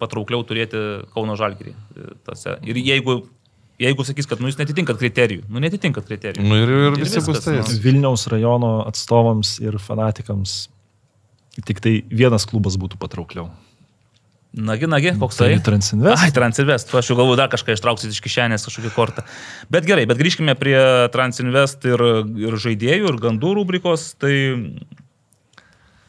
patraukliau 0.02 0.41
turėti 0.48 0.82
Kauno 1.14 1.38
Žalgirį. 1.40 1.72
e, 1.95 2.10
tose. 2.28 2.57
Ir 2.68 2.82
jeigu, 2.82 3.19
jeigu 3.82 4.06
sakys, 4.07 4.28
kad 4.30 4.41
nu, 4.41 4.49
jūs 4.52 4.60
netitinkat 4.60 4.99
kriterijų, 5.02 5.45
nu 5.49 5.61
netitinkat 5.64 6.10
kriterijų. 6.10 6.45
Nu 6.45 6.60
ir, 6.60 6.69
ir 6.69 6.99
Ir 6.99 7.03
visi 7.06 7.22
bus 7.26 7.44
tais. 7.45 7.69
nu. 7.72 7.82
Vilniaus 7.86 8.28
rajono 8.34 8.80
atstovams 8.90 9.60
ir 9.64 9.78
fanatikams 9.82 10.64
Tik 11.68 11.82
tai 11.84 11.91
vienas 12.07 12.45
klubas 12.48 12.78
būtų 12.80 12.95
patraukliau. 12.95 13.49
Nagi, 14.56 14.88
nagi, 14.88 15.11
koks 15.19 15.38
Tai 15.40 15.49
tai? 15.49 15.57
Transinvest. 15.64 16.23
Ai, 16.23 16.32
Transinvest, 16.36 16.90
aš 16.95 17.10
jau 17.11 17.15
galvoju 17.19 17.38
dar 17.40 17.49
kažką 17.52 17.76
ištrauksiu 17.76 18.07
iš 18.11 18.22
kišenės 18.23 18.65
kažkokį 18.68 18.91
kortą. 18.95 19.23
Bet 19.72 19.84
gerai, 19.88 20.06
bet 20.07 20.19
grįžkime 20.19 20.56
prie 20.60 20.80
Transinvest 21.11 21.84
ir, 21.88 22.03
ir 22.40 22.56
žaidėjų, 22.60 23.11
ir 23.11 23.19
gandų 23.23 23.52
rubrikos. 23.60 24.10
Tai 24.19 24.32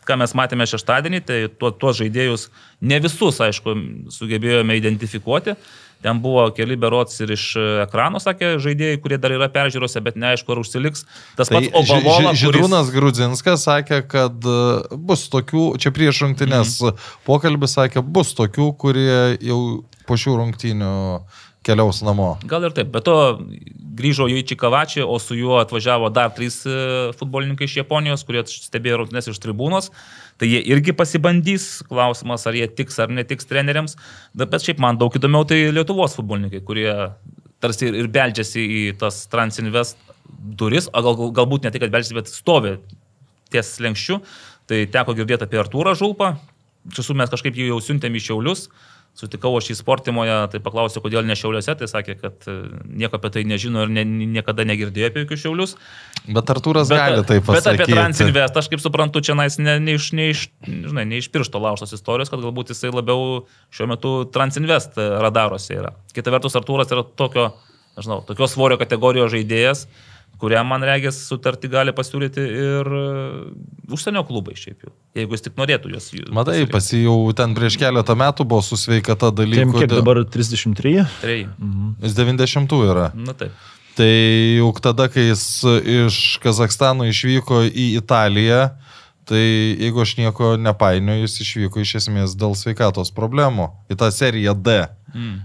ką 0.08 0.16
mes 0.18 0.32
matėme 0.34 0.66
šeštadienį, 0.66 1.20
tai 1.28 1.38
tuo, 1.58 1.70
tuos 1.70 2.00
žaidėjus, 2.00 2.48
ne 2.82 2.98
visus, 3.04 3.38
aišku, 3.44 3.74
sugebėjome 4.10 4.76
identifikuoti. 4.80 5.54
Ten 6.02 6.18
buvo 6.18 6.48
keli 6.50 6.74
berots 6.74 7.20
ir 7.22 7.30
iš 7.30 7.44
ekrano, 7.84 8.18
sakė 8.18 8.56
žaidėjai, 8.58 8.96
kurie 9.04 9.18
dar 9.22 9.30
yra 9.36 9.46
peržiūrose, 9.54 10.00
bet 10.02 10.16
neaišku, 10.18 10.50
ar 10.50 10.58
užsiliks. 10.64 11.04
Tas 11.38 11.46
Tai 11.52 11.60
pats 11.62 11.70
Obalola, 11.78 12.32
Ži- 12.32 12.40
Ži- 12.40 12.40
Žydrūnas 12.48 12.90
Grudzinskas 12.90 13.62
sakė, 13.68 14.00
kad 14.10 14.34
e, 14.42 14.56
bus 14.98 15.28
tokių, 15.30 15.78
čia 15.78 15.94
prieš 15.94 16.24
rungtynės 16.26 16.80
Mhm. 16.82 16.98
pokalbis 17.24 17.78
sakė, 17.78 18.02
bus 18.02 18.34
tokių, 18.34 18.72
kurie 18.82 19.38
jau 19.46 19.60
po 20.08 20.18
šių 20.18 20.34
rungtynių 20.42 20.90
keliaus 21.66 22.02
namo. 22.06 22.34
Gal 22.48 22.66
ir 22.66 22.74
taip, 22.76 22.90
bet 22.94 23.06
to 23.06 23.16
grįžo 23.98 24.26
jau 24.30 24.40
į 24.40 24.44
Čikavačį, 24.48 25.02
o 25.04 25.18
su 25.22 25.36
juo 25.36 25.58
atvažiavo 25.60 26.08
dar 26.14 26.32
trys 26.36 26.62
e, 26.66 26.76
futbolininkai 27.18 27.68
iš 27.68 27.78
Japonijos, 27.82 28.24
kurie 28.26 28.42
stebėjo 28.48 29.02
rungtynes 29.02 29.28
iš 29.30 29.40
tribūnos. 29.42 29.90
Tai 30.40 30.48
jie 30.48 30.62
irgi 30.72 30.94
pasibandys, 30.96 31.66
klausimas, 31.88 32.46
ar 32.48 32.56
jie 32.56 32.66
tiks 32.72 32.98
ar 33.02 33.12
netiks 33.12 33.48
treneriams. 33.50 33.98
Bet 34.38 34.56
šiaip 34.64 34.80
man 34.82 34.98
daug 35.00 35.14
įdomiau 35.18 35.46
tai 35.48 35.60
Lietuvos 35.74 36.16
futbolininkai, 36.18 36.62
kurie 36.66 36.88
tarsi 37.62 37.92
ir, 37.92 38.08
beldžiasi 38.10 38.62
į 38.62 38.82
tas 38.98 39.22
Transinvest 39.30 40.00
duris, 40.58 40.88
o 40.90 41.04
gal, 41.04 41.18
gal- 41.18 41.36
galbūt 41.42 41.66
ne 41.66 41.70
tai, 41.70 41.82
kad 41.84 41.92
beldžiasi, 41.92 42.16
bet 42.18 42.32
stovi 42.32 42.78
ties 43.52 43.76
lenkščiu. 43.84 44.22
Tai 44.70 44.80
teko 44.94 45.14
girdėti 45.18 45.46
apie 45.46 45.60
Artūrą 45.60 45.94
Žulpą. 45.98 46.32
Iš 46.88 46.98
tiesų 46.98 47.14
mes 47.18 47.30
kažkaip 47.30 47.54
jį 47.58 47.68
jau 47.68 47.78
siuntėm 47.84 48.16
į 48.18 48.24
Šiaulius. 48.24 48.66
Sutikau 49.12 49.50
aš 49.58 49.66
į 49.74 49.74
sportimoje, 49.76 50.32
tai 50.54 50.58
paklausiau, 50.64 51.02
kodėl 51.04 51.26
ne 51.28 51.34
Šiauliuose, 51.36 51.74
tai 51.76 51.88
sakė, 51.90 52.14
kad 52.16 52.46
e, 52.48 52.54
nieko 52.96 53.18
apie 53.18 53.28
tai 53.34 53.42
nežino 53.44 53.82
ir 53.84 53.90
ne, 53.92 54.06
niekada 54.08 54.64
negirdėjo 54.64 55.10
apie 55.10 55.24
jokius 55.26 55.42
Šiaulius. 55.42 55.74
Bet 56.24 56.48
Artūras 56.54 56.88
gali 56.88 57.20
tai 57.28 57.36
bet 57.42 57.50
apie 57.50 57.58
pasakyti. 57.58 57.92
Transinvest, 57.92 58.56
aš 58.56 58.70
kaip 58.72 58.80
suprantu, 58.80 59.20
čia 59.20 59.36
nais 59.36 59.58
ne, 59.60 59.76
ne, 59.84 59.98
iš, 60.00 60.06
ne, 60.16 60.30
iš, 60.32 60.46
žinai, 60.64 61.04
ne 61.10 61.20
iš 61.20 61.28
piršto 61.34 61.60
lauštos 61.60 61.92
istorijos, 61.98 62.32
kad 62.32 62.40
galbūt 62.40 62.72
jisai 62.72 62.94
labiau 62.94 63.42
šiuo 63.74 63.90
metu 63.92 64.14
Transinvest 64.32 64.96
radaruose 64.96 65.76
yra. 65.76 65.92
Kita 66.16 66.32
vertus, 66.32 66.56
Artūras 66.56 66.96
yra 66.96 67.04
tokio, 67.04 67.50
nežinau, 68.00 68.22
tokios 68.24 68.56
svorio 68.56 68.80
kategorijos 68.80 69.34
žaidėjas, 69.36 69.84
kuriam, 70.42 70.66
man 70.72 70.82
regis, 70.86 71.20
sutartį 71.30 71.70
gali 71.70 71.94
pasiūlyti 71.94 72.42
ir 72.42 72.88
e, 72.98 73.02
užsienio 73.94 74.24
klubai 74.26 74.56
šiaip 74.58 74.88
jau, 74.88 74.94
jeigu 75.18 75.36
jis 75.36 75.46
tik 75.46 75.60
norėtų 75.60 75.92
juos. 75.92 76.08
Matai, 76.34 76.56
pasirinkti. 76.64 76.72
pas 76.74 76.88
jį 76.90 77.02
jau 77.04 77.16
ten 77.38 77.54
prieš 77.58 77.78
keletą 77.80 78.16
metų 78.18 78.46
buvo 78.50 78.64
su 78.66 78.78
sveikata 78.80 79.30
dalykų. 79.38 79.76
kiek 79.84 79.92
dabar 79.92 80.24
33? 80.26 81.06
Treji. 81.22 81.46
Jis 82.02 82.18
90 82.18 82.82
yra. 82.88 83.12
Na 83.14 83.36
taip. 83.38 83.54
Tai 83.96 84.08
juk 84.56 84.80
tada, 84.80 85.06
kai 85.12 85.28
jis 85.28 85.44
iš 85.68 86.18
Kazakstano 86.42 87.04
išvyko 87.10 87.62
į 87.68 87.86
Italiją, 88.00 88.70
tai 89.28 89.42
jeigu 89.44 90.02
aš 90.02 90.16
nieko 90.18 90.54
nepainioju, 90.58 91.26
jis 91.28 91.40
išvyko 91.44 91.82
iš 91.84 91.98
esmės 92.00 92.34
dėl 92.38 92.56
sveikatos 92.58 93.12
problemų 93.14 93.68
į 93.92 94.00
tą 94.00 94.08
seriją 94.14 94.56
D. 94.56 94.80
Mm. 95.12 95.42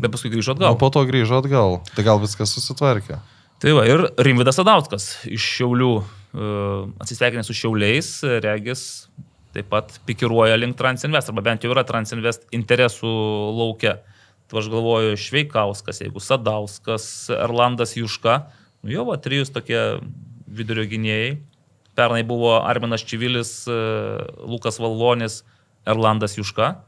Bet 0.00 0.14
paskui 0.14 0.30
grįžo 0.32 0.54
O 0.54 0.56
atgal. 0.56 0.78
po 0.80 0.88
to 0.94 1.02
grįžo 1.06 1.42
atgal. 1.42 1.80
Tai 1.94 2.06
gal 2.06 2.20
viskas 2.22 2.54
susitvarkė. 2.56 3.18
Tai 3.60 3.74
va, 3.76 3.82
ir 3.84 4.00
Rimvidas 4.24 4.56
Adauskas 4.62 5.10
iš 5.28 5.44
Šiaulių, 5.58 5.90
e, 6.00 6.44
atsisveikinęs 7.04 7.50
su 7.50 7.56
Šiauliais, 7.58 8.08
regis 8.40 8.84
taip 9.52 9.68
pat 9.68 9.98
pikiruoja 10.08 10.56
link 10.56 10.78
Transinvest, 10.78 11.28
arba 11.28 11.44
bent 11.44 11.66
jau 11.66 11.74
yra 11.74 11.84
Transinvest 11.84 12.46
interesų 12.56 13.10
laukia. 13.58 13.98
Tai 14.48 14.62
aš 14.62 14.70
galvoju, 14.72 15.18
Šveikauskas, 15.20 16.00
jeigu 16.00 16.22
Sadauskas, 16.24 17.04
Erlandas 17.36 17.92
Juška, 17.98 18.38
nu 18.80 18.94
jo, 18.94 19.04
va, 19.10 19.18
trijus 19.20 19.52
tokie 19.52 19.78
vidurio 20.48 20.86
gynėjai. 20.88 21.36
Pernai 21.98 22.24
buvo 22.24 22.56
Arminas 22.64 23.04
Čivilis, 23.04 23.52
e, 23.68 23.76
Lukas 24.40 24.80
Valvonis, 24.80 25.42
Erlandas 25.84 26.38
Juška, 26.40 26.78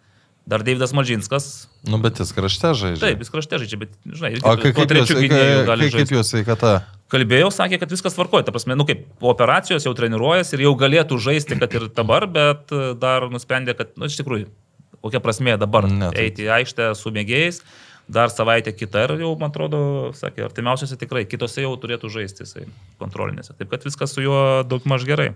dar 0.46 0.62
Davidas 0.66 0.92
Malžinskas. 0.92 1.68
Nu, 1.86 1.98
bet 2.02 2.18
jis 2.20 2.32
krašte 2.34 2.72
žaidžia. 2.78 3.02
Taip, 3.02 3.22
jis 3.22 3.30
krašte 3.30 3.60
žaidžia, 3.62 3.78
bet, 3.84 3.94
žinai, 4.06 4.32
irgi 4.34 4.42
O 4.46 4.54
kaip, 4.58 4.74
kaip, 4.74 4.90
gynėju 4.90 5.62
kaip, 5.68 5.94
kaip, 5.94 6.14
jos 6.16 6.32
sveikata? 6.32 6.72
Kalbėjau, 7.12 7.50
sakė, 7.52 7.78
kad 7.82 7.92
viskas 7.92 8.16
tvarkoja. 8.16 8.46
Ta 8.46 8.54
prasme, 8.54 8.76
nu 8.78 8.86
kaip, 8.88 9.04
po 9.20 9.30
operacijos 9.34 9.84
jau 9.86 9.92
treniruojas 9.96 10.54
ir 10.56 10.64
jau 10.64 10.72
galėtų 10.80 11.18
žaisti, 11.20 11.58
kad 11.60 11.74
ir 11.76 11.86
dabar, 11.92 12.26
bet 12.30 12.72
e, 12.72 12.92
dar 12.98 13.28
nusprendė, 13.32 13.76
kad, 13.78 13.92
nu, 14.00 14.08
iš 14.08 14.16
tikrųjų, 14.22 14.48
kokia 15.04 15.20
prasmė 15.22 15.58
dabar 15.60 15.88
Ne, 15.90 16.10
tai- 16.10 16.28
eiti 16.28 16.48
į 16.48 16.52
aikštę 16.60 16.92
su 16.98 17.12
mėgėjais. 17.14 17.62
Dar 18.12 18.32
savaitę 18.34 18.72
kitą 18.74 19.04
ir 19.06 19.20
jau, 19.22 19.30
man 19.38 19.52
atrodo, 19.52 19.78
sakė, 20.18 20.42
artimiausiose 20.48 20.96
tikrai, 20.98 21.22
kitose 21.28 21.62
jau 21.62 21.70
turėtų 21.78 22.10
žaisti 22.10 22.42
jisai 22.42 22.64
kontrolinėse. 22.98 23.54
Taip 23.56 23.70
kad 23.70 23.84
viskas 23.86 24.12
su 24.12 24.24
juo 24.24 24.40
daug 24.66 24.84
maž 24.90 25.06
gerai. 25.06 25.32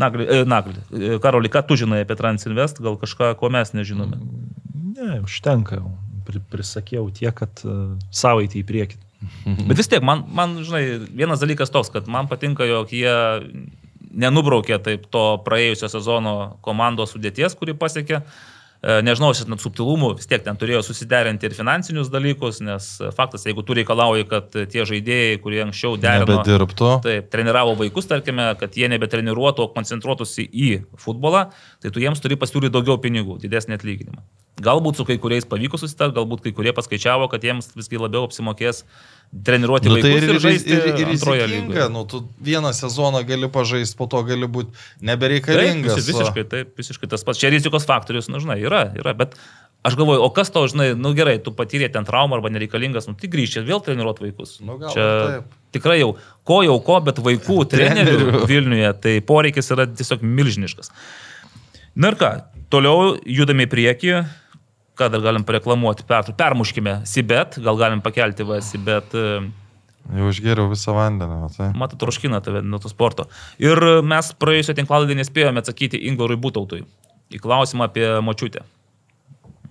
Nagli, 0.00 0.26
e, 0.28 0.44
Nagli, 0.44 0.76
e, 0.92 1.16
Karoli, 1.22 1.50
ką 1.52 1.62
tu 1.68 1.76
žinai 1.80 2.02
apie 2.04 2.16
Transinvest, 2.18 2.82
gal 2.84 2.98
kažką, 3.00 3.32
ko 3.40 3.50
mes 3.52 3.72
nežinome? 3.76 4.18
Ne, 4.96 5.20
užtenka. 5.24 5.80
Pri, 6.26 6.42
prisakiau 6.50 7.06
tiek, 7.14 7.30
kad 7.38 7.60
uh, 7.62 7.94
savaitį 8.10 8.60
į 8.60 8.66
priekį. 8.66 8.96
Bet 9.68 9.78
vis 9.78 9.88
tiek, 9.88 10.02
man, 10.04 10.24
man, 10.34 10.58
žinai, 10.66 10.82
vienas 11.06 11.40
dalykas 11.40 11.72
toks, 11.72 11.92
kad 11.94 12.10
man 12.10 12.28
patinka, 12.28 12.66
jog 12.66 12.90
jie 12.92 13.14
nenubraukė 14.16 14.80
taip 14.82 15.06
to 15.12 15.24
praėjusio 15.46 15.88
sezono 15.92 16.34
komandos 16.66 17.14
sudėties, 17.14 17.54
kuri 17.56 17.76
pasiekė. 17.78 18.20
E, 18.20 18.55
Nežinau, 18.86 19.32
šis 19.34 19.48
net 19.50 19.58
subtilumų, 19.58 20.12
vis 20.20 20.28
tiek 20.30 20.44
ten 20.44 20.58
turėjo 20.60 20.84
susiderinti 20.86 21.48
ir 21.48 21.54
finansinius 21.56 22.10
dalykus, 22.12 22.60
nes 22.62 22.86
e, 23.02 23.08
faktas, 23.16 23.42
jeigu 23.48 23.64
tu 23.66 23.74
reikalauji, 23.74 24.28
kad 24.30 24.54
tie 24.54 24.84
žaidėjai, 24.86 25.40
kurie 25.42 25.64
anksčiau 25.64 25.96
derino, 25.98 26.38
Nebedirbtų. 26.38 26.92
taip, 27.02 27.26
treniravo 27.32 27.74
vaikus, 27.80 28.06
tarkime, 28.06 28.52
kad 28.60 28.78
jie 28.78 28.86
nebetreniruotų, 28.92 29.66
o 29.66 29.72
koncentruotųsi 29.74 30.46
į 30.46 30.70
futbolą, 31.02 31.48
tai 31.82 31.90
tu 31.90 32.04
jiems 32.04 32.22
turi 32.22 32.38
pasiūlyti 32.38 32.76
daugiau 32.78 33.00
pinigų, 33.02 33.40
didesnį 33.42 33.80
atlyginimą. 33.80 34.22
Galbūt 34.62 34.96
su 34.96 35.04
kai 35.04 35.18
kuriais 35.20 35.44
pavyko 35.44 35.76
susitarti, 35.76 36.14
galbūt 36.16 36.46
kai 36.46 36.54
kurie 36.56 36.72
paskaičiavo, 36.76 37.26
kad 37.28 37.42
jiems 37.44 37.74
visgi 37.76 37.98
labiau 38.00 38.24
apsimokės 38.24 38.84
treniruoti 39.32 39.88
Nu, 39.90 39.98
tai 40.00 40.10
ir, 40.14 40.22
ir, 40.22 40.30
ir, 40.36 40.40
žaisti 40.40 40.72
ir, 40.72 40.86
ir 41.02 41.10
antroje 41.12 41.46
rizikinga, 41.46 41.88
nu, 41.92 42.04
tu 42.08 42.22
vieną 42.46 42.72
sezoną 42.76 43.20
gali 43.28 43.48
pažaisti, 43.52 43.96
po 43.98 44.06
to 44.10 44.22
gali 44.26 44.46
būti 44.48 44.72
Taip, 44.72 45.02
nebereikalingas. 45.10 45.96
visi- 45.98 46.12
visiškai, 46.14 46.44
taip, 46.48 46.72
visiškai 46.78 47.08
tas 47.10 47.24
pats. 47.26 47.40
Čia 47.42 47.50
rizikos 47.52 47.84
faktorius, 47.88 48.28
na, 48.32 48.38
žinai, 48.42 48.58
yra, 48.64 48.86
yra, 48.96 49.12
bet 49.18 49.34
aš 49.86 49.94
galvoju, 49.98 50.22
o 50.24 50.30
kas 50.34 50.50
to, 50.50 50.64
žinai, 50.72 50.88
nu 50.98 51.12
gerai, 51.14 51.36
tu 51.42 51.52
patyrė 51.54 51.90
ten 51.92 52.04
traumą 52.08 52.38
arba 52.38 52.50
nereikalingas, 52.54 53.06
nu 53.10 53.14
tai 53.18 53.28
grįžti 53.30 53.62
vėl 53.66 53.82
treniruoti 53.84 54.24
vaikus. 54.28 54.56
Nu, 54.64 54.78
gal 54.80 54.90
Čia 54.94 55.04
ir 55.04 55.28
taip. 55.30 55.52
tikrai 55.76 55.98
jau, 56.00 56.16
ko 56.46 56.62
jau 56.66 56.78
ko, 56.82 57.00
bet 57.06 57.20
vaikų 57.22 57.58
trenerių 57.74 58.16
Trenerių. 58.16 58.46
Vilniuje, 58.50 58.90
tai 59.02 59.20
poreikis 59.20 59.70
yra 59.74 59.86
tiesiog 59.86 60.24
milžiniškas. 60.26 60.90
Na 61.96 62.10
ir 62.12 62.18
ką, 62.18 62.32
toliau 62.72 63.14
judame 63.24 63.64
į 63.68 63.70
priekį. 63.72 64.16
Ką 64.96 65.10
dar 65.12 65.20
galim 65.20 65.44
pareklamuoti? 65.44 66.06
Per, 66.08 66.32
permuškime 66.38 67.02
Sibet, 67.08 67.58
gal 67.60 67.76
galim 67.76 68.00
pakelti 68.04 68.46
va 68.48 68.60
Sibet. 68.64 69.12
e, 69.12 69.40
Jau 70.16 70.30
išgėriau 70.30 70.70
visą 70.70 70.94
vandenį. 70.96 71.40
Tai. 71.56 71.72
Matot, 71.76 71.98
troškina 72.00 72.40
tave 72.40 72.62
nuo 72.62 72.78
to 72.80 72.88
sporto. 72.88 73.26
Ir 73.58 73.76
mes 74.06 74.30
praėjusio 74.38 74.76
tinklalaidį 74.78 75.18
nespėjome 75.18 75.60
atsakyti 75.60 76.00
Ingorui 76.08 76.38
Būtautui 76.40 76.84
į 77.34 77.40
klausimą 77.42 77.88
apie 77.90 78.06
močiutę. 78.22 78.62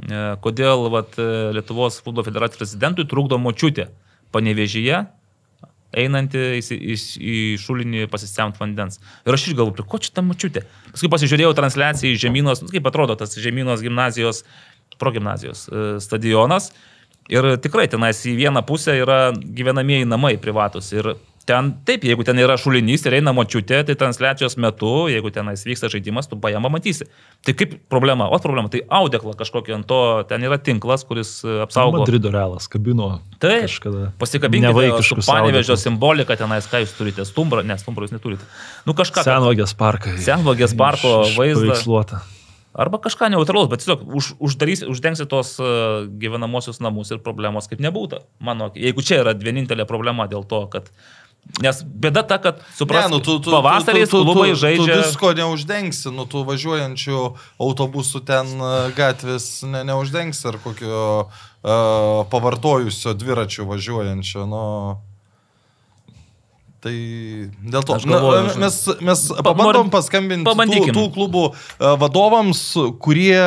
E, 0.05 0.23
Kodėl 0.43 0.89
vat, 0.93 1.15
e, 1.17 1.29
Lietuvos 1.55 2.01
futbolo 2.03 2.25
federacijos 2.27 2.59
prezidentui 2.61 3.07
trukdo 3.09 3.39
močiutė 3.41 3.87
panevežyje, 4.35 5.05
einanti 5.95 6.41
į, 6.59 6.61
į, 6.75 6.95
į 7.15 7.35
šulinį 7.63 8.09
pasisemti 8.11 8.59
vandens. 8.59 8.99
Ir 9.23 9.37
aš 9.37 9.47
išgalvoju, 9.49 9.77
prie 9.77 9.85
ko 9.87 9.99
čia 10.03 10.11
ta 10.17 10.23
močiutė. 10.25 10.65
Paskui 10.91 11.09
pasižiūrėjau 11.13 11.53
transliaciją 11.55 12.11
į 12.11 12.19
Žemynos, 12.25 12.65
nu, 12.65 12.71
kaip 12.73 12.89
atrodo 12.91 13.15
tas 13.15 13.37
Žemynos 13.39 13.83
gimnazijos, 13.85 14.43
progymnazijos 14.99 15.67
e, 15.69 15.85
stadionas. 16.03 16.71
Ir 17.31 17.55
tikrai 17.57 17.87
tenais 17.89 18.19
į 18.29 18.35
vieną 18.37 18.61
pusę 18.67 18.93
yra 19.01 19.31
gyvenamieji 19.33 20.05
namai 20.05 20.35
privatus. 20.37 20.91
Ir 20.93 21.15
ten, 21.45 21.71
taip, 21.85 22.03
jeigu 22.05 22.25
ten 22.25 22.37
yra 22.41 22.57
šulinys 22.59 23.05
ir 23.05 23.15
eina 23.19 23.33
močiutė, 23.35 23.79
tai 23.85 23.95
transliacijos 23.97 24.57
metu, 24.61 25.07
jeigu 25.09 25.31
tenais 25.33 25.63
vyksta 25.65 25.89
žaidimas, 25.93 26.29
tu 26.29 26.37
paėmą 26.41 26.69
matysi. 26.73 27.07
Tai 27.45 27.55
kaip 27.57 27.73
problema? 27.89 28.27
O 28.29 28.39
problema, 28.41 28.69
tai 28.73 28.83
audeklą 28.85 29.35
kažkokį 29.39 29.77
ant 29.79 29.87
to, 29.89 30.01
ten 30.29 30.45
yra 30.45 30.59
tinklas, 30.61 31.05
kuris 31.07 31.37
e, 31.45 31.59
apsaugo. 31.65 32.03
Madrido 32.03 32.33
realas 32.33 32.69
kabino 32.69 33.09
Taip, 33.37 33.67
kažkada. 33.67 34.11
pasikabinkite 34.21 35.01
su 35.05 35.21
panevežio 35.25 35.77
simbolika 35.81 36.37
tenais, 36.37 36.69
ką 36.69 36.81
jūs 36.85 36.93
turite, 36.97 37.25
stumbrą, 37.29 37.65
ne, 37.65 37.77
stumbrą 37.81 38.05
jūs 38.05 38.13
neturite. 38.17 38.45
Nu 38.85 38.97
kažką. 38.97 39.25
Senvagės 39.25 39.73
parkai. 39.77 40.17
Senvagės 40.25 40.77
parko 40.77 41.23
vaizdą. 41.37 41.69
paveiksluota. 41.69 42.25
Arba 42.75 42.99
kažką 42.99 43.29
neutralaus, 43.31 43.69
bet 43.71 43.83
tiesiog 43.83 44.01
už, 44.19 44.33
uždarys, 44.43 44.83
uždengsi 44.83 45.23
tos 45.31 45.55
uh, 45.63 46.07
gyvenamosius 46.19 46.81
namus 46.83 47.13
ir 47.15 47.21
problemos 47.23 47.69
kaip 47.71 47.79
nebūtų. 47.83 48.19
Mano, 48.43 48.67
jeigu 48.75 49.05
čia 49.05 49.21
yra 49.23 49.31
vienintelė 49.31 49.87
problema 49.87 50.27
dėl 50.27 50.43
to, 50.43 50.65
kad 50.73 50.91
Nes 51.61 51.83
bėda 51.85 52.23
ta, 52.25 52.39
kad 52.41 52.61
supras, 52.73 53.05
Ne, 53.05 53.15
nu, 53.15 53.19
tu, 53.21 53.37
tu, 53.37 53.51
tu, 53.53 53.53
tu, 53.53 54.05
tu, 54.09 54.21
klubai 54.25 54.49
tu, 54.49 54.57
žaidžia... 54.65 54.95
Tu 54.97 55.01
visko 55.05 55.29
neuždengsi, 55.37 56.09
nu, 56.11 56.25
tų 56.25 56.41
važiuojančių 56.49 57.19
autobusų 57.61 58.21
ten 58.25 58.49
e, 58.57 58.71
gatvės 58.97 59.45
ne, 59.69 59.83
neuždengsi 59.85 60.49
ar 60.49 60.57
kokio 60.63 61.03
uh, 61.21 62.25
pavartojusio 62.33 63.13
dviračių 63.21 63.69
važiuojančio. 63.69 64.47
Nu. 64.49 64.63
Tai 66.85 66.93
dėl 66.93 67.81
to 67.81 67.95
Aš 67.97 68.03
galvoju, 68.05 68.41
Na, 68.45 68.67
mes, 68.67 68.75
mes 69.01 69.21
Pa- 69.33 69.41
pabandom 69.47 69.87
paskambinti 69.89 70.45
tų, 70.45 70.51
pabandykim. 70.51 70.93
tų 70.93 71.05
klubų 71.15 71.47
e, 71.49 71.55
vadovams, 72.03 72.61
kurie 73.01 73.39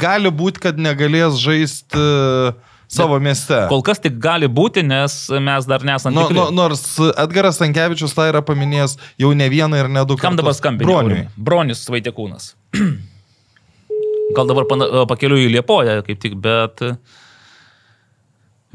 gali 0.00 0.32
būti, 0.32 0.62
kad 0.64 0.80
negalės 0.80 1.36
žaisti 1.42 2.00
e, 2.00 2.54
savo 2.88 3.18
mieste. 3.20 3.58
Kol 3.68 3.84
kas 3.84 4.00
tik 4.00 4.16
gali 4.24 4.48
būti, 4.48 4.80
nes 4.88 5.18
mes 5.36 5.68
dar 5.68 5.84
nesame 5.84 6.16
tikri. 6.22 6.38
nu, 6.40 6.46
nors 6.56 6.86
Edgaras 7.12 7.60
Tankievičius 7.60 8.16
tai 8.16 8.30
yra 8.32 8.40
paminėjęs 8.48 8.96
jau 9.20 9.34
ne 9.36 9.50
vieną 9.52 9.82
ir 9.84 9.92
ne 9.92 10.06
du 10.08 10.16
kartus. 10.16 10.24
Kam 10.24 10.40
dabar 10.40 10.56
skambinti? 10.56 10.88
Broniui. 10.88 11.26
Bronius 11.36 11.84
Vaitekūnas. 11.92 12.54
Gal 14.36 14.48
dabar 14.48 14.64
pakeliu 15.12 15.36
į 15.44 15.52
Liepoją, 15.58 16.00
kaip 16.08 16.24
tik, 16.24 16.40
bet... 16.40 16.80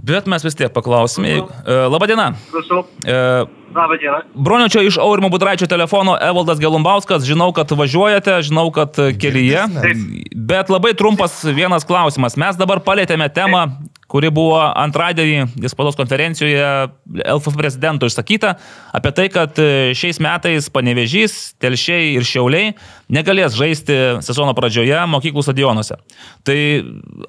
Bet 0.03 0.27
mes 0.27 0.43
vis 0.43 0.55
tiek 0.59 0.71
paklausime. 0.75 1.38
E, 1.39 1.75
Labadiena. 1.88 2.34
E, 3.07 3.19
Labą 3.73 3.97
dieną. 3.97 4.17
Bronio 4.35 4.67
čia 4.69 4.84
iš 4.85 4.97
Aurimo 5.01 5.30
Budraičio 5.30 5.67
telefono 5.67 6.17
Evaldas 6.21 6.59
Gelumbauskas. 6.59 7.23
Žinau, 7.25 7.53
kad 7.55 7.71
važiuojate, 7.71 8.35
žinau, 8.45 8.67
kad 8.75 8.99
kelyje. 9.17 9.63
Bet 10.35 10.69
labai 10.69 10.93
trumpas 10.93 11.39
vienas 11.43 11.88
klausimas. 11.88 12.38
Mes 12.38 12.59
dabar 12.59 12.84
palėtėme 12.85 13.30
temą, 13.34 13.63
kuri 14.14 14.30
buvo 14.34 14.60
antradienį 14.61 15.69
spaudos 15.72 15.98
konferencijoje 15.98 16.61
LFF 17.23 17.57
prezidento 17.57 18.06
išsakyta 18.06 18.53
apie 18.94 19.11
tai, 19.18 19.26
kad 19.34 19.57
šiais 19.98 20.19
metais 20.22 20.69
Panevežys, 20.73 21.56
Telšiai 21.61 22.14
ir 22.14 22.27
Šiauliai 22.27 22.76
negalės 23.14 23.57
žaisti 23.57 23.98
sezono 24.26 24.53
pradžioje 24.57 24.99
mokyklų 25.10 25.44
stadionuose. 25.45 25.98
Tai 26.45 26.60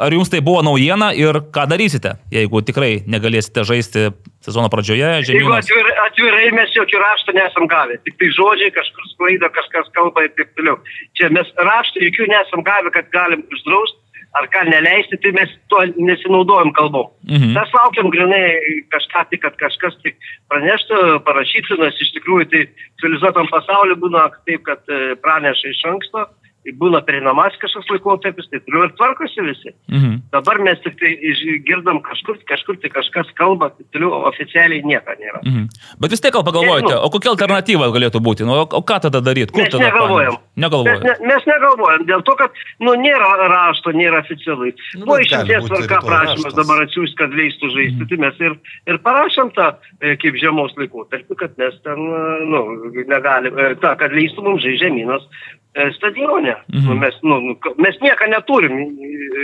ar 0.05 0.16
jums 0.16 0.32
tai 0.32 0.43
buvo 0.44 0.61
naujiena 0.66 1.11
ir 1.16 1.40
ką 1.55 1.65
darysite, 1.73 2.19
jeigu 2.35 2.61
tikrai 2.69 2.93
negalėsite 3.09 3.65
žaisti 3.65 4.06
sezono 4.44 4.69
pradžioje? 4.73 5.24
Žemynos? 5.31 5.65
atvirai, 5.65 5.97
atvirai 6.05 6.47
mes 6.61 6.77
jokių 6.77 7.01
raštų 7.01 7.36
nesam 7.40 7.69
gavę, 7.70 7.97
tik 8.05 8.20
tai 8.20 8.28
žodžiai 8.36 8.73
kažkur 8.77 9.11
sklaida, 9.15 9.52
kažkas 9.56 9.89
kalba 9.97 10.28
ir 10.28 10.36
taip 10.36 10.52
toliau. 10.59 10.77
Čia 11.16 11.32
mes 11.32 11.48
raštų 11.56 12.09
jokių 12.11 12.32
nesam 12.32 12.65
gavę, 12.66 12.93
kad 12.93 13.09
galim 13.15 13.47
uždrausti 13.48 14.03
ar 14.35 14.48
ką 14.51 14.65
neleisti, 14.66 15.19
tai 15.23 15.32
mes 15.36 15.51
tuo 15.70 15.85
nesinaudojam 16.09 16.73
kalbom. 16.74 17.11
Mhm. 17.31 17.52
Mes 17.55 17.74
laukiam 17.77 18.11
grinai 18.11 18.47
kažką 18.94 19.27
tik, 19.31 19.43
kad 19.47 19.59
kažkas 19.61 19.98
tik 20.02 20.19
praneštų, 20.51 21.02
parašytų, 21.27 21.78
nes 21.82 22.01
iš 22.02 22.15
tikrųjų 22.19 22.48
tai 22.52 22.65
civilizuotam 23.02 23.51
pasauliu 23.52 23.98
būna 24.02 24.27
taip, 24.48 24.65
kad 24.66 24.82
e, 24.90 25.15
praneša 25.23 25.70
iš 25.70 25.85
anksto, 25.93 26.27
būna 26.80 27.02
perinamas 27.04 27.56
kažkoks 27.60 27.90
laikotarpis, 27.92 28.48
tai 28.50 28.60
toliau 28.64 28.86
ir 28.86 28.92
tvarkosi 28.96 29.44
visi. 29.44 29.72
Mhm. 29.92 30.14
Dabar 30.32 30.60
mes 30.64 30.80
tik 30.84 30.96
tai 31.00 31.12
išgirdom 31.30 32.00
kažkur, 32.06 32.38
kažkur 32.48 32.78
tai 32.80 32.90
kažkas 32.94 33.30
kalba, 33.38 33.70
tai 33.76 33.84
toliau 33.92 34.24
oficialiai 34.30 34.84
nieko 34.84 35.16
nėra. 35.20 35.42
Mhm. 35.44 35.66
Bet 36.00 36.10
vis 36.14 36.20
tiek 36.20 36.32
gal 36.32 36.44
pagalvojate, 36.46 36.94
o 36.96 37.10
kokia 37.10 37.34
alternatyva 37.34 37.90
galėtų 37.94 38.22
būti? 38.24 38.46
Nu, 38.48 38.56
o, 38.62 38.64
o 38.64 38.82
ką 38.82 39.00
tada 39.08 39.20
daryti? 39.24 39.52
Kur 39.52 39.64
Mes 39.64 39.72
tada 39.72 39.88
negalvojam. 39.88 40.38
Negalvojam. 40.56 41.02
Mes, 41.02 41.18
ne, 41.20 41.32
mes 41.32 41.48
negalvojam, 41.50 42.06
dėl 42.06 42.22
to, 42.22 42.36
kad 42.38 42.62
nu, 42.80 42.94
nėra 42.94 43.48
rašto, 43.50 43.92
nėra 43.96 44.22
oficialai. 44.22 44.74
Nu, 44.94 45.08
Buvo 45.08 45.18
išimties 45.24 45.66
tvarka 45.66 46.00
prašymas 46.04 46.44
raštas. 46.44 46.58
dabar 46.60 46.84
atsiųsti, 46.86 47.18
kad 47.18 47.34
leistų 47.34 47.72
žaisti. 47.74 48.08
Tai 48.10 48.20
mes 48.22 48.40
ir, 48.44 48.56
ir 48.86 49.00
parašėm 49.04 49.50
tą 49.56 49.72
e, 50.00 50.14
kaip 50.22 50.38
žiemos 50.40 50.76
laikotarpį, 50.78 51.38
kad 51.40 51.58
mes 51.58 51.74
ten, 51.84 51.98
e, 51.98 52.22
nu, 52.52 52.62
negalime, 53.10 53.74
tą, 53.82 53.96
kad 53.98 54.14
leistų 54.14 54.46
mums 54.46 54.62
žaisti 54.62 54.84
žemynos 54.84 55.24
e, 55.24 55.63
stadione. 55.96 56.55
Mhm. 56.72 56.86
Nu, 56.88 56.94
mes, 56.94 57.14
nu, 57.22 57.38
nu, 57.40 57.55
mes 57.82 57.96
nieko 58.02 58.26
neturim, 58.30 58.74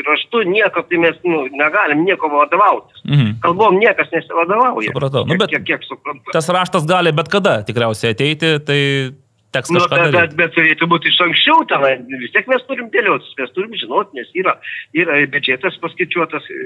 raštu 0.07 0.43
nieko, 0.47 0.83
tai 0.89 0.99
mes 1.03 1.17
nu, 1.25 1.47
negalim 1.63 2.05
nieko 2.07 2.29
vadovautis. 2.33 3.03
Mhm. 3.05 3.33
Kalbom 3.43 3.79
niekas 3.83 4.13
nesivadovauja. 4.15 4.93
Supratau. 4.93 5.25
Nu, 5.27 5.35
bet- 5.41 5.51
kiek, 5.51 5.65
kiek, 5.67 5.83
suprantu. 5.89 6.31
Tas 6.33 6.49
raštas 6.49 6.87
gali 6.87 7.13
bet 7.13 7.29
kada 7.29 7.63
tikriausiai 7.67 8.15
ateiti, 8.15 8.53
tai 8.65 8.81
teks 9.51 9.71
Nu, 9.75 9.81
bet, 9.91 10.13
bet, 10.15 10.35
bet 10.39 10.53
turėtų 10.55 10.87
būti 10.87 11.11
iš 11.11 11.17
anksčiau, 11.27 11.65
tenai 11.67 11.97
vis 12.23 12.31
tiek 12.31 12.47
mes 12.47 12.63
turim 12.69 12.87
dėliotis, 12.95 13.33
mes 13.39 13.51
turim 13.51 13.73
žinoti, 13.75 14.15
nes 14.15 14.29
yra, 14.39 14.55
yra 14.95 15.17
biudžetas 15.27 15.75
paskaičiuotas 15.83 16.47
e, 16.47 16.59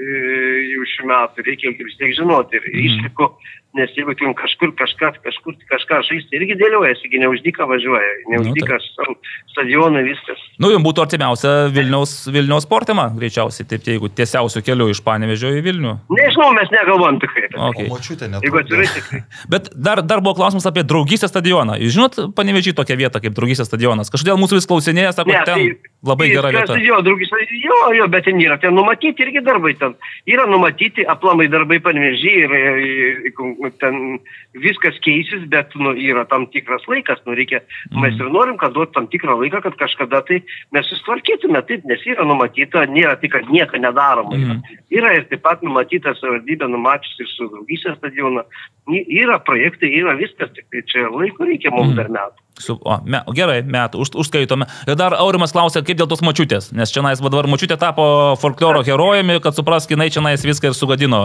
jau 0.75 0.85
šių 0.93 1.07
metų, 1.09 1.45
reikia 1.49 1.73
vis 1.81 1.97
tiek 1.97 2.13
žinoti 2.13 2.59
ir 2.59 2.63
Mhm. 2.69 2.85
išliko, 2.85 3.31
nes 3.75 3.91
jeigu 3.97 4.15
turim 4.17 4.33
kažkur 4.37 4.71
kažką, 4.79 5.11
kažkur 5.25 5.57
kažką 5.71 5.99
žaisti, 6.07 6.37
irgi 6.39 6.57
dėliojasi, 6.59 7.09
gi 7.11 7.21
neuždyka 7.23 7.67
važiuoja, 7.69 8.11
neuždyka 8.31 8.79
nu, 8.79 9.15
stadionai 9.51 10.03
viskas. 10.07 10.41
Nu, 10.61 10.71
jums 10.71 10.85
būtų 10.85 11.03
artimiausia 11.03 11.53
Vilniaus, 11.75 12.13
Vilniaus 12.31 12.65
sportima, 12.67 13.07
greičiausiai, 13.15 13.67
taip, 13.69 13.85
jeigu 13.89 14.09
tiesiausių 14.15 14.63
kelių 14.65 14.89
iš 14.93 15.01
Panevežio 15.05 15.51
į 15.59 15.63
Vilnių. 15.65 15.93
Nežinau, 16.15 16.49
mes 16.55 16.71
negalvojam 16.73 17.19
tikrai. 17.23 17.47
tai. 17.51 17.61
Okay. 17.69 17.89
O 17.89 17.95
močiutė. 17.95 18.31
Jeigu 18.43 18.61
atvirai 18.61 18.87
tikrai. 18.93 19.21
Bet 19.53 19.69
dar, 19.75 20.03
dar 20.05 20.23
buvo 20.25 20.37
klausimas 20.39 20.67
apie 20.69 20.85
draugystės 20.87 21.33
stadioną. 21.33 21.77
Jūs 21.83 21.97
žinot, 21.97 22.19
Panevežį 22.37 22.75
tokią 22.79 22.99
vietą 23.03 23.21
kaip 23.23 23.35
draugystės 23.37 23.69
stadionas. 23.71 24.11
Kažkodėl 24.13 24.39
mūsų 24.41 24.61
vis 24.61 24.69
klausinėja, 24.71 25.13
sako, 25.15 25.35
Ne, 25.35 25.43
ten 25.43 25.61
labai 26.05 26.29
tai 26.29 26.35
gera 26.37 26.51
vieta. 26.53 26.77
Jo, 26.79 27.01
draugis, 27.05 27.31
jo, 27.59 27.79
jo, 27.97 28.07
bet 28.11 28.27
ten 28.27 28.39
yra, 28.41 28.57
ten 28.61 28.75
numatyti 28.77 29.25
irgi 29.25 29.43
darbai 29.45 29.73
ten. 29.79 29.95
Yra 30.29 30.45
numatyti 30.49 31.05
aplamai 31.11 31.47
darbai 31.51 31.79
panvežį 31.83 32.33
ir, 32.45 32.55
ir, 32.61 33.21
ir 33.29 33.33
ten 33.69 34.19
viskas 34.53 34.97
keisis, 35.05 35.45
bet 35.49 35.75
nu, 35.75 35.93
yra 35.93 36.25
tam 36.29 36.45
tikras 36.47 36.85
laikas. 36.87 37.19
Nu, 37.25 37.35
reikia, 37.35 37.59
Mhm. 37.91 38.01
mes 38.01 38.13
ir 38.19 38.29
norim, 38.29 38.57
kad 38.57 38.73
duot 38.73 38.93
tam 38.93 39.07
tikrą 39.07 39.37
laiką, 39.41 39.61
kad 39.63 39.75
kažkada 39.77 40.21
tai 40.27 40.41
mes 40.71 40.85
susitvarkytume, 40.87 41.61
taip, 41.67 41.85
nes 41.85 41.99
yra 42.05 42.23
numatyta, 42.23 42.85
nėra 42.87 43.19
tik, 43.19 43.31
kad 43.31 43.45
nieko 43.49 43.77
nedaroma. 43.77 44.33
Yra, 44.35 44.53
Mhm. 44.53 44.61
yra 44.91 45.15
ir 45.17 45.23
taip 45.29 45.41
pat 45.41 45.61
numatyta 45.61 46.13
savivaldybė 46.15 46.69
numačiusi 46.69 47.21
ir 47.21 47.27
su 47.27 47.49
draugysės 47.49 47.97
stadionu. 47.99 48.43
Ni- 48.87 49.05
Yra 49.09 49.39
projektai, 49.39 49.89
yra 49.91 50.15
viskas, 50.17 50.53
tik 50.53 50.65
tai 50.71 50.81
čia 50.85 51.09
laiko 51.09 51.45
reikia 51.45 51.71
mums 51.71 51.93
Mhm. 51.93 51.95
dar 51.95 52.07
metų. 52.09 52.44
Su, 52.55 52.77
o, 52.87 52.93
me, 53.03 53.19
gerai, 53.35 53.57
metų, 53.67 53.99
už, 53.99 54.13
užskaitome. 54.15 54.63
Ir 54.87 54.95
dar 54.95 55.11
Aurimas 55.19 55.51
klausė, 55.51 55.81
kaip 55.83 55.97
dėl 55.99 56.07
tos 56.07 56.21
mačiutės. 56.23 56.69
Nes 56.71 56.87
čia 56.93 57.01
nais 57.03 57.19
dabar 57.19 57.49
mačiutė 57.51 57.75
tapo 57.81 58.05
folkloro 58.39 58.79
herojumi, 58.87 59.41
kad 59.43 59.57
suprask, 59.57 59.91
jinai 59.91 60.07
čia 60.07 60.23
nais 60.23 60.39
viską 60.47 60.71
ir 60.71 60.77
sugadino 60.77 61.19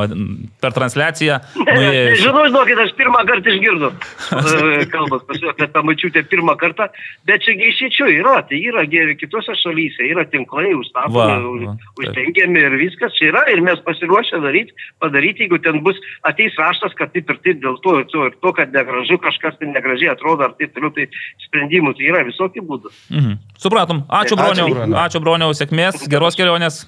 per 0.61 0.75
transliaciją. 0.75 1.37
nuėjo 1.55 2.01
iš- 2.17 2.25
Žinau, 2.25 2.43
žinokit, 2.49 2.81
aš 2.83 2.91
pirmą 2.99 3.23
kartą 3.29 3.55
išgirdau 3.55 3.93
e, 3.93 4.87
kalbas 4.91 5.23
apie 5.53 5.69
tą 5.71 5.85
mačiutę 5.87 6.25
pirmą 6.33 6.57
kartą, 6.59 6.89
bet 7.31 7.47
čia 7.47 7.55
išėčių 7.55 8.11
yra, 8.19 8.35
tai 8.51 8.59
yra 8.67 8.83
kitose 9.21 9.55
šalyse, 9.63 10.03
yra 10.11 10.27
tinklai 10.27 10.75
užstatomi, 10.75 11.71
uždengiami 12.03 12.59
ir 12.67 12.75
viskas 12.83 13.15
čia 13.15 13.31
yra 13.31 13.45
ir 13.55 13.63
mes 13.63 13.79
pasiruošę 13.87 14.43
daryti, 14.43 14.75
padaryti, 14.99 15.47
jeigu 15.47 15.63
ten 15.63 15.79
bus 15.87 15.95
ateis 16.27 16.59
raštas, 16.59 16.95
kad 16.99 17.15
taip 17.15 17.31
ir 17.31 17.39
taip 17.47 17.63
dėl 17.63 17.79
to 17.87 17.97
ir 18.03 18.07
to, 18.11 18.27
ir 18.31 18.37
to 18.43 18.53
kad 18.59 18.75
negražu, 18.75 19.19
kažkas 19.23 19.59
tai 19.63 19.71
negražiai 19.71 20.11
atrodo, 20.17 20.49
ar 20.51 20.59
taip 20.59 20.75
toliau, 20.75 20.91
tai 20.99 21.07
sprendimų 21.49 21.95
tai 21.99 22.05
yra 22.13 22.25
visokių 22.29 22.63
būdų. 22.71 22.93
Mhm. 23.11 23.39
Supratom. 23.59 24.05
Ačiū, 24.09 24.35
Ačiū, 24.35 24.41
Broniau. 24.41 24.69
Broniau. 24.75 24.97
Ačiū, 25.05 25.21
Broniau. 25.21 25.51
Sėkmės, 25.55 26.07
geros 26.09 26.37
kelionės. 26.39 26.87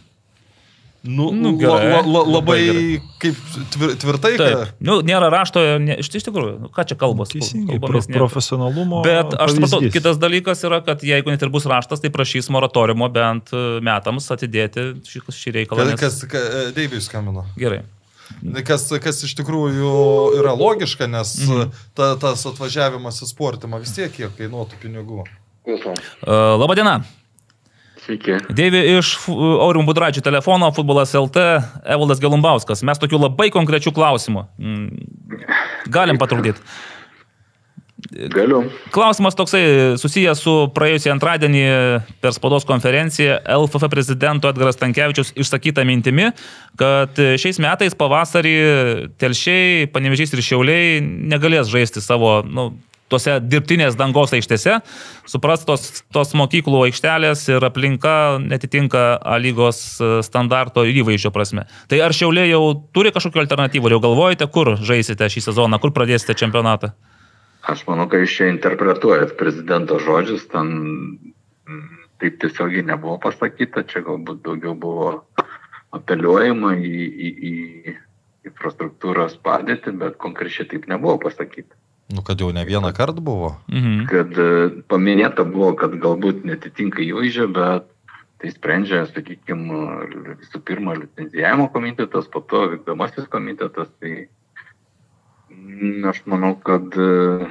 Nu, 1.04 1.32
Nu, 1.34 1.56
gerai. 1.58 1.88
la, 1.90 1.98
la, 1.98 2.02
la, 2.06 2.20
Labai 2.38 2.60
labai 2.68 3.00
kaip 3.18 3.34
tvir, 3.74 3.96
tvirtai. 3.98 4.36
Taip. 4.38 4.54
kad- 4.54 4.74
Nu, 4.86 5.00
nėra 5.02 5.32
rašto, 5.34 5.58
ne, 5.82 5.96
iš, 5.98 6.06
iš 6.14 6.22
tikrųjų, 6.28 6.60
nu, 6.62 6.68
ką 6.70 6.84
čia 6.86 6.94
kalbos? 6.94 7.32
Teisingai, 7.34 7.80
pro, 7.80 7.88
Kalbomis 7.98 8.06
nėra. 8.06 8.18
profesionalumo. 8.22 9.02
Bet 9.02 9.34
aš 9.34 9.50
supratau, 9.56 9.80
kitas 9.90 10.16
dalykas 10.22 10.62
yra, 10.62 10.78
kad 10.86 11.00
jeigu 11.02 11.26
net 11.26 11.42
ir 11.42 11.48
bus 11.50 11.66
raštas, 11.66 11.98
tai 12.00 12.08
prašys 12.14 12.46
moratoriumo 12.54 13.10
bent 13.12 13.50
e, 13.52 13.80
metams 13.82 14.30
atidėti 14.30 15.02
šį, 15.02 15.24
šį 15.26 15.54
reikalą. 15.58 15.90
Kas, 15.90 15.90
nes- 15.90 16.00
kas 16.00 16.22
ka, 16.30 16.38
Deivijus 16.78 17.10
skambino. 17.10 17.46
Gerai. 17.58 17.82
Kas, 18.66 18.88
kas 19.02 19.22
iš 19.26 19.34
tikrųjų 19.38 19.92
yra 20.40 20.52
logiška, 20.58 21.06
nes 21.10 21.34
Mhm. 21.48 21.70
ta, 21.94 22.14
tas 22.16 22.44
atvažiavimas 22.46 23.22
į 23.22 23.30
sportimą 23.30 23.80
vis 23.80 23.92
tiek 23.96 24.12
kiek 24.12 24.30
kainuotų 24.38 24.78
pinigų. 24.82 25.24
Uh, 25.66 26.58
Labadiena. 26.58 27.02
Sveiki. 28.02 28.34
Deivi 28.50 28.80
iš 28.98 29.12
Aurimų 29.30 29.86
Budraičio 29.92 30.22
telefono, 30.26 30.72
futbolas 30.74 31.12
LT, 31.14 31.38
Evaldas 31.86 32.18
Gelumbauskas. 32.18 32.82
Mes 32.82 32.98
tokių 32.98 33.20
labai 33.28 33.46
konkrečių 33.54 33.92
klausimų. 33.94 34.42
Mm, 34.58 35.04
Galim 35.94 36.18
patrukdyti. 36.18 36.58
Galiu. 38.10 38.64
Klausimas 38.90 39.36
toksai 39.38 39.62
susijęs 40.00 40.40
su 40.42 40.52
praėjusį 40.74 41.12
antradienį 41.14 41.64
per 42.22 42.34
spaudos 42.34 42.66
konferenciją 42.68 43.38
LFF 43.54 43.88
prezidento 43.92 44.50
Edgaras 44.50 44.80
Tankievičius 44.80 45.30
išsakytą 45.38 45.84
mintimi, 45.86 46.32
kad 46.80 47.16
šiais 47.16 47.60
metais 47.62 47.94
pavasarį 47.98 48.56
telšiai, 49.22 49.86
panevežys 49.94 50.34
ir 50.34 50.42
šiauliai 50.44 50.96
negalės 51.02 51.70
žaisti 51.70 52.02
savo, 52.02 52.40
nu, 52.42 52.72
tose 53.12 53.36
dirbtinės 53.44 53.96
dangos 53.98 54.32
aikštėse, 54.36 54.78
supras, 55.28 55.66
tos, 55.68 56.34
mokyklų 56.38 56.86
aikštelės 56.88 57.44
ir 57.52 57.68
aplinka 57.68 58.16
netitinka 58.42 59.04
A 59.22 59.38
lygos 59.42 59.82
e, 60.00 60.10
standarto 60.26 60.86
ir 60.88 61.02
įvaizdžio 61.02 61.32
prasme. 61.34 61.66
Tai 61.92 62.00
ar 62.06 62.16
šiauliai 62.16 62.50
jau 62.50 62.62
turi 62.94 63.12
kažkokių 63.14 63.44
alternatyvų, 63.44 63.94
jau 63.94 64.02
galvojate, 64.08 64.48
kur 64.52 64.74
žaisite 64.80 65.28
šį 65.28 65.46
sezoną, 65.50 65.80
kur 65.82 65.94
pradėsite 65.94 66.38
čempionatą? 66.38 66.94
Aš 67.62 67.84
manau, 67.86 68.08
kad 68.10 68.24
jūs 68.24 68.34
čia 68.34 68.48
interpretuojat 68.50 69.36
prezidento 69.38 69.98
žodžius, 70.02 70.48
ten 70.50 70.72
mm, 71.68 72.00
taip 72.22 72.40
tiesiogiai 72.42 72.82
nebuvo 72.86 73.20
pasakyta, 73.22 73.84
čia 73.86 74.02
galbūt 74.06 74.42
daugiau 74.46 74.74
buvo 74.78 75.12
apeliuojama 75.94 76.74
į, 76.80 77.04
į, 77.28 77.30
į 77.30 77.94
infrastruktūros 78.50 79.38
padėtį, 79.46 79.94
bet 80.00 80.18
konkrečiai 80.22 80.66
taip 80.72 80.88
nebuvo 80.90 81.20
pasakyta. 81.22 81.78
Nu, 82.12 82.20
kad 82.26 82.40
jau 82.42 82.50
ne 82.52 82.64
vieną 82.66 82.90
kartą 82.92 83.22
buvo. 83.24 83.54
Mhm. 83.70 84.04
Kad 84.10 84.36
e, 84.36 84.48
paminėta 84.90 85.46
buvo, 85.48 85.72
kad 85.78 85.94
galbūt 86.02 86.42
netitinka 86.48 87.00
įvaizdžio, 87.04 87.48
bet 87.54 87.88
tai 88.42 88.50
sprendžia, 88.50 89.04
sakykime, 89.06 89.78
visų 90.42 90.60
pirma, 90.66 90.96
licenzijavimo 90.98 91.68
komitetas, 91.72 92.26
po 92.26 92.42
to 92.42 92.66
vykdomasis 92.74 93.30
komitetas. 93.30 93.88
Tai 94.02 94.26
aš 96.08 96.22
manau, 96.30 96.54
kad 96.64 96.94
e, 96.96 97.48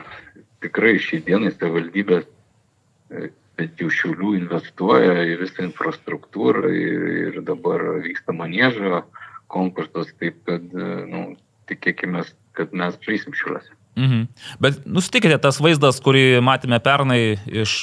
tikrai 0.64 0.98
šį 1.02 1.22
dieną 1.28 1.52
savivaldybės 1.56 2.26
e, 2.28 3.30
bet 3.60 3.82
jau 3.82 3.92
šiulių 3.94 4.36
investuoja 4.40 5.26
į 5.34 5.38
visą 5.44 5.66
infrastruktūrą 5.68 6.72
ir, 6.72 7.10
ir 7.26 7.42
dabar 7.46 7.84
vyksta 8.06 8.36
manėžo 8.36 9.04
konkursas, 9.52 10.14
taip 10.22 10.40
kad, 10.48 10.66
e, 10.74 10.90
nu, 11.12 11.28
tikėkime, 11.70 12.24
kad 12.58 12.74
mes 12.76 12.98
žaisim 13.06 13.36
šiuliuose. 13.38 13.76
Mhm. 14.00 14.22
Bet 14.64 14.86
nusitikite 14.88 15.36
tas 15.44 15.58
vaizdas, 15.60 15.98
kurį 16.04 16.40
matėme 16.40 16.78
pernai 16.80 17.36
iš 17.44 17.74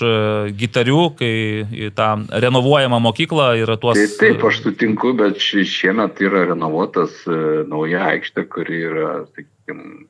gitarių, 0.56 1.02
kai 1.18 1.32
į 1.68 1.90
tą 1.96 2.06
renovuojamą 2.32 2.96
mokyklą 3.04 3.50
yra 3.60 3.76
tuos... 3.76 4.00
Taip, 4.00 4.14
taip, 4.22 4.46
aš 4.48 4.62
sutinku, 4.64 5.12
bet 5.18 5.36
ši- 5.44 5.66
šiemet 5.68 6.22
yra 6.24 6.46
renovuotas 6.48 7.12
nauja 7.68 8.06
aikštė, 8.14 8.46
kuri 8.48 8.80
yra, 8.88 9.10
sakykime, 9.34 10.08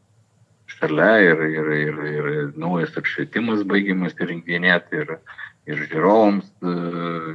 šalia 0.78 1.12
ir, 1.26 1.44
ir, 1.58 1.70
ir, 1.82 2.02
ir 2.14 2.28
naujas 2.56 2.96
apšvietimas 3.00 3.64
baigiamas 3.68 4.16
įrenginėti 4.18 5.02
ir, 5.04 5.16
ir 5.68 5.86
žiūrovams 5.90 6.48
e, 6.48 6.76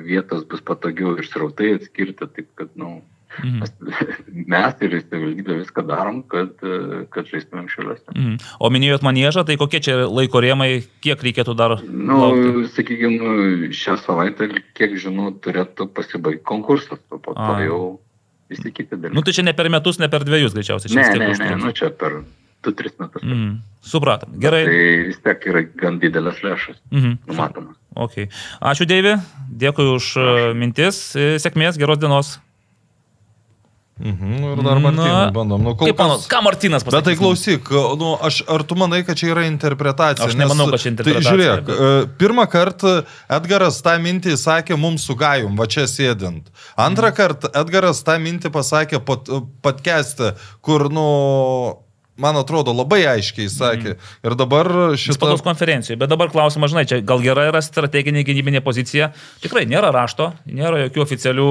vietos 0.09 0.45
bus 0.49 0.63
patogiau 0.65 1.17
ir 1.17 1.27
srautai 1.29 1.75
atskirti, 1.77 2.29
taip 2.35 2.49
kad, 2.59 2.71
na, 2.75 2.95
nu, 2.95 3.01
Mhm. 3.41 3.63
mes, 4.51 4.75
ir 4.85 4.95
savivaldybė 5.01 5.57
viską 5.63 5.83
darom, 5.87 6.21
kad, 6.29 6.53
e, 6.61 7.03
kad 7.13 7.29
žaistumėm 7.29 7.69
šiuliuose. 7.71 8.05
Mhm. 8.13 8.35
O 8.61 8.69
minėjot 8.73 9.05
manėžą, 9.05 9.45
tai 9.47 9.57
kokie 9.61 9.81
čia 9.83 9.97
laiko 10.05 10.41
rėmai, 10.43 10.83
kiek 11.05 11.23
reikėtų 11.25 11.55
dar... 11.57 11.77
Nu, 11.87 12.19
laukti? 12.21 12.67
sakykime, 12.75 13.71
šią 13.75 13.97
savaitę, 14.03 14.49
kiek 14.77 14.97
žinau, 15.01 15.31
turėtų 15.43 15.89
pasibaigti 15.95 16.45
konkursas, 16.49 17.01
o 17.09 17.19
po 17.19 17.35
to 17.37 17.49
A. 17.49 17.59
jau 17.65 17.81
visi 18.51 18.69
kiti 18.69 18.93
dalykai. 18.93 19.17
Nu 19.17 19.25
tai 19.25 19.35
čia 19.35 19.47
ne 19.47 19.55
per 19.57 19.71
metus, 19.73 20.01
ne 20.01 20.11
per 20.13 20.27
dvejus 20.27 20.55
greičiausiai. 20.55 20.93
čia 20.93 21.09
ne, 21.17 21.33
ne, 21.33 21.37
ne, 21.41 21.59
nu 21.63 21.73
čia 21.75 21.89
per 21.89 22.21
2-3 22.63 22.97
metus. 22.99 23.23
Mhm. 23.23 23.51
Supratom. 23.83 24.29
Gerai. 24.39 24.63
Tai 24.65 24.83
vis 25.09 25.17
tiek 25.25 25.47
yra 25.51 25.61
gan 25.83 25.99
didelės 25.99 26.39
lėšas 26.45 26.77
Mhm. 26.91 27.17
numatomas. 27.27 27.75
Okay. 27.95 28.29
Ačiū 28.61 28.87
Deivi, 28.89 29.17
dėkui 29.53 29.85
už 29.95 30.05
e, 30.17 30.53
mintis, 30.57 31.01
sėkmės, 31.43 31.77
geros 31.77 31.99
dienos. 32.01 32.39
Mhm, 34.01 34.39
nu 34.41 34.47
ir 34.55 34.61
dar 34.65 34.79
Martynai 34.81 35.05
Na, 35.05 35.31
bandom. 35.31 35.61
Nu, 35.61 35.75
kol 35.77 35.85
Kaip 35.91 35.99
manot, 36.01 36.23
kas- 36.23 36.29
ką 36.31 36.39
Martinas 36.43 36.81
pasakė? 36.83 36.95
Bet 36.97 37.05
tai 37.05 37.13
klausyk, 37.19 37.69
nu, 38.01 38.15
aš, 38.25 38.39
ar 38.49 38.63
tu 38.65 38.73
manai, 38.75 39.03
kad 39.05 39.15
čia 39.15 39.29
yra 39.35 39.43
interpretacija? 39.45 40.25
Aš 40.25 40.33
nemanau, 40.33 40.65
kad 40.73 40.81
čia 40.81 40.89
interpretacija, 40.89 41.21
Tai 41.21 41.29
žiūrėk, 41.37 41.61
bet... 41.69 42.17
pirmą 42.17 42.47
kartą 42.49 43.05
Edgaras 43.29 43.77
tą 43.85 43.93
mintį 44.01 44.33
sakė 44.33 44.79
mums 44.81 45.05
su 45.05 45.13
Gajum, 45.15 45.53
va 45.55 45.67
čia 45.69 45.85
sėdint. 45.85 46.49
Antrą 46.75 47.11
Mhm. 47.13 47.15
kartą 47.21 47.53
Edgaras 47.53 48.01
tą 48.03 48.17
mintį 48.17 48.49
pasakė 48.49 48.97
pat, 49.05 49.29
patkesti, 49.61 50.33
kur, 50.65 50.89
nu, 50.89 51.77
man 52.17 52.37
atrodo, 52.37 52.73
labai 52.75 53.01
aiškiai 53.09 53.49
sakė. 53.49 53.95
Ir 54.25 54.35
dabar 54.39 54.69
šitą... 54.99 55.17
Spaudos 55.17 55.43
konferencijoje. 55.45 55.97
Bet 56.01 56.11
dabar 56.11 56.31
klausimas, 56.33 56.73
žinai, 56.73 56.85
čia 56.89 56.99
gal 57.05 57.23
gera 57.23 57.47
yra 57.49 57.61
strateginė 57.63 58.25
gynybinė 58.27 58.61
pozicija. 58.65 59.11
Tikrai 59.43 59.65
nėra 59.69 59.89
rašto, 59.95 60.31
nėra 60.45 60.85
jokių 60.85 61.05
oficialių... 61.05 61.49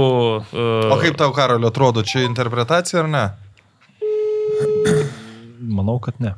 Uh, 0.53 0.93
O 0.95 1.01
kaip 1.03 1.19
tau, 1.21 1.33
Karolio, 1.35 1.73
atrodo, 1.73 2.05
čia 2.07 2.27
interpretacija 2.29 3.03
ar 3.03 3.11
ne? 3.11 3.25
Manau, 5.63 5.99
kad 6.03 6.19
ne. 6.23 6.37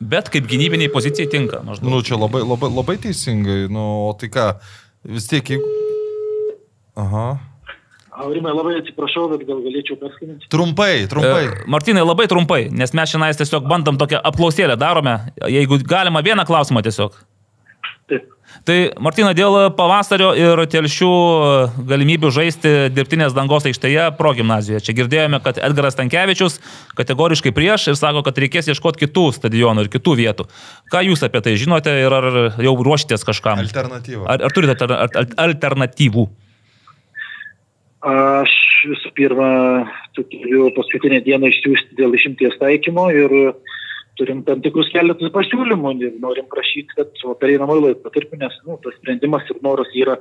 Bet 0.00 0.30
kaip 0.32 0.46
gynybiniai 0.48 0.88
pozicijai 0.92 1.28
tinka. 1.30 1.60
Maždaug. 1.66 1.90
Nu, 1.92 2.00
čia 2.06 2.16
labai, 2.16 2.40
labai, 2.46 2.70
labai 2.72 2.96
teisingai. 3.02 3.66
Nu, 3.68 4.08
o 4.08 4.12
tai 4.18 4.30
ką, 4.32 4.46
vis 5.04 5.28
tiek, 5.28 5.44
jeigu... 5.44 5.76
Aha. 7.00 7.26
Aurimai, 8.10 8.50
labai 8.50 8.74
atsiprašau, 8.80 9.28
bet 9.30 9.44
gal 9.46 9.60
galėčiau 9.62 9.94
perskaityti. 10.00 10.48
Trumpai, 10.50 11.06
trumpai. 11.10 11.44
E, 11.46 11.68
Martinai, 11.70 12.02
labai 12.02 12.26
trumpai, 12.30 12.64
nes 12.74 12.90
mes 12.96 13.12
šiandien 13.12 13.38
tiesiog 13.38 13.68
bandom 13.70 14.00
tokią 14.00 14.18
apklausėlę 14.26 14.74
darome. 14.80 15.14
Jeigu 15.46 15.78
galima 15.86 16.22
vieną 16.26 16.42
klausimą 16.48 16.82
tiesiog. 16.82 17.14
Taip. 18.10 18.26
Tai 18.66 18.76
Martina, 19.00 19.30
dėl 19.32 19.70
pavasario 19.78 20.32
ir 20.34 20.58
telšių 20.72 21.10
galimybių 21.86 22.32
žaisti 22.34 22.72
dirbtinės 22.92 23.32
dangos 23.36 23.68
aikštėje 23.70 24.08
pro 24.18 24.34
gimnazijoje. 24.36 24.82
Čia 24.88 24.96
girdėjome, 24.98 25.38
kad 25.44 25.62
Edgaras 25.62 25.96
Tankievičius 25.96 26.58
kategoriškai 26.98 27.54
prieš 27.56 27.92
ir 27.92 28.00
sako, 28.00 28.24
kad 28.26 28.42
reikės 28.42 28.68
ieškoti 28.74 29.06
kitų 29.06 29.28
stadionų 29.38 29.86
ir 29.86 29.92
kitų 29.94 30.18
vietų. 30.18 30.48
Ką 30.92 31.06
jūs 31.06 31.22
apie 31.30 31.40
tai 31.46 31.54
žinote 31.62 31.94
ir 32.02 32.18
ar 32.18 32.28
jau 32.58 32.74
ruošitės 32.74 33.24
kažkam? 33.30 33.62
Alternatyva. 33.62 34.26
Ar, 34.34 34.42
ar 34.50 34.56
turite 34.58 34.74
alter- 34.74 34.98
al- 34.98 35.34
alternatyvų? 35.46 36.28
Aš 38.00 38.52
visų 38.88 39.10
pirma 39.12 39.50
turiu 40.16 40.70
paskutinę 40.72 41.18
dieną 41.20 41.50
išsiųsti 41.50 41.98
dėl 41.98 42.14
išimties 42.16 42.56
taikymo 42.56 43.10
ir 43.12 43.34
turim 44.16 44.40
tam 44.46 44.62
tikrus 44.64 44.88
keletus 44.92 45.32
pasiūlymų 45.34 45.92
ir 46.00 46.14
norim 46.22 46.48
prašyti, 46.48 46.96
kad 46.96 47.12
savo 47.20 47.34
pereinamąjį 47.40 47.84
laikotarpį, 47.90 48.40
nes 48.40 48.56
nu, 48.64 48.78
tas 48.84 48.96
sprendimas 48.96 49.44
ir 49.52 49.60
noras 49.64 49.92
yra 49.92 50.16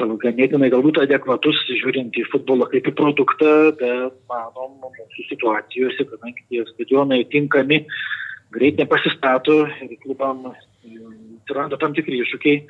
gal 0.00 0.14
ganėtinai 0.22 0.70
galbūt 0.72 1.02
adekvatus, 1.02 1.60
žiūrint 1.68 2.16
į 2.16 2.24
futbolą 2.32 2.66
kaip 2.72 2.88
į 2.88 2.94
produktą, 2.96 3.52
bet 3.76 4.16
manom, 4.32 4.78
mūsų 4.80 5.28
situacijose, 5.28 6.08
kadangi 6.08 6.46
tie 6.48 6.64
stadionai 6.72 7.22
tinkami, 7.32 7.82
greit 8.56 8.80
nepasistato 8.80 9.66
ir 9.84 9.92
klubam 10.02 10.48
e, 10.48 10.54
atsiranda 11.42 11.78
tam 11.80 11.92
tikri 11.96 12.22
iššūkiai. 12.24 12.64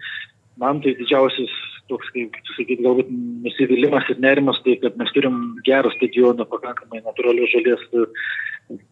Man 0.60 0.82
tai 0.84 0.92
didžiausias 0.98 1.54
toks, 1.90 2.08
kaip 2.14 2.36
sakyt, 2.56 2.82
galbūt 2.84 3.10
nusivylimas 3.44 4.08
ir 4.12 4.20
nerimas, 4.22 4.60
tai 4.64 4.76
kad 4.82 4.96
mes 5.00 5.10
turim 5.14 5.38
gerą 5.66 5.92
stadioną, 5.96 6.46
pakankamai 6.50 7.02
natūralios 7.02 7.52
žalės 7.52 7.82
e, 7.92 8.06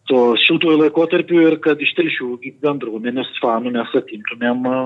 to 0.09 0.21
šiltuoju 0.45 0.81
laikotarpiu 0.83 1.43
ir 1.47 1.57
kad 1.63 1.81
iš 1.81 1.93
telšių 1.97 2.31
bendruomenės 2.63 3.31
fanų 3.41 3.73
mes 3.77 3.95
atimtumėm 4.01 4.67
e, 4.67 4.81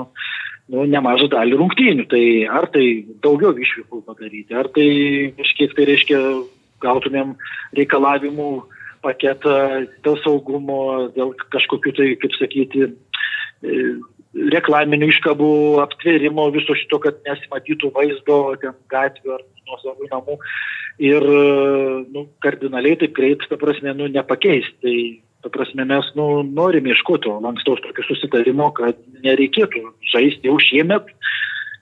nu, 0.73 0.85
nemažą 0.91 1.29
dalį 1.33 1.59
rungtynių. 1.61 2.07
Tai 2.11 2.23
ar 2.61 2.69
tai 2.73 2.85
daugiau 3.25 3.55
išvykų 3.57 4.03
padaryti, 4.07 4.55
ar 4.55 4.69
tai 4.75 4.87
kažkiek 5.39 5.75
tai 5.77 5.89
reiškia 5.91 6.21
gautumėm 6.85 7.35
reikalavimų 7.77 8.51
paketą 9.05 9.57
dėl 10.05 10.17
saugumo, 10.23 11.09
dėl 11.15 11.35
kažkokių 11.53 11.93
tai, 11.97 12.07
kaip 12.21 12.37
sakyti, 12.39 12.87
e, 12.89 12.93
reklaminių 14.55 15.09
iškabų 15.13 15.51
aptvėrimo 15.85 16.49
viso 16.55 16.75
šito, 16.75 16.99
kad 17.03 17.21
nesimatytų 17.27 17.91
vaizdo 17.95 18.39
ten 18.61 18.75
gatvių 18.91 19.37
ar 19.37 19.45
nuo 19.65 19.77
savo 19.81 20.09
namų 20.11 20.39
ir 21.03 21.23
nu, 22.11 22.27
kardinaliai 22.43 22.99
taip 22.99 23.15
greit, 23.15 23.45
ta 23.49 23.59
prasme, 23.59 23.95
nu, 23.97 24.09
nepakeis. 24.11 24.67
Tai, 24.83 24.95
ta 25.45 25.51
prasme, 25.53 25.85
mes 25.87 26.11
nu, 26.17 26.43
norime 26.43 26.93
ieškoti 26.93 27.31
lankstaus 27.43 27.83
tokio 27.83 28.05
susitarimo, 28.07 28.71
kad 28.75 28.99
nereikėtų 29.25 29.83
žaisti 30.13 30.49
jau 30.49 30.59
šiemet 30.63 31.11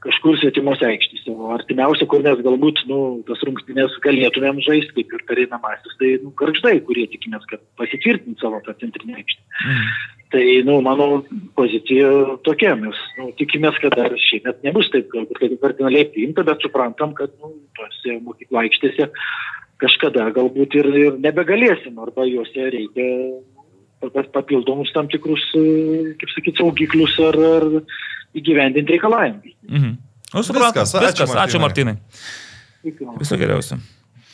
kažkur 0.04 0.36
svetimos 0.36 0.82
aikštėse. 0.84 1.32
O 1.32 1.54
artimiausia, 1.56 2.08
kur 2.12 2.26
mes 2.26 2.42
galbūt 2.44 2.82
nu, 2.90 2.98
tas 3.28 3.40
rungtynės 3.48 3.96
galėtumėm 4.04 4.60
žaisti, 4.66 4.92
kaip 4.98 5.14
ir 5.16 5.24
pereinamasis, 5.30 5.96
tai 6.02 6.18
nu, 6.26 6.34
garždai, 6.40 6.76
kurie 6.84 7.06
tikimės, 7.14 7.46
kad 7.48 7.64
pasitvirtint 7.80 8.44
savo 8.44 8.60
tą 8.66 8.76
centrinę 8.82 9.22
aikštę. 9.22 9.42
Mhm. 9.64 9.88
Tai, 10.34 10.42
nu, 10.66 10.80
mano 10.82 11.20
pozicija 11.54 12.08
tokia, 12.42 12.72
mes 12.80 12.98
nu, 13.20 13.28
tikimės, 13.38 13.76
kad 13.84 13.94
dar 14.00 14.16
šiemet 14.18 14.64
nebus 14.66 14.88
taip, 14.90 15.12
galbūt 15.14 15.38
kaip 15.38 15.60
kardinaliai 15.62 16.08
priimta, 16.10 16.42
bet 16.48 16.64
suprantam, 16.66 17.12
kad 17.18 17.30
nu, 17.38 17.52
tose 17.78 18.16
mokyklo 18.26 18.64
aikštėse 18.64 19.12
kažkada 19.84 20.26
galbūt 20.34 20.74
ir, 20.80 20.90
ir 21.04 21.20
nebegalėsim, 21.22 22.00
arba 22.02 22.26
juose 22.26 22.66
reikia 22.74 23.06
pa- 24.02 24.26
papildomus 24.40 24.90
tam 24.96 25.06
tikrus, 25.12 25.44
kaip 25.54 26.34
sakyti, 26.34 26.58
saugiklius 26.64 27.14
ar, 27.30 27.38
ar 27.38 27.68
įgyvendinti 28.34 28.98
reikalavimus. 28.98 29.54
Mhm. 29.70 29.94
Nu, 30.34 30.42
supratom. 30.42 30.82
Viskas, 30.82 30.96
ačiū, 30.98 31.28
Viskas, 31.28 31.38
ačiū 31.46 31.62
Martinai. 31.62 32.00
Iki- 32.90 33.06
Viso 33.22 33.38
geriausio. 33.38 33.78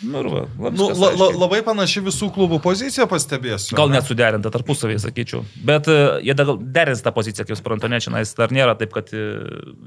Nu, 0.01 0.21
va, 0.23 0.69
Nu, 0.71 0.89
la, 0.95 1.09
la, 1.11 1.27
labai 1.35 1.59
panaši 1.65 1.99
visų 2.05 2.29
klubų 2.31 2.61
pozicija, 2.63 3.03
pastebėsiu. 3.11 3.75
Gal 3.75 3.91
net 3.91 4.07
suderinta 4.07 4.51
tarpusavėje, 4.53 5.01
sakyčiau. 5.03 5.41
Bet 5.67 5.89
e, 5.91 5.97
jie 6.23 6.35
dar 6.39 6.53
derins 6.55 7.03
tą 7.03 7.11
poziciją, 7.15 7.43
kaip 7.49 7.59
suprantu, 7.59 7.89
ne, 7.91 7.99
čia 8.03 8.23
dar 8.39 8.53
nėra 8.55 8.77
taip, 8.79 8.93
kad 8.95 9.11
e, 9.11 9.25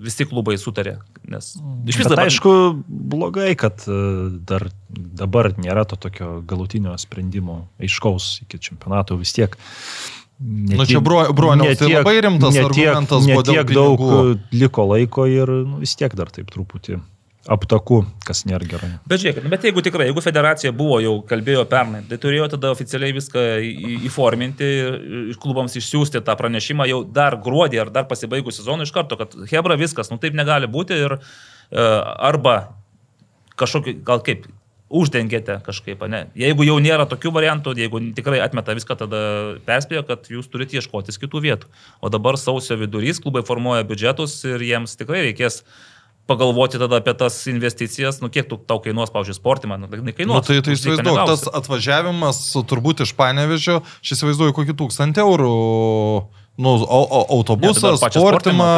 visi 0.04 0.26
klubai 0.28 0.58
sutarė. 0.60 0.98
Nes 1.32 1.54
iš 1.88 2.00
vis 2.02 2.10
dabar- 2.12 2.28
aišku, 2.28 2.52
blogai, 2.86 3.54
kad 3.56 3.86
e, 3.88 4.00
dar 4.48 4.68
dabar 4.92 5.54
nėra 5.56 5.86
to 5.88 5.96
tokio 5.96 6.42
galutinio 6.44 6.92
sprendimo 7.00 7.62
aiškaus 7.80 8.42
iki 8.44 8.60
čempionato 8.60 9.16
vis 9.16 9.32
tiek. 9.32 9.56
Ne 10.42 10.76
Nu, 10.76 10.84
čia 10.88 10.98
broniaus, 11.00 11.68
ne 11.70 11.78
tai 11.78 11.88
labai 11.92 12.16
rimtas 12.24 12.52
ne 12.56 12.64
tiek, 12.74 12.90
argumentas 12.90 13.26
ne 13.28 13.36
buvo 13.36 13.44
dėl 13.46 13.58
tiek 13.60 13.74
daug 13.76 14.00
liko 14.50 14.86
laiko 14.90 15.26
ir 15.30 15.52
nu, 15.62 15.78
vis 15.84 15.94
tiek 15.96 16.12
dar 16.18 16.32
taip 16.34 16.50
truputį 16.50 16.98
aptaku, 17.50 18.02
kas 18.26 18.44
nėra 18.46 18.66
gerai. 18.68 18.90
Bet 19.08 19.22
žiūrėkit, 19.22 19.42
nu, 19.42 19.50
bet 19.50 19.64
jeigu 19.66 19.82
tikrai, 19.82 20.06
jeigu 20.10 20.22
federacija 20.22 20.70
buvo 20.76 21.00
jau 21.02 21.16
kalbėjo 21.26 21.64
pernai, 21.70 22.04
tai 22.06 22.18
turėjo 22.22 22.52
tada 22.54 22.70
oficialiai 22.74 23.16
viską 23.16 23.44
įforminti 24.06 24.68
ir 25.32 25.36
klubams 25.42 25.74
išsiųsti 25.78 26.22
tą 26.22 26.36
pranešimą 26.38 26.86
jau 26.90 27.02
dar 27.02 27.38
gruodį 27.42 27.82
ar 27.82 27.92
dar 27.94 28.06
pasibaigus 28.10 28.60
sezonui 28.60 28.86
iš 28.86 28.94
karto, 28.94 29.18
kad 29.18 29.34
Hebra 29.50 29.78
viskas, 29.80 30.12
nu 30.12 30.20
taip 30.22 30.38
negali 30.38 30.70
būti 30.70 31.00
ir 31.06 31.18
e, 31.18 31.20
arba 32.30 32.56
kažkokį, 33.58 33.98
gal 34.06 34.22
kaip, 34.26 34.46
uždengėte 34.92 35.56
kažkaip, 35.64 36.02
ne? 36.12 36.26
Jeigu 36.36 36.66
jau 36.66 36.76
nėra 36.82 37.06
tokių 37.08 37.32
variantų, 37.32 37.72
jeigu 37.80 38.00
tikrai 38.16 38.42
atmeta 38.44 38.74
viską, 38.76 38.96
tada 39.00 39.22
perspėjo, 39.66 40.04
kad 40.08 40.28
jūs 40.30 40.50
turite 40.52 40.76
ieškotis 40.76 41.18
kitų 41.22 41.40
vietų. 41.46 41.70
O 42.04 42.12
dabar 42.12 42.36
sausio 42.40 42.76
vidurys, 42.80 43.22
klubai 43.24 43.40
formuoja 43.48 43.86
biudžetus 43.88 44.36
ir 44.50 44.64
jiems 44.68 44.98
tikrai 45.00 45.24
reikės 45.30 45.62
pagalvoti 46.26 46.78
tada 46.78 47.00
apie 47.02 47.14
tas 47.18 47.34
investicijas, 47.50 48.20
nu 48.22 48.28
kiek 48.32 48.46
tu, 48.48 48.56
tau 48.56 48.78
kainuos, 48.84 49.10
pavyzdžiui, 49.12 49.36
sportimą, 49.40 49.78
nu, 49.80 49.88
tai 49.90 49.98
Nu, 50.00 50.12
kainuos. 50.16 50.46
tai, 50.46 50.60
tai 50.62 50.72
už 50.76 50.80
dyką 50.84 51.00
įsivaizduok, 51.02 51.26
tas 51.26 51.42
atvažiavimas 51.60 52.38
turbūt 52.70 53.02
iš 53.06 53.12
Panevežio, 53.18 53.80
aš 54.02 54.14
įsivaizduoju 54.16 54.54
kokį 54.56 54.76
tūkstantį 54.78 55.24
eurų, 55.24 55.54
nu, 56.62 56.70
o, 56.78 57.00
o, 57.02 57.22
Ne, 57.42 58.10
tai 58.12 58.22
sportimą. 58.22 58.68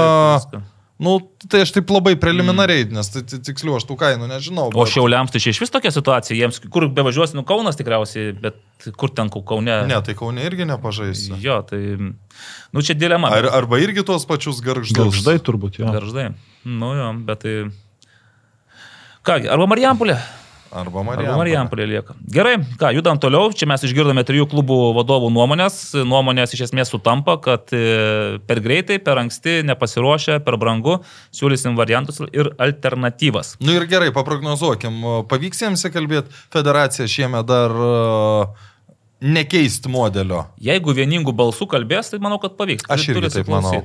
tai. 0.52 0.62
Nu, 1.04 1.18
tai 1.50 1.64
aš 1.66 1.72
taip 1.74 1.90
labai 1.90 2.12
preliminariai, 2.16 2.84
nes 2.94 3.08
tai, 3.10 3.24
tai 3.26 3.40
tiksliau 3.42 3.74
aš 3.80 3.82
tų 3.88 3.96
kainų 3.98 4.28
nežinau. 4.30 4.68
O 4.70 4.84
bet- 4.84 4.92
šiauliams 4.94 5.32
tai 5.34 5.40
čia 5.42 5.50
iš 5.50 5.58
vis 5.64 5.72
tokia 5.74 5.90
situacija, 5.90 6.36
jiems 6.38 6.60
kur 6.70 6.86
bevažiuosi, 6.86 7.34
nu 7.34 7.42
Kaunas 7.42 7.74
tikriausiai, 7.76 8.30
bet 8.40 8.54
kur 8.96 9.10
ten 9.10 9.26
Kau- 9.28 9.42
Kaune. 9.42 9.74
Ne, 9.90 9.98
tai 10.06 10.14
Kaune 10.14 10.38
irgi 10.46 10.64
nepažaisi. 10.70 11.34
Jo, 11.42 11.58
tai, 11.66 11.98
nu 11.98 12.80
čia 12.80 12.94
dilema. 12.94 13.28
Ar, 13.34 13.50
arba 13.58 13.82
irgi 13.82 14.06
tuos 14.06 14.22
pačius 14.24 14.62
garždus. 14.62 14.94
Garždai 14.94 15.40
turbūt 15.42 15.82
jo. 15.82 15.90
Garždai. 15.90 16.30
Nu 16.64 16.94
jo, 16.98 17.10
bet 17.28 17.44
tai... 17.44 17.58
Kągi, 19.24 19.48
arba 19.52 19.68
Marijampolė. 19.70 20.16
Arba 20.16 20.44
Arba 20.74 21.04
Marijampolė. 21.06 21.38
Marijampolė 21.38 21.84
lieka. 21.86 22.16
Gerai, 22.34 22.54
ką, 22.80 22.90
judam 22.96 23.18
toliau. 23.22 23.52
Čia 23.54 23.68
mes 23.70 23.84
išgirdome 23.86 24.24
trijų 24.26 24.48
klubų 24.50 24.78
vadovų 24.96 25.28
nuomonės. 25.30 25.76
Nuomonės 26.02 26.56
iš 26.56 26.64
esmės 26.66 26.90
sutampa, 26.90 27.36
kad 27.42 27.70
e, 27.76 28.40
per 28.48 28.58
greitai, 28.64 28.98
per 29.04 29.20
anksti, 29.22 29.60
nepasiruošę, 29.68 30.40
per 30.46 30.58
brangu, 30.58 30.96
siūlysim 31.34 31.78
variantus 31.78 32.18
ir 32.26 32.50
alternatyvas. 32.58 33.54
Nu 33.62 33.76
ir 33.78 33.86
gerai, 33.90 34.10
paprognozuokim, 34.16 34.98
pavyks 35.30 35.62
jiems 35.62 35.86
įkalbėti 35.90 36.34
federaciją 36.54 37.06
šiemet 37.12 37.46
dar 37.46 37.76
nekeisti 39.22 39.92
modelio. 39.92 40.42
Jeigu 40.58 40.96
vieningų 40.96 41.36
balsų 41.38 41.70
kalbės, 41.70 42.10
tai 42.10 42.18
manau, 42.24 42.40
kad 42.42 42.58
pavyks. 42.58 42.90
Aš 42.90 43.12
irgi 43.14 43.30
taip 43.38 43.52
manau. 43.52 43.78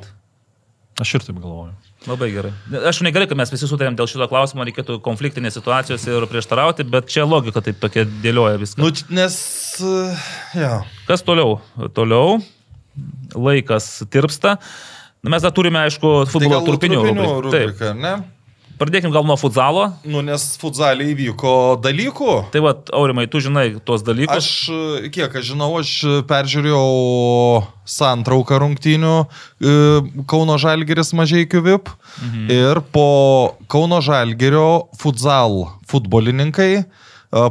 Aš 0.99 1.19
ir 1.19 1.29
taip 1.29 1.37
galvoju. 1.37 1.77
Labai 2.07 2.29
gerai. 2.31 2.53
Aš 2.87 3.01
negerai, 3.03 3.25
kad 3.27 3.35
mes 3.39 3.49
visi 3.51 3.67
sutarėm 3.67 3.97
dėl 3.99 4.07
šito 4.07 4.23
klausimo, 4.31 4.63
reikėtų 4.63 5.01
konfliktinės 5.03 5.57
situacijos 5.59 6.05
ir 6.07 6.23
prieštarauti, 6.31 6.85
bet 6.87 7.09
čia 7.11 7.25
logika 7.27 7.59
taip 7.65 7.81
tokia 7.81 8.05
dėlioja 8.23 8.55
viską. 8.61 8.79
Nu, 8.79 8.91
nes, 9.17 9.35
ja. 10.55 10.77
Kas 11.09 11.25
toliau? 11.27 11.57
Toliau 11.97 12.37
laikas 13.35 13.89
tirpsta. 14.11 14.57
Mes 15.27 15.43
dar 15.43 15.51
turime, 15.51 15.81
aišku, 15.83 16.13
Tai 16.23 16.31
futbolo 16.31 16.61
gal 16.61 16.67
turpinių. 16.69 17.01
trupinių 17.03 17.25
rubriką. 17.27 17.51
Taip. 17.51 17.73
rubrika, 17.73 17.93
ne? 17.99 18.13
Pradėkime 18.79 19.11
gal 19.11 19.25
nuo 19.27 19.35
futzalo. 19.35 19.89
Nu, 20.07 20.21
nes 20.23 20.43
futzaliai 20.61 21.11
įvyko 21.11 21.51
dalykų. 21.83 22.35
Tai 22.53 22.61
va, 22.63 22.71
Aurimai, 22.95 23.25
tu 23.27 23.41
žinai 23.43 23.73
tuos 23.83 24.05
dalykus. 24.07 24.39
Aš, 24.39 25.11
kiek 25.11 25.35
aš 25.35 25.49
žinau, 25.51 25.73
aš 25.81 25.91
peržiūrėjau 26.29 26.85
santrauką 27.89 28.61
rungtynių 28.63 29.13
e, 29.19 29.75
Kauno 30.31 30.55
Žalgeris 30.61 31.11
mažiekių 31.17 31.63
VIP 31.65 31.91
mhm. 31.91 32.47
ir 32.55 32.81
po 32.95 33.07
Kauno 33.67 33.99
Žalgerio 34.05 34.87
futsal 35.01 35.65
futbolininkai 35.91 36.71
e, 36.79 36.83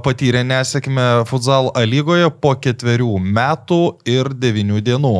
patyrė 0.04 0.46
nesėkmę 0.48 1.26
futsal 1.28 1.74
A 1.76 1.84
lygoje 1.84 2.32
po 2.40 2.56
ketverių 2.56 3.18
metų 3.20 3.82
ir 4.08 4.32
devinių 4.32 4.80
dienų. 4.80 5.18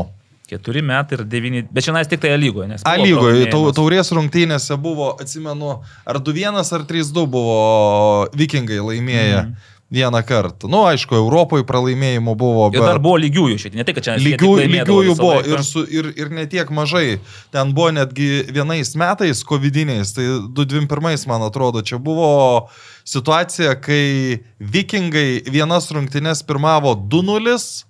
Keturi 0.48 0.80
metai 0.80 1.18
ir 1.18 1.24
devyni. 1.28 1.64
Bet 1.68 1.84
šiandien 1.84 2.08
tik 2.08 2.22
tai 2.22 2.32
lygoje. 2.40 2.78
A 2.88 2.94
lygoje, 2.96 3.48
taurės 3.76 4.08
rungtynėse 4.16 4.78
buvo, 4.80 5.10
atsimenu, 5.20 5.74
ar 6.08 6.20
2-1 6.24 6.62
ar 6.62 6.86
3-2 6.88 7.26
buvo 7.28 7.58
vikingai 8.36 8.80
laimėję. 8.80 9.42
Mhm. 9.42 9.74
Vieną 9.88 10.20
kartą. 10.22 10.68
Nu, 10.68 10.82
aišku, 10.84 11.16
Europoje 11.16 11.64
pralaimėjimų 11.64 12.34
buvo. 12.36 12.66
Ir 12.76 12.82
dar 12.84 12.98
buvo 13.00 13.16
lygiųjų 13.22 13.54
šiandien, 13.56 13.80
ne 13.80 13.86
tai, 13.88 13.94
kad 13.96 14.04
čia 14.04 14.16
Lygių, 14.20 14.50
lygiųjų 14.68 15.14
buvo 15.16 15.38
ir, 15.48 15.62
su, 15.64 15.80
ir, 15.88 16.10
ir 16.12 16.28
ne 16.28 16.44
tiek 16.44 16.68
mažai. 16.68 17.22
Ten 17.56 17.72
buvo 17.72 17.94
netgi 17.96 18.42
vienais 18.52 18.92
metais, 19.00 19.40
covidiniais, 19.48 20.12
tai 20.12 20.26
2021, 20.52 21.24
man 21.32 21.46
atrodo, 21.48 21.80
čia 21.80 21.96
buvo 21.96 22.68
situacija, 23.08 23.78
kai 23.80 24.44
vikingai 24.60 25.48
vienas 25.48 25.88
rungtynes 25.96 26.44
pirmavo 26.44 26.92
2-0. 27.08 27.87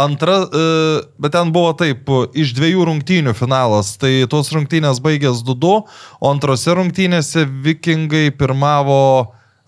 Antra, 0.00 0.36
e, 0.46 0.62
bet 1.20 1.34
ten 1.34 1.50
buvo 1.52 1.74
taip, 1.76 2.08
iš 2.32 2.54
dviejų 2.56 2.86
rungtynių 2.88 3.34
finalas, 3.36 3.92
tai 4.00 4.24
tos 4.30 4.52
rungtynės 4.54 5.02
baigės 5.04 5.42
2-2, 5.44 5.74
o 6.20 6.30
antrose 6.30 6.76
rungtynėse 6.78 7.44
vikingai 7.66 8.30
pirmavo 8.32 9.02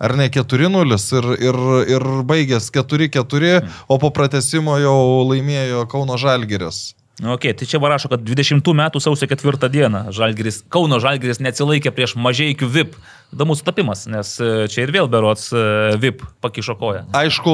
ar 0.03 0.15
ne 0.17 0.27
4-0 0.33 0.97
ir, 1.19 1.29
ir, 1.37 1.59
ir 1.95 2.07
baigės 2.27 2.71
4-4, 2.73 3.53
o 3.87 3.99
po 4.01 4.11
pratesimo 4.15 4.79
jau 4.81 4.97
laimėjo 5.29 5.85
Kauno 5.91 6.17
Žalgeris. 6.19 6.91
Nu, 7.21 7.29
okay, 7.31 7.53
tai 7.53 7.67
čia 7.69 7.77
va 7.77 7.91
rašo, 7.93 8.09
kad 8.09 8.23
20 8.25 8.65
metų 8.73 8.97
sausio 9.03 9.27
4 9.29 9.69
dieną 9.69 10.07
Žalgiris, 10.17 10.63
Kauno 10.73 10.97
Žalgiris 10.97 11.37
neatsilaikė 11.45 11.91
prieš 11.93 12.15
mažiekių 12.17 12.69
VIP. 12.73 12.95
Įdomus 13.33 13.61
tapimas, 13.65 14.07
nes 14.09 14.31
e, 14.41 14.65
čia 14.69 14.83
ir 14.85 14.93
vėl 14.93 15.09
berots 15.09 15.51
e, 15.53 15.61
VIP 16.01 16.25
pakišo 16.41 16.73
koją. 16.77 17.05
Aišku, 17.17 17.53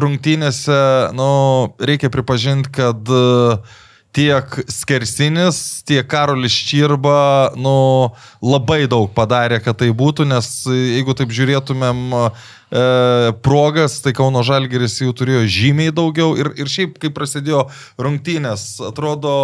rungtynėse, 0.00 0.76
nu, 1.16 1.28
reikia 1.80 2.12
pripažinti, 2.12 2.72
kad 2.72 3.12
e, 3.12 3.56
tiek 4.12 4.56
Skersinis, 4.68 5.80
tiek 5.88 6.04
Karolis 6.08 6.52
Čirba, 6.52 7.52
nu, 7.56 8.12
labai 8.44 8.84
daug 8.92 9.08
padarė, 9.16 9.60
kad 9.64 9.80
tai 9.80 9.88
būtų, 9.96 10.28
nes 10.28 10.52
jeigu 10.68 11.16
taip 11.16 11.32
žiūrėtumėm 11.32 12.12
progas, 13.42 13.98
tai 14.00 14.14
Kauno 14.16 14.40
Žalgeris 14.46 14.96
jų 15.02 15.12
turėjo 15.16 15.42
žymiai 15.50 15.92
daugiau 15.94 16.32
ir, 16.40 16.52
ir 16.56 16.70
šiaip, 16.70 16.94
kai 17.02 17.10
prasidėjo 17.12 17.66
rungtynės, 18.00 18.64
atrodo, 18.88 19.34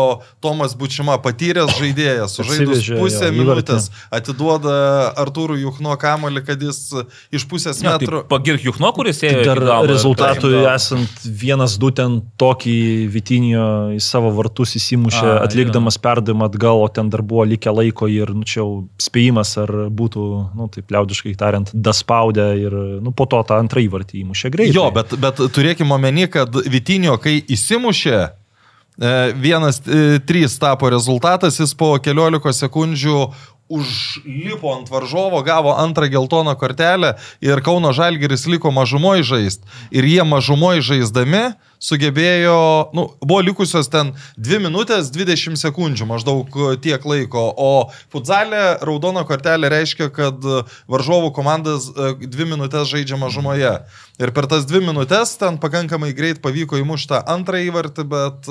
Tomas 0.45 0.75
Bučima 0.79 1.19
patyręs 1.21 1.75
žaidėjas, 1.77 2.39
sužaidus 2.39 2.87
pusę 2.89 3.29
jo, 3.29 3.35
minutės, 3.37 3.91
atiduoda 4.15 5.13
Artūrų 5.21 5.59
Juchno 5.61 5.97
kamalį, 6.01 6.45
kad 6.47 6.63
jis 6.65 6.81
iš 7.35 7.45
pusės 7.51 7.83
Ne, 7.85 7.93
metrų... 7.93 8.23
tai 8.23 8.31
pagirk 8.33 8.65
Juchno, 8.65 8.93
kuris 8.97 9.21
ėjo. 9.27 9.45
Dar 9.49 9.61
galo. 9.61 9.89
rezultatui 9.91 10.55
Taip, 10.55 10.71
esant 10.73 11.27
vienas 11.45 11.77
du 11.81 11.93
ten 11.95 12.19
tokį 12.41 12.79
Vitinio 13.13 13.67
į 13.97 14.01
savo 14.03 14.33
vartus 14.37 14.75
įsimušė, 14.79 15.25
A, 15.35 15.37
atlikdamas 15.45 16.01
perdavimą 16.03 16.49
atgal, 16.49 16.81
o 16.83 16.89
ten 16.93 17.13
dar 17.13 17.23
buvo 17.27 17.45
likę 17.49 17.73
laiko 17.75 18.09
ir, 18.11 18.33
nu, 18.37 18.47
čia 18.49 18.63
jau 18.63 18.71
spėjimas, 19.03 19.55
ar 19.61 19.75
būtų, 19.93 20.25
nu, 20.59 20.69
taip 20.73 20.93
liaudiškai 20.95 21.35
tariant, 21.39 21.73
daspaudę 21.75 22.49
ir, 22.61 22.77
nu, 23.05 23.13
po 23.19 23.27
to 23.27 23.43
tą 23.47 23.59
antrą 23.59 23.83
įvartį 23.83 24.23
įmušė 24.23 24.53
greitai. 24.55 24.77
Jo, 24.77 24.89
bet, 24.95 25.17
bet 25.19 25.43
turėkime 25.55 25.97
omeny, 25.99 26.29
kad 26.31 26.55
Vitinio, 26.71 27.19
kai 27.23 27.41
įsimušė, 27.43 28.19
e, 28.23 29.13
vienas 29.35 29.83
e, 29.83 30.19
trys 30.29 30.59
tapo 30.63 30.91
rezultatas, 30.95 31.59
jis 31.59 31.75
po 31.79 31.97
keliolika 32.03 32.55
sekundžių 32.55 33.23
užlipo 33.69 34.73
ant 34.73 34.89
varžovo, 34.89 35.43
gavo 35.45 35.75
antrą 35.77 36.09
geltoną 36.09 36.55
kortelę 36.57 37.15
ir 37.45 37.61
Kauno 37.61 37.93
Žalgeris 37.93 38.47
liko 38.49 38.73
mažumoje 38.73 39.27
žaist. 39.29 39.67
Ir 39.93 40.09
jie 40.09 40.25
mažumoje 40.25 40.81
žaisdami 40.81 41.51
sugebėjo, 41.79 42.91
nu, 42.97 43.05
buvo 43.23 43.41
likusios 43.45 43.89
ten 43.93 44.13
2 44.37 44.61
minutės 44.65 45.11
20 45.15 45.59
sekundžių, 45.61 46.07
maždaug 46.11 46.59
tiek 46.83 47.05
laiko, 47.07 47.45
o 47.57 47.71
futzalė 48.13 48.79
raudona 48.85 49.25
kortelė 49.29 49.71
reiškia, 49.73 50.11
kad 50.15 50.43
varžovų 50.91 51.33
komandas 51.37 51.89
2 51.95 52.49
minutės 52.51 52.91
žaidžia 52.91 53.19
mažumoje. 53.21 53.73
Ir 54.19 54.33
per 54.35 54.49
tas 54.51 54.65
2 54.67 54.81
minutės 54.83 55.37
ten 55.39 55.61
pakankamai 55.63 56.11
greit 56.19 56.41
pavyko 56.43 56.81
įmušti 56.83 57.21
antrą 57.31 57.61
įvartį, 57.69 58.05
bet 58.11 58.49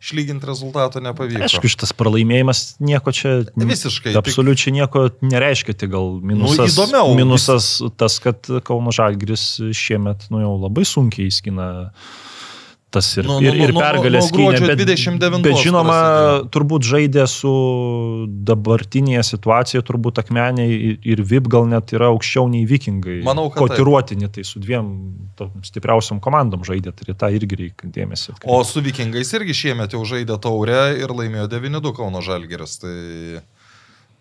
išlyginti 0.00 0.48
rezultato 0.48 1.02
nepavyko. 1.04 1.44
Aišku, 1.44 1.68
šitas 1.68 1.92
pralaimėjimas 1.96 2.76
nieko 2.80 3.12
čia. 3.12 3.42
Visiškai, 3.54 4.14
tik- 4.14 4.22
Absoliučiai 4.24 4.72
nieko 4.78 5.10
nereiškia, 5.20 5.76
tai 5.76 5.90
gal 5.92 6.14
minusas. 6.24 6.56
Nu, 6.64 6.70
įdomiau. 6.72 7.12
Minusas 7.20 7.68
tas, 8.00 8.16
kad 8.24 8.48
Kauno 8.64 8.92
Žalgris 8.96 9.58
šiemet, 9.76 10.24
nu, 10.32 10.40
jau 10.40 10.54
labai 10.64 10.86
sunkiai 10.88 11.28
įskina 11.28 11.68
tas 12.94 13.08
ir, 13.18 13.26
Nu, 13.26 13.38
nu, 13.38 13.42
nu, 13.42 13.48
ir, 13.48 13.58
ir 13.58 13.72
nu, 13.72 13.78
nu, 13.78 13.82
pergalės 13.82 14.28
nuo 14.30 14.36
gruodžio 14.38 14.60
skynė, 14.62 14.76
bet, 14.78 14.88
29 14.88 15.44
bet 15.46 15.60
žinoma, 15.62 15.96
prasidėjo. 15.98 16.48
turbūt 16.54 16.88
žaidė 16.90 17.24
su 17.30 17.52
dabartinėje 18.50 19.24
situacijoje, 19.32 19.84
turbūt 19.88 20.20
akmeniai 20.22 20.78
ir- 21.02 21.24
VIP 21.24 21.48
gal 21.52 21.66
net 21.70 21.94
yra 21.96 22.10
aukščiau 22.12 22.48
nei 22.52 22.64
vikingai. 22.68 23.20
Manau, 23.26 23.48
kad. 23.50 23.64
Kotiruotini, 23.64 24.28
tai 24.32 24.44
su 24.44 24.60
dviem 24.62 24.90
stipriausiam 25.64 26.20
komandom 26.22 26.64
žaidė, 26.66 26.92
tai 26.94 27.16
tą 27.18 27.30
irgi 27.34 27.60
reikia 27.64 27.90
dėmesį. 27.94 28.36
O 28.44 28.60
su 28.64 28.82
vikingais 28.84 29.32
irgi 29.38 29.56
šiemet 29.64 29.96
jau 29.96 30.04
žaidė 30.04 30.38
taurę 30.42 30.82
ir 31.00 31.08
laimėjo 31.08 31.48
9-2 31.56 31.94
Kauno 31.96 32.22
Žalgeris. 32.24 32.78
Tai... 32.84 32.94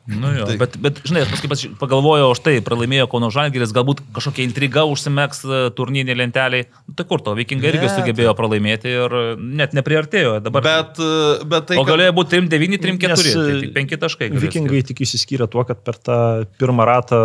Nu 0.05 0.33
jo, 0.35 0.43
Tai- 0.43 0.57
tai... 0.57 0.59
bet, 0.59 0.73
bet, 0.83 0.97
žinai, 1.07 1.21
aš 1.23 1.29
paskui 1.31 1.47
pas- 1.47 1.61
pagalvojau, 1.79 2.33
už 2.35 2.41
tai 2.43 2.57
pralaimėjo 2.65 3.05
Kauno 3.07 3.29
Žalgiris, 3.31 3.71
galbūt 3.71 4.01
kažkokia 4.11 4.43
intriga 4.43 4.83
užsimegs 4.91 5.39
e, 5.47 5.59
turnyrinė 5.77 6.17
lentelė. 6.19 6.65
Nu, 6.89 6.95
tai 6.99 7.05
kur 7.07 7.23
to, 7.23 7.31
vikingai 7.39 7.69
irgi 7.71 7.87
sugebėjo 7.93 8.33
pralaimėti 8.35 8.91
ir 8.91 9.15
e, 9.15 9.23
net 9.39 9.71
nepriartėjo. 9.77 10.33
Dabar... 10.43 10.65
Bet, 10.67 10.99
e, 10.99 11.47
bet 11.47 11.69
tai... 11.71 11.79
o 11.79 11.87
galėjo 11.87 12.17
būti 12.19 12.35
3-9, 12.35 12.81
3-4, 12.83 13.13
Nes, 13.13 13.23
tai 13.31 13.55
tik 13.63 13.73
5 13.79 13.97
taškai. 14.03 14.29
galėjo 14.33 14.43
Vikingai 14.43 14.83
tik 14.91 15.05
išsiskyrė 15.07 15.47
tuo, 15.55 15.63
kad 15.71 15.79
per 15.87 15.95
tą 16.03 16.19
pirmą 16.59 16.83
ratą, 16.91 17.23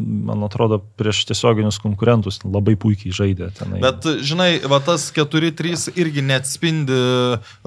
man 0.00 0.48
atrodo, 0.48 0.80
prieš 0.96 1.26
tiesioginius 1.28 1.76
konkurentus 1.84 2.40
labai 2.48 2.78
puikiai 2.80 3.12
žaidė 3.12 3.52
tenai. 3.60 3.84
Bet, 3.84 4.08
žinai, 4.24 4.54
va 4.64 4.80
tas 4.80 5.10
4-3 5.12 5.90
irgi 6.00 6.24
neatspindi 6.24 7.02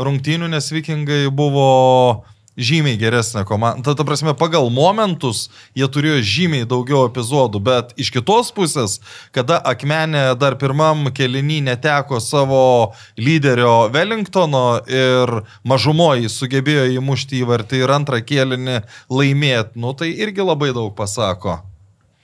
rungtynių, 0.02 0.50
nes 0.58 0.74
vikingai 0.74 1.28
buvo 1.30 2.26
žymiai 2.58 2.98
geresnė 3.00 3.44
komanda. 3.48 3.84
Ta, 3.84 3.96
ta 4.00 4.06
prasme, 4.08 4.34
pagal 4.38 4.70
momentus 4.74 5.50
jie 5.78 5.88
turėjo 5.92 6.22
žymiai 6.26 6.68
daugiau 6.70 7.06
epizodų, 7.10 7.62
bet 7.64 7.94
iš 8.00 8.12
kitos 8.16 8.52
pusės, 8.56 9.00
kada 9.36 9.60
Akmenė 9.60 10.28
dar 10.40 10.58
pirmam 10.62 11.10
kelinį 11.16 11.62
neteko 11.70 12.22
savo 12.24 12.96
lyderio 13.20 13.90
Wellingtono 13.94 14.66
ir 14.88 15.38
mažumoji 15.68 16.32
sugebėjo 16.32 16.88
įmušti 16.96 17.44
įvartį 17.44 17.84
ir 17.84 17.96
antrą 17.96 18.22
kelinį 18.26 18.82
laimėti, 19.12 19.80
nu 19.80 19.96
tai 19.98 20.14
irgi 20.16 20.46
labai 20.46 20.72
daug 20.76 20.94
pasako. 20.98 21.60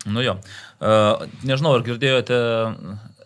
Nu 0.05 0.23
jo. 0.25 0.39
Uh, 0.81 1.27
nežinau, 1.45 1.75
ar 1.77 1.83
girdėjote 1.85 2.37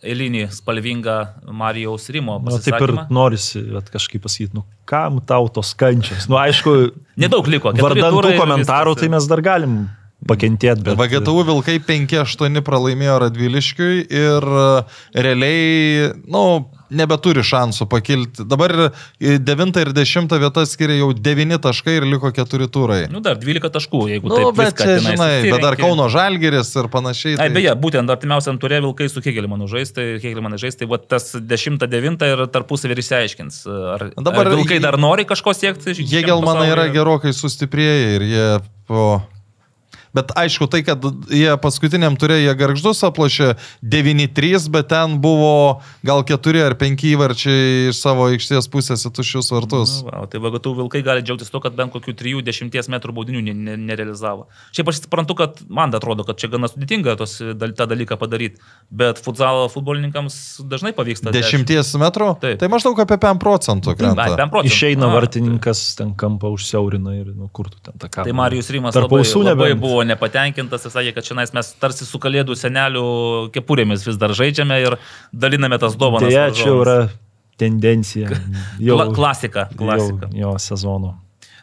eilinį 0.05 0.45
spalvingą 0.53 1.17
Marijaus 1.55 2.07
Rimo 2.13 2.37
Na, 2.39 2.57
taip 2.57 2.77
ir 2.77 2.93
pasisakymą. 2.93 3.05
norisi 3.17 3.61
vat, 3.73 3.89
kažkaip 3.93 4.23
pasakyti, 4.25 4.55
nu 4.57 4.65
kam 4.85 5.19
tau 5.25 5.49
tos 5.49 5.73
kančios. 5.77 6.29
Nu, 6.29 6.37
aišku, 6.41 6.75
Nedaug 7.23 7.47
liko. 7.49 7.73
vardant 7.81 8.19
tų 8.21 8.35
komentarų, 8.39 8.95
tai 9.01 9.09
mes 9.13 9.27
dar 9.29 9.41
galim 9.45 9.85
pakentėti, 10.29 10.85
bet... 10.85 10.97
VGTU 10.97 11.43
Vilkai 11.49 11.79
5-8 11.85 12.61
pralaimėjo 12.65 13.17
Radviliškiui 13.25 14.05
ir 14.09 14.47
e, 14.61 14.69
realiai, 15.25 16.13
nu, 16.31 16.45
nebeturi 16.89 17.43
šansų 17.45 17.87
pakilti. 17.89 18.45
Dabar 18.47 18.73
9 19.19 19.79
ir 19.81 19.91
10 19.95 20.35
vietą 20.41 20.65
skiria 20.69 20.99
jau 20.99 21.11
9 21.13 21.59
taškai 21.63 21.97
ir 21.99 22.07
liko 22.09 22.31
4 22.35 22.69
turai. 22.71 23.01
Nu, 23.11 23.21
dar 23.25 23.39
12 23.41 23.71
taškų, 23.73 24.01
jeigu 24.13 24.31
Nu, 24.31 24.37
taip 24.37 24.59
bet 24.59 24.79
čia, 24.79 24.97
žinai, 25.03 25.31
bet 25.47 25.63
dar. 25.63 25.77
Kauno 25.79 26.07
Žalgeris 26.11 26.71
ir 26.79 26.89
panašiai. 26.93 27.37
Ai, 27.41 27.49
beje, 27.53 27.73
būtent 27.79 28.11
artimiausiam 28.11 28.59
turė 28.61 28.81
Vilkai 28.85 29.09
su 29.11 29.23
Hegelmanu 29.25 29.69
žais, 29.71 29.93
tai 29.95 30.07
Hegelmanas 30.23 30.63
žais, 30.63 30.79
tai 30.79 30.89
va, 30.89 30.99
tas 31.01 31.33
10-9 31.35 32.29
ir 32.31 32.45
tarpusavį 32.53 32.97
ir 32.97 33.03
išsiaiškins. 33.03 33.61
Ar, 33.95 34.09
Dabar 34.17 34.49
ar 34.49 34.55
Vilkai 34.55 34.81
dar 34.83 34.99
nori 35.01 35.27
kažko 35.27 35.55
siekti? 35.57 35.95
šiam 35.97 36.11
Jėgelmanai 36.15 36.69
yra 36.73 36.89
gerokai 36.93 37.35
sustiprėję 37.35 38.11
ir 38.17 38.27
jie 38.31 38.49
po... 38.89 39.07
Bet 40.15 40.31
aišku, 40.39 40.69
tai, 40.71 40.79
kad 40.87 41.03
jie 41.27 41.51
paskutiniam 41.59 42.15
turė 42.19 42.37
jie 42.39 42.53
garždus 42.55 43.03
aplašė 43.03 43.55
9-3, 43.83 44.69
bet 44.71 44.87
ten 44.93 45.17
buvo 45.23 45.81
gal 46.07 46.23
4 46.23 46.63
ar 46.63 46.77
5 46.79 47.03
įvarčiai 47.11 47.89
iš 47.91 47.99
savo 47.99 48.29
aikštės 48.31 48.69
pusės 48.71 49.03
į 49.07 49.11
tuščius 49.17 49.51
vartus. 49.51 49.97
Nu, 50.05 50.09
va, 50.09 50.23
o 50.23 50.29
tai 50.31 50.39
vagatų 50.43 50.75
Vilkai 50.79 51.03
gali 51.05 51.25
džiaugtis 51.25 51.51
to, 51.51 51.59
kad 51.63 51.75
bent 51.75 51.91
kokių 51.93 52.15
3-10 52.15 52.91
metrų 52.95 53.15
baudinių 53.17 53.43
ne, 53.49 53.55
ne, 53.67 53.75
nerealizavo. 53.89 54.47
Šiaip 54.75 54.91
aš 54.93 55.03
suprantu, 55.03 55.37
kad 55.41 55.59
man 55.67 55.93
atrodo, 55.95 56.23
kad 56.27 56.39
čia 56.39 56.49
gana 56.53 56.69
sudėtinga 56.71 57.17
tos, 57.19 57.37
tą 57.39 57.89
dalyką 57.91 58.19
padaryti, 58.21 58.63
bet 58.89 59.19
futsalo 59.23 59.67
futbolininkams 59.73 60.39
dažnai 60.71 60.93
pavyksta. 60.95 61.35
10 61.35 61.99
metrų? 62.01 62.31
Taip. 62.39 62.59
Tai 62.63 62.71
maždaug 62.71 63.03
apie 63.03 63.19
5 63.19 63.43
procentų. 63.43 63.95
Ai, 63.99 64.15
5 64.39 64.47
procentų. 64.53 64.71
Išeina 64.71 65.11
vartininkas, 65.11 65.83
ten 65.99 66.15
kampą 66.19 66.53
užsiaurina 66.55 67.15
ir 67.19 67.33
nu, 67.35 67.49
kur 67.51 67.69
tu 67.71 67.79
ten 67.83 67.97
tą 67.99 68.07
kampą. 68.07 68.27
Tai 68.29 68.37
Marijus 68.37 68.71
Rimas 68.73 68.95
Tarp 68.95 69.09
labai, 69.09 69.23
ausų 69.23 69.43
labai 69.45 69.69
nebent. 69.73 69.83
Buvo 70.05 70.13
nepatenkintas 70.13 70.85
ir 70.85 70.93
sakė, 70.93 71.13
kad 71.15 71.25
šiandien 71.25 71.57
mes 71.57 71.73
tarsi 71.79 72.05
su 72.05 72.19
kalėdų 72.19 72.55
senelių 72.55 73.51
kepurėmis 73.53 74.05
vis 74.05 74.17
dar 74.17 74.33
žaidžiame 74.33 74.79
ir 74.83 74.97
daliname 75.33 75.77
tas 75.79 75.95
dovanas. 75.95 76.29
Deja, 76.29 76.51
čia 76.53 76.71
yra 76.73 77.09
tendencija. 77.57 78.29
Jau, 78.79 78.97
Kla 78.97 79.13
klasika, 79.13 79.69
klasika. 79.75 80.29
Jau, 80.31 80.53
jo 80.53 80.57
sezono. 80.59 81.15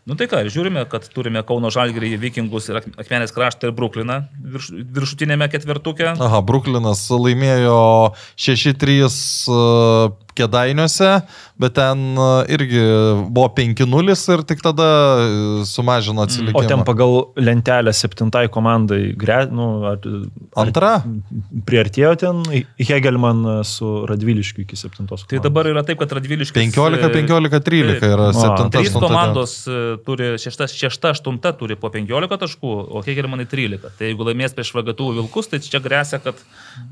Nu 0.02 0.16
tai 0.18 0.26
ką, 0.26 0.40
žiūrime, 0.50 0.82
kad 0.90 1.04
turime 1.14 1.44
Kauno 1.46 1.68
Žalgirį, 1.70 2.16
Vikingus 2.18 2.66
ir 2.72 2.80
Ak- 2.80 2.88
Akmenės 2.98 3.30
kraštą 3.30 3.68
ir 3.70 3.74
Brukliną 3.78 4.16
virš, 4.50 4.72
viršutinėme 4.96 5.46
ketvertuke. 5.52 6.08
Aha, 6.18 6.40
Bruklinas 6.42 7.04
laimėjo 7.14 7.76
6-3 8.34 8.96
uh, 9.06 10.10
Kedainiuose, 10.34 11.10
bet 11.60 11.74
ten 11.76 12.02
uh, 12.18 12.40
irgi 12.50 12.80
buvo 13.30 13.46
5-0 13.54 14.16
ir 14.34 14.42
tik 14.48 14.64
tada 14.64 14.88
uh, 15.20 15.62
sumažino 15.68 16.24
O 16.24 16.26
atsilikimą. 16.26 16.64
ten 16.72 16.82
pagal 16.88 17.14
lentelę 17.38 17.92
septintai 17.94 18.48
komandai, 18.50 19.12
gre, 19.14 19.44
nu, 19.54 19.68
ar, 19.92 20.00
Antra? 20.58 20.96
priartėjo 21.68 22.14
ten 22.24 22.42
Hegelman 22.80 23.44
su 23.68 23.92
Radviliškiu 24.10 24.64
iki 24.66 24.80
septintos. 24.80 25.28
Tai 25.30 25.38
dabar 25.46 25.70
yra 25.70 25.84
taip, 25.86 26.00
kad 26.02 26.10
Radviliškis. 26.18 26.58
15, 26.58 27.06
15, 27.12 27.62
13 27.70 28.10
yra 28.10 28.30
O, 28.32 28.36
7. 28.40 28.70
Trys 28.72 28.96
komandos 28.98 29.56
e, 29.68 29.91
turi 30.06 30.30
6-8 30.40 31.40
turi 31.58 31.76
po 31.80 31.90
15 31.92 32.38
taškų, 32.44 32.72
o 32.92 33.02
Hegelmanai 33.06 33.46
13. 33.50 33.92
Tai 33.98 34.08
jeigu 34.08 34.26
laimės 34.28 34.56
prieš 34.56 34.72
Vagatų 34.76 35.10
Vilkus, 35.18 35.50
tai 35.52 35.60
čia 35.64 35.80
grėsia, 35.84 36.20
kad 36.24 36.38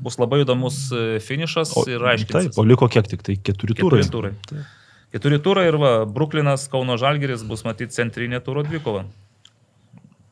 bus 0.03 0.19
labai 0.21 0.43
įdomus 0.45 0.83
e, 0.93 1.19
finišas 1.23 1.73
O, 1.77 1.85
ir 1.89 2.03
aiškiai. 2.13 2.47
taip, 2.49 2.59
o 2.59 2.65
liko 2.67 2.89
kiek 2.91 3.09
tik 3.11 3.25
tai 3.27 3.37
keturi 3.39 3.77
turai. 3.77 4.03
Keturi 4.05 4.35
turai. 4.51 4.65
Keturi 5.11 5.41
turai 5.43 5.65
ir 5.67 5.75
va, 5.81 5.91
Bruklinas, 6.07 6.69
Kauno 6.71 6.95
Žalgiris 7.01 7.43
bus 7.47 7.65
matyti 7.67 7.91
centrinė 7.97 8.39
turo 8.45 8.63
dvikova. 8.63 9.03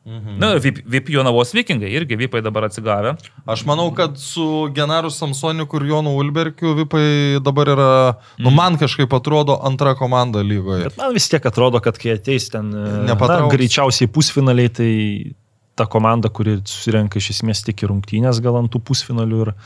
Mhm. 0.06 0.38
Na, 0.40 0.54
ir 0.56 0.60
VIP, 0.64 0.78
VIP 0.88 1.10
Jonavos 1.12 1.50
vikingai, 1.52 1.90
irgi 1.92 2.16
VIPai 2.16 2.40
dabar 2.42 2.64
atsigavę. 2.70 3.16
Aš 3.46 3.66
manau, 3.68 3.90
kad 3.94 4.16
su 4.18 4.70
Genaru 4.74 5.10
Samsoniku 5.12 5.76
ir 5.76 5.90
Jonu 5.90 6.14
Ulberkiu 6.16 6.72
Vipai 6.78 7.36
dabar 7.44 7.68
yra, 7.68 7.90
nu 8.38 8.50
man 8.50 8.78
kažkaip 8.80 9.12
atrodo, 9.12 9.58
antra 9.62 9.92
komanda 9.94 10.40
lygoje. 10.40 10.84
Bet 10.88 10.96
man 10.96 11.12
vis 11.12 11.28
tiek 11.28 11.44
atrodo, 11.46 11.80
kad 11.84 11.98
kai 12.00 12.14
ateis 12.16 12.48
ten 12.50 12.72
e, 12.72 12.86
na, 13.28 13.50
greičiausiai 13.52 14.08
pusfinaliai, 14.08 14.72
tai 14.72 15.34
ta 15.76 15.84
komanda, 15.86 16.28
kuri 16.32 16.58
susirenka 16.64 17.16
iš 17.20 17.30
esmės 17.36 17.62
tik 17.64 17.84
į 17.84 17.88
rungtynės 17.92 18.40
gal 18.44 18.56
ant 18.56 18.72
tų 18.72 18.80
pusfinalių 18.84 19.38
ir 19.46 19.52
g- 19.52 19.60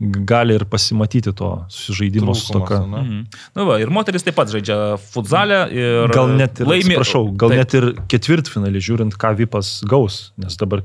gali 0.00 0.54
ir 0.56 0.64
pasimatyti 0.64 1.32
to 1.36 1.48
susižaidimo 1.68 2.32
stoka. 2.34 2.78
ane? 2.84 3.00
Mhm. 3.02 3.18
Na, 3.56 3.64
va, 3.68 3.78
ir 3.82 3.90
moteris 3.92 4.24
taip 4.24 4.34
pat 4.38 4.48
žaidžia 4.48 4.96
futzalę 5.12 5.58
ir 5.76 6.08
Gal 6.14 6.32
net 6.38 6.60
ir, 6.62 6.66
laimi. 6.70 6.94
atsiprašau, 6.96 7.26
gal 7.36 7.52
Taip. 7.52 7.58
net 7.60 7.74
ir 7.76 7.88
ketvirtfinalį, 8.08 8.80
žiūrint, 8.88 9.16
ką 9.20 9.34
Vipas 9.36 9.82
gaus, 9.84 10.32
nes 10.40 10.56
dabar, 10.56 10.82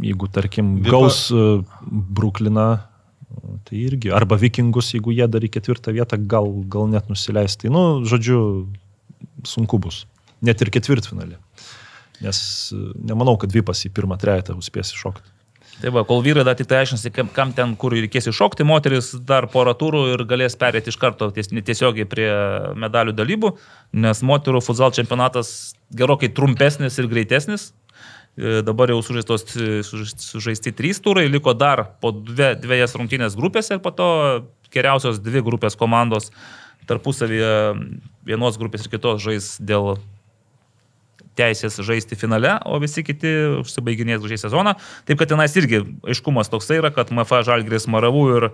jeigu, 0.00 0.30
tarkim, 0.32 0.78
Vipa- 0.80 0.90
gaus 0.96 1.30
uh, 1.30 1.60
Brukliną, 1.84 2.80
tai 3.68 3.82
irgi, 3.84 4.10
arba 4.16 4.36
Vikingus, 4.40 4.94
jeigu 4.96 5.12
jie 5.12 5.28
dar 5.28 5.44
į 5.44 5.50
ketvirtą 5.52 5.92
vietą, 5.92 6.16
gal, 6.26 6.48
gal 6.72 6.88
net 6.88 7.08
nusileis. 7.12 7.56
Tai, 7.60 7.68
nu, 7.74 7.82
žodžiu, 8.08 8.66
sunku 9.44 9.78
bus. 9.78 10.06
Net 10.40 10.60
ir 10.64 10.70
ketvirtfinalį. 10.72 11.36
Nes 12.24 12.38
e, 12.72 12.78
nemanau, 13.04 13.36
kad 13.38 13.52
Vipas 13.52 13.84
į 13.86 13.92
pirmą 13.94 14.16
trejetą 14.18 14.56
spės 14.64 14.94
iššokti. 14.96 15.28
Tai 15.78 15.92
va, 15.94 16.02
kol 16.02 16.24
vyrai 16.24 16.42
dar 16.42 16.56
tik 16.58 16.66
tai 16.66 16.80
aiškinasi, 16.82 17.12
kam, 17.14 17.28
kam 17.30 17.52
ten, 17.54 17.76
kur 17.78 17.94
reikės 17.94 18.26
iššokti, 18.32 18.64
moteris 18.66 19.12
dar 19.28 19.46
porą 19.52 19.76
turų 19.78 20.00
ir 20.16 20.24
galės 20.26 20.56
perėti 20.58 20.90
iš 20.90 20.98
karto 20.98 21.28
ties, 21.34 21.52
tiesiogiai 21.54 22.08
prie 22.10 22.26
medalių 22.82 23.14
dalybų, 23.14 23.52
nes 24.02 24.22
moterų 24.26 24.62
futsal 24.66 24.90
čempionatas 24.96 25.76
gerokai 25.94 26.32
trumpesnis 26.34 26.98
ir 26.98 27.06
greitesnis. 27.12 27.68
E, 28.34 28.58
Dabar 28.66 28.90
jau 28.90 28.98
sužaistos, 29.06 29.46
suž- 29.86 30.18
sužaisti 30.18 30.74
trys 30.74 30.98
turai, 31.04 31.28
liko 31.30 31.54
dar 31.54 31.84
po 32.02 32.10
dve, 32.10 32.56
dviejas 32.58 32.98
rungtynės 32.98 33.38
grupėse 33.38 33.78
ir 33.78 33.82
po 33.84 33.94
to 33.94 34.10
geriausios 34.74 35.22
dvi 35.22 35.46
grupės 35.46 35.78
komandos 35.78 36.32
tarpusavyje 36.90 37.54
vienos 38.26 38.58
grupės 38.58 38.86
ir 38.86 38.92
kitos 38.96 39.22
žais 39.22 39.54
dėl 39.60 39.94
teisės 41.38 41.78
žaisti 41.86 42.18
finale, 42.18 42.56
o 42.66 42.80
visi 42.82 43.04
kiti 43.06 43.30
užsibaiginės 43.62 44.22
gražiai 44.22 44.42
sezoną. 44.44 44.74
Taip 45.08 45.20
kad 45.20 45.30
tenais 45.30 45.54
irgi 45.58 45.84
aiškumas 46.08 46.50
toksai 46.52 46.80
yra, 46.82 46.92
kad 46.94 47.12
MFA 47.14 47.44
Žalgris 47.46 47.88
Maravų 47.90 48.24
ir 48.36 48.48
e, 48.48 48.52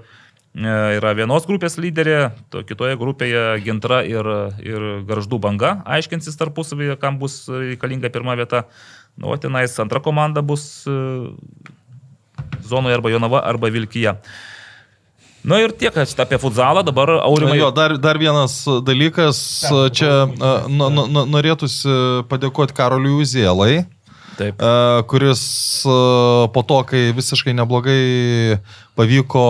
yra 0.98 1.15
vienos 1.16 1.48
grupės 1.48 1.78
lyderė, 1.81 2.35
to 2.52 2.65
kitoje 2.69 2.98
grupėje 3.01 3.44
Gintra 3.65 4.02
ir, 4.09 4.28
ir 4.62 4.89
Garždų 5.09 5.40
banga 5.43 5.78
aiškinsis 5.97 6.39
tarpusavyje, 6.40 6.98
kam 7.02 7.19
bus 7.23 7.44
reikalinga 7.48 8.12
pirma 8.15 8.36
vieta. 8.40 8.66
Nu, 9.15 9.31
o 9.31 9.36
tenais 9.39 9.77
antra 9.78 10.01
komanda 10.02 10.43
bus 10.43 10.85
e, 10.90 10.98
zonoje 12.66 12.98
arba 12.98 13.12
Jonava 13.15 13.44
arba 13.47 13.70
Vilkija. 13.70 14.19
Nu 15.44 15.58
ir 15.60 15.74
tiek 15.76 15.92
apie 15.92 16.38
futzalą, 16.40 16.80
dabar 16.86 17.10
aurimai. 17.20 17.58
Jo, 17.58 17.68
dar, 17.74 17.98
dar 18.00 18.16
vienas 18.16 18.62
dalykas, 18.86 19.38
čia 19.92 20.12
a, 20.24 20.52
no, 20.72 20.88
no, 20.88 21.04
no, 21.04 21.26
norėtųsi 21.28 22.24
padėkoti 22.30 22.76
Karoliui 22.76 23.20
Uzielai, 23.20 23.74
Taip. 24.38 24.56
a, 24.56 25.04
kuris 25.10 25.44
po 25.84 26.64
to, 26.64 26.80
kai 26.88 27.10
visiškai 27.16 27.52
neblogai 27.60 28.56
pavyko 28.96 29.44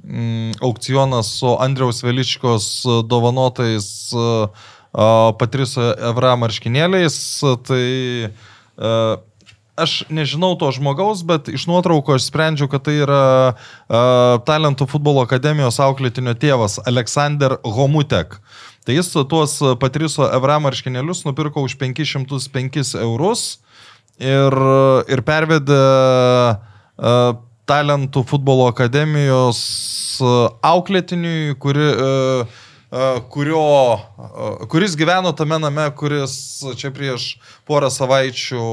mm, 0.00 0.56
aukcionas 0.64 1.34
su 1.42 1.52
Andriaus 1.68 2.00
Veličkos 2.06 2.70
dovanotais 3.04 3.90
Patriso 4.90 5.92
Evra 6.00 6.32
marškinėliais, 6.40 7.20
tai 7.68 7.84
a, 8.80 9.20
aš 9.80 10.04
nežinau 10.12 10.52
to 10.60 10.68
žmogaus, 10.76 11.24
bet 11.26 11.48
iš 11.48 11.66
nuotrauko 11.70 12.16
aš 12.18 12.28
sprendžiu, 12.28 12.68
kad 12.70 12.84
tai 12.86 13.00
yra 13.02 13.24
uh, 13.52 14.38
Talentų 14.46 14.86
futbolo 14.90 15.24
akademijos 15.24 15.80
auklėtinio 15.82 16.36
tėvas 16.38 16.78
Aleksandr 16.84 17.56
Homutek. 17.64 18.38
Tai 18.84 18.96
jis 18.96 19.12
tuos 19.28 19.58
Patriso 19.80 20.28
Evra 20.32 20.56
marškinėlius 20.62 21.24
nupirko 21.26 21.64
už 21.66 21.76
505 21.80 22.94
eurus 23.02 23.60
ir, 24.20 24.56
ir 25.08 25.24
pervedė 25.26 25.80
uh, 25.80 27.36
Talentų 27.70 28.24
futbolo 28.26 28.66
akademijos 28.70 29.60
auklėtiniui, 30.66 31.54
kuri, 31.62 31.86
uh, 31.94 32.64
kurio, 33.30 33.62
kuris 34.72 34.96
gyveno 34.98 35.30
tame 35.38 35.60
name, 35.62 35.86
kuris 35.96 36.34
čia 36.80 36.90
prieš 36.94 37.36
porą 37.68 37.92
savaičių 37.94 38.64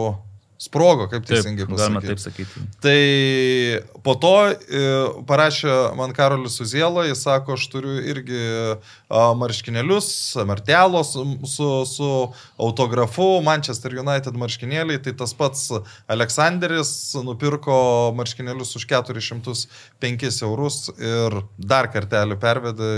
sprogo, 0.58 1.06
kaip 1.12 1.26
teisingai 1.28 1.68
pasakyti. 1.70 1.82
Galima 1.84 2.02
taip 2.02 2.22
sakyti. 2.22 2.62
Tai 2.82 4.02
po 4.06 4.16
to 4.18 4.34
e, 4.50 4.84
parašė 5.30 5.74
man 5.98 6.14
Karolis 6.18 6.58
Uziela, 6.64 7.06
jis 7.06 7.22
sako, 7.28 7.58
aš 7.60 7.68
turiu 7.70 7.98
irgi 8.02 8.40
a, 8.50 9.22
marškinėlius, 9.38 10.10
martelo 10.50 11.04
su, 11.06 11.26
su, 11.46 11.70
su 11.90 12.10
autografu, 12.58 13.28
Manchester 13.46 13.94
United 14.02 14.40
marškinėliai, 14.42 15.02
tai 15.06 15.14
tas 15.20 15.36
pats 15.38 15.68
Aleksandris 16.10 16.94
nupirko 17.26 17.78
marškinėlius 18.18 18.74
už 18.80 18.88
405 18.90 20.42
eurus 20.48 20.88
ir 20.98 21.38
dar 21.58 21.92
kartelį 21.94 22.40
pervedė 22.42 22.90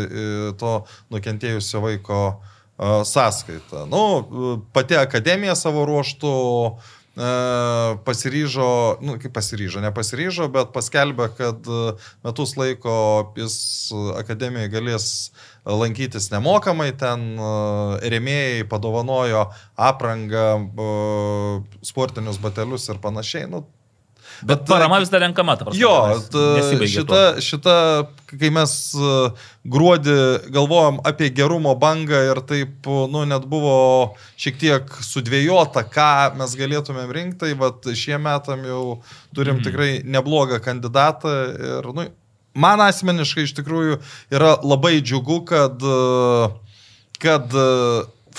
to 0.60 0.74
nukentėjusio 1.12 1.84
vaiko 1.84 2.22
sąskaitą. 3.04 3.84
Nu, 3.92 4.64
pati 4.74 4.96
akademija 4.96 5.56
savo 5.60 5.84
ruoštų 5.90 6.32
e, 6.32 6.99
pasiryžo, 8.06 8.98
nu, 9.02 9.18
kaip 9.20 9.34
pasiryžo, 9.36 9.82
nepasiryžo, 9.84 10.48
bet 10.54 10.72
paskelbė, 10.76 11.28
kad 11.36 11.68
e, 11.68 11.80
metus 12.24 12.56
laiko 12.56 13.34
jis 13.36 13.58
akademijai 14.20 14.70
galės 14.72 15.08
lankytis 15.66 16.30
nemokamai, 16.32 16.94
ten 16.96 17.34
e, 17.36 17.50
remėjai 18.14 18.64
padovanojo 18.72 19.50
aprangą, 19.76 20.48
e, 20.64 20.88
sportinius 21.92 22.40
batelius 22.40 22.88
ir 22.90 23.04
panašiai. 23.04 23.50
Nu, 23.52 23.66
Bet 24.44 24.66
parama 24.68 25.00
vis 25.00 25.10
dar 25.12 25.22
renkama, 25.22 25.56
ta 25.60 25.66
prasme. 25.66 25.82
Jo, 25.82 25.92
tenais 26.08 26.30
t- 26.32 26.44
nesibaigė 26.58 26.92
šita, 26.94 27.22
tuo. 27.34 27.42
šita, 27.44 27.76
kai 28.40 28.50
mes 28.56 28.74
e, 28.96 29.16
gruodį 29.68 30.16
galvojom 30.56 31.02
apie 31.10 31.30
gerumo 31.36 31.74
bangą 31.80 32.22
ir 32.32 32.40
taip, 32.48 32.88
nu, 33.12 33.26
net 33.28 33.44
buvo 33.52 33.76
šiek 34.40 34.60
tiek 34.62 34.94
sudvėjota, 35.04 35.84
ką 35.92 36.38
mes 36.40 36.56
galėtumėm 36.56 37.12
rinkti, 37.12 37.40
tai 37.44 37.54
vad 37.60 37.84
šie 37.96 38.18
metam 38.22 38.64
jau 38.68 39.02
turim 39.36 39.58
Mhm. 39.60 39.64
tikrai 39.68 39.92
neblogą 40.06 40.60
kandidatą 40.64 41.34
ir, 41.60 41.90
nu, 41.94 42.08
man 42.56 42.80
asmeniškai 42.82 43.44
iš 43.44 43.54
tikrųjų 43.60 44.00
yra 44.32 44.56
labai 44.64 45.02
džiugu, 45.02 45.44
kad, 45.46 45.82
e, 45.84 46.50
kad 47.20 47.52
e, 47.54 47.68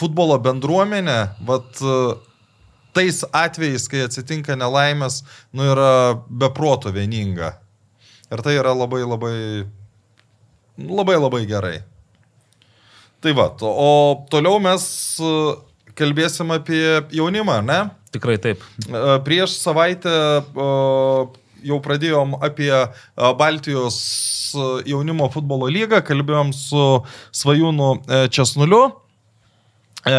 futbolo 0.00 0.38
bendruomenė, 0.40 1.18
vad, 1.44 1.68
e, 1.82 2.14
tais 2.96 3.22
atvejais, 3.32 3.86
kai 3.90 4.04
atsitinka 4.06 4.56
nelaimės, 4.58 5.22
nu 5.52 5.66
yra 5.72 5.92
beproto 6.26 6.92
vieninga. 6.94 7.54
Ir 8.30 8.42
tai 8.46 8.56
yra 8.60 8.74
labai 8.76 9.02
labai, 9.06 9.36
labai 10.78 11.16
labai 11.18 11.46
gerai. 11.50 11.78
Tai 13.20 13.32
va, 13.36 13.50
o 13.60 14.24
toliau 14.32 14.56
mes 14.64 14.84
e, 15.20 15.30
kalbėsim 15.98 16.54
apie 16.54 16.80
jaunimą, 17.12 17.58
ne? 17.66 17.80
Tikrai 18.14 18.38
taip. 18.40 18.62
E, 18.86 19.02
Prieš 19.26 19.58
savaitę 19.60 20.14
e, 20.40 20.68
jau 21.68 21.80
pradėjom 21.84 22.38
apie 22.40 22.72
Baltijos 23.36 23.98
jaunimo 24.88 25.28
futbolo 25.34 25.68
lygą, 25.68 26.00
kalbėjom 26.06 26.54
su 26.56 26.86
Svajūnu 27.36 27.90
Česnuliu. 28.32 28.86
E, 30.00 30.12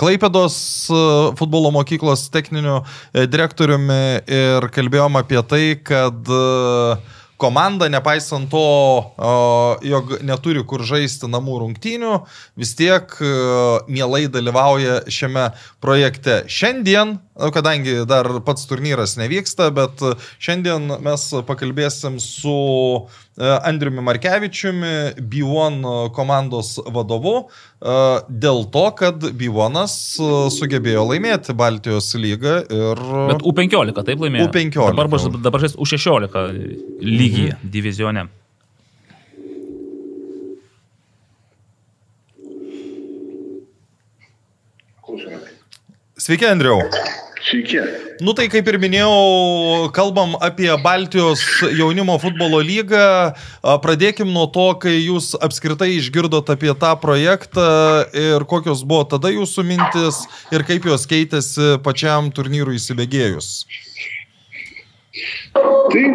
Klaipėdos 0.00 0.56
e, 0.88 1.00
futbolo 1.36 1.72
mokyklos 1.74 2.28
techniniu 2.32 2.80
e, 2.80 3.26
direktoriumi 3.28 4.04
ir 4.24 4.68
kalbėjom 4.72 5.18
apie 5.20 5.42
tai, 5.48 5.64
kad 5.84 6.30
komanda, 7.42 7.88
nepaisant 7.90 8.46
to, 8.52 8.62
jog 9.82 10.12
neturi 10.22 10.62
kur 10.62 10.84
žaisti 10.86 11.26
namų 11.26 11.56
rungtynių, 11.64 12.12
vis 12.54 12.70
tiek 12.78 13.16
mielai 13.90 14.28
dalyvauja 14.30 15.00
šiame 15.10 15.48
projekte. 15.82 16.44
Šiandien, 16.46 17.16
nu, 17.40 17.50
kadangi 17.50 18.04
dar 18.08 18.28
pats 18.44 18.66
turnyras 18.68 19.16
nevyksta, 19.16 19.70
bet 19.74 20.02
e, 20.04 20.12
šiandien 20.42 20.90
mes 21.04 21.24
pakalbėsim 21.48 22.18
su 22.20 22.56
e, 23.00 23.46
Andriumi 23.68 24.04
Markevičiumi, 24.04 24.92
B1 25.32 25.80
komandos 26.16 26.74
vadovu, 26.92 27.46
e, 27.46 27.96
dėl 28.28 28.66
to, 28.74 28.84
kad 28.98 29.24
B1 29.38 29.80
sugebėjo 30.58 31.06
laimėti 31.08 31.56
Baltijos 31.56 32.12
lygą 32.18 32.58
ir... 32.68 33.02
Bet 33.32 33.46
U15 33.48 34.04
taip 34.04 34.22
laimėjo. 34.26 34.50
U15. 34.50 34.92
Dabar, 34.92 35.10
bus- 35.12 35.42
dabar 35.42 35.64
žais 35.64 35.76
U16 35.80 36.46
lygyje, 37.00 37.56
mhm. 37.56 37.72
divizione. 37.72 38.28
Sveiki, 46.22 46.46
Andriau. 46.46 46.78
Sveiki. 47.42 47.78
Nu 48.22 48.32
tai 48.38 48.46
kaip 48.46 48.68
ir 48.70 48.76
minėjau, 48.78 49.88
kalbam 49.96 50.36
apie 50.38 50.70
Baltijos 50.84 51.42
jaunimo 51.74 52.14
futbolo 52.22 52.60
lygą. 52.62 53.32
Pradėkim 53.82 54.30
nuo 54.30 54.46
to, 54.54 54.68
kai 54.82 54.94
jūs 55.00 55.32
apskritai 55.42 55.90
išgirdot 55.96 56.52
apie 56.54 56.70
tą 56.78 56.92
projektą 57.02 57.66
ir 58.14 58.46
kokios 58.46 58.84
buvo 58.86 59.08
tada 59.16 59.32
jūsų 59.34 59.66
mintis 59.66 60.22
ir 60.54 60.62
kaip 60.68 60.86
jos 60.86 61.08
keitėsi 61.10 61.74
pačiam 61.82 62.30
turnyrui 62.30 62.78
įsibėgėjus. 62.78 63.50
Tai 65.52 66.06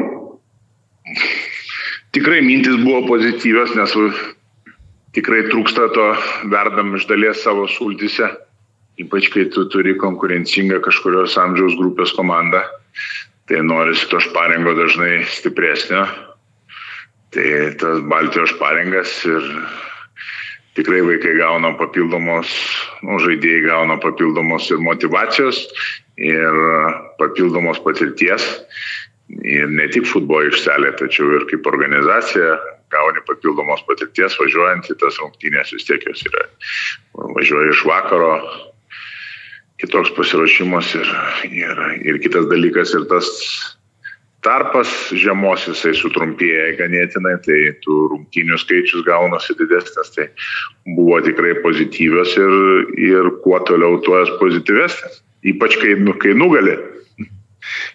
tikrai 2.16 2.40
mintis 2.48 2.80
buvo 2.88 3.04
pozityvios, 3.12 3.76
nes 3.76 4.00
tikrai 5.18 5.44
trūksta 5.52 5.92
to 5.92 6.10
verdam 6.56 6.96
iš 6.96 7.08
dalies 7.12 7.44
savo 7.44 7.68
sultise, 7.68 8.32
ypač 9.02 9.30
kai 9.34 9.46
tu 9.54 9.68
turi 9.72 9.96
konkurencingą 10.02 10.82
kažkurios 10.86 11.38
amžiaus 11.42 11.78
grupės 11.80 12.14
komandą, 12.18 12.64
tai 13.48 13.62
norisi 13.64 14.08
to 14.12 14.20
šparingo 14.24 14.74
dažnai 14.78 15.22
stipresnio. 15.30 16.06
Tai 17.36 17.50
tas 17.78 18.02
Baltijos 18.08 18.54
šparingas 18.56 19.12
ir 19.28 19.46
tikrai 20.78 21.02
vaikai 21.06 21.36
gauna 21.40 21.74
papildomos, 21.78 22.54
nu, 23.04 23.18
žaidėjai 23.22 23.66
gauna 23.66 23.98
papildomos 24.02 24.70
ir 24.72 24.82
motivacijos, 24.84 25.60
ir 26.22 26.62
papildomos 27.20 27.82
patirties. 27.86 28.46
Ir 29.44 29.68
ne 29.68 29.90
tik 29.92 30.06
futbolo 30.08 30.46
aikštelė, 30.48 30.94
tačiau 31.02 31.34
ir 31.36 31.44
kaip 31.50 31.66
organizacija 31.68 32.54
gauni 32.94 33.20
papildomos 33.28 33.82
patirties 33.90 34.38
važiuojant 34.40 34.88
į 34.88 34.96
tas 35.02 35.18
rungtynės, 35.20 35.74
vis 35.76 35.88
tiek 35.90 36.06
jos 36.08 36.24
yra. 36.30 36.46
Važiuoji 37.36 37.74
iš 37.74 37.84
vakaro, 37.90 38.32
kitoks 39.82 40.14
pasiruošimas 40.18 40.94
ir, 40.98 41.10
ir, 41.54 41.82
ir 42.10 42.22
kitas 42.24 42.48
dalykas 42.50 42.94
ir 42.98 43.06
tas 43.12 43.28
tarpas 44.46 44.90
žiemos 45.18 45.66
jisai 45.68 45.94
sutrumpėja 45.98 46.76
ganėtinai, 46.80 47.36
tai 47.46 47.58
tų 47.84 47.98
rungtynių 48.14 48.60
skaičius 48.62 49.04
gaunasi 49.08 49.58
didesnis, 49.60 50.14
tai 50.16 50.30
buvo 50.96 51.20
tikrai 51.26 51.58
pozityvios 51.64 52.38
ir, 52.40 52.56
ir 53.10 53.32
kuo 53.44 53.60
toliau 53.68 54.00
tuo 54.06 54.22
jas 54.22 54.32
pozityvesnis. 54.42 55.22
Ypač 55.48 55.78
kai, 55.82 55.98
nu- 56.02 56.16
kai 56.18 56.34
nugali. 56.38 56.78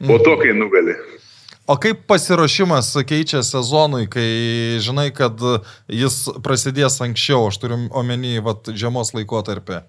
Po 0.06 0.18
to, 0.22 0.36
kai 0.40 0.52
nugali. 0.56 0.94
O 1.70 1.76
kaip 1.80 2.04
pasiruošimas 2.10 2.90
keičia 3.06 3.40
sezonui, 3.46 4.08
kai 4.10 4.28
žinai, 4.82 5.08
kad 5.14 5.38
jis 5.88 6.24
prasidės 6.42 6.98
anksčiau, 7.04 7.46
aš 7.48 7.60
turiu 7.62 7.78
omeny 7.96 8.42
vat, 8.44 8.70
žiemos 8.74 9.14
laikotarpį? 9.16 9.82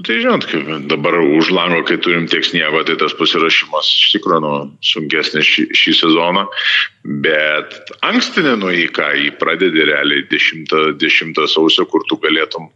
Tai 0.00 0.14
žinot, 0.16 0.46
kaip 0.48 0.68
dabar 0.88 1.18
už 1.20 1.50
lango, 1.52 1.82
kai 1.84 1.98
turim 2.00 2.24
tiek 2.30 2.44
sniego, 2.46 2.80
tai 2.88 2.94
tas 2.96 3.12
pasirašymas 3.18 3.88
iš 3.92 4.14
tikrųjų 4.14 4.40
nu, 4.44 4.52
sunkesnis 4.86 5.44
šį, 5.44 5.64
šį 5.76 5.92
sezoną, 5.98 6.46
bet 7.26 7.92
ankstinė 8.06 8.54
nu 8.62 8.70
į 8.72 8.86
ką, 8.96 9.10
jį 9.18 9.34
pradedi 9.42 9.84
realiai 9.90 10.24
10, 10.30 10.72
10 11.02 11.42
sausio, 11.52 11.84
kur 11.90 12.06
tu 12.08 12.16
galėtum 12.22 12.70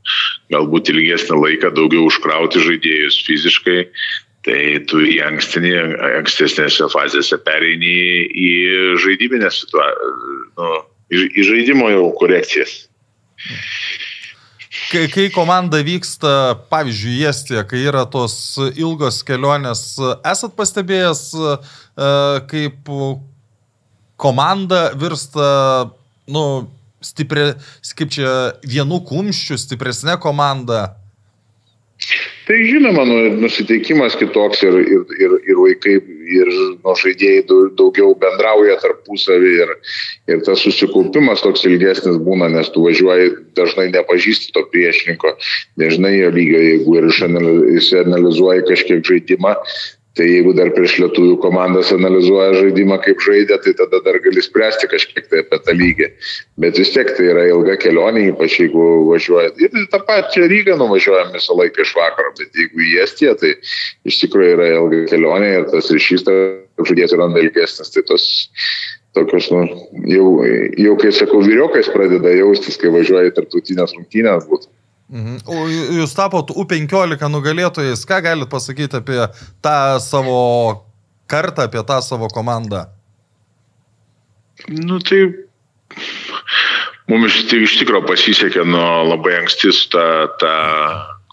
galbūt 0.53 0.93
ilgesnį 0.93 1.41
laiką 1.41 1.73
daugiau 1.79 2.05
užkrauti 2.11 2.61
žaidėjus 2.67 3.23
fiziškai, 3.31 3.79
tai 4.45 4.61
tu 4.91 5.01
į 5.01 5.23
ankstinį, 5.25 5.75
ankstesnėse 6.21 6.91
fazėse 6.93 7.41
pereini 7.47 7.95
į 8.29 8.51
žaidybinę 9.01 9.49
situaciją, 9.49 10.17
nu, 10.61 10.73
į, 11.09 11.25
į 11.33 11.49
žaidimo 11.49 11.89
jau 11.95 12.11
korekcijas. 12.21 12.83
Kai, 14.91 15.07
kai 15.09 15.29
komanda 15.33 15.79
vyksta, 15.85 16.31
pavyzdžiui, 16.71 17.15
į 17.23 17.29
Estiją, 17.31 17.63
kai 17.69 17.85
yra 17.89 18.05
tos 18.11 18.35
ilgos 18.75 19.23
kelionės, 19.27 19.95
esat 20.27 20.55
pastebėjęs, 20.59 21.23
e, 21.35 21.55
kaip 22.51 22.91
komanda 24.21 24.83
virsta, 24.99 25.47
nu, 26.31 26.45
stiprė, 27.05 27.55
kaip 27.97 28.13
čia, 28.15 28.35
vienu 28.67 29.01
kumščiu, 29.07 29.59
stipresnė 29.61 30.19
komanda? 30.23 30.95
Tai 32.45 32.57
žinoma, 32.69 33.07
nu, 33.09 33.17
nusiteikimas 33.41 34.17
kitoks 34.21 34.61
ir, 34.67 34.75
ir, 34.85 35.05
ir, 35.17 35.37
ir 35.49 35.61
vaikai, 35.61 35.95
ir 36.39 36.51
nu, 36.53 36.93
žaidėjai 37.01 37.45
daugiau 37.79 38.13
bendrauja 38.21 38.77
tarpusavį 38.83 39.53
ir, 39.65 39.73
ir 40.29 40.45
tas 40.45 40.61
susikaupimas 40.67 41.41
toks 41.45 41.65
ilgesnis 41.69 42.21
būna, 42.27 42.51
nes 42.53 42.69
tu 42.75 42.85
važiuoji 42.85 43.33
dažnai 43.57 43.89
nepažįsti 43.95 44.53
to 44.53 44.67
priešininko, 44.75 45.33
nežinai 45.81 46.19
jo 46.19 46.31
lygio, 46.37 46.61
jeigu 46.69 46.99
ir 47.01 47.09
išanalizuoji 47.81 48.67
kažkiek 48.69 49.05
žaidimą, 49.09 49.57
Tai 50.15 50.27
jeigu 50.29 50.53
dar 50.55 50.69
prieš 50.71 50.93
lietuvių 51.03 51.41
komandas 51.43 51.89
analizuoja 51.95 52.53
žaidimą, 52.61 53.01
kaip 53.03 53.23
žaidė, 53.25 53.57
tai 53.65 53.73
tada 53.81 53.99
dar 54.05 54.21
gali 54.23 54.43
spręsti 54.47 54.87
kažkiek 54.93 55.27
tai 55.27 55.41
apie 55.43 55.59
tą 55.67 55.75
lygį. 55.75 56.07
Bet 56.63 56.79
vis 56.79 56.93
tiek 56.95 57.11
tai 57.17 57.27
yra 57.33 57.49
ilga 57.51 57.75
kelionė, 57.83 58.29
ypač 58.31 58.61
jeigu 58.61 58.85
važiuoja. 59.09 59.51
Ir 59.59 59.75
tą 59.91 59.99
pačią 60.07 60.47
Rygą 60.53 60.77
nuvažiuojam 60.79 61.35
visą 61.35 61.57
laiką 61.59 61.83
iš 61.83 61.97
vakaro, 61.99 62.31
bet 62.39 62.61
jeigu 62.63 62.85
į 62.87 62.93
Estiją, 63.03 63.35
tai 63.43 63.57
iš 64.07 64.21
tikrųjų 64.23 64.55
yra 64.55 64.71
ilga 64.77 65.03
kelionė 65.11 65.51
ir 65.57 65.67
tas 65.75 65.91
ryšys 65.91 66.23
tarp 66.29 66.87
žaidėjų 66.93 67.19
randa 67.19 67.43
ilgesnis. 67.43 67.91
Tai 67.91 68.07
tos 68.13 68.29
tokios, 69.19 69.51
nu, 69.51 69.67
jau, 70.15 70.29
jau 70.79 70.95
kai 71.03 71.11
sakau, 71.15 71.43
vyriokais 71.43 71.91
pradeda 71.95 72.39
jaustis, 72.39 72.79
kai 72.79 72.95
važiuoja 72.95 73.33
į 73.33 73.37
tarptautinės 73.41 73.99
rungtynės 73.99 74.47
būtų. 74.47 74.71
Mhm. 75.13 75.43
O 75.45 75.67
jūs 75.69 76.15
tapot 76.17 76.49
U15 76.57 77.29
nugalėtojais, 77.29 78.05
ką 78.09 78.23
galite 78.25 78.49
pasakyti 78.51 78.99
apie 78.99 79.21
tą 79.65 79.77
savo 80.01 80.39
kartą, 81.29 81.67
apie 81.69 81.83
tą 81.85 82.01
savo 82.03 82.31
komandą? 82.33 82.87
Nu 84.69 85.01
tai 85.05 85.27
mums 87.11 87.37
iš, 87.37 87.53
iš 87.67 87.77
tikrųjų 87.83 88.09
pasisekė 88.09 88.65
nuo 88.65 89.05
labai 89.11 89.37
anksti 89.43 89.75
tą, 89.93 90.07
tą 90.41 90.55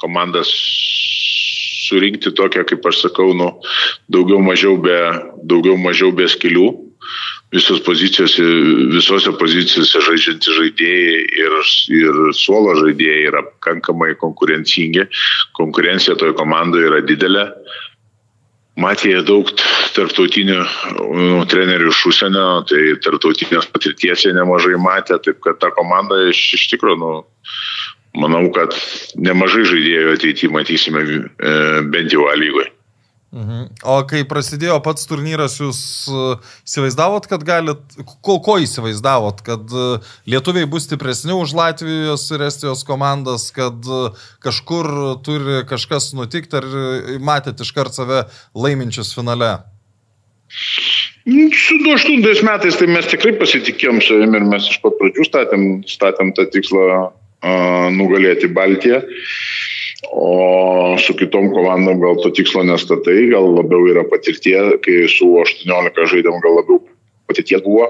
komandą 0.04 0.44
surinkti 0.46 2.34
tokią, 2.36 2.66
kaip 2.68 2.86
aš 2.88 3.06
sakau, 3.06 3.32
nu, 3.38 3.54
daugiau 4.12 4.44
mažiau 4.44 4.76
be, 4.84 5.00
daugiau 5.48 5.80
mažiau 5.80 6.12
be 6.16 6.28
skilių 6.28 6.91
visos 7.52 7.82
pozicijose, 7.84 8.44
visose 8.96 9.34
pozicijose 9.40 10.02
žaidžiantys 10.06 10.58
žaidėjai 10.58 11.22
ir, 11.44 11.56
ir 12.00 12.20
suolo 12.38 12.78
žaidėjai 12.80 13.28
yra 13.28 13.44
pakankamai 13.50 14.14
konkurencingi. 14.22 15.08
Konkurencija 15.60 16.16
toje 16.20 16.36
komandoje 16.40 16.88
yra 16.92 17.02
didelė. 17.04 17.48
Matė 18.80 19.18
daug 19.28 19.50
tarptautinių 19.98 20.62
nu, 21.12 21.42
trenerių 21.52 21.92
iš 21.92 22.06
užsienio, 22.08 22.46
tai 22.70 22.96
tarptautinės 23.04 23.68
patirties 23.74 24.24
jie 24.24 24.32
nemažai 24.34 24.80
matė, 24.80 25.20
taip 25.20 25.42
kad 25.44 25.60
ta 25.60 25.74
komanda 25.76 26.22
iš, 26.32 26.40
iš 26.56 26.70
tikrųjų, 26.72 27.02
nu, 27.04 27.12
manau, 28.24 28.46
kad 28.56 28.72
nemažai 29.20 29.68
žaidėjų 29.68 30.16
ateityje 30.16 30.56
matysime 30.56 31.04
e, 31.04 31.20
bent 31.92 32.16
jau 32.16 32.32
A 32.32 32.38
lygoje. 32.40 32.72
Mhm. 33.32 33.70
O 33.88 33.94
kai 34.10 34.26
prasidėjo 34.28 34.76
pats 34.84 35.08
turnyras, 35.08 35.54
jūs 35.62 35.80
e, 36.12 36.24
įsivaizdavot, 36.68 37.30
kad 37.32 37.46
galit, 37.48 37.80
ko, 38.20 38.42
ko 38.44 38.58
įsivaizdavot, 38.60 39.40
kad 39.48 39.72
e, 39.72 39.86
lietuviai 40.34 40.68
bus 40.68 40.84
stipresni 40.90 41.32
už 41.32 41.54
Latvijos 41.56 42.26
ir 42.36 42.44
Estijos 42.50 42.84
komandas, 42.88 43.48
kad 43.56 43.88
e, 43.88 44.02
kažkur 44.44 44.92
turi 45.24 45.62
kažkas 45.70 46.10
nutikti, 46.18 46.60
ar 46.60 46.68
matėt 47.24 47.64
iškart 47.64 47.96
save 47.96 48.26
laiminčius 48.52 49.16
finale? 49.16 49.54
Nu, 51.24 51.48
su 51.56 51.80
2008 51.88 52.44
metais 52.44 52.76
tai 52.76 52.92
mes 52.92 53.08
tikrai 53.08 53.38
pasitikėjom 53.40 54.04
savimi 54.04 54.42
ir 54.42 54.52
mes 54.52 54.68
iš 54.68 54.82
pat 54.84 55.00
pradžių 55.00 55.30
statėm, 55.30 55.68
statėm 55.88 56.36
tą 56.36 56.50
tikslą 56.52 56.88
uh, 57.00 57.88
nugalėti 57.96 58.52
Baltiją. 58.52 59.00
Uh, 59.06 59.71
O 60.12 60.98
su 61.00 61.14
kitom 61.16 61.54
komandom 61.56 62.02
gal 62.02 62.18
to 62.20 62.34
tikslo 62.36 62.66
nestatai, 62.68 63.30
gal 63.32 63.46
labiau 63.56 63.86
yra 63.88 64.04
patirtie, 64.12 64.58
kai 64.84 65.06
su 65.08 65.30
18 65.40 66.08
žaidėm 66.12 66.42
gal 66.44 66.58
labiau 66.60 66.82
patirties 67.32 67.64
buvo. 67.64 67.88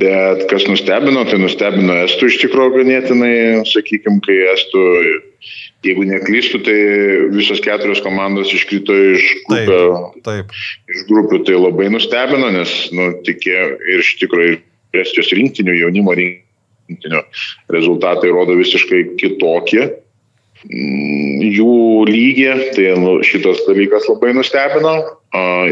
Bet 0.00 0.46
kas 0.50 0.66
nustebino, 0.66 1.22
tai 1.30 1.38
nustebino 1.38 2.00
Estų 2.02 2.32
iš 2.32 2.40
tikrųjų 2.44 2.80
ganėtinai, 2.80 3.34
sakykime, 3.70 4.18
kai 4.26 4.40
Estų, 4.56 4.84
jeigu 5.86 6.08
neklystu, 6.10 6.62
tai 6.66 6.76
visos 7.36 7.62
keturios 7.62 8.02
komandos 8.02 8.50
iškrito 8.56 8.96
iš 9.14 9.30
grupių. 9.46 9.80
Taip, 10.18 10.26
taip. 10.26 10.60
Iš 10.90 11.06
grupių 11.12 11.44
tai 11.46 11.62
labai 11.62 11.88
nustebino, 11.94 12.50
nes, 12.58 12.76
nu, 12.96 13.12
tikė 13.26 13.58
ir 13.78 14.02
iš 14.02 14.16
tikrųjų 14.24 14.58
Estijos 14.98 15.30
rinktinių, 15.38 15.76
jaunimo 15.84 16.10
rinktinių 16.18 17.20
rezultatai 17.70 18.32
rodo 18.34 18.56
visiškai 18.58 19.04
kitokie 19.20 19.84
jų 20.68 22.04
lygį, 22.08 22.48
tai 22.76 22.92
nu, 23.00 23.16
šitas 23.24 23.62
dalykas 23.64 24.08
labai 24.10 24.34
nustebino 24.36 24.92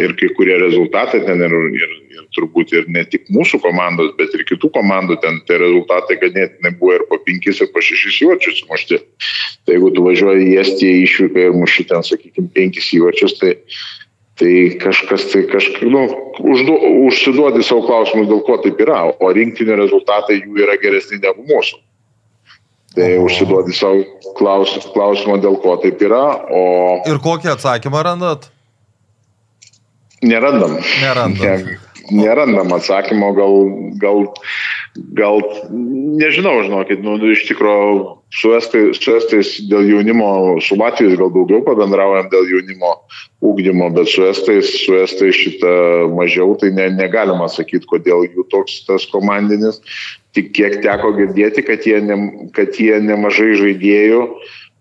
ir 0.01 0.15
kai 0.17 0.31
kurie 0.37 0.57
rezultatai 0.63 1.21
ten 1.27 1.43
ir, 1.45 1.55
ir, 1.77 1.93
ir 2.15 2.25
turbūt 2.37 2.73
ir 2.73 2.89
ne 2.89 3.05
tik 3.05 3.29
mūsų 3.35 3.61
komandos, 3.61 4.15
bet 4.17 4.33
ir 4.35 4.47
kitų 4.49 4.71
komandų 4.73 5.19
ten 5.21 5.41
tie 5.49 5.59
rezultatai 5.61 6.17
ganėtinai 6.23 6.73
buvo 6.79 6.95
ir 6.97 7.05
po 7.11 7.19
5 7.21 7.51
ir 7.53 7.73
po 7.75 7.83
6 7.85 8.23
įvarčius 8.25 8.65
mušti. 8.71 9.01
Tai 9.67 9.77
jeigu 9.77 9.93
tu 9.93 10.05
važiuoji 10.07 10.53
į 10.55 10.61
Estiją 10.63 11.01
išvyką 11.05 11.49
ir 11.49 11.59
muši 11.59 11.89
ten, 11.91 12.07
sakykime, 12.07 12.49
5 12.57 12.81
įvarčius, 13.01 13.37
tai, 13.43 13.53
tai 14.41 14.55
kažkas 14.81 15.29
tai 15.35 15.45
kažkaip, 15.53 15.85
nu, 15.93 16.07
uždu, 16.41 16.79
užsiduodi 17.11 17.67
savo 17.67 17.85
klausimus, 17.91 18.31
dėl 18.31 18.41
ko 18.47 18.57
taip 18.65 18.81
yra, 18.81 19.05
o 19.13 19.35
rinktinio 19.37 19.77
rezultatai 19.83 20.41
jų 20.41 20.65
yra 20.65 20.81
geresni 20.81 21.21
negu 21.21 21.45
mūsų. 21.51 21.83
Tai 22.99 23.11
užsiduodi 23.23 23.75
savo 23.79 24.03
klaus, 24.39 24.73
klausimą, 24.91 25.39
dėl 25.43 25.59
ko 25.63 25.77
taip 25.83 26.01
yra. 26.03 26.23
O... 26.51 26.63
Ir 27.07 27.21
kokį 27.23 27.53
atsakymą 27.55 28.03
randat? 28.03 28.49
Nerandam. 30.27 30.75
Nerandam. 30.99 31.63
Ne, 31.69 31.79
nerandam 32.11 32.73
atsakymo, 32.75 33.31
gal, 33.37 33.55
gal, 34.03 34.25
gal 35.15 35.43
nežinau, 36.19 36.57
žinokit, 36.67 37.03
nu, 37.05 37.15
iš 37.31 37.45
tikrųjų 37.53 38.19
su 38.35 38.53
estais, 38.57 38.99
su 39.01 39.15
estais 39.17 39.53
dėl 39.71 39.87
jaunimo, 39.89 40.31
su 40.65 40.77
Latvijais 40.81 41.17
gal 41.21 41.31
daugiau 41.33 41.63
pabendraujam 41.67 42.29
dėl 42.33 42.51
jaunimo 42.51 42.95
ūkdymo, 43.47 43.93
bet 43.97 44.11
su 44.11 44.27
estais, 44.29 44.73
su 44.83 44.99
estais 44.99 45.39
šitą 45.39 45.73
mažiau, 46.17 46.57
tai 46.61 46.73
ne, 46.75 46.91
negalima 46.97 47.49
sakyti, 47.53 47.87
kodėl 47.89 48.27
jų 48.27 48.49
toks 48.53 48.83
tas 48.89 49.07
komandinis 49.13 49.81
tik 50.37 50.53
kiek 50.57 50.81
teko 50.85 51.15
girdėti, 51.17 51.65
kad 51.67 51.87
jie, 51.87 51.99
ne, 52.05 52.17
kad 52.57 52.77
jie 52.77 52.99
nemažai 53.05 53.55
žaidėjų 53.61 54.25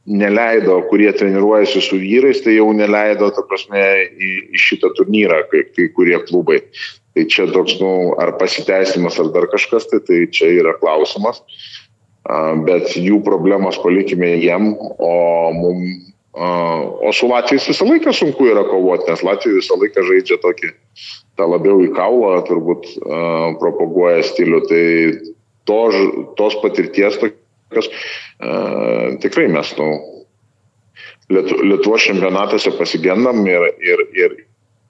neleido, 0.08 0.80
kurie 0.88 1.12
treniruojasi 1.12 1.82
su 1.84 2.00
vyrais, 2.00 2.40
tai 2.44 2.56
jau 2.56 2.70
neleido, 2.76 3.28
ta 3.36 3.44
prasme, 3.48 3.82
į, 4.16 4.32
į 4.56 4.62
šitą 4.64 4.94
turnyrą, 4.96 5.42
kai, 5.52 5.66
kai 5.76 5.90
kurie 5.96 6.16
klubai. 6.30 6.62
Tai 7.18 7.26
čia 7.28 7.48
toks, 7.52 7.76
nu, 7.82 7.92
ar 8.22 8.36
pasiteisimas, 8.40 9.20
ar 9.20 9.34
dar 9.36 9.50
kažkas, 9.52 9.90
tai, 9.92 10.00
tai 10.08 10.24
čia 10.32 10.52
yra 10.62 10.78
klausimas. 10.80 11.42
Bet 12.68 12.96
jų 12.96 13.20
problemos 13.24 13.80
palikime 13.84 14.34
jiem, 14.38 14.74
o 14.80 15.14
mum, 15.56 15.84
o 16.38 17.12
su 17.16 17.28
Latvijais 17.28 17.68
visą 17.72 17.88
laiką 17.88 18.14
sunku 18.16 18.48
yra 18.52 18.64
kovoti, 18.68 19.08
nes 19.10 19.24
Latvija 19.26 19.60
visą 19.60 19.80
laiką 19.80 20.04
žaidžia 20.08 20.40
tokį, 20.44 20.72
tą 21.40 21.48
labiau 21.48 21.82
į 21.84 21.92
kaulą, 21.96 22.36
turbūt 22.48 22.92
propaguoja 23.64 24.24
stilių. 24.28 24.62
Tai 24.70 24.84
to, 25.68 25.80
tos 26.40 26.58
patirties 26.64 27.20
tokios 27.22 27.90
uh, 27.92 29.18
tikrai 29.24 29.48
mes 29.54 29.74
nu, 29.80 29.90
Lietu, 31.28 31.58
Lietuvos 31.60 32.06
čempionatuose 32.08 32.72
pasigendam 32.80 33.42
ir, 33.52 33.66
ir, 33.84 34.04
ir, 34.16 34.36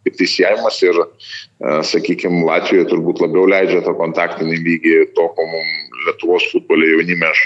ir 0.06 0.14
teisėjimas 0.20 0.78
ir, 0.86 1.00
uh, 1.02 1.80
sakykime, 1.82 2.44
Latvijoje 2.46 2.92
turbūt 2.92 3.24
labiau 3.24 3.48
leidžia 3.50 3.82
tą 3.86 3.96
kontaktinį 3.98 4.60
lygį, 4.68 4.96
to, 5.18 5.26
ko 5.34 5.48
mums 5.50 5.88
Lietuvos 6.08 6.46
futbolė 6.52 6.92
jaunime 6.94 7.28
aš, 7.32 7.42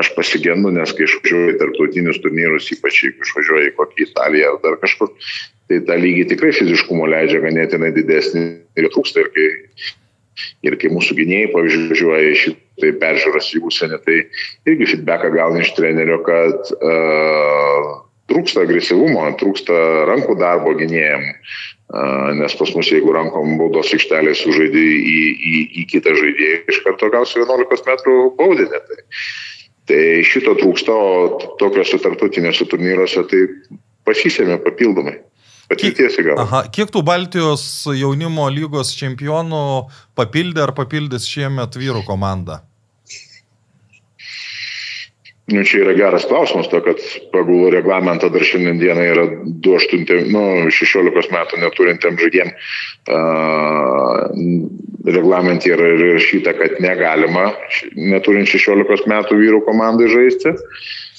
aš 0.00 0.12
pasigendu, 0.16 0.72
nes 0.74 0.94
kai 0.96 1.06
išvažiuoju 1.06 1.52
į 1.52 1.58
tarptautinius 1.60 2.20
turnyrus, 2.24 2.70
ypač 2.74 3.02
jeigu 3.04 3.26
išvažiuoju 3.26 3.68
į 3.68 3.74
kokį 3.78 4.06
Italiją 4.08 4.54
ar 4.54 4.60
dar 4.64 4.78
kažkur, 4.82 5.12
tai 5.70 5.82
tą 5.88 5.98
lygį 6.00 6.28
tikrai 6.32 6.54
fiziškumo 6.56 7.08
leidžia 7.12 7.42
ganėtinai 7.44 7.92
didesnį 7.96 8.46
ir 8.80 8.88
trūksta. 8.94 9.26
Ir 9.26 9.30
kai, 9.36 9.46
ir 10.66 10.78
kai 10.80 10.92
mūsų 10.92 11.18
gynėjai, 11.18 11.50
pavyzdžiui, 11.52 11.88
važiuoja 11.92 12.30
iš 12.32 12.46
tai 12.80 12.94
peržiūros 13.02 13.50
į 13.56 13.62
užsienį, 13.68 13.98
tai 14.06 14.16
irgi 14.70 14.88
feedbacką 14.94 15.32
gauna 15.34 15.60
iš 15.62 15.74
trenerio, 15.76 16.22
kad 16.26 16.72
uh, 16.78 17.92
trūksta 18.32 18.64
agresyvumo, 18.66 19.24
trūksta 19.40 19.78
rankų 20.08 20.36
darbo 20.40 20.74
gynėjim, 20.78 21.28
nes 22.38 22.56
pas 22.56 22.72
mus 22.76 22.90
jeigu 22.92 23.12
rankom 23.14 23.56
baudos 23.60 23.92
aikštelė 23.92 24.34
sužaidė 24.38 24.82
į, 24.82 25.18
į, 25.52 25.54
į 25.82 25.86
kitą 25.92 26.14
žaidėją, 26.16 26.60
iš 26.72 26.80
karto 26.86 27.10
gausi 27.12 27.42
11 27.42 27.88
metrų 27.90 28.16
baudinę. 28.38 28.80
Tai, 28.88 29.00
tai 29.90 30.02
šito 30.26 30.56
trūksta, 30.60 30.94
o 30.94 31.52
tokiuose 31.60 32.00
tarptautinėse 32.00 32.68
turnyruose 32.70 33.26
tai 33.28 33.44
pasisėmė 34.08 34.62
papildomai. 34.64 35.18
Patirties 35.70 36.18
įgavo. 36.20 36.42
Aha, 36.42 36.64
kiek 36.74 36.90
tų 36.92 37.04
Baltijos 37.06 37.62
jaunimo 37.96 38.48
lygos 38.52 38.92
čempionų 38.98 39.62
papildė 40.18 40.66
ar 40.66 40.74
papildys 40.76 41.28
šiemet 41.30 41.78
vyrų 41.78 42.04
komanda? 42.08 42.62
Nu, 45.52 45.64
čia 45.66 45.82
yra 45.82 45.92
geras 45.98 46.24
klausimas, 46.30 46.68
to, 46.70 46.78
kad 46.84 47.00
pagal 47.32 47.66
reglamentą 47.74 48.30
dar 48.32 48.44
šiandien 48.46 48.78
dieną 48.80 49.06
yra 49.10 49.24
28, 49.66 50.30
nu, 50.32 50.70
16 50.72 51.34
metų 51.34 51.58
neturintiem 51.60 52.18
žaidėjim. 52.20 52.52
Uh, 53.10 54.30
reglamentai 55.02 55.74
yra 55.74 55.90
rašyta, 56.14 56.54
kad 56.56 56.78
negalima 56.84 57.50
neturint 57.98 58.48
16 58.48 59.10
metų 59.10 59.40
vyrų 59.42 59.64
komandai 59.66 60.08
žaisti. 60.14 60.54
Uh, 60.54 61.11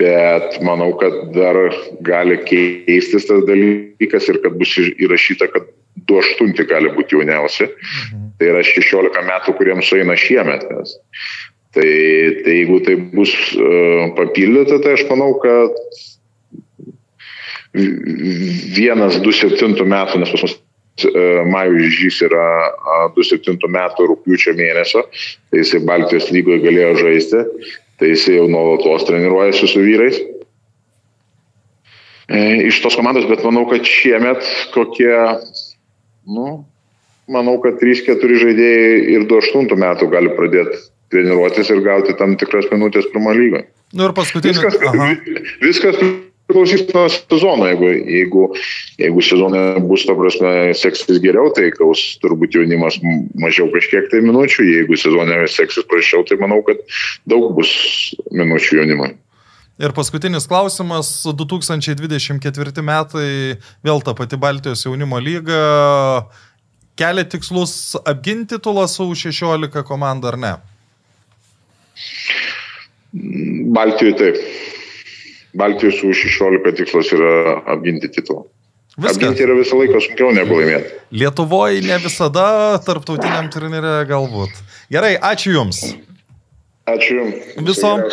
bet 0.00 0.58
manau, 0.64 0.94
kad 0.96 1.12
dar 1.34 1.58
gali 2.00 2.38
keistis 2.48 3.28
tas 3.28 3.44
dalykas 3.44 4.28
ir 4.32 4.40
kad 4.44 4.56
bus 4.56 4.72
įrašyta, 4.80 5.50
kad 5.52 5.68
28 6.08 6.64
gali 6.70 6.92
būti 6.96 7.18
jauniausi. 7.18 7.68
Mhm. 7.68 8.28
Tai 8.40 8.52
yra 8.54 8.62
16 8.64 9.26
metų, 9.28 9.56
kuriems 9.58 9.90
sueina 9.90 10.16
šiemet. 10.18 10.64
Nes 10.72 10.96
Tai, 11.72 11.88
tai 12.44 12.52
jeigu 12.52 12.82
tai 12.84 12.96
bus 13.16 13.32
uh, 13.56 14.10
papildyta, 14.12 14.76
tai 14.84 14.92
aš 14.92 15.06
manau, 15.08 15.30
kad 15.40 15.72
vienas 18.76 19.16
27 19.24 19.80
metų, 19.80 20.20
nes 20.20 20.34
pas 20.34 20.42
mus 20.44 20.58
uh, 21.08 21.40
Majų 21.48 21.86
žys 21.96 22.18
yra 22.28 22.44
uh, 22.74 23.06
27 23.16 23.56
metų 23.72 24.10
rūpiučio 24.10 24.52
mėnesio, 24.58 25.06
tai 25.48 25.62
jisai 25.62 25.80
Baltijos 25.88 26.28
lygoje 26.36 26.60
galėjo 26.66 26.92
žaisti, 27.00 27.40
tai 28.00 28.12
jisai 28.12 28.38
jau 28.38 28.48
nuolatos 28.50 29.06
treniruojasi 29.08 29.68
su 29.70 29.82
vyrais. 29.82 30.18
E, 32.32 32.38
iš 32.68 32.80
tos 32.84 32.96
komandos, 32.96 33.26
bet 33.28 33.44
manau, 33.44 33.66
kad 33.68 33.84
šiemet 33.86 34.46
kokie, 34.72 35.12
nu, 36.32 36.62
manau, 37.32 37.58
kad 37.64 37.80
3-4 37.82 38.40
žaidėjai 38.46 38.98
ir 39.16 39.28
28 39.28 39.78
metų 39.84 40.10
gali 40.12 40.32
pradėti 40.38 40.80
treniruotis 41.12 41.68
ir 41.74 41.82
gauti 41.84 42.16
tam 42.16 42.36
tikras 42.40 42.70
minutės 42.72 43.08
pirmo 43.12 43.34
lygoje. 43.36 43.66
Nu 43.92 44.08
ir 44.08 44.14
paskutinis. 44.16 44.62
Viskas, 44.62 44.78
aha. 44.88 45.10
viskas 45.60 45.98
priklausys 46.52 46.84
nuo 46.92 47.08
sezono. 47.08 47.66
Jeigu, 47.66 47.88
jeigu, 47.88 48.44
jeigu 49.00 49.24
sezonai 49.24 49.80
bus, 49.80 50.04
to 50.06 50.16
prasme, 50.18 50.52
seksis 50.76 51.20
geriau, 51.24 51.50
tai 51.56 51.70
gaus 51.76 52.04
turbūt 52.22 52.58
jaunimas 52.58 52.98
mažiau 53.40 53.70
kažkiek 53.72 54.10
tai 54.12 54.20
minučių. 54.24 54.68
Jeigu 54.68 54.98
sezonai 55.00 55.42
seksis 55.50 55.88
prašiau, 55.88 56.26
tai 56.28 56.38
manau, 56.40 56.60
kad 56.66 56.80
daug 57.28 57.50
bus 57.56 57.72
minučių 58.30 58.82
jaunimui. 58.82 59.14
Ir 59.82 59.94
paskutinis 59.96 60.44
klausimas, 60.46 61.08
2024 61.24 62.84
metai, 62.84 63.28
vėl 63.82 64.02
ta 64.04 64.12
pati 64.14 64.36
Baltijos 64.38 64.84
jaunimo 64.84 65.18
lyga, 65.18 65.62
kelia 67.00 67.24
tikslus 67.24 67.96
apginti 68.04 68.58
titulą 68.58 68.84
su 68.86 69.08
16 69.16 69.82
komanda 69.88 70.28
ar 70.34 70.38
ne? 70.38 70.52
Baltijoje 73.72 74.18
taip. 74.20 74.61
Baltijos 75.54 76.00
su 76.00 76.12
16 76.16 76.76
tikslas 76.76 77.12
yra 77.12 77.60
apginti 77.74 78.08
titulą. 78.12 78.46
Viskas. 78.96 79.16
Apginti 79.16 79.44
yra 79.44 79.56
visą 79.56 79.78
laiką 79.80 80.00
sunkiau 80.04 80.32
negu 80.36 80.58
laimėti. 80.58 80.98
Lietuvoje 81.16 81.80
ne 81.84 81.96
visada, 82.00 82.46
tarptautiniam 82.84 83.48
turnyrė 83.52 83.94
galbūt. 84.08 84.58
Gerai, 84.92 85.14
ačiū 85.16 85.54
Jums. 85.56 85.80
Ačiū 86.92 87.16
Jums. 87.20 87.54
Visom. 87.68 88.04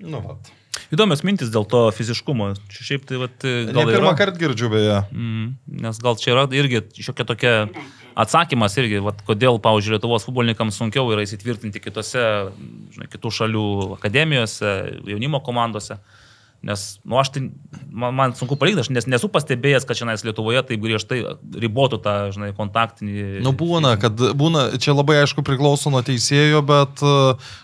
Nu, 0.00 0.22
vat. 0.24 0.52
Įdomios 0.90 1.22
mintis 1.26 1.52
dėl 1.54 1.66
to 1.70 1.84
fiziškumo. 1.94 2.52
Čia 2.72 2.86
šiaip 2.88 3.04
tai, 3.06 3.20
vat, 3.22 3.36
gal... 3.44 3.76
Ne 3.78 3.84
pirmą 3.94 4.14
kartą 4.18 4.40
girdžiu 4.42 4.70
beje. 4.72 4.96
Mm, 5.14 5.52
nes 5.84 6.00
gal 6.02 6.18
čia 6.18 6.32
yra 6.34 6.46
irgi 6.58 6.82
šiokia 6.98 7.26
tokia 7.28 7.52
atsakymas 8.18 8.74
irgi, 8.82 8.98
vat, 9.04 9.20
kodėl, 9.26 9.60
pavyzdžiui, 9.62 9.94
Lietuvos 9.96 10.26
futbolininkams 10.26 10.80
sunkiau 10.82 11.12
yra 11.14 11.22
įsitvirtinti 11.22 11.82
kitose, 11.82 12.24
žinai, 12.96 13.06
kitų 13.12 13.30
šalių 13.38 13.68
akademijose, 14.00 14.74
jaunimo 15.12 15.38
komandose. 15.46 16.00
Uh, 16.00 16.18
Nes, 16.60 17.00
nu, 17.08 17.16
aš 17.16 17.30
tai, 17.32 17.42
man, 17.88 18.12
man 18.12 18.34
sunku 18.36 18.58
palyginti, 18.60 18.82
aš 18.84 18.90
nes, 18.92 19.06
nesu 19.08 19.30
pastebėjęs, 19.32 19.86
kad 19.88 19.96
šiandien 19.96 20.20
Lietuvoje 20.28 20.60
taip 20.68 20.82
griežtai 20.82 21.22
ribotų 21.62 22.00
tą, 22.04 22.14
žinai, 22.34 22.50
kontaktinį. 22.56 23.40
Nu, 23.44 23.54
būna, 23.56 23.94
kad 24.00 24.20
būna, 24.36 24.66
čia 24.76 24.92
labai 24.92 25.22
aišku 25.22 25.40
priklauso 25.46 25.88
nuo 25.92 26.02
teisėjo, 26.04 26.60
bet 26.68 27.00
e, 27.00 27.14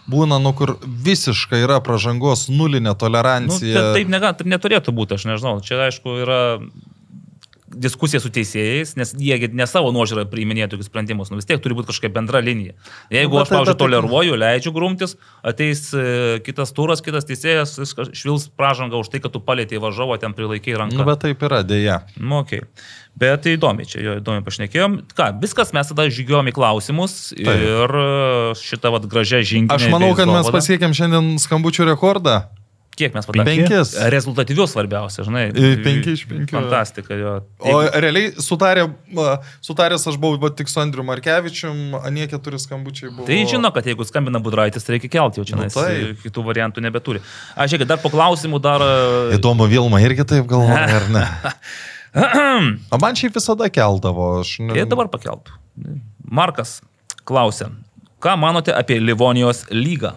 būna, 0.09 0.41
nu, 0.41 0.55
kur 0.57 0.79
visiškai 0.81 1.61
yra 1.67 1.83
pražangos 1.85 2.47
nulinė 2.49 2.97
tolerancija. 2.97 3.77
Nu, 3.77 3.95
taip, 3.99 4.09
nega, 4.17 4.33
taip 4.39 4.49
neturėtų 4.49 4.97
būti, 4.97 5.21
aš 5.21 5.29
nežinau. 5.29 5.59
Čia, 5.61 5.83
aišku, 5.91 6.17
yra 6.25 6.41
diskusiją 7.67 8.21
su 8.23 8.31
teisėjais, 8.31 8.95
nes 8.99 9.13
jie 9.19 9.37
ne 9.53 9.67
savo 9.67 9.91
nuožiūrą 9.95 10.27
priiminėja 10.31 10.69
tokius 10.73 10.91
sprendimus, 10.91 11.33
nu 11.33 11.41
vis 11.41 11.49
tiek 11.49 11.61
turi 11.63 11.75
būti 11.77 11.91
kažkokia 11.91 12.13
bendra 12.15 12.43
linija. 12.45 12.77
Jeigu 13.13 13.35
nu, 13.35 13.43
aš, 13.43 13.51
tai- 13.51 13.59
pavyzdžiui, 13.59 13.79
toleruoju, 13.81 14.37
leidžiu 14.39 14.73
grumtis, 14.77 15.17
ateis 15.47 15.89
e, 15.95 16.39
kitas 16.47 16.73
turas, 16.77 17.03
kitas 17.03 17.27
teisėjas, 17.27 17.75
švils 18.15 18.49
pražangą 18.55 19.01
už 19.03 19.11
tai, 19.11 19.23
kad 19.25 19.35
tu 19.35 19.43
palėtėjai 19.43 19.83
važiavo, 19.83 20.19
ten 20.23 20.37
prilaikiai 20.37 20.79
ranką. 20.79 21.01
Nu, 21.01 21.09
bet 21.09 21.25
taip 21.27 21.43
yra, 21.47 21.63
dėja. 21.67 22.03
Nu, 22.17 22.45
okay. 22.45 22.63
Bet 23.17 23.49
įdomi, 23.49 23.87
čia 23.89 24.03
jo 24.05 24.19
įdomi 24.21 24.45
pašnekėjom. 24.45 24.99
Ką, 25.17 25.31
viskas 25.41 25.73
mes 25.73 25.89
tada 25.89 26.07
žygiuojam 26.13 26.53
į 26.53 26.55
klausimus 26.57 27.33
taip. 27.33 27.49
ir 27.49 27.99
e, 28.03 28.11
šitą 28.61 28.93
vad 28.95 29.09
gražią 29.11 29.41
žingsnį. 29.41 29.73
Aš 29.73 29.89
manau, 29.91 30.13
kad 30.19 30.31
mes 30.31 30.53
pasiekėm 30.53 30.95
šiandien 30.97 31.35
skambučių 31.41 31.89
rekordą. 31.89 32.45
Kiek 32.97 33.13
mes 33.13 33.27
padarėme? 33.29 33.67
Penkis. 33.67 33.91
Rezultatyvius 34.13 34.73
svarbiausia, 34.73 35.27
žinai. 35.27 35.51
Penki 35.85 36.15
iš 36.17 36.23
penkių. 36.31 36.55
Fantastika 36.57 37.19
jo. 37.19 37.33
O 37.61 37.75
realiai 37.93 38.31
sutarė, 38.41 38.87
sutaręs 39.65 40.09
aš 40.09 40.17
buvau 40.23 40.49
tik 40.57 40.73
su 40.73 40.81
Andriu 40.81 41.05
Markevičium, 41.05 41.99
anie 42.09 42.25
keturi 42.31 42.61
skambučiai 42.63 43.11
buvo. 43.11 43.27
Tai 43.29 43.39
žino, 43.53 43.73
kad 43.77 43.91
jeigu 43.91 44.07
skambina 44.09 44.41
Budraitis, 44.41 44.89
reikia 44.89 45.13
kelti 45.13 45.43
jau 45.43 45.45
čia, 45.51 45.61
nes 45.61 45.77
nu, 45.77 45.85
tai. 45.85 46.17
kitų 46.25 46.47
variantų 46.49 46.87
nebeturi. 46.89 47.21
Aš 47.53 47.75
žiūrėk, 47.75 47.91
dar 47.93 48.01
po 48.01 48.13
klausimų 48.15 48.63
dar... 48.65 48.89
Įdomu, 49.37 49.69
Vilma 49.69 50.01
irgi 50.01 50.25
taip 50.33 50.49
galvoja, 50.49 50.89
ar 51.03 51.09
ne? 51.13 51.27
o 52.97 53.01
man 53.03 53.19
šiaip 53.19 53.37
visada 53.37 53.69
keldavo. 53.69 54.39
Aš... 54.41 54.57
Ir 54.73 54.89
dabar 54.89 55.13
pakeltų. 55.13 55.53
Markas 56.25 56.79
klausia, 57.29 57.75
ką 58.25 58.41
manote 58.41 58.73
apie 58.73 59.03
Livonijos 59.05 59.67
lygą 59.69 60.17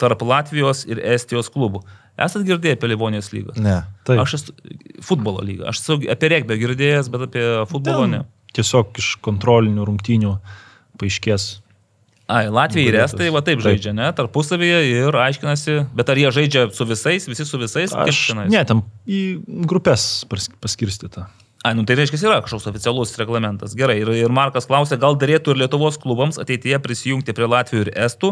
tarp 0.00 0.22
Latvijos 0.22 0.86
ir 0.86 1.02
Estijos 1.02 1.50
klubų? 1.52 1.82
Esat 2.20 2.44
girdėję 2.48 2.76
apie 2.76 2.90
Livonijos 2.92 3.30
lygą? 3.32 3.56
Ne. 3.62 3.80
Taip. 4.08 4.20
Aš 4.22 4.36
esu 4.38 4.54
futbolo 5.04 5.44
lygą. 5.46 5.68
Aš 5.70 5.82
esu 5.82 5.98
apie 6.12 6.30
regbę 6.34 6.58
girdėjęs, 6.60 7.10
bet 7.12 7.26
apie 7.30 7.46
futbolo 7.70 8.06
ne. 8.10 8.22
Tiesiog 8.56 8.98
iš 9.00 9.14
kontrolinių 9.24 9.86
rungtynių 9.88 10.36
paaiškės. 11.00 11.50
Ai, 12.30 12.46
Latvija 12.52 12.92
ir 12.92 12.98
Estai 13.02 13.28
va 13.34 13.42
taip 13.42 13.62
žaidžia, 13.64 13.90
ne, 13.96 14.06
tarpusavyje 14.14 14.80
ir 14.92 15.16
aiškinasi, 15.18 15.80
bet 15.98 16.12
ar 16.12 16.20
jie 16.20 16.30
žaidžia 16.36 16.68
su 16.76 16.86
visais, 16.86 17.26
visi 17.26 17.46
su 17.46 17.58
visais? 17.58 17.90
Aš, 17.90 18.20
ne, 18.38 18.62
tam 18.68 18.84
į 19.10 19.20
grupės 19.66 20.24
paskirstyta. 20.30 21.26
Ai, 21.60 21.74
nu 21.76 21.82
tai 21.84 21.98
reiškia, 21.98 22.22
yra 22.24 22.38
kažkoks 22.40 22.70
oficialus 22.70 23.10
reglamentas. 23.20 23.74
Gerai, 23.76 23.98
ir, 24.00 24.08
ir 24.16 24.32
Markas 24.32 24.64
klausė, 24.70 24.96
gal 25.00 25.18
darėtų 25.20 25.52
ir 25.52 25.58
Lietuvos 25.60 25.98
klubams 26.00 26.38
ateityje 26.40 26.78
prisijungti 26.80 27.34
prie 27.36 27.50
Latvijų 27.50 27.82
ir 27.84 27.90
Estų 28.06 28.30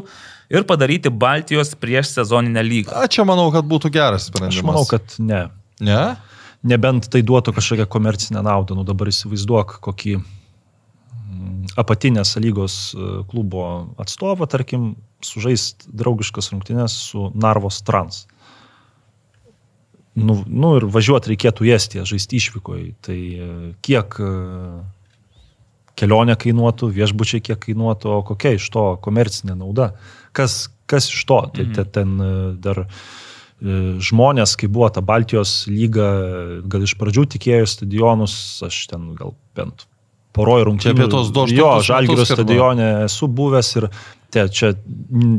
ir 0.51 0.67
padaryti 0.69 1.11
Baltijos 1.11 1.75
prieš 1.79 2.15
sezoninę 2.17 2.65
lygą. 2.65 2.97
A, 2.97 3.09
čia 3.11 3.27
manau, 3.29 3.49
kad 3.55 3.69
būtų 3.69 3.93
geras 3.95 4.29
sprendimas. 4.31 4.59
Aš 4.61 4.67
manau, 4.67 4.85
kad 4.89 5.19
ne. 5.21 5.45
Ne? 5.85 6.03
Nebent 6.67 7.11
tai 7.13 7.23
duotų 7.23 7.55
kažkokią 7.57 7.87
komercinę 7.91 8.43
naudą. 8.43 8.77
Nu 8.79 8.87
dabar 8.87 9.11
įsivaizduok 9.13 9.79
kokį 9.85 10.17
mm, 10.19 11.77
apatinės 11.79 12.35
lygos 12.43 12.81
e, 12.95 13.13
klubo 13.31 13.69
atstovą, 14.01 14.49
tarkim, 14.51 14.91
sužaist 15.25 15.87
draugiškas 15.91 16.53
rungtynės 16.55 16.99
su 17.11 17.31
Narvos 17.39 17.83
Trans 17.87 18.27
nu, 20.19 20.39
nu 20.47 20.75
ir 20.79 20.87
važiuoti 20.91 21.33
reikėtų 21.33 21.67
į 21.69 21.75
Estiją, 21.77 22.05
žaisti 22.09 22.39
išvykoje. 22.39 22.87
Tai 23.05 23.17
e, 23.17 23.49
kiek, 23.85 24.19
e, 24.19 24.31
kelionė 25.99 26.39
kainuotų, 26.41 26.91
viešbučiai 26.97 27.43
kiek 27.51 27.61
kainuotų, 27.69 28.13
o 28.19 28.23
kokia 28.27 28.57
iš 28.59 28.69
to 28.75 28.87
komercinė 29.05 29.59
nauda. 29.59 29.93
Kas, 30.39 30.57
kas 30.91 31.11
iš 31.11 31.25
to? 31.29 31.41
Tai 31.57 31.67
te- 31.75 31.87
ten 31.99 32.15
e, 32.23 32.31
dar 32.63 32.85
e, 32.85 32.89
žmonės, 34.09 34.55
kai 34.61 34.71
buvo 34.71 34.89
ta 34.95 35.03
Baltijos 35.03 35.65
lyga, 35.67 36.09
gal 36.71 36.87
iš 36.87 36.95
pradžių 37.01 37.27
tikėjo 37.35 37.67
stadionus, 37.75 38.35
aš 38.67 38.85
ten 38.93 39.11
gal 39.19 39.35
bent 39.59 39.89
poroje 40.37 40.69
rungtynių. 40.69 40.95
apie 40.95 41.09
tuos 41.11 41.33
du 41.35 41.47
Jo, 41.51 41.73
Žalgirio 41.83 42.27
stadione 42.29 42.89
esu 43.09 43.27
buvęs 43.27 43.71
ir 43.81 43.89
te, 44.31 44.43
čia 44.53 44.75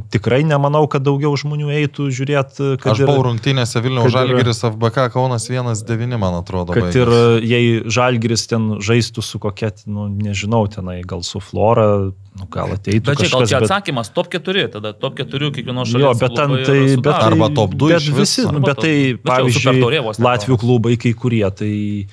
tikrai 0.10 0.41
nemanau, 0.48 0.88
kad 0.90 1.03
daugiau 1.06 1.36
žmonių 1.38 1.70
eitų 1.78 2.07
žiūrėti, 2.16 2.70
kad 2.82 2.94
Aš 2.95 3.02
ir- 3.03 3.10
buvau 3.11 3.26
rungtynėse 3.28 3.82
Vilniaus 3.86 4.10
Žalgiris 4.14 4.64
FBK 4.66 5.10
Kaunas 5.14 5.45
1-9, 5.49 6.18
man 6.18 6.40
atrodo. 6.40 6.74
Kad 6.74 6.88
baigėsi. 6.88 7.03
ir 7.03 7.45
jei 7.45 7.84
Žalgiris 7.86 8.48
ten 8.49 8.80
žaistų 8.82 9.22
su 9.26 9.40
kokia, 9.40 9.70
nu, 9.86 10.07
nežinau, 10.10 10.64
tenai 10.74 11.02
gal 11.06 11.22
su 11.22 11.40
Flora, 11.40 12.10
nu, 12.40 12.48
gal 12.49 12.74
ateitų 12.78 13.06
Bet 13.11 13.22
čia 13.22 13.30
gal 13.30 13.41
kažkas. 13.44 13.49
čia 13.49 13.60
bet- 13.60 13.70
atsakymas 13.70 14.10
top 14.16 14.32
4, 14.34 14.68
tada 14.74 14.94
top 14.94 15.16
4 15.22 15.52
kiekvienos 15.53 15.90
šalies. 15.94 16.07
Jo, 16.07 16.14
bet 16.18 16.36
ten 16.36 16.49
tai, 16.66 16.82
bet. 16.98 17.14
Arba 17.30 17.49
top 17.53 17.76
du 17.76 17.88
bet 17.94 18.02
iš 18.02 18.10
vis. 18.10 18.38
visi, 18.38 18.48
nu, 18.52 18.60
bet 18.64 18.78
tai, 18.82 19.14
bet 19.14 19.22
čia 19.22 19.30
pavyzdžiui, 19.30 19.82
kaunas. 19.82 20.18
klubai 20.66 20.98
kai 20.98 21.14
kurie, 21.14 21.45
tai 21.52 21.74
e, 21.74 22.07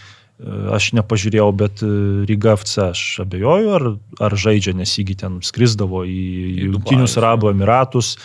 aš 0.76 0.90
nepažiūrėjau, 0.98 1.46
bet 1.56 1.80
e, 1.82 1.88
Ryga 2.28 2.56
FC 2.60 2.90
aš 2.90 3.04
abejoju, 3.24 3.70
ar, 3.72 3.86
ar 4.20 4.36
žaidžia, 4.36 4.74
nes 4.76 4.90
įgi 5.00 5.16
ten 5.22 5.38
skrisdavo 5.40 6.02
į 6.04 6.18
Į 6.66 6.66
Junktinius. 6.74 7.16
Arabų 7.16 7.54
Emiratus, 7.54 8.16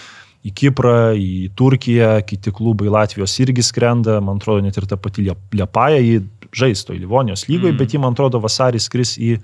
į 0.44 0.52
Kiprą, 0.58 1.14
į 1.16 1.52
Turkiją, 1.56 2.18
kiti 2.28 2.52
klubai 2.52 2.90
Latvijos 2.92 3.38
irgi 3.40 3.64
skrenda, 3.64 4.20
man 4.20 4.42
atrodo, 4.42 4.66
net 4.66 4.76
ir 4.82 4.90
ta 4.90 4.98
pati 4.98 5.24
Liep- 5.30 5.56
Liepaja, 5.56 6.02
jį 6.02 6.24
žaisto 6.52 6.92
į 6.92 7.00
Livonijos 7.06 7.46
lygoje, 7.48 7.72
Mm. 7.72 7.76
mm. 7.76 7.80
bet 7.80 7.94
jį, 7.96 8.00
man 8.04 8.12
atrodo, 8.18 8.42
vasarį 8.44 8.82
skris 8.84 9.16
į, 9.22 9.38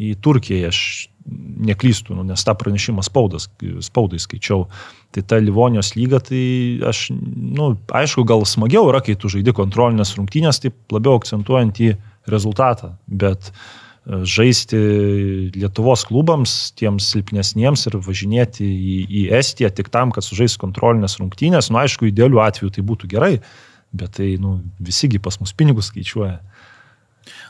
į 0.00 0.14
Turkiją, 0.24 0.70
aš 0.72 1.09
neklystu, 1.60 2.14
nu, 2.14 2.24
nes 2.24 2.44
tą 2.44 2.54
pranešimą 2.56 3.04
spaudas, 3.04 3.48
spaudai 3.84 4.20
skaičiau. 4.20 4.66
Tai 5.10 5.22
ta 5.26 5.40
Livonijos 5.42 5.92
lyga, 5.96 6.20
tai 6.22 6.80
aš, 6.86 7.10
nu, 7.10 7.74
aišku, 7.92 8.24
gal 8.28 8.46
smagiau 8.46 8.88
yra, 8.92 9.02
kai 9.04 9.16
tu 9.18 9.30
žaidi 9.32 9.54
kontrolinės 9.56 10.14
rungtynės, 10.18 10.62
taip 10.62 10.94
labiau 10.94 11.18
akcentuojant 11.18 11.82
į 11.82 11.92
rezultatą, 12.30 12.94
bet 13.06 13.50
e, 13.50 14.22
žaisti 14.22 14.78
Lietuvos 15.56 16.06
klubams, 16.08 16.54
tiems 16.78 17.10
silpnesniems 17.12 17.88
ir 17.90 17.98
važinėti 18.06 18.66
į, 18.66 19.00
į 19.22 19.24
Estiją 19.40 19.72
tik 19.74 19.90
tam, 19.92 20.14
kad 20.14 20.26
sužais 20.26 20.56
kontrolinės 20.60 21.18
rungtynės, 21.20 21.72
nu 21.74 21.82
aišku, 21.82 22.08
idealiu 22.08 22.42
atveju 22.44 22.76
tai 22.78 22.86
būtų 22.86 23.10
gerai, 23.10 23.34
bet 23.90 24.14
tai, 24.20 24.36
nu, 24.40 24.60
visigi 24.78 25.18
pas 25.22 25.40
mus 25.42 25.52
pinigus 25.56 25.90
skaičiuoja. 25.90 26.38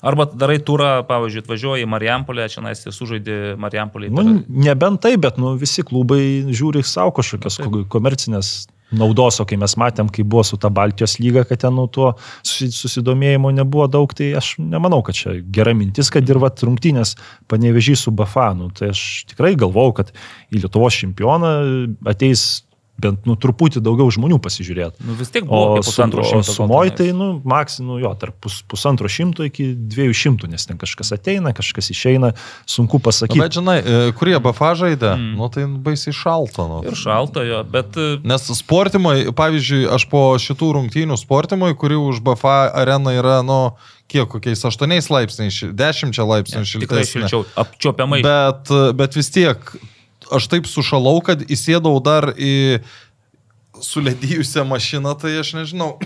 Arba 0.03 0.25
darai 0.33 0.59
turą, 0.65 1.03
pavyzdžiui, 1.05 1.43
atvažiuoji 1.45 1.85
į 1.85 1.89
Marijampolę, 1.93 2.47
čia 2.49 2.63
nais 2.65 2.81
sužaidži 2.89 3.57
Marijampolį. 3.61 4.09
Nu, 4.17 4.23
nebent 4.49 5.01
tai, 5.05 5.17
bet 5.21 5.37
nu, 5.37 5.57
visi 5.61 5.83
klubai 5.85 6.23
žiūri 6.49 6.81
savo 6.89 7.13
kažkokias 7.19 7.59
taip. 7.61 7.69
ko- 7.71 7.85
komercinės 7.99 8.69
naudos, 8.97 9.37
o 9.39 9.45
kai 9.47 9.55
mes 9.61 9.77
matėm, 9.79 10.09
kai 10.11 10.25
buvo 10.27 10.43
su 10.43 10.57
ta 10.59 10.67
Baltijos 10.73 11.19
lyga, 11.23 11.45
kad 11.47 11.61
ten 11.63 11.77
nu, 11.77 11.85
tuo 11.87 12.15
susi- 12.43 12.73
susidomėjimo 12.75 13.53
nebuvo 13.55 13.87
daug, 13.93 14.11
tai 14.17 14.33
aš 14.41 14.57
nemanau, 14.59 15.03
kad 15.05 15.15
čia 15.15 15.37
gera 15.53 15.75
mintis, 15.75 16.11
kad 16.11 16.27
ir 16.29 16.41
vat 16.43 16.59
rungtynės 16.65 17.13
panevežys 17.47 18.03
su 18.09 18.11
Bafanu. 18.11 18.73
Tai 18.75 18.89
aš 18.91 19.27
tikrai 19.31 19.53
galvau, 19.55 19.93
kad 19.95 20.11
į 20.51 20.65
Lietuvos 20.65 20.97
čempioną 20.97 21.53
ateis 22.07 22.63
bent 23.01 23.27
nu, 23.29 23.35
truputį 23.41 23.81
daugiau 23.83 24.11
žmonių 24.13 24.39
pasižiūrėti. 24.45 25.01
Nu, 25.09 25.15
vis 25.19 25.31
tiek 25.33 25.45
buvo 25.49 25.77
pusantro 25.81 26.23
su- 26.25 26.37
o 26.37 26.43
šimto. 26.43 26.55
Sumoj 26.57 26.93
tai, 26.97 27.09
nu, 27.17 27.41
maks, 27.45 27.79
nu, 27.81 27.99
jo, 28.03 28.13
tarp 28.21 28.37
pus, 28.45 28.61
pusantro 28.69 29.09
šimto 29.09 29.45
iki 29.49 29.71
dviejų 29.75 30.15
šimtų, 30.23 30.51
nes 30.53 30.67
ten 30.69 30.79
kažkas 30.81 31.13
ateina, 31.17 31.53
kažkas 31.57 31.91
išeina, 31.95 32.33
sunku 32.67 33.01
Na, 33.01 33.05
pasakyti. 33.09 33.41
bet 33.41 33.53
žinai, 33.57 33.79
e, 33.81 34.13
kurie 34.13 34.37
BFA 34.39 34.75
žaidė, 34.79 35.15
Mm. 35.17 35.37
nu 35.41 35.49
tai 35.49 35.65
baisiai 35.67 36.13
šalta. 36.15 36.69
Nu. 36.69 36.83
Ir 36.85 36.93
šalta 36.95 37.43
jo, 37.49 37.65
bet 37.65 37.97
e, 37.97 38.19
Nes 38.23 38.43
sportimai, 38.61 39.33
pavyzdžiui, 39.33 39.89
aš 39.91 40.05
po 40.11 40.35
šitų 40.39 40.73
rungtynių 40.77 41.17
sportimai, 41.19 41.73
kuri 41.75 41.97
už 41.97 42.21
BFA 42.21 42.71
areną 42.75 43.11
yra, 43.19 43.41
nu, 43.43 43.73
kiek, 44.11 44.27
kokiais 44.29 44.59
8 44.67 45.09
laipsniais, 45.11 45.55
šil- 45.55 45.73
10 45.73 46.19
laipsnių 46.27 46.65
tikrai 46.67 47.05
šiltesnė. 47.07 47.29
šilčiau, 47.31 47.45
apčiopiamai. 47.57 48.23
Bet, 48.23 48.69
bet 48.97 49.15
vis 49.15 49.31
tiek, 49.31 49.57
aš 50.33 50.49
taip 50.53 50.69
sušalau, 50.71 51.19
kad 51.25 51.43
įsėdau 51.47 51.97
dar 52.05 52.33
į 52.39 52.81
sulėdyjusią 53.85 54.65
mašiną, 54.69 55.15
tai 55.21 55.37
aš 55.41 55.55
nežinau. 55.59 55.97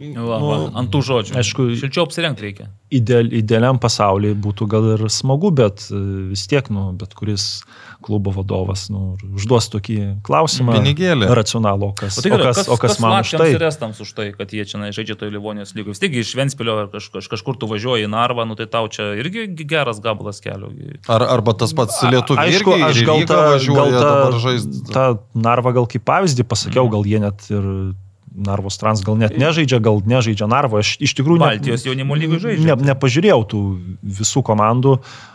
Va, 0.00 0.38
va, 0.40 0.54
ant 0.80 0.88
tų 0.88 1.02
žodžių. 1.04 1.34
Aišku, 1.36 1.64
šilčiau 1.76 2.06
apsirengti 2.06 2.46
reikia. 2.46 2.70
Ideal, 2.90 3.28
idealiam 3.36 3.76
pasaulyje 3.78 4.32
būtų 4.42 4.66
gal 4.72 4.86
ir 4.94 5.02
smagu, 5.12 5.50
bet 5.54 5.84
e, 5.92 5.98
vis 6.32 6.46
tiek, 6.50 6.66
nu, 6.72 6.88
bet 6.96 7.12
kuris 7.14 7.60
klubo 8.00 8.32
vadovas 8.32 8.86
nu, 8.90 9.18
užduos 9.36 9.68
tokį 9.74 9.96
klausimą. 10.24 10.72
Pinigėlį. 10.78 11.28
Racionalų, 11.36 11.90
o 11.92 11.96
kas, 12.00 12.16
O 12.16 12.24
tai 12.24 12.32
o 12.32 12.38
gerai, 12.38 12.46
kas, 12.48 12.62
o 12.72 12.78
kas 12.80 12.96
man 13.04 13.18
už 13.20 13.34
tai. 13.36 13.50
ir 13.52 13.64
estams 13.68 14.00
už 14.00 14.14
tai, 14.16 14.26
kad 14.32 14.54
jie 14.56 14.64
čia 14.64 14.80
žaidžia 14.88 15.18
toje 15.20 15.34
Livonijos 15.36 15.74
lygoje. 15.76 15.92
Vis 15.92 16.00
tiek 16.02 16.16
iš 16.22 16.32
Ventspilio 16.40 16.78
ar 16.80 16.88
kaž, 16.94 17.10
kaž, 17.12 17.28
kažkur 17.36 17.60
tu 17.60 17.68
važiuoji 17.70 18.08
į 18.08 18.10
Narvą, 18.10 18.48
nu 18.48 18.56
tai 18.56 18.66
tau 18.72 18.88
čia 18.88 19.10
irgi 19.20 19.44
geras 19.68 20.00
gabalas 20.00 20.40
kelio. 20.40 20.72
Ar, 21.12 21.26
arba 21.36 21.52
tas 21.60 21.76
pats 21.76 22.00
lietuvių. 22.08 22.40
Aišku, 22.40 22.74
aš 22.88 23.04
gal 23.04 23.22
tą, 23.28 23.42
gal 23.68 23.92
dabar 23.98 24.32
tą, 24.32 24.42
žaisti. 24.48 24.82
tą 24.88 25.06
narvą 25.36 25.76
gal 25.76 25.90
kaip 25.92 26.08
pavyzdį 26.08 26.48
pasakiau, 26.48 26.88
Mhm. 26.88 26.94
gal 26.96 27.04
jie 27.10 27.20
net 27.22 27.50
ir 27.50 27.66
Narvos 28.30 28.76
trans 28.78 29.00
gal 29.02 29.16
net 29.18 29.34
nežaidžia, 29.34 29.80
gal 29.82 29.98
nežaidžia 30.06 30.46
Narvo. 30.46 30.78
Aš 30.78 30.94
iš 31.02 31.16
tikrųjų 31.18 31.40
ne- 31.40 31.48
Baltijos 31.48 31.82
jaunimo 31.82 32.14
lygoj 32.14 32.38
žaidžia. 32.44 32.76
Ne, 32.76 32.92
nepažiūrėjau 32.92 33.40
tų 33.50 33.62
visų 34.20 34.42
komandų, 34.46 34.92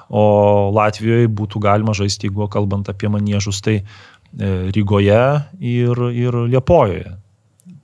o 0.07 0.23
Latvijoje 0.72 1.27
būtų 1.27 1.60
galima 1.60 1.95
žaisti, 1.97 2.30
jeigu 2.30 2.47
kalbant 2.47 2.88
apie 2.88 3.11
maniežus, 3.11 3.60
tai 3.65 3.81
e, 3.81 3.84
Rygoje 4.72 5.26
ir, 5.60 6.03
ir 6.15 6.39
Liepojoje. 6.56 7.18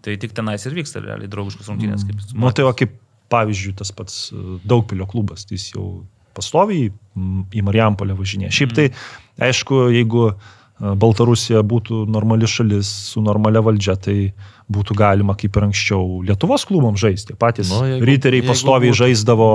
Tai 0.02 0.16
tik 0.18 0.32
tenais 0.38 0.64
ir 0.66 0.80
vyksta 0.80 1.04
realiai 1.04 1.30
draugiškas 1.30 1.68
rungtynės. 1.68 2.08
Kaip 2.08 2.24
Na 2.32 2.48
nu, 2.48 2.56
tai 2.56 2.66
va 2.66 2.72
kaip 2.78 2.96
pavyzdžiui 3.32 3.76
tas 3.84 3.92
pats 3.92 4.32
e, 4.32 4.40
Daugpilio 4.64 5.10
klubas, 5.12 5.44
tai 5.44 5.60
jis 5.60 5.74
jau 5.76 5.90
pastoviai 6.38 6.88
mm, 6.88 7.52
į 7.52 7.68
Marijampolę 7.68 8.16
važinė. 8.16 8.48
Šiaip 8.56 8.80
tai, 8.80 8.88
aišku, 9.44 9.90
jeigu 9.92 10.30
e, 10.32 10.36
Baltarusija 10.82 11.62
būtų 11.62 12.08
normali 12.10 12.48
šalis 12.50 12.88
su 13.12 13.22
normalia 13.22 13.62
valdžia, 13.62 13.94
tai 14.02 14.16
būtų 14.72 14.96
galima 14.98 15.36
kaip 15.38 15.58
ir 15.60 15.66
anksčiau 15.68 16.22
Lietuvos 16.26 16.64
klubams 16.66 17.00
žaisti. 17.04 17.36
Patys 17.38 17.70
Nu, 17.70 17.84
jeigu- 17.86 18.06
ryteriai 18.08 18.42
jeigu 18.42 18.50
pastoviai 18.54 18.90
būtų. 18.92 19.02
žaisdavo, 19.04 19.50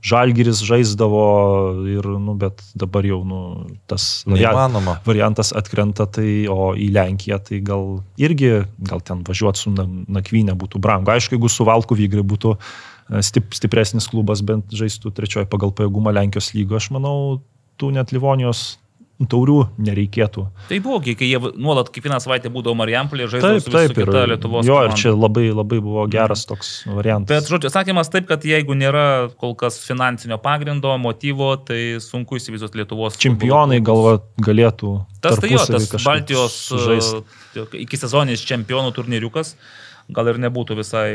Žalgiris 0.00 0.60
žaisdavo 0.62 1.22
ir, 1.90 2.06
nu, 2.22 2.34
bet 2.38 2.62
dabar 2.78 3.02
jau, 3.02 3.24
nu, 3.26 3.66
tas 3.90 4.22
Neįmanoma. 4.30 5.00
variantas 5.04 5.50
atkrenta, 5.52 6.06
tai, 6.06 6.46
o 6.46 6.70
į 6.78 6.92
Lenkiją 6.94 7.38
tai 7.42 7.58
gal 7.60 8.04
irgi, 8.16 8.64
gal 8.78 9.00
ten 9.00 9.24
važiuoti 9.24 9.56
su 9.58 9.70
na- 9.74 9.88
nakvynė 10.06 10.54
būtų 10.54 10.78
brangu. 10.78 11.10
Aišku, 11.10 11.34
jeigu 11.34 11.50
su 11.50 11.64
Valku 11.64 11.96
Vygrai 11.98 12.22
būtų 12.22 12.56
e, 13.10 13.22
stip, 13.22 13.50
stipresnis 13.56 14.06
klubas, 14.06 14.40
bent 14.42 14.68
žaistų 14.70 15.10
trečioji 15.10 15.48
pagal 15.50 15.72
pajėgumą 15.72 16.12
Lenkijos 16.14 16.52
lygo, 16.54 16.76
aš 16.76 16.90
manau, 16.92 17.40
tų 17.80 17.90
net 17.94 18.12
Livonijos 18.12 18.76
taurių 19.26 19.56
nereikėtų. 19.82 20.44
Tai 20.68 20.76
buvo, 20.84 21.00
kai 21.02 21.26
jie 21.26 21.38
nuolat 21.58 21.88
kiekvieną 21.90 22.20
savaitę 22.22 22.52
būdavo 22.54 22.76
Marijampolė, 22.78 23.26
Taip, 23.32 23.64
su, 23.64 23.72
taip, 23.74 23.96
kita 23.96 24.26
Lietuvos. 24.30 24.62
jo, 24.68 24.76
ir 24.78 24.92
komanda. 24.92 24.98
čia 25.00 25.10
labai, 25.16 25.48
labai 25.50 25.80
buvo 25.82 26.04
geras 26.06 26.44
toks 26.46 26.84
variantas. 26.86 27.32
Bet, 27.34 27.50
žodžiu, 27.50 27.72
sakymas 27.74 28.12
taip, 28.14 28.28
kad 28.30 28.46
jeigu 28.46 28.76
nėra 28.78 29.30
kol 29.40 29.56
kas 29.58 29.80
finansinio 29.82 30.38
pagrindo, 30.38 30.94
motyvo, 31.02 31.56
tai 31.58 31.98
sunku 32.04 32.38
įsivaizduoti 32.38 32.78
Lietuvos. 32.78 33.18
Čempionai 33.18 33.80
galva 33.82 34.20
galėtų. 34.38 34.94
Tas 35.20 35.40
tai 35.42 35.50
jo, 35.50 35.64
tas 35.66 35.90
Baltijos 36.04 36.54
sužaist. 36.70 37.18
uh, 37.58 37.66
iki 37.74 37.98
sezoninis 37.98 38.46
čempionų 38.46 38.94
turnyriukas 38.94 39.56
gal 40.14 40.30
ir 40.30 40.38
nebūtų 40.40 40.78
visai 40.78 41.08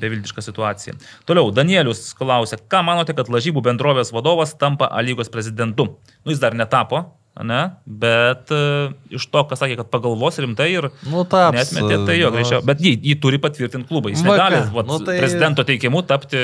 beviltiška 0.00 0.44
situacija. 0.44 0.96
Toliau, 1.28 1.50
Danielius 1.54 2.10
klausė, 2.18 2.58
ką 2.70 2.82
manote, 2.86 3.16
kad 3.16 3.30
lažybų 3.32 3.62
bendrovės 3.66 4.12
vadovas 4.14 4.54
tampa 4.60 4.88
A 4.90 5.02
lygos 5.04 5.32
prezidentu? 5.32 5.88
Nu, 6.24 6.32
jis 6.32 6.42
dar 6.42 6.54
netapo, 6.54 7.04
ne? 7.44 7.60
bet 7.86 8.48
uh, 8.54 8.92
iš 9.12 9.26
to, 9.28 9.42
ką 9.44 9.56
sakė, 9.58 9.76
kad 9.82 9.90
pagalvos 9.92 10.38
rimtai 10.40 10.70
ir 10.72 10.86
Nu, 11.10 11.24
taps. 11.28 11.56
netmetė, 11.58 11.98
tai 12.08 12.16
jo, 12.20 12.30
nu, 12.30 12.36
greičiau. 12.38 12.62
Bet 12.64 12.80
jį, 12.80 12.94
jį 13.10 13.16
turi 13.20 13.40
patvirtinti 13.42 13.88
klubą. 13.90 14.08
Jis 14.14 14.22
Va 14.24 14.36
negali 14.38 14.62
vat, 14.72 14.86
nu 14.88 14.98
tai- 15.04 15.18
prezidento 15.20 15.64
teikimu 15.68 16.00
tapti 16.08 16.40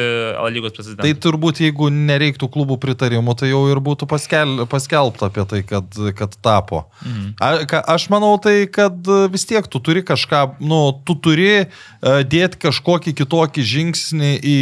lygos 0.53 0.75
prezidentu. 0.77 1.03
Tai 1.07 1.15
turbūt, 1.25 1.63
jeigu 1.65 1.89
nereiktų 1.93 2.51
klubų 2.53 2.77
pritarimų, 2.83 3.37
tai 3.41 3.49
jau 3.53 3.63
ir 3.73 3.81
būtų 3.81 4.09
paskel, 4.11 4.67
paskelbta 4.69 5.31
apie 5.33 5.47
tai, 5.49 5.63
kad, 5.65 5.89
kad 6.19 6.37
tapo. 6.45 6.85
Mhm. 7.07 7.33
A, 7.41 7.51
ka, 7.65 7.81
aš 7.97 8.09
manau 8.13 8.35
tai, 8.43 8.67
kad 8.69 9.01
e, 9.09 9.23
vis 9.33 9.47
tiek 9.49 9.67
tu 9.73 9.81
turi 9.81 10.03
kažką, 10.05 10.59
nu, 10.61 10.83
tu 11.09 11.17
turi 11.17 11.65
uh, 11.65 12.21
dėti 12.27 12.61
kažkokį 12.69 13.17
kitokį 13.23 13.65
žingsnį 13.73 14.33
į, 14.43 14.57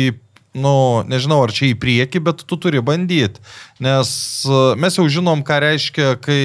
nu, 0.55 1.03
nežinau, 1.07 1.43
ar 1.47 1.53
čia 1.55 1.69
į 1.71 1.79
priekį, 1.79 2.21
bet 2.27 2.43
tu 2.49 2.57
turi 2.59 2.81
bandyti. 2.83 3.39
Nes 3.79 4.11
e, 4.49 4.61
mes 4.75 4.97
jau 4.99 5.07
žinom, 5.07 5.45
ką 5.47 5.61
reiškia, 5.63 6.17
kai 6.23 6.43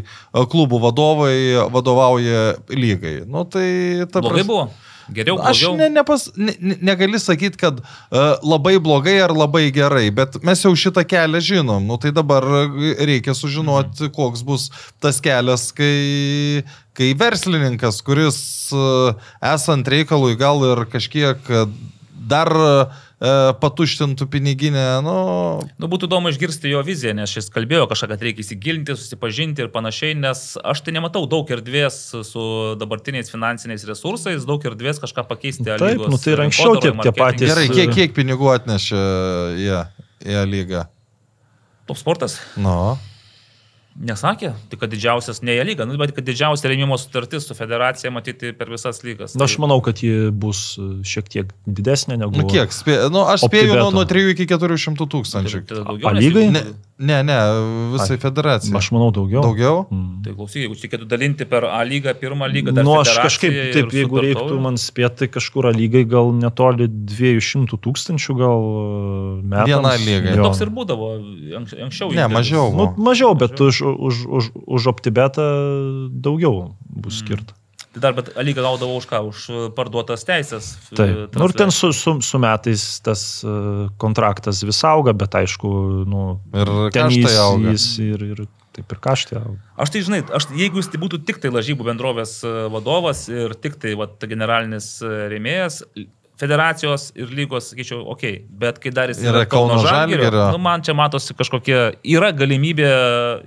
e, 0.00 0.46
klubų 0.52 0.80
vadovai 0.84 1.36
vadovauja 1.72 2.56
lygai. 2.68 3.22
Nu, 3.26 3.44
tai 3.48 4.04
ta 4.12 4.20
Blogai 4.20 4.42
pras- 4.42 4.50
buvo. 4.52 4.70
Geriau, 5.12 5.34
Aš 5.42 5.64
blogiau. 5.66 5.76
ne, 5.80 5.88
nepas, 5.90 6.28
ne, 6.38 6.52
ne- 6.62 6.76
negali 6.80 7.18
sakyti, 7.18 7.58
kad 7.58 7.80
uh, 7.82 8.38
labai 8.46 8.76
blogai 8.78 9.16
ar 9.20 9.32
labai 9.34 9.64
gerai, 9.74 10.06
bet 10.14 10.38
mes 10.46 10.62
jau 10.62 10.70
šitą 10.78 11.02
kelią 11.04 11.40
žinom. 11.42 11.82
Nu, 11.84 11.98
tai 12.00 12.12
dabar 12.14 12.46
reikia 13.02 13.34
sužinoti, 13.34 14.06
Mhm. 14.06 14.12
koks 14.14 14.44
bus 14.46 14.68
tas 15.02 15.18
kelias, 15.20 15.72
kai, 15.74 16.62
kai 16.94 17.10
verslininkas, 17.18 17.98
kuris 18.06 18.38
uh, 18.72 19.12
esant 19.42 19.84
reikalui 19.90 20.38
gal 20.38 20.62
ir 20.70 20.86
kažkiek 20.86 21.50
e, 21.50 21.66
dar 22.30 22.48
uh, 22.54 22.86
patuštintų 23.62 24.26
piniginę, 24.32 24.84
nu, 25.06 25.14
Nu, 25.78 25.86
būtų 25.90 26.08
įdomu 26.08 26.32
išgirsti 26.32 26.72
jo 26.72 26.80
viziją, 26.82 27.12
nes 27.14 27.30
šis 27.30 27.46
kalbėjo 27.54 27.84
kažką, 27.90 28.08
kad 28.10 28.24
reikia 28.26 28.42
įsigilinti, 28.42 28.96
susipažinti 28.98 29.62
ir 29.62 29.68
panašiai, 29.74 30.16
nes 30.18 30.56
aš 30.58 30.80
tai 30.82 30.94
nematau 30.96 31.22
daug 31.30 31.46
erdvės 31.54 32.00
su 32.26 32.42
dabartiniais 32.80 33.30
finansiniais 33.30 33.84
resursais, 33.86 34.42
daug 34.48 34.64
erdvės 34.66 34.98
kažką 35.02 35.26
pakeisti. 35.30 35.68
A 35.70 35.78
Taip, 35.78 36.00
lygos 36.00 36.10
nu 36.10 36.18
tai 36.18 36.32
ir 36.34 36.42
anksčiau 36.48 36.80
tie- 36.82 36.92
tie 37.02 37.12
patys- 37.14 37.46
gerai, 37.52 37.68
kiek, 37.70 37.88
e, 37.88 37.94
kiek 37.94 38.14
pinigų 38.18 38.50
atnešė 38.58 39.02
jie 39.62 39.80
į 40.26 40.42
lygą? 40.50 40.86
Top 41.86 41.98
sportas. 41.98 42.40
Nu. 42.56 42.98
Nesakė, 43.92 44.54
tik 44.72 44.80
kad 44.80 44.88
didžiausias, 44.88 45.42
ne 45.44 45.52
jie 45.52 45.64
lyga, 45.68 45.84
nu, 45.84 45.98
bet 46.00 46.14
kad 46.16 46.24
didžiausia 46.24 46.70
rėmimo 46.70 46.96
sutartis 46.96 47.44
su 47.44 47.56
federacija 47.56 48.08
matyti 48.14 48.54
per 48.56 48.70
visas 48.72 49.02
lygas. 49.04 49.34
Na, 49.36 49.44
aš 49.44 49.58
manau, 49.60 49.82
kad 49.84 50.00
ji 50.00 50.30
bus 50.32 50.78
e, 50.80 50.86
šiek 51.04 51.28
tiek 51.28 51.50
didesnė 51.68 52.16
negu... 52.22 52.40
Nu 52.40 52.48
kiek? 52.48 52.72
Spė... 52.72 52.96
Nu, 53.12 53.26
aš 53.28 53.44
spėju 53.44 53.74
nuo, 53.74 53.90
Optibeto. 53.90 53.98
nuo 53.98 54.06
3 54.08 54.32
iki 54.32 54.48
400 54.48 55.08
tūkstančių. 55.12 55.60
Tai, 55.60 55.68
tai 55.68 55.84
daugiau, 55.84 56.08
A 56.08 56.14
lygai? 56.16 56.46
Ne, 56.56 56.64
ne, 57.02 57.18
ne 57.26 57.36
visai 57.92 58.16
Ai, 58.16 58.20
federacijai. 58.22 58.76
Aš 58.78 58.88
manau 58.94 59.10
daugiau. 59.14 59.42
Daugiau? 59.44 59.82
Mm. 59.90 60.22
Tai 60.24 60.34
klausyk, 60.38 60.60
jeigu 60.64 60.76
reikėtų 60.78 61.08
dalinti 61.10 61.46
per 61.50 61.66
A 61.68 61.80
lygą, 61.88 62.14
pirmą 62.20 62.48
lygą, 62.52 62.74
dar 62.76 62.86
Nu, 62.86 62.94
aš 63.00 63.12
kažkaip, 63.24 63.56
taip, 63.74 63.92
jeigu 63.94 64.22
reiktų 64.22 64.46
Taurę. 64.48 64.60
man 64.64 64.78
spėti, 64.80 65.22
tai 65.24 65.28
kažkur 65.36 65.68
A 65.70 65.74
lygai 65.76 66.04
gal 66.08 66.32
netoli 66.38 66.86
200 66.88 67.78
tūkstančių 67.86 68.36
gal 68.38 68.66
e, 68.66 68.84
metams. 69.42 69.72
Viena 69.72 69.94
lyga. 70.02 70.36
Jo. 70.38 70.46
Toks 70.48 70.62
ir 70.66 70.72
būdavo 70.78 71.10
anks- 71.60 71.78
anksčiau. 71.88 72.12
Ne, 72.16 72.28
mažiau. 72.32 72.70
Nu, 72.76 72.88
mažiau, 72.96 73.34
bet 73.34 73.58
Mažiau. 73.58 73.68
už, 73.68 73.82
už, 74.08 74.14
už, 74.38 74.44
už 74.78 74.82
optibetą 74.94 75.48
daugiau 76.12 76.74
bus 76.86 77.20
skirta. 77.22 77.54
Tai 77.92 78.00
dar, 78.00 78.14
bet 78.16 78.30
A 78.36 78.44
lyga 78.44 78.64
gaudavo 78.64 78.96
už 78.96 79.06
ką? 79.10 79.20
Už 79.28 79.40
uh, 79.52 79.66
parduotas 79.76 80.24
teisės. 80.24 80.72
uh, 80.92 80.96
Taip. 80.96 81.36
Nu, 81.36 81.48
ir 81.50 81.52
ten 81.56 81.72
su, 81.74 81.90
su, 81.92 82.14
su 82.24 82.40
metais 82.40 82.86
tas 83.04 83.42
uh, 83.44 83.90
kontraktas 84.00 84.62
vis 84.64 84.80
auga, 84.88 85.12
bet 85.12 85.36
aišku, 85.42 85.72
nu, 86.08 86.24
Ir 86.56 86.72
ten 86.94 87.12
jis, 87.12 87.36
auga. 87.42 87.74
jis 87.76 87.86
ir, 88.00 88.24
ir 88.32 88.42
taip 88.72 88.96
ir 88.96 89.02
kaštai 89.04 89.36
auga. 89.42 89.60
Aš 89.76 89.92
tai 89.92 90.00
žinai, 90.06 90.22
aš, 90.32 90.48
jeigu 90.56 90.80
jis 90.80 90.88
tai 90.88 91.02
būtų 91.02 91.20
tik 91.28 91.42
tai 91.42 91.52
lažybų 91.52 91.90
bendrovės 91.90 92.38
vadovas 92.72 93.26
ir 93.28 93.52
tik 93.60 93.76
tai 93.82 93.92
vat, 94.00 94.16
generalinis 94.24 94.94
rėmėjas, 95.04 95.82
federacijos 96.42 97.10
ir 97.14 97.30
lygos, 97.30 97.68
sakyčiau, 97.70 98.00
ok, 98.12 98.24
bet 98.62 98.80
kai 98.82 98.90
dar 98.94 99.12
jis 99.12 99.20
Yra 99.22 99.44
Kauno 99.46 99.78
Žalgirio, 99.78 100.26
Žalgirio. 100.26 100.46
nu, 100.50 100.58
man 100.62 100.82
čia 100.82 100.94
matosi 100.98 101.36
kažkokia, 101.38 101.82
yra 102.02 102.32
galimybė 102.34 102.88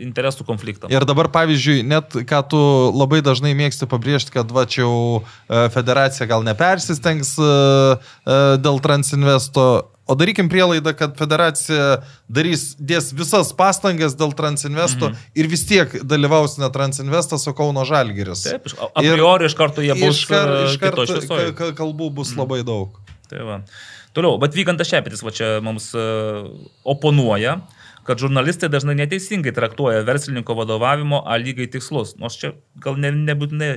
interesų 0.05 0.47
konfliktams. 0.47 0.93
Ir 0.95 1.03
dabar, 1.07 1.27
pavyzdžiui, 1.33 1.81
net 1.87 2.15
ką 2.29 2.41
tu 2.51 2.61
labai 2.95 3.19
dažnai 3.25 3.51
mėgsti 3.57 3.89
pabrėžti, 3.91 4.31
kad 4.35 4.53
va 4.55 4.63
čia 4.69 4.85
jau 4.85 4.95
e, 5.19 5.65
federacija 5.75 6.29
gal 6.29 6.45
nepersistengs 6.47 7.35
e, 7.35 7.49
e, 7.49 8.39
dėl 8.63 8.79
Transinvesto, 8.85 9.67
o 10.05 10.15
darykim 10.15 10.49
prielaidą, 10.51 10.93
kad 10.97 11.15
federacija 11.17 12.03
darys, 12.29 12.75
dės 12.77 13.09
visas 13.17 13.51
pastangas 13.57 14.13
dėl 14.17 14.35
Transinvesto 14.37 15.09
mhm. 15.09 15.23
ir 15.35 15.49
vis 15.51 15.65
tiek 15.65 15.95
dalyvaus 16.05 16.57
ne 16.61 16.69
Transinvestas, 16.73 17.47
o 17.49 17.55
Kauno 17.57 17.85
Žalgiris. 17.87 18.45
Taip, 18.45 18.69
iš- 18.69 18.77
a 18.85 19.01
priori 19.01 19.49
iš 19.49 19.57
karto 19.57 19.81
jie 19.85 19.95
bus 19.97 20.21
iš 20.21 20.27
kitoje 20.29 20.77
karto 20.83 21.07
šviesoje. 21.09 21.51
ka- 21.53 21.71
ka- 21.71 21.75
kalbų 21.81 22.11
bus 22.21 22.35
labai 22.37 22.61
daug. 22.67 22.99
Tai 23.29 23.41
va. 23.47 23.59
Toliau, 24.15 24.37
bet 24.39 24.53
Vygantas 24.55 24.87
Šepetis 24.87 25.25
va 25.25 25.31
čia 25.35 25.57
mums 25.65 25.89
uh, 25.97 26.45
oponuoja, 26.87 27.57
kad 28.05 28.21
žurnalistai 28.21 28.69
dažnai 28.69 28.93
neteisingai 28.95 29.51
traktuoja 29.51 30.05
verslininko 30.05 30.53
vadovavimo 30.55 31.23
A 31.25 31.39
lygai 31.41 31.65
tikslus. 31.73 32.13
Nors 32.21 32.37
čia 32.37 32.53
gal 32.79 32.95
ne, 33.01 33.09
nebūtinai 33.11 33.71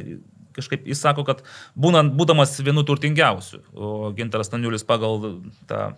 kažkaip 0.59 0.86
jis 0.90 1.01
sako, 1.05 1.24
kad 1.28 1.44
būnant, 1.78 2.12
būdamas 2.18 2.56
vienu 2.66 2.85
turtingiausių, 2.86 3.62
o 3.78 4.10
Gintaras 4.18 4.51
Staniulis 4.51 4.85
pagal 4.89 5.40
tą 5.70 5.94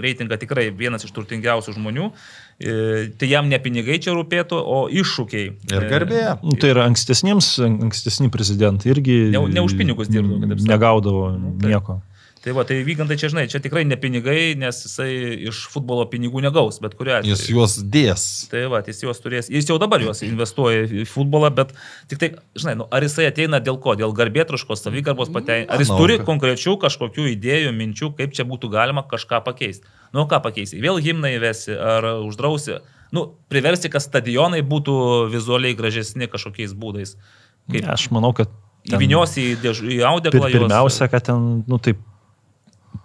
reitingą 0.00 0.38
tikrai 0.40 0.68
vienas 0.74 1.06
iš 1.06 1.14
turtingiausių 1.16 1.74
žmonių, 1.78 2.10
e, 2.60 3.08
tai 3.20 3.30
jam 3.30 3.48
ne 3.50 3.58
pinigai 3.62 3.98
čia 4.02 4.14
rūpėtų, 4.16 4.58
o 4.60 4.84
iššūkiai. 4.90 5.48
Ir 5.70 5.80
E, 5.80 5.88
garbė. 5.90 6.22
Nu, 6.42 6.56
tai 6.60 6.74
yra 6.74 6.86
ankstesniems, 6.90 7.54
ankstesni 7.66 8.30
prezidentai 8.32 8.92
irgi 8.94 9.18
Ne- 9.34 9.46
ne 9.48 9.64
už 9.64 9.76
pinigus 9.78 10.10
dirbdavo. 10.12 10.46
Negaudavo 10.68 11.26
Nu, 11.38 11.56
nieko. 11.62 12.00
Tai 12.00 12.09
va, 12.56 12.62
tai 12.64 12.78
vygantai 12.80 13.18
čia, 13.20 13.28
žinai, 13.28 13.42
čia 13.52 13.58
tikrai 13.60 13.82
ne 13.84 13.98
pinigai, 14.00 14.54
nes 14.56 14.78
jisai 14.86 15.10
iš 15.50 15.58
futbolo 15.68 16.06
pinigų 16.08 16.40
negaus, 16.40 16.78
bet 16.80 16.94
atveju. 16.96 17.28
Jis 17.28 17.42
juos 17.52 17.74
dės. 17.84 18.22
Tai 18.48 18.62
va, 18.72 18.80
jis 18.86 19.02
juos 19.04 19.20
turės, 19.20 19.50
jis 19.52 19.68
jau 19.68 19.76
dabar 19.82 20.00
juos 20.00 20.22
investuoja 20.24 20.86
į 20.88 21.04
futbolą, 21.10 21.50
bet 21.52 21.74
tik 22.08 22.22
tai, 22.22 22.30
žinai, 22.56 22.78
nu, 22.80 22.86
ar 22.88 23.04
jisai 23.04 23.26
ateina 23.28 23.60
dėl 23.60 23.76
ko, 23.84 23.92
dėl 24.00 24.14
garbėtraškos, 24.16 24.80
savigarbos 24.86 25.28
patein, 25.34 25.66
ar 25.68 25.84
jis 25.84 25.92
turi 25.92 26.16
konkrečių 26.24 26.78
kažkokių 26.80 27.28
idėjų, 27.34 27.74
minčių, 27.76 28.12
kaip 28.16 28.32
čia 28.32 28.48
būtų 28.48 28.72
galima 28.72 29.04
kažką 29.04 29.42
pakeisti. 29.44 29.84
Nu, 30.16 30.24
ką 30.24 30.40
pakeisti? 30.48 30.80
Vėl 30.80 30.96
himną 30.96 31.34
įvesi 31.36 31.76
ar 31.76 32.08
uždrausi? 32.24 32.80
Nu, 33.12 33.26
priversti, 33.52 33.90
kad 33.92 34.00
stadionai 34.00 34.62
būtų 34.64 34.96
vizualiai 35.28 35.76
gražesni 35.76 36.24
kažkokiais 36.30 36.72
būdais. 36.72 37.16
Kaip 37.68 37.84
Ne, 37.84 37.92
Aš 37.92 38.08
manau, 38.14 38.32
kad 38.32 38.48
ten 38.88 38.96
įviniosi 38.96 39.50
į, 39.52 39.56
dėž- 39.60 39.84
į 39.84 39.98
audeklą. 40.08 40.48
pirmiausia, 40.50 41.10
kad 41.10 41.28
ten, 41.28 41.64
nu 41.68 41.78
taip, 41.78 41.98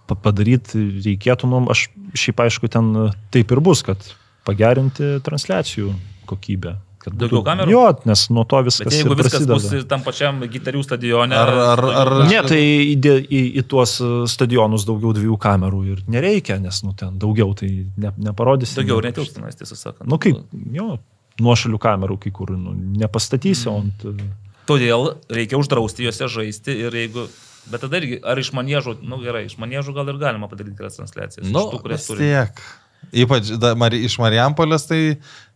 padaryti 0.08 0.84
reikėtų, 1.06 1.50
nu, 1.50 1.64
aš 1.74 1.88
šiaip 2.14 2.44
aišku, 2.46 2.70
ten 2.70 2.92
taip 3.34 3.52
ir 3.52 3.60
bus, 3.66 3.82
kad 3.88 3.98
pagerinti 4.46 5.16
transliacijų 5.26 5.94
kokybę. 6.30 6.76
Kad 7.06 7.14
Daugiau 7.22 7.44
kamerų? 7.46 7.70
Jo, 7.70 7.82
nes 8.10 8.24
nuo 8.34 8.44
to 8.50 8.64
viskas 8.66 8.88
Bet 8.90 8.96
jeigu 8.98 9.14
viskas 9.18 9.44
prasideda. 9.46 9.78
bus 9.78 9.88
tam 9.92 10.02
pačiam 10.02 10.40
gitarių 10.50 10.80
stadione. 10.86 11.36
Ar- 11.38 11.52
ar- 11.76 11.84
ar- 12.02 12.14
Ne, 12.26 12.40
tai 12.50 12.62
įdė, 12.96 13.12
į, 13.30 13.42
į 13.62 13.64
tuos 13.70 14.00
uh, 14.02 14.24
stadionus 14.30 14.88
daugiau 14.90 15.12
dviejų 15.14 15.38
kamerų 15.38 15.82
ir 15.94 16.00
nereikia, 16.10 16.58
nes 16.62 16.80
nu, 16.86 16.96
ten 16.98 17.20
daugiau 17.22 17.54
tai 17.58 17.70
ne, 17.98 18.10
neparodysi. 18.30 18.80
Daugiau 18.80 18.98
ir 19.04 19.06
nieko. 19.12 19.22
netilpstamais, 19.22 19.56
tiesą 19.60 19.78
sakant. 19.78 20.10
Nu 20.10 20.18
kaip, 20.18 20.40
jo, 20.74 20.96
nuošalių 21.46 21.78
kamerų 21.86 22.18
kai 22.26 22.32
kur 22.34 22.56
nu, 22.58 22.74
nepastatysi, 22.74 23.70
Mm. 23.70 23.76
ant... 23.86 24.06
uh, 24.10 24.42
Todėl 24.66 25.12
reikia 25.30 25.60
uždrausti 25.62 26.08
juose 26.08 26.26
žaisti 26.26 26.74
ir 26.88 26.90
jeigu... 26.98 27.28
Bet 27.72 27.82
tada 27.82 28.00
irgi, 28.02 28.20
ar 28.22 28.40
iš 28.40 28.52
manėžų, 28.56 29.00
nu 29.06 29.20
gerai, 29.24 29.46
iš 29.50 29.58
manėžų 29.62 29.96
gal 29.96 30.10
ir 30.12 30.22
galima 30.22 30.50
padaryti 30.52 30.78
geras 30.78 31.00
transliacijas. 31.00 31.48
Nu, 31.50 31.68
tų, 31.72 31.82
kurias 31.86 32.06
turi. 32.10 32.28
tiek. 32.28 32.66
Ypač 33.26 33.52
da, 33.62 33.74
Mari, 33.78 34.00
iš 34.06 34.18
Marijampolės, 34.22 34.86
tai 34.90 35.00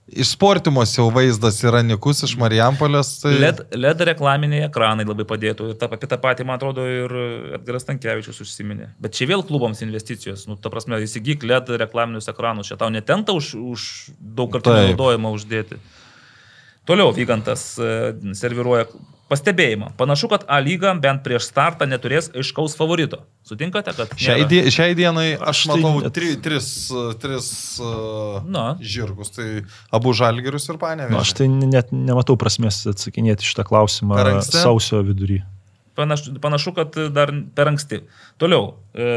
iš 0.10 0.32
sportimos 0.34 0.92
jau 0.96 1.08
vaizdas 1.14 1.60
yra 1.66 1.82
nikus, 1.86 2.24
iš 2.26 2.36
Marijampolės. 2.42 3.12
Tai... 3.24 3.34
LED, 3.42 3.62
LED 3.78 4.04
reklaminiai 4.10 4.66
ekranai 4.68 5.06
labai 5.08 5.26
padėtų. 5.30 5.72
Ir 5.74 5.80
ta, 5.80 5.90
apie 5.90 6.10
tą 6.10 6.20
patį, 6.22 6.48
man 6.50 6.60
atrodo, 6.60 6.86
ir 6.90 7.14
Edgaras 7.60 7.86
Tankievičius 7.88 8.42
užsiminė. 8.46 8.92
Bet 9.02 9.18
čia 9.18 9.30
vėl 9.30 9.46
klubams 9.46 9.84
investicijos. 9.86 10.48
Nu, 10.50 10.58
ta 10.62 10.74
prasme, 10.74 11.02
įsigyk 11.06 11.46
LED 11.46 11.74
reklaminius 11.84 12.30
ekranus. 12.32 12.72
Čia 12.72 12.80
tau 12.82 12.90
netenta 12.94 13.38
už, 13.38 13.54
už 13.54 13.88
daug 14.18 14.52
kartų 14.54 14.76
naudojimą 14.78 15.34
uždėti. 15.38 15.80
Toliau 16.90 17.14
Vygantas 17.14 17.76
e, 17.78 18.14
serviruoja 18.38 18.88
pastebėjimą. 19.30 19.92
Panašu, 20.00 20.30
kad 20.32 20.46
A 20.50 20.58
lyga 20.64 20.92
bent 21.00 21.22
prieš 21.26 21.48
startą 21.52 21.86
neturės 21.90 22.32
aiškaus 22.34 22.76
favorito. 22.80 23.22
Sutinkate, 23.48 23.94
kad... 23.98 24.12
Šiai, 24.20 24.44
die, 24.50 24.64
šiai 24.74 24.96
dienai 24.98 25.28
aš, 25.38 25.68
tai 25.70 25.78
matau 25.80 26.02
net- 26.04 26.16
tri, 26.18 26.32
tris, 26.42 26.68
tris 27.22 27.52
uh, 27.84 28.42
Na. 28.50 28.66
žirgus. 28.82 29.32
Tai 29.38 29.48
abu 29.96 30.14
žalgerius 30.18 30.66
ir 30.74 30.82
panėmė. 30.82 31.14
Nu, 31.14 31.22
aš 31.22 31.36
tai 31.38 31.48
net 31.50 31.94
nematau 31.94 32.38
prasmės 32.42 32.82
atsakinėti 32.90 33.46
šitą 33.48 33.66
klausimą 33.70 34.20
sausio 34.50 35.04
vidury. 35.06 35.42
Panašu, 36.00 36.38
panašu, 36.40 36.72
kad 36.78 36.96
dar 37.12 37.32
per 37.58 37.68
anksti. 37.74 37.98
Toliau. 38.40 38.70
E, 38.96 39.08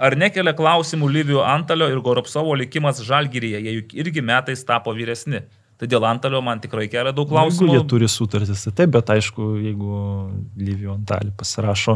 Ar 0.00 0.14
nekelia 0.16 0.54
klausimų 0.56 1.10
Livijų 1.12 1.42
Antalio 1.44 1.90
ir 1.92 2.00
Goropsovo 2.00 2.54
likimas 2.56 3.02
Žalgyryje? 3.04 3.60
Jie 3.60 3.74
juk 3.76 3.92
irgi 4.00 4.22
metais 4.24 4.62
tapo 4.64 4.94
vyresni. 4.96 5.42
Tai 5.80 5.88
dėl 5.88 6.04
Antalio 6.04 6.42
man 6.44 6.60
tikrai 6.60 6.90
kelia 6.92 7.14
daug 7.16 7.30
Nu, 7.30 7.38
Jeigu 7.38 7.56
klausimų. 7.56 7.72
jie 7.72 7.84
turi 7.88 8.08
sutartis, 8.12 8.66
tai 8.66 8.72
taip, 8.82 8.92
bet 8.98 9.12
aišku, 9.14 9.54
jeigu 9.64 10.00
Lyvijo 10.60 10.92
Antalį 10.92 11.32
pasirašo, 11.40 11.94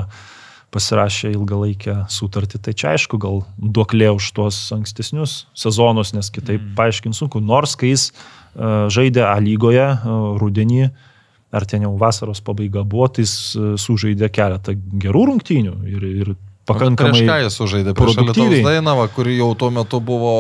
pasirašė 0.73 1.35
ilgalaikę 1.35 1.99
sutartį, 2.11 2.63
tai 2.65 2.73
čia 2.73 2.95
aišku 2.95 3.21
gal 3.21 3.43
duoklė 3.61 4.09
už 4.17 4.31
tuos 4.35 4.61
ankstesnius 4.75 5.45
sezonus, 5.53 6.15
nes 6.17 6.33
kitaip 6.33 6.63
mm. 6.63 6.73
paaiškinti 6.79 7.21
sunku. 7.21 7.45
Nors 7.45 7.77
kai 7.77 7.93
jis 7.93 8.09
uh, 8.11 8.89
žaidė 8.89 9.27
A 9.29 9.37
lygoje 9.45 9.85
uh, 9.85 10.25
rudenį, 10.41 10.89
ar 11.55 11.69
ten 11.69 11.85
jau 11.85 11.93
vasaros 12.01 12.41
pabaiga 12.43 12.83
buvo, 12.89 13.11
tai 13.13 13.29
jis 13.29 13.37
uh, 13.53 13.75
sužaidė 13.79 14.33
keletą 14.33 14.79
gerų 15.05 15.29
rungtynių 15.35 15.77
ir, 15.93 16.09
ir 16.25 16.35
pakankamai... 16.69 17.15
Prieš 17.17 17.31
ką 17.31 17.39
jis 17.45 17.57
sužaidė? 17.61 17.95
Prieš. 17.97 18.19
Lietuvos 18.21 18.61
Dainavą, 18.67 19.09
kuri 19.15 19.39
jau 19.39 19.51
tuo 19.59 19.71
metu 19.75 20.01
buvo, 20.05 20.35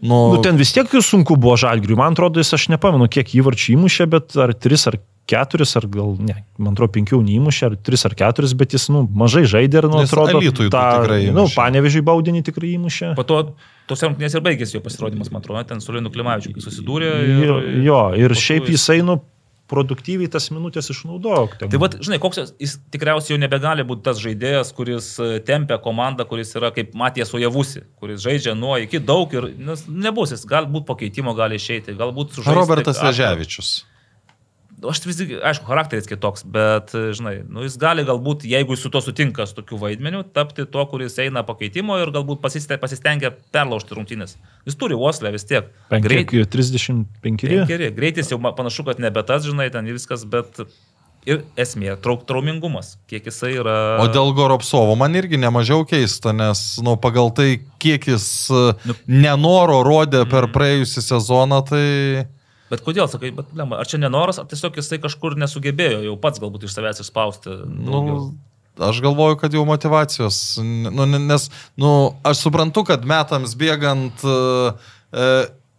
nu, 0.00 0.18
Nu, 0.34 0.40
ten 0.44 0.56
vis 0.60 0.72
tiek 0.76 0.88
sunku 1.02 1.36
buvo 1.40 1.56
žalgriui. 1.60 1.98
Man 1.98 2.16
atrodo, 2.16 2.42
jis 2.42 2.54
aš 2.58 2.68
nepamenu, 2.74 3.08
kiek 3.12 3.30
įvarčių 3.40 3.76
įmušė, 3.76 4.08
bet 4.12 4.36
ar 4.40 4.54
tris 4.54 4.86
ar 4.90 4.98
keturis, 5.28 5.74
ar 5.76 5.84
gal, 5.92 6.14
ne, 6.24 6.38
man 6.56 6.72
atrodo, 6.72 6.94
penkių 6.96 7.18
neįmušė, 7.26 7.66
ar 7.68 7.74
tris 7.84 8.04
ar 8.08 8.14
keturis, 8.16 8.54
bet 8.56 8.72
jis, 8.72 8.86
nu, 8.94 9.02
mažai 9.12 9.44
žaidė 9.44 9.82
ir, 9.82 9.88
nu, 9.92 10.00
Nes 10.00 10.08
atrodo, 10.08 10.40
tą, 10.40 10.68
tikrai 10.72 11.18
nu, 11.28 11.44
įmušė. 11.44 11.56
panevežiui 11.58 12.04
baudinį 12.08 12.44
tikrai 12.48 12.70
įmušė. 12.78 13.10
Po 13.18 13.26
to 13.28 13.42
tos 13.90 14.04
rungtynės 14.06 14.38
ir 14.38 14.44
baigėsi 14.46 14.78
jo 14.78 14.80
pasirodymas, 14.84 15.28
man 15.34 15.44
atrodo, 15.44 15.66
ten 15.68 15.84
su 15.84 15.92
Linu 15.92 16.08
Klimavičiu, 16.14 16.54
susidūrė. 16.64 17.12
Jo, 17.44 17.58
jo, 17.84 18.00
ir 18.24 18.32
po 18.32 18.40
šiaip 18.40 18.70
jis- 18.72 18.78
jisai, 18.80 19.02
nu, 19.04 19.18
produktyviai 19.68 20.30
tas 20.32 20.48
minutės 20.50 20.88
išnaudojo. 20.94 21.48
Ten- 21.58 21.68
Tai 21.72 21.78
vad, 21.82 21.96
žinai, 22.00 22.18
koks 22.22 22.38
jis- 22.40 22.54
jis 22.58 22.76
tikriausiai 22.94 23.36
jau 23.36 23.40
nebegali 23.42 23.84
būti 23.84 24.02
tas 24.02 24.18
žaidėjas, 24.22 24.72
kuris 24.74 25.18
e, 25.20 25.40
tempia 25.40 25.78
komandą, 25.78 26.24
kuris 26.28 26.54
yra 26.56 26.70
kaip 26.74 26.94
Matijas 26.94 27.34
Ojavusi, 27.34 27.82
kuris 28.00 28.22
žaidžia 28.24 28.56
nuo 28.56 28.76
iki 28.80 28.98
daug 28.98 29.32
ir 29.34 29.50
nu, 29.58 29.76
nebus, 29.88 30.30
jis 30.32 30.46
galbūt 30.48 30.86
po 30.88 30.94
keitimo 30.96 31.34
gali 31.36 31.56
išeiti, 31.60 31.94
galbūt 31.98 32.32
sužaisti. 32.38 32.54
Robertas 32.58 32.96
atvirą. 33.12 33.84
Aš 34.86 35.00
vis 35.06 35.16
tik, 35.18 35.32
aišku, 35.42 35.64
charakteris 35.66 36.06
kitoks, 36.06 36.44
bet, 36.46 36.92
e, 36.94 37.08
žinai, 37.16 37.40
nu, 37.50 37.64
jis 37.66 37.74
gali 37.82 38.04
galbūt, 38.06 38.44
jeigu 38.46 38.76
jis 38.76 38.84
su 38.86 38.90
to 38.94 39.00
sutinka, 39.02 39.46
su 39.50 39.56
tokiu 39.56 39.78
vaidmeniu, 39.80 40.20
tapti 40.22 40.62
tuo, 40.70 40.84
kuris 40.86 41.16
eina 41.18 41.42
pakeitimo 41.42 41.96
ir 41.98 42.12
galbūt 42.14 42.38
pasiste- 42.44 42.78
pasistengia 42.78 43.32
perlaužti 43.52 43.96
rungtynės. 43.98 44.36
Jis 44.68 44.76
turi 44.78 44.94
uoslę 44.94 45.32
vis 45.34 45.44
tiek. 45.50 45.72
Penkiek, 45.90 46.30
35. 46.46 47.66
Geri, 47.66 47.90
greitis 47.90 48.30
jau 48.30 48.38
panašu, 48.38 48.84
kad 48.86 49.00
nebe 49.02 49.22
tas, 49.26 49.42
žinai, 49.42 49.66
ten 49.72 49.84
viskas, 49.90 50.22
bet 50.24 50.62
ir 51.26 51.42
esmė, 51.58 51.96
trauk, 52.00 52.22
traumingumas, 52.24 52.94
kiek 53.10 53.26
jisai 53.26 53.56
yra. 53.58 53.98
O 54.00 54.06
dėl 54.08 54.30
Goropsovo 54.32 54.94
man 54.96 55.12
irgi 55.18 55.36
nemažiau 55.42 55.82
keista, 55.84 56.32
nes 56.32 56.78
nu, 56.80 56.94
pagal 56.96 57.34
tai, 57.34 57.60
kiek 57.82 58.06
jis 58.14 58.48
Nu. 58.86 58.94
nenoro 59.08 59.82
rodė 59.82 60.22
per 60.30 60.46
Mm. 60.46 60.52
praėjusią 60.54 61.02
sezoną, 61.02 61.64
tai... 61.68 62.28
Bet 62.68 62.84
kodėl, 62.84 63.08
sakai, 63.08 63.32
bet, 63.36 63.48
blemba, 63.54 63.78
ar 63.80 63.88
čia 63.88 64.00
nenoras, 64.02 64.40
ar 64.40 64.48
tiesiog 64.50 64.76
jisai 64.76 65.00
kažkur 65.00 65.38
nesugebėjo 65.40 66.02
jau 66.04 66.18
pats 66.20 66.42
galbūt 66.42 66.68
iš 66.68 66.76
savęs 66.76 67.02
išspausti. 67.04 67.54
Nu, 67.64 67.92
daugiau? 67.94 68.22
aš 68.78 69.00
galvoju, 69.02 69.36
kad 69.36 69.54
jau 69.54 69.64
motivacijos, 69.64 70.58
nu, 70.92 71.06
ne- 71.06 71.18
nes, 71.18 71.50
nu, 71.76 72.14
aš 72.22 72.44
suprantu, 72.46 72.84
kad 72.84 73.04
metams 73.04 73.56
bėgant 73.58 74.22
e, 74.22 74.36
e, 75.12 75.30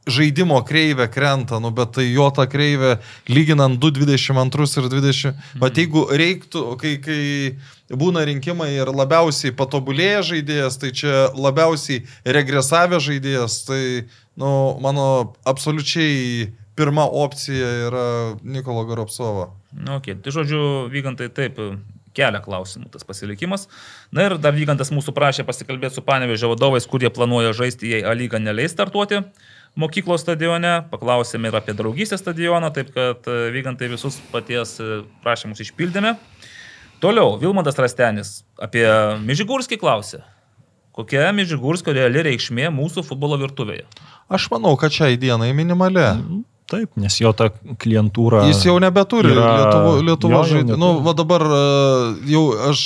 žaidimo 0.09 0.59
kreivė 0.67 1.07
krenta, 1.11 1.59
nu, 1.61 1.71
bet 1.75 1.93
tai 1.97 2.07
jo 2.09 2.29
ta 2.35 2.47
kreivė, 2.49 2.97
lyginant 3.29 3.79
2.22 3.79 4.81
ir 4.81 4.89
20. 4.91 5.33
Mhm. 5.33 5.61
Bet 5.63 5.79
jeigu 5.79 6.05
reiktų, 6.11 6.63
kai, 6.81 6.95
kai 7.03 7.97
būna 7.99 8.25
rinkimai 8.27 8.71
ir 8.77 8.91
labiausiai 8.93 9.55
patobulėja 9.55 10.23
žaidėjas, 10.33 10.79
tai 10.81 10.91
čia 10.95 11.29
labiausiai 11.35 12.03
regresavę 12.25 12.99
žaidėjas, 13.03 13.61
tai, 13.69 13.83
nu, 14.39 14.51
mano 14.83 15.35
absoliučiai 15.47 16.49
pirma 16.79 17.05
opcija 17.05 17.69
yra 17.89 18.07
Nikolo 18.41 18.87
Goropsovo. 18.87 19.49
Nu, 19.75 19.99
okay. 19.99 20.15
Tai 20.15 20.33
žodžiu, 20.39 20.63
vygantai 20.93 21.27
taip 21.35 21.59
kelia 22.15 22.41
klausimų 22.43 22.89
tas 22.93 23.05
pasilikimas. 23.07 23.67
Na 24.15 24.25
ir 24.27 24.37
dar 24.41 24.55
vygantas 24.55 24.91
mūsų 24.95 25.13
prašė 25.15 25.45
pasikalbėti 25.47 25.99
su 25.99 26.05
panevežio 26.05 26.49
vadovais, 26.53 26.87
kurie 26.89 27.11
planuoja 27.13 27.53
žaisti, 27.55 27.93
jei 27.93 28.03
A 28.07 28.15
lyga 28.17 28.41
neleis 28.41 28.73
startuoti 28.75 29.23
mokyklos 29.79 30.23
stadione. 30.25 30.79
Paklausėme 30.91 31.51
ir 31.51 31.59
apie 31.59 31.75
draugystės 31.77 32.23
stadioną, 32.23 32.71
taip 32.75 32.91
kad 32.95 33.27
e, 33.29 33.37
vygantai 33.53 33.91
visus 33.91 34.19
paties 34.33 34.77
e, 34.81 35.01
prašymus 35.23 35.61
išpildėme. 35.65 36.15
Toliau, 36.99 37.37
Vilmantas 37.39 37.79
Rastenis 37.79 38.41
apie 38.59 38.85
Mižigurskį 39.23 39.79
klausė. 39.79 40.23
Kokia 40.95 41.29
Mižigurskio 41.31 41.93
reali 41.95 42.25
reikšmė 42.27 42.67
mūsų 42.75 43.05
futbolo 43.07 43.37
virtuvėje? 43.39 43.85
Aš 44.27 44.49
manau, 44.51 44.73
kad 44.79 44.91
šiai 44.91 45.19
dienai 45.21 45.53
minimali. 45.55 46.03
Taip, 46.69 46.91
nes 47.01 47.15
jo 47.17 47.31
ta 47.33 47.47
klientūra. 47.81 48.43
Jis 48.45 48.61
jau 48.67 48.75
nebeturi 48.81 49.31
yra- 49.33 49.53
Lietuvo, 49.57 49.93
Lietuvo 50.05 50.41
žaidimų. 50.51 50.77
Nu, 50.77 50.89
va 51.01 51.15
dabar 51.17 51.41
e, 51.41 51.61
jau 52.29 52.43
aš, 52.69 52.83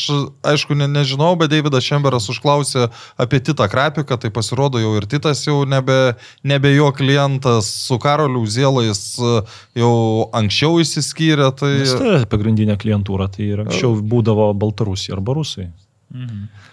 aišku, 0.53 0.77
ne, 0.79 0.87
nežinau, 0.87 1.33
bet 1.39 1.51
Davidas 1.51 1.83
Šemberas 1.83 2.29
užklausė 2.31 2.87
apie 3.19 3.41
Titą 3.43 3.67
Krapiką, 3.67 4.15
tai 4.15 4.31
pasirodo 4.31 4.79
jau 4.79 4.93
ir 4.95 5.07
Titas 5.11 5.43
jau 5.43 5.65
nebe, 5.67 6.15
nebe 6.47 6.71
jo 6.71 6.93
klientas, 6.95 7.67
su 7.89 7.99
Karoliu 7.99 8.45
Zielais 8.47 9.03
e, 9.19 9.35
jau 9.83 9.93
anksčiau 10.31 10.79
įsiskyrė. 10.79 11.51
Tai... 11.59 11.73
Nes 11.83 11.95
tai 11.99 12.23
pagrindinė 12.31 12.79
klientūra, 12.79 13.27
tai 13.35 13.51
ir 13.51 13.65
anksčiau 13.67 13.97
būdavo 13.99 14.53
Baltarusija 14.63 15.19
arba 15.19 15.35
Rusai. 15.41 15.73
Ir 16.13 16.71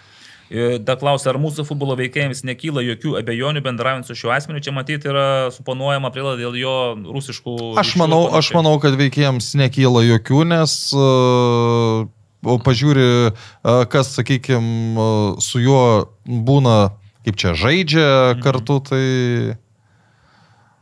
Dar 0.83 0.97
klausia, 0.99 1.29
ar 1.31 1.37
mūsų 1.39 1.63
futbolo 1.63 1.95
veikėjams 1.95 2.41
nekyla 2.43 2.81
jokių 2.83 3.13
abejonių 3.21 3.61
bendraujant 3.63 4.03
su 4.09 4.15
šiuo 4.19 4.33
asmeniu. 4.35 4.59
Čia 4.59 4.73
matyti 4.75 5.07
yra 5.07 5.47
suponuojama 5.55 6.11
prielaida 6.11 6.41
dėl 6.43 6.57
jo 6.59 6.73
rusiškų. 7.07 7.53
Aš 7.79 7.93
manau, 8.01 8.25
aš 8.27 8.49
panašiai. 8.51 8.57
manau, 8.59 8.73
kad 8.83 8.97
veikėjams 8.99 9.47
nekyla 9.61 10.03
jokių, 10.09 10.41
nes 10.51 10.73
uh, 10.97 12.57
pažiūri, 12.67 13.07
uh, 13.31 13.83
kas, 13.87 14.11
sakykime, 14.17 15.39
su 15.39 15.63
juo 15.63 16.09
būna, 16.27 16.91
kaip 17.23 17.39
čia 17.39 17.55
žaidžia 17.55 18.09
Mhm. 18.35 18.41
kartu, 18.43 18.79
tai... 18.91 19.05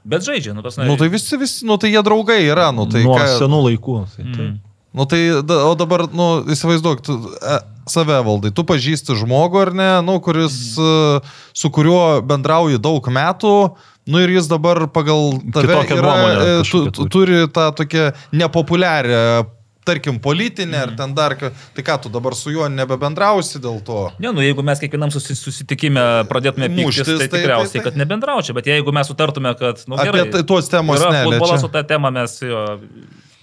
Bet 0.10 0.24
žaidžia, 0.26 0.54
nu 0.56 0.64
tas 0.66 0.78
Nu 0.80 0.96
tai 0.98 1.10
visi, 1.14 1.38
visi, 1.38 1.66
nu 1.68 1.78
tai 1.78 1.92
jie 1.92 2.02
draugai 2.02 2.42
yra, 2.48 2.72
nu 2.74 2.88
tai... 2.90 3.04
Nuo 3.06 3.18
ką- 3.20 3.38
senų 3.38 3.60
laikų. 3.70 3.98
Tai, 4.16 4.24
tai. 4.34 4.46
Mm. 4.48 4.60
Nu 4.98 5.06
tai, 5.06 5.20
da- 5.46 5.66
o 5.70 5.76
dabar, 5.78 6.08
nu, 6.10 6.30
įsivaizduok, 6.50 7.02
tu, 7.06 7.14
e, 7.38 7.58
save 7.90 8.20
valdai, 8.24 8.52
tu 8.54 8.64
pažįsti 8.64 9.18
žmogų 9.24 9.62
ar 9.68 9.72
ne, 9.74 9.90
nu, 10.06 10.20
kuris, 10.24 10.78
Mhm. 10.78 11.20
e, 11.20 11.30
su 11.54 11.70
kuriuo 11.70 12.22
bendrauji 12.26 12.80
daug 12.80 13.04
metų, 13.10 13.76
nu 14.10 14.18
ir 14.24 14.30
jis 14.38 14.48
dabar 14.48 14.88
pagal 14.88 15.38
tave 15.54 15.68
Kitokią 15.68 15.98
yra, 15.98 16.02
nuomonę 16.02 16.60
e, 16.60 16.64
tu, 16.72 16.92
tu, 16.92 17.06
turi. 17.10 17.48
tą 17.48 17.72
tokią 17.76 18.12
nepopuliarią, 18.34 19.46
tarkim, 19.86 20.20
politinę 20.20 20.78
Mhm. 20.78 20.90
ar 20.90 20.96
ten 20.98 21.14
dar, 21.16 21.36
tai 21.74 21.82
ką 21.84 21.98
tu 22.02 22.10
dabar 22.10 22.36
su 22.36 22.52
juo 22.52 22.68
nebebendrausi 22.70 23.58
dėl 23.60 23.82
to. 23.84 24.12
Ne, 24.20 24.30
nu 24.32 24.42
jeigu 24.42 24.62
mes 24.64 24.80
kiekvienam 24.80 25.10
susi- 25.10 25.34
susitikime 25.36 26.26
pradėtume 26.30 26.70
pyktis, 26.70 26.86
Muštis, 26.86 27.06
tai, 27.18 27.28
tai- 27.28 27.40
tikriausiai, 27.40 27.72
tai- 27.74 27.82
tai- 27.82 27.92
kad 27.92 27.98
nebendraučiau. 27.98 28.54
Bet 28.54 28.66
jeigu 28.66 28.92
mes 28.94 29.08
sutartume, 29.08 29.56
kad... 29.58 29.82
Nu, 29.88 29.96
Apie 29.96 30.12
gerai, 30.12 30.30
tai 30.32 30.44
tuos 30.44 30.70
temos 30.70 31.00
yra 31.00 31.10
neliečia. 31.12 31.40
futbolas, 31.40 31.62
su 31.62 31.68
tą 31.70 31.82
temą 31.84 32.12
mes 32.14 32.40
jo, 32.42 32.80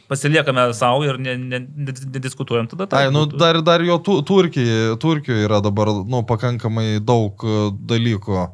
pasiliekame 0.09 0.69
savo 0.75 1.05
ir 1.05 1.19
nediskutuojam 1.19 1.49
ne, 1.49 1.61
ne, 1.87 1.95
nediskutuojam 2.19 2.69
tada. 2.71 2.87
Ai, 2.91 3.07
taip 3.09 3.13
nu, 3.17 3.25
dar, 3.27 3.61
dar 3.63 3.83
jo 3.83 3.99
tu, 3.99 4.21
Turkijoje, 4.23 4.97
Turkijoje 5.03 5.49
yra 5.49 5.61
dabar, 5.65 5.91
nu, 6.07 6.23
pakankamai 6.29 6.99
daug 7.01 7.43
e, 7.45 7.57
dalykų. 7.95 8.47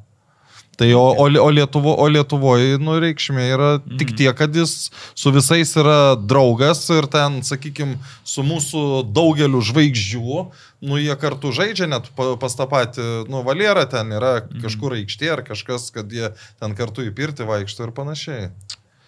Tai 0.81 0.87
o, 0.97 1.03
o, 1.21 1.27
o, 1.29 1.49
Lietuvo, 1.53 1.93
o 2.01 2.07
Lietuvoje, 2.09 2.79
nu, 2.81 2.95
reikšmė 2.99 3.43
yra 3.55 3.67
Mhm. 3.79 3.99
tik 4.01 4.15
tiek, 4.17 4.33
kad 4.35 4.55
jis 4.57 4.91
su 5.15 5.31
visais 5.31 5.75
yra 5.77 6.17
draugas 6.17 6.81
ir 6.91 7.07
ten, 7.13 7.43
sakykime, 7.45 7.99
su 8.25 8.43
mūsų 8.43 9.13
daugeliu 9.13 9.61
žvaigždžių, 9.61 10.47
nu, 10.89 10.97
jie 10.99 11.15
kartu 11.21 11.53
žaidžia, 11.53 11.87
net 11.93 12.09
pa- 12.17 12.37
pas 12.41 12.57
tą 12.57 12.67
patį, 12.67 13.29
nu, 13.29 13.45
valierą 13.45 13.85
ten 13.91 14.09
yra 14.17 14.41
Mhm. 14.49 14.63
kažkur 14.65 14.97
aikštė 14.97 15.33
ar 15.37 15.43
kažkas, 15.45 15.93
kad 15.93 16.09
jie 16.11 16.33
ten 16.59 16.75
kartu 16.75 17.05
į 17.05 17.13
pirtį 17.15 17.47
vaikšto 17.47 17.85
ir 17.87 17.93
panašiai. 17.93 18.51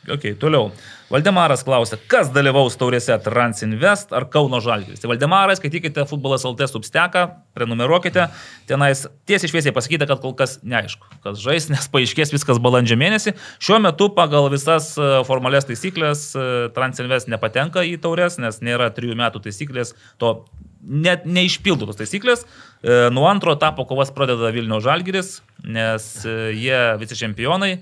Ok, 0.04 0.34
toliau. 0.36 0.68
Valdemaras 1.08 1.62
klausia, 1.64 1.96
kas 2.10 2.28
dalyvaus 2.32 2.74
taurėse 2.76 3.14
Transinvest 3.24 4.10
ar 4.16 4.26
Kauno 4.32 4.58
Žalgiris. 4.60 5.00
Tai 5.00 5.08
Valdemaras, 5.12 5.60
skaitykite 5.60 6.04
futbolas 6.10 6.44
LT 6.44 6.66
substeką, 6.68 7.22
prenumeruokite. 7.56 8.26
Tenais 8.68 9.06
tiesiai 9.28 9.52
šviesiai 9.52 9.72
pasakyta, 9.76 10.08
kad 10.10 10.20
kol 10.20 10.34
kas 10.36 10.58
neaišku, 10.60 11.08
kas 11.24 11.40
žais, 11.40 11.68
nes 11.72 11.88
paaiškės 11.92 12.34
viskas 12.34 12.60
balandžio 12.60 12.98
mėnesį. 13.00 13.32
Šiuo 13.64 13.80
metu 13.84 14.10
pagal 14.16 14.50
visas 14.52 14.92
e, 14.98 15.08
formalias 15.28 15.68
taisyklės 15.70 16.26
e, 16.36 16.46
Transinvest 16.76 17.32
nepatenka 17.32 17.86
į 17.88 17.96
taurės, 18.04 18.36
nes 18.42 18.60
nėra 18.64 18.90
trijų 18.92 19.16
metų 19.22 19.46
taisyklės. 19.48 19.96
To 20.20 20.36
net 20.84 21.24
neišpildo 21.24 21.88
tos 21.88 22.02
taisyklės. 22.02 22.44
E, 22.44 23.08
Nuo 23.14 23.30
antro 23.32 23.56
etapo 23.56 23.88
kovas 23.88 24.12
pradeda 24.12 24.52
Vilnių 24.52 24.84
Žalgiris, 24.84 25.38
nes 25.64 26.12
jie 26.28 26.80
visi 27.00 27.24
čempionai 27.24 27.78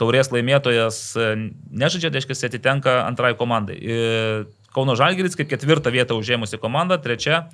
taurės 0.00 0.32
laimėtojas 0.32 1.02
e, 1.14 1.28
nežaidžia, 1.70 2.10
tai 2.10 2.22
reiškia, 2.22 2.48
atitenka 2.48 2.96
antrai 3.04 3.34
komandai. 3.38 3.76
E, 3.76 4.00
Kauno 4.70 4.94
Žalgiris 4.94 5.34
kaip 5.34 5.48
ketvirtą 5.50 5.90
vietą 5.90 6.14
užėmusi 6.14 6.58
komanda, 6.62 6.94
trečia 7.02 7.48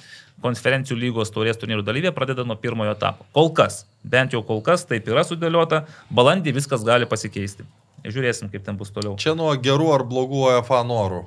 konferencijų 0.44 0.98
lygos 1.00 1.32
taurės 1.32 1.56
turnyrų 1.56 1.84
dalyvė 1.86 2.12
pradeda 2.12 2.44
nuo 2.44 2.58
pirmojo 2.60 2.92
etapo. 2.92 3.24
Kol 3.32 3.48
kas, 3.56 3.86
bent 4.04 4.36
jau 4.36 4.42
kol 4.44 4.60
kas 4.64 4.84
taip 4.84 5.08
yra 5.08 5.24
sudėliota, 5.24 5.86
balandį 6.12 6.52
viskas 6.58 6.84
gali 6.84 7.08
pasikeisti. 7.08 7.64
Žiūrėsim, 8.04 8.50
kaip 8.52 8.66
ten 8.66 8.76
bus 8.76 8.92
toliau. 8.92 9.16
Čia 9.18 9.32
nuo 9.38 9.48
gerų 9.56 9.88
ar 9.94 10.04
blogų 10.06 10.44
UEFA 10.44 10.82
norų. 10.86 11.24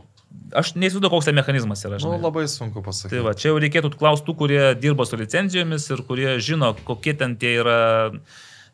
Aš 0.54 0.76
neįsivaizduoju, 0.78 1.10
koks 1.10 1.28
ten 1.30 1.38
mechanizmas 1.38 1.82
yra. 1.86 1.98
Nu, 1.98 2.06
žinai. 2.06 2.22
labai 2.22 2.46
sunku 2.50 2.84
pasakyti. 2.86 3.16
Tai 3.16 3.24
va, 3.26 3.34
čia 3.38 3.50
jau 3.50 3.58
reikėtų 3.62 3.92
klausti 3.98 4.30
tų, 4.30 4.36
kurie 4.44 4.62
dirba 4.78 5.06
su 5.10 5.18
licencijomis 5.18 5.90
ir 5.90 6.06
kurie 6.06 6.36
žino, 6.42 6.76
kokie 6.86 7.16
ten 7.18 7.34
tie 7.42 7.56
yra 7.64 7.80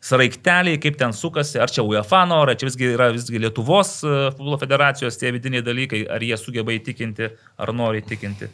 sraikteliai, 0.06 0.78
kaip 0.82 0.98
ten 1.00 1.14
sukasi, 1.16 1.58
ar 1.62 1.72
čia 1.72 1.84
UEFA 1.86 2.24
nori, 2.30 2.54
ar 2.54 2.60
čia 2.60 2.68
visgi 2.70 2.90
yra 2.94 3.10
visgi 3.14 3.40
Lietuvos 3.42 3.98
e, 4.04 4.16
futbolo 4.36 4.58
federacijos 4.60 5.18
tie 5.20 5.32
vidiniai 5.34 5.64
dalykai, 5.66 6.04
ar 6.16 6.22
jie 6.22 6.38
sugeba 6.40 6.74
įtikinti, 6.76 7.32
ar 7.58 7.74
nori 7.76 8.04
įtikinti. 8.04 8.50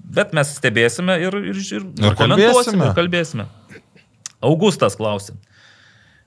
Bet 0.00 0.34
mes 0.36 0.54
stebėsime 0.56 1.18
ir, 1.20 1.36
ir, 1.52 1.60
ir, 1.60 1.86
Ir 2.00 2.18
komentuosime, 2.18 2.90
kalbėsime. 2.96 3.46
Ir 3.46 3.48
kalbėsime. 3.48 3.48
Augustas 4.40 4.96
klausė. 4.96 5.36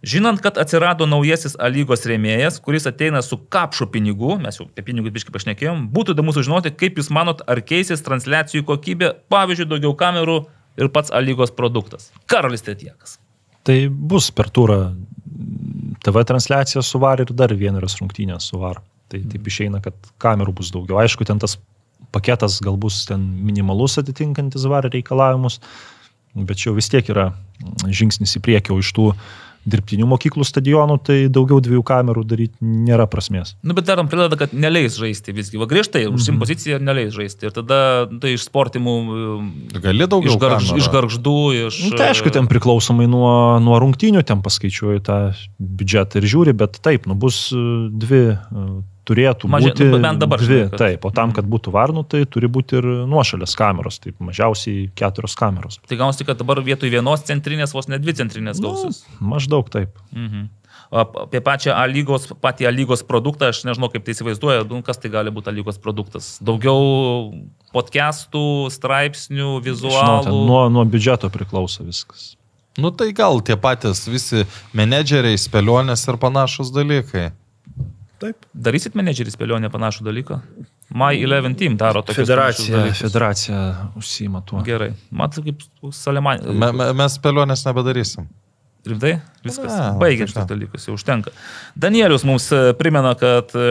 Žinant, 0.04 0.42
kad 0.44 0.58
atsirado 0.60 1.06
naujasis 1.08 1.56
A 1.56 1.70
lygos 1.72 2.04
rėmėjas, 2.10 2.60
kuris 2.64 2.84
ateina 2.90 3.22
su 3.24 3.38
kapšu 3.56 3.88
pinigų, 3.94 4.36
mes 4.44 4.60
jau 4.60 4.68
apie 4.68 4.84
pinigus 4.90 5.16
biškai 5.16 5.32
pašnekėjom, 5.38 5.88
būtų 5.96 6.18
įdomu 6.18 6.36
sužinoti, 6.36 6.74
kaip 6.76 7.00
jūs 7.00 7.08
manot, 7.16 7.40
ar 7.48 7.64
keisis 7.64 8.04
transliacijų 8.04 8.68
kokybė, 8.68 9.14
pavyzdžiui, 9.32 9.70
daugiau 9.72 9.96
kamerų 9.96 10.42
ir 10.76 10.92
pats 10.92 11.14
A 11.14 11.24
lygos 11.24 11.56
produktas. 11.56 12.12
Karolis 12.28 12.68
Tetiekas. 12.68 13.16
Tai 13.64 13.78
bus 13.90 14.30
per 14.36 14.50
turą 14.52 14.80
TV 16.04 16.24
transliacija 16.28 16.84
suvar 16.84 17.22
ir 17.24 17.32
dar 17.32 17.54
vienerios 17.56 17.96
rungtynės 18.02 18.50
suvar. 18.52 18.82
Tai 19.12 19.22
taip 19.32 19.48
išeina, 19.48 19.80
kad 19.84 19.96
kamerų 20.24 20.56
bus 20.58 20.72
daugiau. 20.74 21.00
Aišku, 21.00 21.26
ten 21.28 21.40
tas 21.40 21.56
paketas 22.14 22.60
gal 22.64 22.78
bus 22.78 23.04
ten 23.10 23.24
minimalus 23.46 23.98
atitinkantis 24.02 24.68
var 24.70 24.88
reikalavimus, 24.92 25.60
bet 26.36 26.60
čia 26.60 26.70
jau 26.70 26.78
vis 26.78 26.90
tiek 26.92 27.08
yra 27.14 27.32
žingsnis 27.88 28.36
į 28.38 28.44
priekį, 28.44 28.76
o 28.76 28.84
iš 28.84 28.92
tų 28.98 29.08
dirbtinių 29.70 30.08
mokyklų 30.12 30.46
stadionų, 30.48 30.98
tai 31.08 31.18
daugiau 31.32 31.62
dviejų 31.64 31.84
kamerų 31.88 32.24
daryti 32.28 32.58
nėra 32.64 33.06
prasmės. 33.12 33.56
Nu, 33.64 33.76
bet 33.78 33.88
darom 33.88 34.10
prideda, 34.12 34.38
kad 34.40 34.56
neleis 34.56 34.98
žaisti 35.00 35.36
visgi. 35.36 35.60
Va 35.62 35.68
griežtai, 35.70 36.06
užsim 36.12 36.40
poziciją 36.42 36.80
ir 36.80 36.86
neleis 36.86 37.14
žaisti. 37.16 37.48
Ir 37.48 37.56
tada 37.56 37.80
tai 38.22 38.36
iš 38.36 38.48
sportimų, 38.50 38.96
Gali 39.84 40.08
daugiau 40.10 40.36
iš, 40.36 40.40
kamerų. 40.42 40.80
iš 40.82 40.90
garždų, 40.94 41.38
iš... 41.68 41.82
Nu, 41.88 41.94
tai 42.00 42.12
aišku, 42.12 42.34
ten 42.36 42.50
priklausomai 42.52 43.08
nuo, 43.10 43.60
nuo 43.64 43.80
rungtynių, 43.84 44.26
ten 44.28 44.44
paskaičiuoju 44.46 45.04
tą 45.08 45.20
biudžetą 45.60 46.20
ir 46.20 46.30
žiūri, 46.36 46.56
bet 46.58 46.82
taip, 46.84 47.08
nu, 47.10 47.16
bus 47.20 47.46
e, 47.56 47.64
dvi, 48.04 48.24
e, 48.36 48.68
turėtų 49.06 49.50
Mažia- 49.52 49.74
būti 49.74 49.90
nu, 49.92 50.00
bent 50.02 50.20
dabar 50.20 50.40
dvi. 50.40 50.48
žinai, 50.48 50.70
kad- 50.72 50.80
Taip, 50.80 51.06
o 51.06 51.10
tam, 51.12 51.32
kad 51.34 51.46
būtų 51.46 51.72
varnų, 51.76 52.08
tai 52.08 52.26
turi 52.26 52.48
būti 52.48 52.78
ir 52.80 52.84
nuošalės 53.08 53.56
kameros, 53.56 54.00
taip 54.00 54.16
mažiausiai 54.20 54.90
keturios 54.96 55.36
kameros. 55.36 55.80
Tai 55.88 55.98
gausi, 55.98 56.24
kad 56.26 56.38
dabar 56.38 56.56
vietoj 56.64 56.90
vienos 56.90 57.22
centrinės, 57.24 57.74
vos 57.74 57.88
ne 57.88 57.98
dvi 58.00 58.14
centrinės 58.14 58.62
gausis. 58.62 59.04
Nu, 59.20 59.28
maždaug 59.36 59.70
taip. 59.70 59.90
Mhm. 60.16 60.50
Apie 60.94 61.40
pačią 61.42 61.74
A 61.74 61.88
lygos, 61.88 62.28
patį 62.40 62.68
A 62.68 62.72
lygos 62.72 63.02
produktą, 63.04 63.50
aš 63.50 63.64
nežinau, 63.66 63.90
kaip 63.92 64.04
tai 64.06 64.14
įsivaizduoja, 64.14 64.68
nu, 64.70 64.84
kas 64.84 64.98
tai 64.98 65.10
gali 65.10 65.32
būti 65.32 65.48
A 65.48 65.52
lygos 65.52 65.80
produktas. 65.82 66.38
Daugiau 66.44 67.34
podcastų, 67.74 68.70
straipsnių, 68.70 69.62
Žinote, 69.62 69.66
vizualų. 69.68 70.46
nuo, 70.48 70.70
nuo 70.70 70.86
biudžeto 70.86 71.30
priklauso 71.34 71.84
viskas. 71.86 72.36
Nu 72.78 72.90
tai 72.92 73.12
gal 73.12 73.40
tie 73.42 73.56
patys 73.56 74.08
visi 74.10 74.46
menedžeriai, 74.74 75.38
spėlionės 75.38 76.08
ir 76.10 76.18
panašus 76.18 76.72
dalykai. 76.74 77.32
Taip. 78.24 78.46
Darysit 78.56 78.94
menedžerį 78.96 79.34
spėlionę 79.34 79.68
panašų 79.74 80.06
dalyką? 80.08 80.38
My 80.96 81.18
11 81.18 81.58
Team 81.60 81.76
daro 81.80 82.04
panašius 82.06 82.24
Federacija, 82.24 82.84
federacija 82.96 83.64
užsima 84.00 84.44
tuo. 84.48 84.62
Gerai. 84.64 84.94
Matai, 85.12 85.44
kaip 85.50 85.66
Salemanė. 85.96 86.54
Me, 86.54 86.70
me, 86.76 86.88
mes 87.02 87.18
spėlionės 87.20 87.66
nebedarysim. 87.68 88.30
Rimtai? 88.88 89.14
Viskas. 89.44 89.72
Ką. 89.72 90.08
šitos 90.28 90.48
dalykus, 90.48 90.88
jau 90.88 90.96
užtenka. 90.98 91.32
Danielius 91.80 92.26
mums 92.28 92.50
e, 92.52 92.74
primena, 92.80 93.14
kad 93.20 93.52
e, 93.56 93.68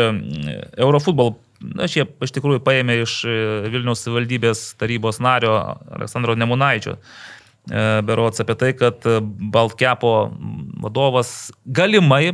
Eurofutbol, 0.81 1.35
na, 1.61 1.89
šie 1.89 2.07
iš 2.25 2.33
tikrųjų 2.37 2.63
paėmė 2.65 3.03
iš 3.03 3.19
e, 3.29 3.35
Vilniaus 3.73 4.07
valdybės 4.09 4.71
tarybos 4.81 5.21
nario 5.21 5.59
Aleksandro 5.93 6.37
Nemunaičio. 6.37 6.97
Berots 8.03 8.43
apie 8.43 8.57
tai, 8.59 8.73
kad 8.75 9.05
Baltkepo 9.55 10.15
vadovas 10.83 11.53
galimai 11.63 12.33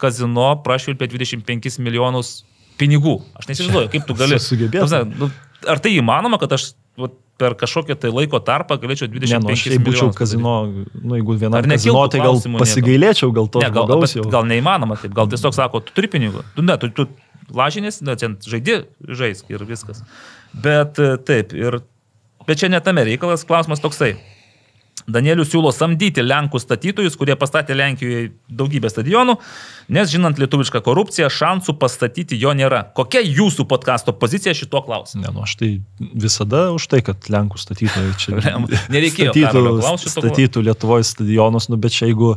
kazino 0.00 0.50
prašvilpė 0.64 1.10
25 1.10 1.78
milijonus 1.84 2.42
pinigų. 2.78 3.18
Aš 3.38 3.50
neįsivaizduoju, 3.50 3.90
kaip 3.92 4.06
tu 4.08 4.16
gali. 4.18 4.38
Prasme, 4.38 5.04
nu, 5.18 5.30
Ar 5.66 5.80
tai 5.82 5.90
įmanoma, 5.98 6.38
kad 6.38 6.52
aš 6.54 6.70
vat, 6.98 7.16
per 7.38 7.54
kažkokią 7.58 7.96
tai 7.98 8.10
laiko 8.14 8.40
tarpą 8.42 8.76
galėčiau 8.82 9.08
25 9.10 9.32
Ne, 9.32 9.40
nu, 9.42 9.54
aš 9.54 9.64
jei 9.66 9.80
būčiau 9.82 10.12
kazino, 10.14 10.54
nu, 10.94 11.18
jeigu 11.18 11.36
nekiltų 11.38 11.70
kazino, 11.70 12.04
tai 12.14 12.22
gal 12.22 12.40
pasigailėčiau, 12.60 13.30
gal 13.34 13.50
to 13.50 13.62
Ne, 13.62 13.70
gal, 13.74 13.86
žmogaus 13.86 14.14
jau. 14.14 14.24
gal 14.30 14.46
neįmanoma 14.50 14.98
taip, 15.02 15.14
gal 15.18 15.30
tiesiog 15.30 15.54
sako, 15.54 15.82
tu 15.86 15.94
turi 15.96 16.10
pinigų. 16.10 16.42
Tu 16.56 16.66
ne, 16.66 16.78
tu, 16.82 16.90
tu 16.94 17.06
lažinės, 17.54 18.00
ne, 18.06 18.14
ten 18.18 18.34
žaidi, 18.42 18.80
žaisk 19.02 19.50
ir 19.54 19.66
viskas. 19.66 20.02
Bet 20.66 20.98
e, 21.02 21.14
taip, 21.30 21.54
ir, 21.58 21.80
bet 22.46 22.62
čia 22.62 22.70
ne 22.70 22.82
tame 22.82 23.06
reikalas, 23.06 23.46
klausimas 23.48 23.82
toksai. 23.82 24.16
Danielius 25.06 25.50
siūlo 25.52 25.70
samdyti 25.74 26.24
Lenkų 26.24 26.60
statytojus, 26.62 27.16
kurie 27.20 27.36
pastatė 27.38 27.76
Lenkijoje 27.78 28.30
daugybę 28.48 28.90
stadionų, 28.92 29.36
nes 29.94 30.10
žinant 30.12 30.40
lietuvišką 30.40 30.82
korupciją, 30.84 31.30
šansų 31.32 31.76
pastatyti 31.80 32.38
jo 32.40 32.52
nėra. 32.56 32.82
Kokia 32.96 33.22
jūsų 33.24 33.68
podkasto 33.70 34.14
pozicija 34.16 34.56
šituo 34.58 34.82
klausimu? 34.86 35.24
Ne, 35.26 35.32
nu, 35.34 35.44
aš 35.46 35.56
tai 35.60 35.70
visada 35.98 36.68
už 36.74 36.88
tai, 36.92 37.02
kad 37.06 37.30
Lenkų 37.32 37.60
statytojai 37.62 38.14
čia 38.20 38.38
Nereikėjo 38.94 39.34
statytų, 39.34 40.12
statytų 40.16 40.64
Lietuvoje 40.68 41.08
stadionus, 41.08 41.70
nu, 41.72 41.78
bet 41.80 41.94
čia 41.94 42.10
jeigu 42.10 42.34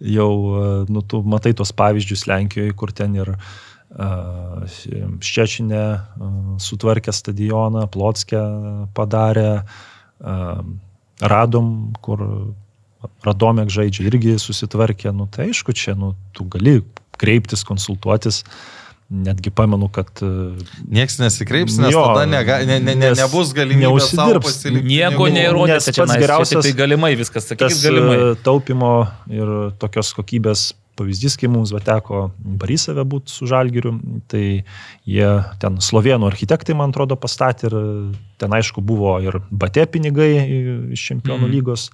jau, 0.00 0.30
e, 0.56 0.68
nu, 0.92 1.04
tu 1.04 1.22
matai 1.22 1.52
tos 1.56 1.72
pavyzdžius 1.76 2.26
Lenkijoje, 2.30 2.74
kur 2.76 2.92
ten 2.96 3.16
ir 3.18 3.34
uh, 3.36 4.64
Ščečinė 4.68 5.84
uh, 5.84 6.36
sutvarkė 6.62 7.12
stadioną, 7.14 7.86
Plotskė 7.92 8.40
padarė, 8.96 9.50
uh, 9.60 10.62
Radom, 11.20 11.92
kur 12.04 12.22
Radomek 13.24 13.70
žaidžia, 13.72 14.04
irgi 14.10 14.34
susitvarkė, 14.40 15.12
nu, 15.16 15.24
tai 15.32 15.48
aišku, 15.48 15.72
čia, 15.76 15.94
nu, 15.96 16.12
tu 16.36 16.44
gali 16.52 16.80
kreiptis, 17.20 17.64
konsultuotis. 17.64 18.42
Netgi 19.10 19.50
pamenu, 19.50 19.88
kad 19.90 20.06
uh, 20.22 20.52
Niekas 20.86 21.16
nesikreips, 21.18 21.80
nes 21.82 21.90
Jo, 21.90 22.04
tada 22.12 22.28
nega, 22.30 22.60
ne, 22.62 22.76
ne, 22.78 22.92
ne, 22.94 23.08
nebus 23.18 23.50
galimybės 23.56 24.12
pasilikti. 24.44 24.86
Nieko 24.86 25.26
kad 25.88 25.96
čia 25.96 26.04
pats 26.04 26.20
geriausias- 26.22 26.68
Tai 26.68 26.72
galimai 26.78 27.10
viskas, 27.18 27.48
sakykit, 27.50 27.74
tas 27.74 27.82
galimai. 27.82 28.18
e, 28.20 28.36
taupimo 28.46 28.92
ir 29.26 29.50
tokios 29.82 30.12
kokybės 30.14 30.68
pavyzdys, 31.00 31.38
kai 31.40 31.50
mums 31.50 31.72
teko 31.86 32.28
Barisave 32.60 33.04
būti 33.08 33.32
su 33.32 33.48
Žalgiriu, 33.50 33.96
tai 34.30 34.44
jie 35.08 35.30
ten 35.62 35.80
slovenų 35.80 36.28
architektai, 36.30 36.76
man 36.78 36.92
atrodo, 36.94 37.16
pastatė 37.16 37.70
ir 37.70 37.76
ten 38.40 38.56
aišku 38.56 38.84
buvo 38.84 39.16
ir 39.24 39.40
batė 39.50 39.88
pinigai 39.90 40.32
iš 40.92 41.08
čempionų 41.10 41.48
Mhm. 41.48 41.54
lygos 41.56 41.90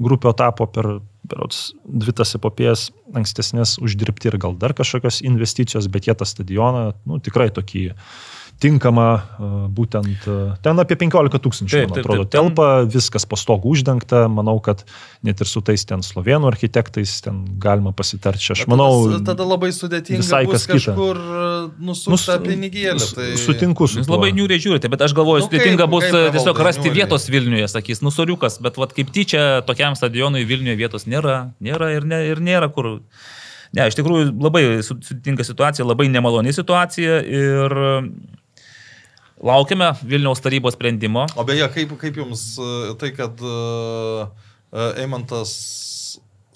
grupio 0.00 0.32
tapo 0.32 0.66
per 0.66 1.00
berods, 1.30 1.72
dvi 1.84 2.12
tas 2.16 2.34
epopėjas 2.34 2.88
ankstesnės 3.14 3.76
uždirbti 3.84 4.30
ir 4.30 4.38
gal 4.40 4.56
dar 4.56 4.72
kažkokios 4.74 5.20
investicijos, 5.22 5.88
bet 5.92 6.08
jie 6.08 6.14
tą 6.14 6.24
stadioną, 6.24 6.94
nu, 7.06 7.20
tikrai 7.20 7.50
tokį 7.54 7.90
tinkamą, 7.90 8.39
e, 9.40 9.48
būtent 9.72 10.26
ten 10.62 10.82
apie 10.82 10.96
15 11.00 11.38
tūkstančių, 11.40 11.72
Taip, 11.72 11.88
man 11.88 11.96
taip, 11.96 12.04
atrodo, 12.04 12.24
taip, 12.26 12.30
ten- 12.34 12.50
telpa, 12.50 12.66
viskas 12.92 13.24
pastogų 13.24 13.72
uždengta, 13.72 14.26
manau, 14.28 14.58
kad 14.60 14.84
net 15.24 15.40
ir 15.40 15.48
su 15.48 15.62
tais 15.64 15.84
ten 15.88 16.02
slovenų 16.04 16.50
architektais 16.50 17.14
ten 17.24 17.40
galima 17.58 17.92
pasitarti. 17.96 18.52
Aš 18.52 18.66
manau, 18.68 19.08
tada, 19.14 19.32
tada 19.32 19.46
labai 19.48 19.70
sudėtinga 19.72 20.20
visai 20.20 20.42
bus 20.44 20.66
kas 20.66 20.68
kažkur 20.76 21.16
nusukti 21.80 22.10
Nus- 22.12 22.26
su- 22.26 23.16
Tai... 23.16 23.30
Sutinku 23.40 23.88
su 23.88 24.00
Jūs 24.02 24.08
labai 24.12 24.30
niūriai 24.36 24.60
žiūrite, 24.60 24.90
bet 24.92 25.00
aš 25.08 25.14
galvoju, 25.16 25.40
Nu, 25.44 25.48
sudėtinga 25.48 25.84
kaip- 25.86 25.90
bus 25.96 26.04
kaip 26.10 26.32
tiesiog 26.36 26.60
rasti 26.68 26.84
niūriai? 26.88 27.00
vietos 27.00 27.28
Vilniuje, 27.32 27.68
sakys, 27.72 28.02
nusoriukas, 28.04 28.60
bet 28.60 28.76
vat, 28.76 28.92
kaip 28.96 29.08
tyčia 29.14 29.62
tokiam 29.64 29.96
stadionui 29.96 30.44
Vilniuje 30.44 30.76
vietos 30.76 31.06
nėra, 31.08 31.52
nėra 31.60 31.94
ir, 31.96 32.04
ne, 32.04 32.20
ir 32.34 32.40
nėra 32.44 32.68
kur. 32.72 32.98
Ne, 33.72 33.84
iš 33.86 33.94
tikrųjų 33.94 34.32
labai 34.42 34.82
su- 34.82 34.96
sudėtinga 34.98 35.44
situacija, 35.46 35.84
labai 35.86 36.08
nemaloni 36.10 36.50
situacija 36.52 37.20
ir 37.22 37.74
laukiame 39.42 39.92
Vilniaus 40.04 40.42
tarybos 40.44 40.76
sprendimo. 40.76 41.26
O 41.36 41.46
beje, 41.48 41.66
kaip, 41.74 41.94
kaip 42.00 42.20
jums 42.20 42.44
e, 42.60 42.70
tai, 43.00 43.12
kad 43.16 43.40
uh, 43.44 44.28
Eimantas 45.00 45.54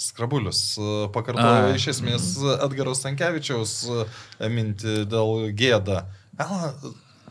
Skrabulius 0.04 0.76
e, 0.76 0.90
pakartojo 1.14 1.70
A. 1.70 1.72
iš 1.78 1.88
esmės 1.94 2.34
Edgaros 2.58 3.00
Tankievičiaus 3.04 3.72
e, 3.88 4.04
mintį 4.52 5.04
dėl 5.10 5.48
gėdą. 5.56 6.02
Gal, 6.38 6.74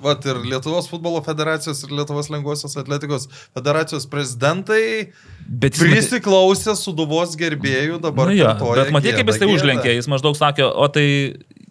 vat 0.03 0.25
ir 0.27 0.39
Lietuvos 0.47 0.87
futbolo 0.91 1.21
federacijos 1.25 1.83
ir 1.85 1.93
Lietuvos 1.93 2.31
lengvosios 2.33 2.75
atletikos 2.79 3.29
federacijos 3.53 4.07
prezidentai 4.09 5.13
Bet 5.43 5.77
prisiklausė 5.77 6.75
suduvos 6.79 7.35
gerbėjų 7.39 7.99
dabar. 8.03 8.31
Nu, 8.31 8.37
jo, 8.37 8.51
bet 8.79 8.93
matai, 8.95 9.13
kaip 9.19 9.31
jis 9.31 9.41
tai 9.43 9.49
užlenkė. 9.51 9.95
Jis 9.99 10.09
maždaug 10.11 10.39
sakė, 10.39 10.65
o 10.65 10.87
tai 10.91 11.05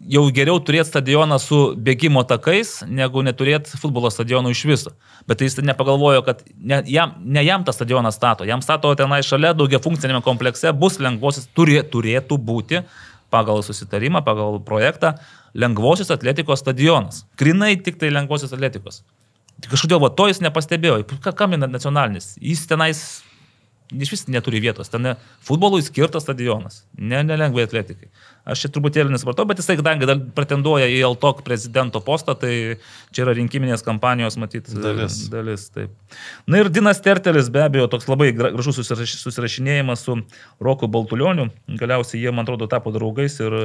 jau 0.09 0.23
geriau 0.35 0.59
turėti 0.63 0.89
stadioną 0.89 1.37
su 1.41 1.59
bėgimo 1.79 2.23
takais, 2.27 2.81
negu 2.87 3.23
neturėti 3.25 3.77
futbolo 3.79 4.11
stadionų 4.13 4.53
iš 4.53 4.63
viso. 4.69 4.93
Bet 5.29 5.39
tai 5.39 5.47
jis 5.47 5.59
nepagalvojo, 5.63 6.23
kad 6.27 6.43
ne 6.57 6.81
jam, 6.89 7.15
ne 7.23 7.43
jam 7.45 7.63
tą 7.63 7.75
stadioną 7.75 8.11
stato, 8.15 8.47
jam 8.47 8.63
stato 8.65 8.93
tenai 8.99 9.21
šalia 9.25 9.53
daugia 9.57 9.81
funkcinėme 9.83 10.23
komplekse, 10.25 10.73
bus 10.75 10.99
lengvosios, 11.03 11.47
turė, 11.55 11.81
turėtų 11.87 12.37
būti 12.37 12.83
pagal 13.33 13.63
susitarimą, 13.65 14.21
pagal 14.25 14.59
projektą, 14.65 15.15
lengvosios 15.57 16.11
atletikos 16.13 16.61
stadionas. 16.61 17.23
Grinai 17.39 17.75
tik 17.81 17.99
tai 18.01 18.11
lengvosios 18.13 18.53
atletikos. 18.53 19.01
Kažkodėl 19.69 20.01
va, 20.03 20.09
to 20.13 20.27
jis 20.29 20.41
nepastebėjo. 20.43 21.03
Kam 21.37 21.53
nacionalinis? 21.61 22.33
Jis 22.41 22.65
tenais 22.67 23.03
iš 23.93 24.11
vis 24.15 24.23
neturi 24.31 24.59
vietos. 24.63 24.89
Ten 24.89 25.13
futbolui 25.45 25.81
skirtas 25.85 26.25
stadionas. 26.25 26.83
Ne, 26.97 27.21
nelengvai 27.27 27.65
atletikai. 27.67 28.09
Aš 28.43 28.65
čia 28.65 28.69
truputėlį 28.75 29.13
nesupratau, 29.13 29.45
bet 29.47 29.61
jisai, 29.61 29.77
kadangi 29.79 30.07
dar 30.09 30.19
pretenduoja 30.35 30.89
į 30.91 30.97
LTOK 31.13 31.45
prezidento 31.47 32.01
postą, 32.03 32.33
tai 32.35 32.75
čia 33.15 33.23
yra 33.23 33.35
rinkiminės 33.37 33.85
kampanijos, 33.85 34.35
matyt, 34.41 34.67
Dalis. 34.83 35.21
dalis 35.31 35.69
taip. 35.71 35.93
Na 36.47 36.59
ir 36.59 36.67
Dinas 36.73 36.99
Tertelis, 37.05 37.47
be 37.53 37.61
abejo, 37.63 37.87
toks 37.93 38.09
labai 38.11 38.33
gra- 38.35 38.51
gražus 38.51 38.81
susiraš- 38.81 39.15
susirašinėjimas 39.21 40.03
su 40.03 40.17
Roku 40.59 40.89
Baltulioniu. 40.91 41.47
Galiausiai 41.79 42.25
jie, 42.25 42.33
man 42.35 42.43
atrodo, 42.43 42.67
tapo 42.67 42.91
draugais 42.91 43.39
ir... 43.39 43.55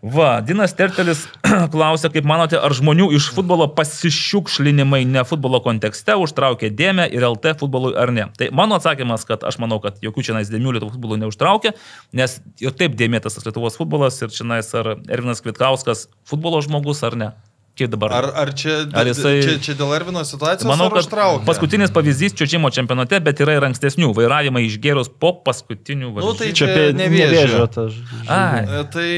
Va, 0.00 0.40
Dinas 0.40 0.72
Tertelis 0.76 1.26
klausia, 1.74 2.08
kaip 2.12 2.24
manote, 2.28 2.56
ar 2.60 2.72
žmonių 2.76 3.10
iš 3.16 3.30
futbolo 3.36 3.66
pasišiukšlinimai 3.76 5.02
ne 5.08 5.24
futbolo 5.28 5.60
kontekste 5.64 6.16
užtraukė 6.16 6.70
dėmę 6.72 7.08
ir 7.12 7.24
LT 7.28 7.52
futbolui 7.60 7.92
ar 8.00 8.12
ne? 8.14 8.28
Tai 8.38 8.48
mano 8.56 8.78
atsakymas, 8.80 9.28
kad 9.28 9.44
aš 9.46 9.60
manau, 9.62 9.78
kad 9.84 10.00
jokių 10.02 10.24
čia 10.26 10.34
nais 10.40 10.48
dėmių 10.50 10.72
Lietuvos 10.78 10.96
futbolui 10.96 11.20
neužtraukė, 11.22 11.76
nes 12.16 12.40
ir 12.64 12.72
taip 12.74 12.96
dėmėtas 12.98 13.36
tas 13.38 13.46
Lietuvos 13.46 13.76
futbolas 13.78 14.16
ir 14.24 14.32
čia 14.34 14.48
nais 14.48 14.72
ar 14.74 14.96
Ervinas 15.06 15.44
Kvitkauskas 15.44 16.08
futbolo 16.26 16.58
žmogus 16.64 17.04
ar 17.06 17.14
ne. 17.20 17.30
Kaip 17.78 17.88
dabar? 17.94 18.12
Ar, 18.12 18.26
ar, 18.36 18.50
čia, 18.58 18.80
Ar 18.98 19.06
jisai- 19.08 19.40
čia, 19.46 19.52
čia 19.62 19.74
dėl 19.78 19.92
Ervino 19.96 20.20
situacijos? 20.26 20.66
Manau, 20.68 20.88
kad 20.92 21.06
užtraukė? 21.06 21.46
paskutinis 21.46 21.92
pavyzdys 21.94 22.34
čiūčimo 22.36 22.68
čempionate, 22.74 23.20
bet 23.24 23.40
yra 23.40 23.54
ir 23.56 23.64
ankstesnių 23.70 24.10
vairavimai 24.18 24.66
išgėrus 24.66 25.08
po 25.22 25.30
paskutinių 25.46 26.10
Nu, 26.10 26.34
tai 26.34 26.50
varžybų. 26.50 26.56
Čia 26.58 26.66
Čia 26.66 26.66
apie 26.66 26.84
nevėžio. 26.98 27.62
nevėžio. 27.70 28.90
Tai 28.90 29.10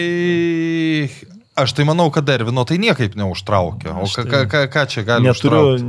aš 1.64 1.72
tai 1.76 1.84
manau, 1.89 2.09
kad 2.14 2.28
Ervino 2.32 2.64
tai 2.68 2.78
niekaip 2.80 3.16
neužtraukė. 3.18 3.93
O 3.97 4.06
Aš 4.06 4.14
ką, 4.20 4.24
tai 4.24 4.30
ką, 4.30 4.40
ką, 4.52 4.62
ką 4.72 4.82
čia 4.89 5.02
gali 5.09 5.26
Neturiu, 5.28 5.64
užtraukti? 5.74 5.84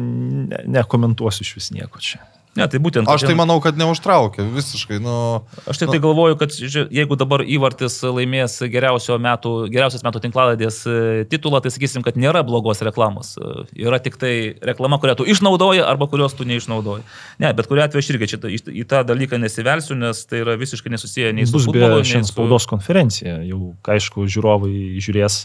ne, 0.51 0.59
nekomentuosiu 0.79 1.45
iš 1.45 1.53
vis 1.59 1.69
nieko 1.75 1.99
čia. 2.03 2.19
Ne, 2.53 2.67
tai 2.69 2.77
būtent. 2.83 3.09
Aš 3.09 3.23
tai 3.25 3.33
manau, 3.37 3.55
kad 3.63 3.77
neužtraukė 3.79 4.43
visiškai. 4.53 4.99
Nu, 5.01 5.41
Aš 5.69 5.79
tik 5.81 5.89
tai 5.89 5.99
galvoju, 6.03 6.37
kad 6.37 6.53
jeigu 6.53 7.17
dabar 7.17 7.41
įvartis 7.41 7.95
laimės 8.05 8.59
geriausio 8.69 9.17
metų, 9.21 9.53
geriausios 9.73 10.03
metų 10.05 10.21
tinklaladės 10.27 10.77
e, 10.85 10.97
titulą, 11.31 11.63
tai 11.65 11.71
sakysim, 11.73 12.03
kad 12.05 12.19
nėra 12.19 12.43
blogos 12.45 12.83
reklamos. 12.85 13.33
E, 13.41 13.65
Yra 13.81 13.97
tik 14.03 14.19
tai 14.21 14.53
reklama, 14.61 14.99
kurią 15.01 15.15
tu 15.17 15.25
išnaudoji 15.33 15.81
arba 15.81 16.05
kurios 16.11 16.37
tu 16.37 16.45
neišnaudoji. 16.45 17.01
Ne, 17.41 17.49
bet 17.57 17.69
kuriu 17.71 17.85
atveju 17.87 18.03
aš 18.05 18.11
irgi 18.13 18.29
čia 18.35 18.39
į, 18.45 18.59
į 18.83 18.85
tą 18.91 19.01
dalyką 19.09 19.39
nesivelsiu, 19.41 19.97
nes 19.97 20.21
tai 20.29 20.43
yra 20.43 20.53
visiškai 20.61 20.93
nesusiję 20.93 21.33
nei 21.33 21.49
su 21.49 21.57
Bus 21.57 21.65
be 21.65 21.73
futbolu, 21.73 22.03
nei 22.05 22.21
su... 22.21 22.29
spaudos 22.29 22.69
konferencija. 22.69 23.39
Jau, 23.49 23.73
aišku, 23.95 24.27
žiūrovai 24.29 25.01
žiūrės 25.01 25.39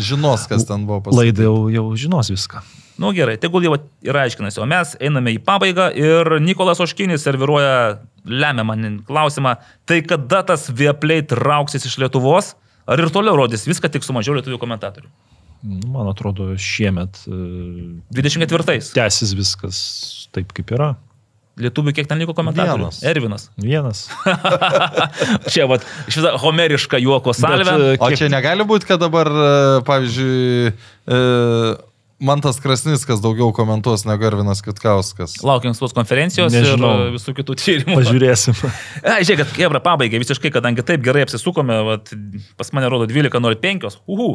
žinos, 0.00 0.48
kas 0.48 0.64
ten 0.70 0.88
buvo 0.88 1.02
pasakyta. 1.04 1.20
laidą, 1.20 1.46
jau, 1.50 1.60
jau 1.76 1.86
žinos 2.06 2.32
viską. 2.32 2.64
Nu 3.00 3.10
gerai, 3.16 3.34
tegul 3.42 3.64
jau 3.66 3.74
yra 4.06 4.22
aiškinasi, 4.28 4.60
o 4.62 4.66
mes 4.70 4.92
einame 5.02 5.32
į 5.34 5.40
pabaigą 5.42 5.88
ir 5.98 6.36
Nikolas 6.44 6.78
Oškinis 6.84 7.24
serviruoja 7.26 7.98
lemiamą 8.24 8.76
klausimą, 9.08 9.56
tai 9.88 9.98
kada 10.06 10.44
tas 10.46 10.68
Vieplay 10.70 11.24
trauksis 11.26 11.88
iš 11.90 11.96
Lietuvos, 11.98 12.52
ar 12.86 13.00
ir 13.02 13.10
toliau 13.10 13.34
rodys 13.40 13.66
viską 13.66 13.90
tik 13.90 14.06
su 14.06 14.14
mažiau 14.14 14.36
lietuvių 14.38 14.60
komentatorių? 14.62 15.10
Nu, 15.64 15.80
Man 15.96 16.06
atrodo, 16.12 16.52
šiemet 16.60 17.22
e, 17.26 17.40
24-ais. 18.14 18.92
tęsis 18.94 19.32
viskas 19.34 19.78
taip, 20.36 20.52
kaip 20.54 20.70
yra. 20.76 20.92
Lietuvių 21.58 21.92
kiek 21.94 22.08
ten 22.10 22.18
liko 22.18 22.34
komentatorių? 22.34 22.82
Vienas. 22.90 22.96
Ervinas. 23.06 23.44
Vienas. 23.62 24.04
Čia, 25.52 25.66
vat, 25.70 25.84
iš 26.10 26.18
viso 26.20 26.32
homeriška 26.42 26.98
juoko 27.02 27.34
salvė. 27.36 27.64
Bet, 27.64 27.72
e, 27.74 27.96
O 28.02 28.08
kiek- 28.10 28.18
čia 28.22 28.28
negali 28.32 28.66
būti, 28.66 28.88
kad 28.90 29.00
dabar, 29.02 29.30
e, 29.30 29.50
pavyzdžiui, 29.86 30.72
e, 31.06 31.20
Mantas 32.24 32.58
Krasnickas 32.62 33.20
daugiau 33.20 33.50
komentuos 33.56 34.06
negu 34.08 34.24
Ervinas 34.24 34.62
Kitkauskas. 34.64 35.36
Laukiam 35.44 35.74
spaudos 35.76 35.94
konferencijos 35.96 36.54
Nežinau. 36.54 36.92
ir 37.02 37.10
e, 37.10 37.14
visų 37.18 37.34
kitų 37.36 37.56
tyrimų. 37.60 37.98
Pažiūrėsim. 38.00 38.56
A, 39.04 39.18
žiūrėk, 39.20 39.42
kad 39.44 39.56
Kebra 39.58 39.82
pabaigai 39.84 40.22
visiškai, 40.22 40.52
kadangi 40.54 40.84
taip 40.86 41.04
gerai 41.04 41.26
apsisukome, 41.26 41.76
vat, 41.90 42.14
pas 42.60 42.72
mane 42.76 42.88
rodo 42.92 43.08
12.05, 43.10 43.98
uhu, 44.08 44.30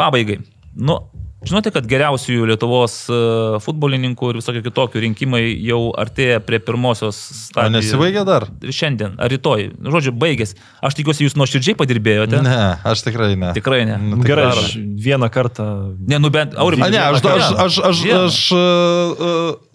pabaigai. 0.00 0.40
Nu, 0.74 1.02
žinote, 1.46 1.70
kad 1.72 1.86
geriausiųjų 1.88 2.48
Lietuvos 2.50 2.94
e, 3.08 3.18
futbolininkų 3.64 4.32
ir 4.32 4.38
visokių 4.40 4.62
kitokių 4.66 5.02
rinkimai 5.06 5.42
jau 5.64 5.78
artėja 5.98 6.40
prie 6.44 6.60
pirmosios 6.64 7.16
O 7.16 7.36
stadijos. 7.38 7.72
nesibaigė 7.78 8.24
dar? 8.28 8.48
Ir 8.60 8.74
šiandien, 8.76 9.16
ar 9.20 9.32
rytoj. 9.32 9.70
Žodžiu, 9.80 10.12
baigėsi. 10.20 10.58
Aš 10.84 10.98
tikiuosi, 11.00 11.24
jūs 11.28 11.38
nuoširdžiai 11.40 11.78
padirbėjote. 11.80 12.42
Ne, 12.44 12.58
aš 12.92 13.06
tikrai 13.08 13.32
ne. 13.40 13.54
Tikrai 13.56 13.82
ne. 13.88 13.96
Nu, 14.10 14.20
tai 14.20 14.30
Gerai, 14.32 14.50
daro. 14.50 14.66
aš 14.68 14.76
vieną 14.76 15.30
kartą. 15.32 15.70
Ne, 16.10 16.20
nu 16.20 16.28
bent, 16.34 16.54
Aurimai. 16.60 16.90
A, 16.90 16.94
ne, 16.96 17.02
aš, 17.08 17.24
aš, 17.24 17.50
aš, 17.66 17.80
aš, 17.90 18.04
Vieną. 18.04 18.22
aš 18.28 18.40
uh, 18.52 19.69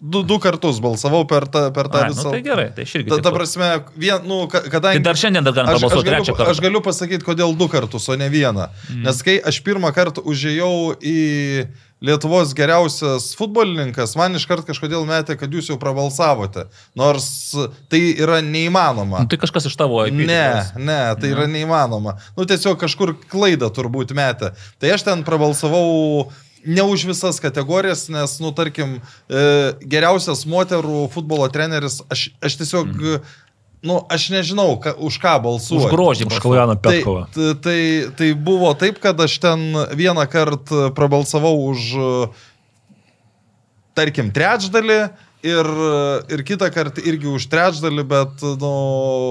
du, 0.00 0.22
du 0.24 0.38
kartus 0.40 0.80
balsavau 0.80 1.26
per 1.28 1.46
tą, 1.52 1.66
per 1.76 1.90
tą 1.92 2.00
Ai, 2.04 2.08
nu, 2.08 2.16
visą. 2.16 2.32
tai 2.32 2.40
gerai, 2.44 2.70
tai 2.74 2.86
aš 2.88 2.94
irgi. 2.98 3.10
Ta, 3.12 3.20
ta 3.28 3.32
prasme, 3.34 3.68
vien, 4.00 4.24
nu, 4.24 4.46
ka- 4.48 4.64
kadangi... 4.72 5.02
Tai 5.02 5.10
dar 5.10 5.20
šiandien 5.20 5.44
dar 5.44 5.54
galima 5.58 5.76
balsuoti 5.76 6.08
trečią 6.08 6.24
galiu, 6.32 6.38
kartą. 6.40 6.56
aš 6.56 6.64
galiu 6.64 6.80
pasakyti, 6.84 7.26
kodėl 7.26 7.54
du 7.60 7.68
kartus, 7.68 8.08
o 8.08 8.16
ne 8.16 8.30
vieną. 8.32 8.70
Mm. 8.88 9.04
Nes 9.04 9.22
kai 9.26 9.36
aš 9.52 9.60
pirmą 9.66 9.92
kartą 9.96 10.24
užėjau 10.24 10.74
į 11.04 11.18
Lietuvos 12.00 12.54
geriausias 12.56 13.34
futbolininkas, 13.36 14.14
man 14.16 14.32
iškart 14.38 14.64
kažkodėl 14.64 15.02
metė, 15.04 15.34
kad 15.36 15.52
jūs 15.52 15.66
jau 15.68 15.76
prabalsavote. 15.76 16.64
Nors 16.96 17.26
tai 17.92 18.00
yra 18.16 18.38
neįmanoma. 18.40 19.20
Nu, 19.20 19.28
tai 19.28 19.36
kažkas 19.42 19.68
iš 19.68 19.76
tavo 19.76 20.00
IP. 20.08 20.22
Ne, 20.24 20.46
ne, 20.80 21.00
tai 21.20 21.34
yra 21.34 21.44
neįmanoma. 21.44 22.16
Nu, 22.38 22.48
tiesiog 22.48 22.80
kažkur 22.80 23.18
klaidą 23.28 23.68
turbūt 23.68 24.16
metė. 24.16 24.54
Tai 24.80 24.94
aš 24.96 25.04
ten 25.10 25.26
prabalsavau 25.28 26.30
ne 26.64 26.82
už 26.82 27.04
visas 27.08 27.40
kategorijas, 27.40 28.08
nes, 28.08 28.38
nu, 28.40 28.52
tarkim, 28.56 28.98
e, 29.28 29.44
geriausias 29.80 30.44
moterų 30.48 31.06
futbolo 31.14 31.48
treneris, 31.52 32.00
aš, 32.12 32.28
aš 32.44 32.58
tiesiog, 32.60 32.90
mm. 32.90 33.30
nu, 33.88 34.00
aš 34.12 34.28
nežinau, 34.34 34.74
ka, 34.82 34.92
už 34.96 35.20
ką 35.22 35.36
balsuoju. 35.46 35.88
Už 35.88 35.94
grožį. 35.94 36.28
Už 36.28 36.42
Tai, 36.76 36.76
Petkovą. 36.76 37.24
tai, 37.34 37.48
tai, 37.64 37.80
tai 38.18 38.30
buvo 38.36 38.74
taip, 38.78 39.00
kad 39.02 39.20
aš 39.20 39.40
ten 39.42 39.66
vieną 39.96 40.26
kartą 40.30 40.90
prabalsavau 40.96 41.56
už, 41.72 41.88
tarkim, 43.96 44.30
trečdalį 44.34 45.00
ir, 45.46 45.68
ir 46.32 46.44
kitą 46.46 46.68
kartą 46.72 47.02
irgi 47.04 47.28
už 47.30 47.48
trečdalį, 47.52 48.04
bet 48.08 48.44
nu, 48.60 48.72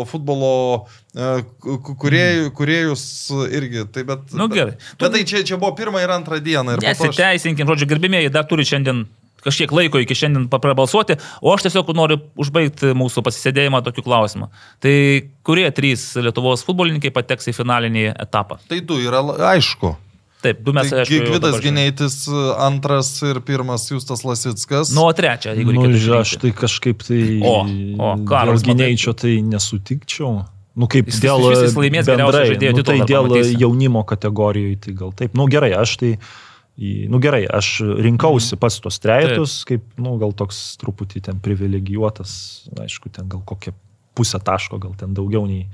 futbolo 0.10 0.54
e, 0.80 1.09
kuriejų, 2.00 2.52
kuriejus 2.58 3.04
irgi. 3.52 3.86
Tai 3.94 4.04
bet, 4.08 4.34
Nu, 4.38 4.48
gerai. 4.52 4.76
Bet, 4.78 5.00
bet 5.04 5.16
tai 5.16 5.24
čia, 5.28 5.44
čia 5.46 5.58
buvo 5.62 5.74
pirmą 5.78 6.02
ir 6.04 6.10
antrą 6.16 6.40
dieną. 6.44 6.78
Ir 6.78 6.80
po 6.80 6.86
to 6.86 6.90
aš- 6.90 7.16
Nesiteisinkim, 7.16 7.68
žodžiu, 7.68 7.88
gerbimieji, 7.90 8.32
dar 8.32 8.46
turi 8.50 8.64
šiandien 8.68 9.06
kažkiek 9.40 9.72
laiko 9.72 10.00
iki 10.04 10.16
šiandien 10.16 10.50
prabalsuoti, 10.52 11.16
o 11.42 11.54
aš 11.56 11.64
tiesiog 11.64 11.94
noriu 11.96 12.18
užbaigti 12.36 12.92
mūsų 12.92 13.24
pasisėdėjimą 13.24 13.80
tokiu 13.86 14.04
klausimu. 14.04 14.50
Tai 14.84 14.94
kurie 15.48 15.70
trys 15.72 16.16
Lietuvos 16.20 16.66
futbolininkai 16.68 17.12
pateks 17.16 17.48
į 17.48 17.56
finalinį 17.56 18.04
etapą? 18.20 18.60
Tai 18.68 18.80
du 18.82 19.00
yra 19.00 19.22
aišku. 19.56 19.96
Taip, 20.42 20.62
du 20.64 20.72
mes, 20.72 20.88
Tai 20.90 21.02
aišku, 21.04 21.24
Gvidas. 21.28 21.56
Gineitis, 21.60 22.14
antras 22.64 23.10
ir 23.28 23.42
pirmas 23.44 23.90
Justas 23.92 24.24
Lasitskas. 24.24 24.92
Nu, 24.96 25.04
o 25.08 25.12
trečią, 25.12 25.52
jeigu 25.52 25.74
Nu, 25.74 25.82
reikėtų. 25.84 26.00
žia, 26.00 26.20
aš 26.24 26.30
išrinkti. 26.36 26.42
tai 26.42 26.52
kažkaip 26.62 27.04
tai... 27.04 27.24
O, 27.44 27.56
o, 28.00 28.14
Karolis, 28.28 28.64
gynėjčio 28.64 29.16
tai 29.20 29.34
nesutikčiau. 29.44 30.46
Nu, 30.80 30.88
kaip 30.88 31.10
Jis- 31.12 31.20
dėl... 31.26 31.42
jis- 31.52 31.66
jis 31.68 31.74
laimės 31.76 32.08
bendrai, 32.08 32.46
žaidėjo 32.54 32.76
nu, 32.78 32.84
tai 32.88 32.94
titulą, 33.00 33.08
dėl 33.10 33.26
pamatysi. 33.28 33.58
jaunimo 33.60 34.04
kategorijoje, 34.08 34.78
tai 34.86 34.94
gal 35.02 35.12
taip. 35.18 35.36
Nu, 35.36 35.50
gerai, 35.52 35.74
aš 35.76 35.98
tai... 36.00 36.14
Nu 36.80 37.20
gerai, 37.20 37.42
aš 37.44 37.82
rinkausi 38.00 38.56
pats 38.56 38.78
tos 38.80 39.02
trejetus, 39.04 39.58
kaip, 39.68 39.84
nu, 40.00 40.14
gal 40.22 40.32
toks 40.32 40.78
truputį 40.80 41.20
ten 41.26 41.42
privilegijuotas, 41.44 42.32
aišku, 42.80 43.12
ten 43.12 43.28
gal 43.28 43.42
kokia 43.44 43.74
pusę 44.16 44.40
taško, 44.40 44.80
gal 44.80 44.96
ten 44.96 45.12
daugiau 45.18 45.44
nei... 45.50 45.66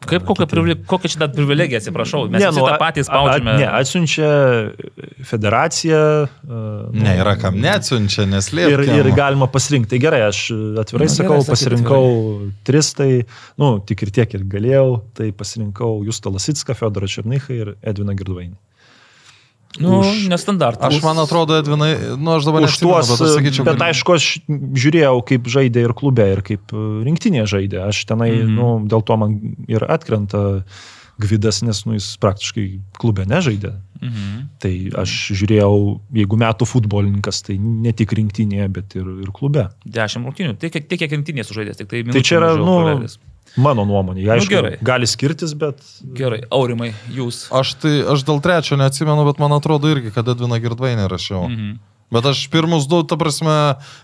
Kaip 0.00 0.24
kokia, 0.24 0.46
privile- 0.48 0.78
kokia 0.88 1.10
čia 1.12 1.18
dar 1.20 1.28
privilegija, 1.34 1.76
atsiprašau. 1.82 2.22
Mes 2.32 2.40
ne, 2.40 2.46
nu, 2.56 2.62
tą 2.64 2.72
a- 2.72 2.78
patį 2.80 3.02
a- 3.02 3.04
spaudžiame. 3.04 3.56
Ne, 3.60 3.66
atsiunčia 3.68 4.30
federacija. 5.24 6.00
uh, 6.44 6.88
Ne, 6.94 7.16
yra 7.20 7.36
kam 7.40 7.58
neatsiunčia, 7.60 8.24
Ir, 8.24 8.30
neslėpia. 8.32 8.96
ir 9.00 9.10
galima 9.16 9.46
pasirinkti. 9.50 9.90
Tai 9.90 9.98
gerai, 9.98 10.22
aš 10.28 10.40
atvirai 10.80 11.06
Nu, 11.06 11.10
nu, 11.10 11.16
gerai, 11.16 11.16
sakau, 11.16 11.38
sakyt 11.40 11.52
pasirinkau 11.52 12.52
tris, 12.64 12.92
tai, 12.94 13.10
nu, 13.58 13.70
tik 13.84 14.02
ir 14.06 14.10
tiek 14.10 14.34
ir 14.34 14.44
galėjau, 14.44 15.02
tai 15.14 15.30
pasirinkau 15.32 16.00
Justą 16.06 16.32
Lasitską, 16.32 16.74
Fedorą 16.78 17.06
Černychą 17.10 17.50
ir 17.60 17.74
Edviną 17.82 18.14
Girdvainį. 18.16 18.56
Nu, 19.78 20.00
už- 20.02 20.26
nestandartas. 20.26 20.82
Aš 20.90 21.02
man 21.02 21.18
atrodo, 21.22 21.54
Edvinai, 21.60 22.18
nu 22.18 22.34
aš 22.34 22.48
dabar 22.48 22.66
Už 22.66 22.74
tuos, 22.82 23.06
bet 23.06 23.30
sakyčiau, 23.38 23.64
bet 23.68 23.78
aišku, 23.78 24.16
aš 24.18 24.24
žiūrėjau, 24.50 25.20
kaip 25.22 25.46
žaidė 25.46 25.84
ir 25.86 25.94
klube, 25.94 26.26
ir 26.26 26.42
kaip 26.42 26.74
e, 26.74 26.86
rinktinė 27.06 27.46
žaidė. 27.46 27.84
Aš 27.86 28.02
tenai, 28.10 28.32
mm 28.34 28.48
-hmm. 28.48 28.56
nu, 28.58 28.88
dėl 28.90 29.04
to 29.06 29.16
man 29.16 29.38
ir 29.70 29.86
atkrenta 29.86 30.64
Gvidas, 31.20 31.60
nes 31.62 31.84
nu, 31.84 31.94
jis 31.94 32.16
praktiškai 32.16 32.80
klube 32.98 33.26
nežaidė. 33.28 33.74
Mhm. 34.00 34.44
Tai 34.58 34.72
aš 35.04 35.10
žiūrėjau, 35.36 36.00
jeigu 36.16 36.36
metų 36.40 36.66
futbolininkas, 36.66 37.42
tai 37.44 37.58
ne 37.60 37.92
tik 37.92 38.14
rinktinėje, 38.16 38.68
bet 38.72 38.96
ir, 38.96 39.04
ir 39.26 39.32
klube. 39.36 39.68
Dešimt 39.84 40.24
rungtynių. 40.26 40.56
Tiek, 40.56 40.72
kiek- 40.72 40.88
tiek, 40.88 40.98
kiek 41.04 41.12
rinktinės 41.12 41.52
sužaidės. 41.52 41.76
Tik 41.76 41.90
tai, 41.92 42.02
Tai 42.08 42.22
čia 42.24 42.40
yra, 42.40 42.54
nu, 42.56 42.78
praleidęs. 42.80 43.18
Mano 43.62 43.84
nuomonė. 43.88 44.24
Aišku, 44.36 44.52
gerai. 44.52 44.72
gali 44.84 45.08
skirtis, 45.10 45.54
bet 45.58 45.82
Gerai, 46.16 46.42
Aurimai, 46.54 46.92
jūs. 47.14 47.44
Aš 47.54 47.76
tai, 47.82 48.00
aš 48.14 48.24
dėl 48.28 48.42
trečio 48.44 48.80
neatsimenu, 48.80 49.26
bet 49.28 49.40
man 49.42 49.54
atrodo 49.56 49.90
irgi, 49.92 50.12
kad 50.14 50.28
Edvina 50.32 50.60
Girdvainė 50.62 51.08
rašiau. 51.10 51.46
Mhm. 51.50 51.78
Bet 52.10 52.26
aš 52.26 52.40
pirmus 52.50 52.88
du, 52.90 52.98
ta 53.06 53.14
prasme, 53.14 53.52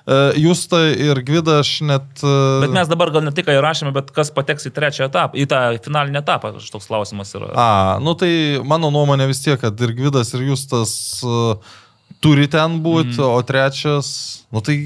e, 0.06 0.18
Justą 0.38 0.78
ir 0.94 1.18
Gvidą 1.26 1.58
aš 1.64 1.72
net... 1.82 2.06
e, 2.22 2.34
Bet 2.62 2.74
mes 2.76 2.90
dabar 2.90 3.10
gal 3.10 3.24
ne 3.26 3.32
tik 3.34 3.50
įrašėme, 3.50 3.90
bet 3.96 4.12
kas 4.14 4.30
pateks 4.34 4.68
į 4.70 4.72
trečią 4.76 5.08
etapą, 5.08 5.34
į 5.34 5.48
tą 5.50 5.62
finalinį 5.82 6.20
etapą, 6.22 6.52
toks 6.54 6.86
klausimas 6.86 7.34
yra. 7.34 7.50
A, 7.58 7.66
nu 8.02 8.14
tai 8.18 8.30
mano 8.62 8.92
nuomonė 8.94 9.26
vis 9.32 9.42
tiek, 9.42 9.58
kad 9.58 9.82
ir 9.82 9.96
Gvidas, 9.98 10.30
ir 10.38 10.46
Justas 10.52 10.94
uh, 11.26 11.74
turi 12.22 12.46
ten 12.50 12.78
būti, 12.84 13.18
mm. 13.18 13.28
o 13.28 13.40
trečias, 13.46 14.08
nu 14.54 14.62
tai 14.64 14.76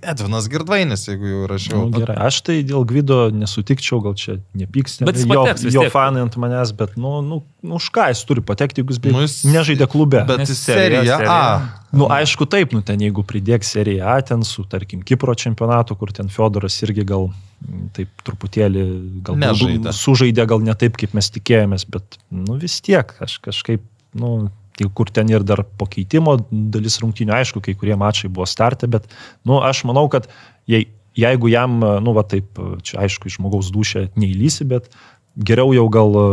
Edvinas 0.00 0.48
Girdvainis, 0.50 1.04
jeigu 1.10 1.30
jau 1.30 1.48
rašiau. 1.50 1.80
Nu, 1.86 2.00
gerai, 2.00 2.16
aš 2.28 2.40
tai 2.46 2.58
dėl 2.66 2.86
Gvido 2.88 3.28
nesutikčiau, 3.34 4.00
gal 4.04 4.16
čia 4.18 4.38
nepyks, 4.58 4.98
Bet 5.06 5.20
jo, 5.20 5.44
jo 5.74 5.86
fanai 5.92 6.24
ant 6.24 6.38
manęs, 6.40 6.72
bet, 6.76 6.96
nu, 7.00 7.18
nu, 7.24 7.40
nu 7.62 7.78
už 7.78 7.90
ką 7.94 8.08
jis 8.12 8.24
turi 8.28 8.44
patekti, 8.44 8.82
jeigu 8.82 8.96
jis, 8.96 9.02
Nu, 9.08 9.24
jis- 9.24 9.42
nežaidė 9.48 9.88
klube. 9.90 10.22
Bet 10.28 10.46
jis 10.46 10.62
serija, 10.64 11.04
serija. 11.04 11.18
A. 11.28 11.84
Nu, 11.92 12.08
aišku, 12.12 12.44
taip, 12.50 12.74
nu, 12.76 12.82
ten 12.84 13.00
jeigu 13.00 13.24
pridėk 13.24 13.64
seriją 13.64 14.08
A, 14.12 14.18
ten 14.20 14.42
su, 14.44 14.64
tarkim, 14.68 15.00
Kipro 15.06 15.32
čempionatu, 15.38 15.96
kur 15.96 16.12
ten 16.12 16.28
Fiodoras 16.32 16.76
irgi 16.84 17.06
gal 17.08 17.30
mm, 17.30 17.86
taip 17.96 18.24
truputėlį, 18.28 18.84
gal 19.24 19.38
Nežaidė. 19.40 19.94
sužaidė, 19.96 20.44
gal 20.50 20.64
ne 20.64 20.76
taip, 20.76 20.98
kaip 21.00 21.16
mes 21.16 21.32
tikėjomės, 21.32 21.88
bet, 21.88 22.20
nu, 22.28 22.58
vis 22.60 22.80
tiek, 22.84 23.14
aš 23.24 23.38
kažkaip, 23.44 23.84
nu, 24.20 24.50
kur 24.94 25.10
ten 25.10 25.30
ir 25.32 25.42
dar 25.46 25.64
po 25.78 25.88
keitimo 25.90 26.36
dalis 26.50 27.00
rungtynių, 27.02 27.34
aišku, 27.40 27.62
kai 27.64 27.74
kurie 27.78 27.96
mačai 27.98 28.30
buvo 28.30 28.46
startę, 28.46 28.86
bet, 28.90 29.08
nu, 29.48 29.58
aš 29.64 29.82
manau, 29.88 30.06
kad 30.12 30.30
jei, 30.70 30.86
jeigu 31.18 31.50
jam, 31.50 31.80
nu, 32.04 32.14
va 32.16 32.24
taip, 32.28 32.60
čia 32.86 33.02
aišku, 33.04 33.28
iš 33.28 33.38
žmogaus 33.40 33.72
dušę 33.74 34.08
neįlysi, 34.18 34.68
bet 34.70 34.90
geriau 35.38 35.72
jau 35.74 35.86
gal 35.92 36.18
e, 36.18 36.26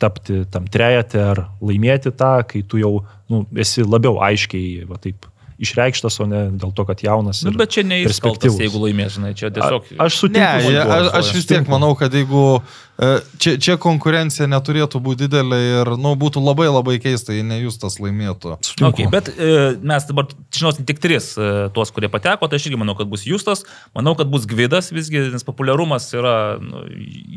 tapti 0.00 0.42
tam 0.50 0.66
trejate 0.70 1.20
ar 1.22 1.44
laimėti 1.64 2.12
tą, 2.14 2.36
kai 2.48 2.62
tu 2.66 2.80
jau 2.80 2.92
nu, 3.30 3.44
esi 3.58 3.84
labiau 3.86 4.20
aiškiai 4.22 4.84
va, 4.88 4.98
taip, 5.02 5.26
išreikštas, 5.62 6.16
o 6.22 6.26
ne 6.26 6.40
dėl 6.58 6.72
to, 6.74 6.84
kad 6.88 7.02
jaunas. 7.04 7.42
Nu, 7.44 7.52
ir 7.52 7.58
bet 7.60 7.74
čia 7.74 7.84
neįskaltas, 7.86 8.40
perspektyvus. 8.42 8.62
jeigu 8.64 8.80
laimės, 8.82 9.14
žinai, 9.16 9.34
čia 9.38 9.50
tiesiog... 9.54 9.92
A, 9.94 10.06
aš 10.06 10.16
Ne, 10.24 10.46
sutinku. 10.50 10.64
su 10.64 10.72
tuo, 10.74 10.94
aš, 10.96 11.10
aš 11.20 11.30
vis 11.36 11.46
tiek 11.50 11.70
manau, 11.70 11.90
kad 11.98 12.14
jeigu 12.14 12.42
e, 12.58 13.10
čia, 13.42 13.54
čia 13.62 13.76
konkurencija 13.80 14.48
neturėtų 14.50 15.00
būti 15.04 15.28
didelė 15.28 15.60
ir, 15.68 15.92
nu, 16.00 16.14
būtų 16.18 16.42
labai 16.42 16.66
labai 16.70 16.96
keista, 17.02 17.34
jei 17.36 17.46
ne 17.46 17.60
Justas 17.62 18.00
laimėtų. 18.02 18.56
Sutinku. 18.66 18.90
Okay, 18.90 19.10
bet 19.12 19.30
e, 19.34 19.50
mes 19.78 20.08
dabar 20.10 20.30
žinosim 20.54 20.88
tik 20.88 21.02
tris 21.02 21.32
e, 21.38 21.50
tuos, 21.76 21.92
kurie 21.94 22.10
pateko, 22.10 22.50
tai 22.50 22.58
aš 22.58 22.70
irgi 22.70 22.80
manau, 22.80 22.96
kad 22.98 23.10
bus 23.10 23.26
Justas, 23.28 23.62
manau, 23.94 24.16
kad 24.18 24.30
bus 24.32 24.48
Gvidas 24.50 24.90
visgi, 24.94 25.28
nes 25.34 25.46
populiarumas 25.46 26.10
yra 26.18 26.36
nu, 26.62 26.86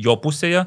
jo 0.05 0.17
pusėje. 0.23 0.65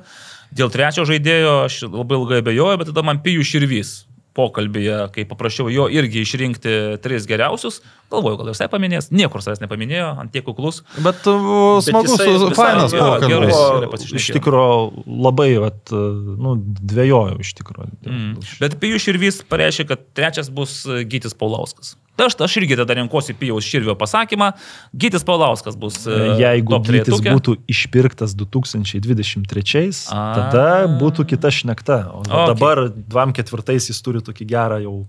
Dėl 0.54 0.70
trečio 0.74 1.04
žaidėjo 1.06 1.64
aš 1.68 1.82
labai 1.86 2.16
ilgai 2.18 2.40
abejoju, 2.42 2.78
bet 2.80 2.88
tada 2.90 3.04
man 3.06 3.20
Pijų 3.22 3.44
Širvys 3.46 3.92
pokalbėje, 4.40 4.98
kai 5.14 5.26
paprašiau 5.28 5.68
jo 5.72 5.86
irgi 5.92 6.24
išrinkti 6.24 6.74
tris 7.04 7.28
geriausius, 7.28 7.80
galvoju, 8.10 8.40
gal 8.40 8.50
visai 8.50 8.66
paminės, 8.72 9.10
niekur 9.14 9.44
savęs 9.44 9.60
nepaminėjo, 9.62 10.08
ant 10.24 10.32
tiek 10.34 10.44
kuklus. 10.48 10.80
Bet 11.04 11.22
uh, 11.30 11.78
smagus, 11.84 12.16
jisai 12.16 12.28
su- 12.32 12.50
visai 12.50 12.58
fainas 12.58 12.96
pokalbis. 12.96 14.08
Iš 14.18 14.30
tikrųjų 14.38 15.06
labai, 15.28 15.50
vat, 15.62 15.92
nu, 15.92 16.56
dvėjojau 16.90 17.38
iš 17.44 17.54
tikrųjų. 17.60 17.92
Mm. 18.08 18.30
Bet 18.62 18.78
Pijus 18.82 19.06
Širvys 19.06 19.42
pareiškė, 19.50 19.90
kad 19.92 20.06
trečias 20.16 20.50
bus 20.52 20.80
Gytis 21.10 21.36
Paulauskas. 21.38 21.94
Tai 22.16 22.26
aš, 22.28 22.34
aš 22.44 22.56
irgi 22.60 22.76
tada 22.76 22.94
renkuosi 22.98 23.32
Pijaus 23.38 23.64
Širvio 23.64 23.94
pasakymą. 23.96 24.50
Gytis 24.92 25.24
Paulauskas 25.24 25.76
bus. 25.76 26.06
e, 26.06 26.10
Jeigu 26.42 26.74
top 26.76 26.84
Gytis 26.90 27.20
būtų 27.22 27.56
išpirktas 27.70 28.34
2023, 28.36 30.10
A. 30.12 30.24
tada 30.36 30.66
būtų 31.00 31.24
kita 31.32 31.48
šnekta. 31.50 32.00
O 32.12 32.20
Okay. 32.20 32.46
dabar 32.54 32.88
24 32.92 33.74
jis 33.88 34.02
turi 34.02 34.20
tokį 34.20 34.44
gerą 34.46 34.78
jau 34.84 35.06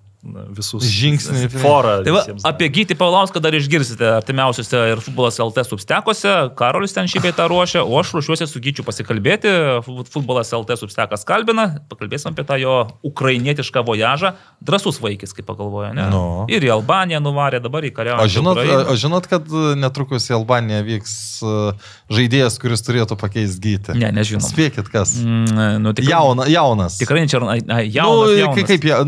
visus 0.54 0.84
Žingsnį. 0.86 1.48
forą. 1.58 2.04
Tai 2.06 2.12
va, 2.14 2.22
apie 2.46 2.68
Gytį 2.70 2.94
Paulauską 3.00 3.42
dar 3.42 3.56
išgirsite 3.58 4.06
artimiausiuose 4.20 4.82
ir 4.94 5.02
futbolas 5.02 5.40
LT 5.42 5.64
substekuose. 5.66 6.34
Karolis 6.60 6.94
ten 6.94 7.10
šį 7.10 7.24
beitą 7.26 7.48
ruošia, 7.50 7.82
o 7.82 7.98
aš 8.00 8.12
ruošiuosi 8.14 8.46
su 8.48 8.62
Gyčiu 8.62 8.86
pasikalbėti. 8.86 9.50
Fu- 9.86 10.06
Futbolas 10.14 10.54
LT 10.54 10.78
substekas 10.78 11.26
kalbina, 11.26 11.82
pakalbėsim 11.90 12.36
apie 12.36 12.46
tą 12.46 12.60
jo 12.62 12.76
ukrainietišką 13.08 13.82
vojažą. 13.88 14.34
Drasus 14.62 15.02
vaikis, 15.02 15.34
kaip 15.34 15.48
pagalvoja, 15.50 15.90
ne? 15.98 16.06
Nu. 16.14 16.46
Ir 16.54 16.62
į 16.70 16.74
Albaniją 16.78 17.20
nuvarė, 17.26 17.58
dabar 17.64 17.82
į 17.82 17.92
kariauną. 17.98 18.22
O 18.22 18.30
žinot, 18.30 18.62
o 18.94 18.96
žinot, 18.96 19.26
kad 19.32 19.50
netrukus 19.82 20.30
į 20.30 20.38
Albaniją 20.38 20.84
vyks 20.86 21.14
uh, 21.42 21.94
žaidėjas, 22.14 22.60
kuris 22.62 22.86
turėtų 22.86 23.18
pakeisti 23.18 23.58
gyti? 23.72 23.98
Ne, 23.98 24.12
nežinom. 24.14 24.46
Spėkit, 24.46 24.86
kas. 24.94 25.18
Mm, 25.24 25.82
nu, 25.82 25.94
tikrai, 25.98 26.14
Jauna, 26.14 26.46
jaunas. 26.52 27.02
Tikrai 27.02 27.26
ne 27.26 27.32
čia 27.32 27.42
jaunas. 27.42 27.66
nu, 27.90 28.38
jaunas. 28.38 28.56
kai- 28.62 28.68
kaip 28.76 28.86
ja, 28.86 29.02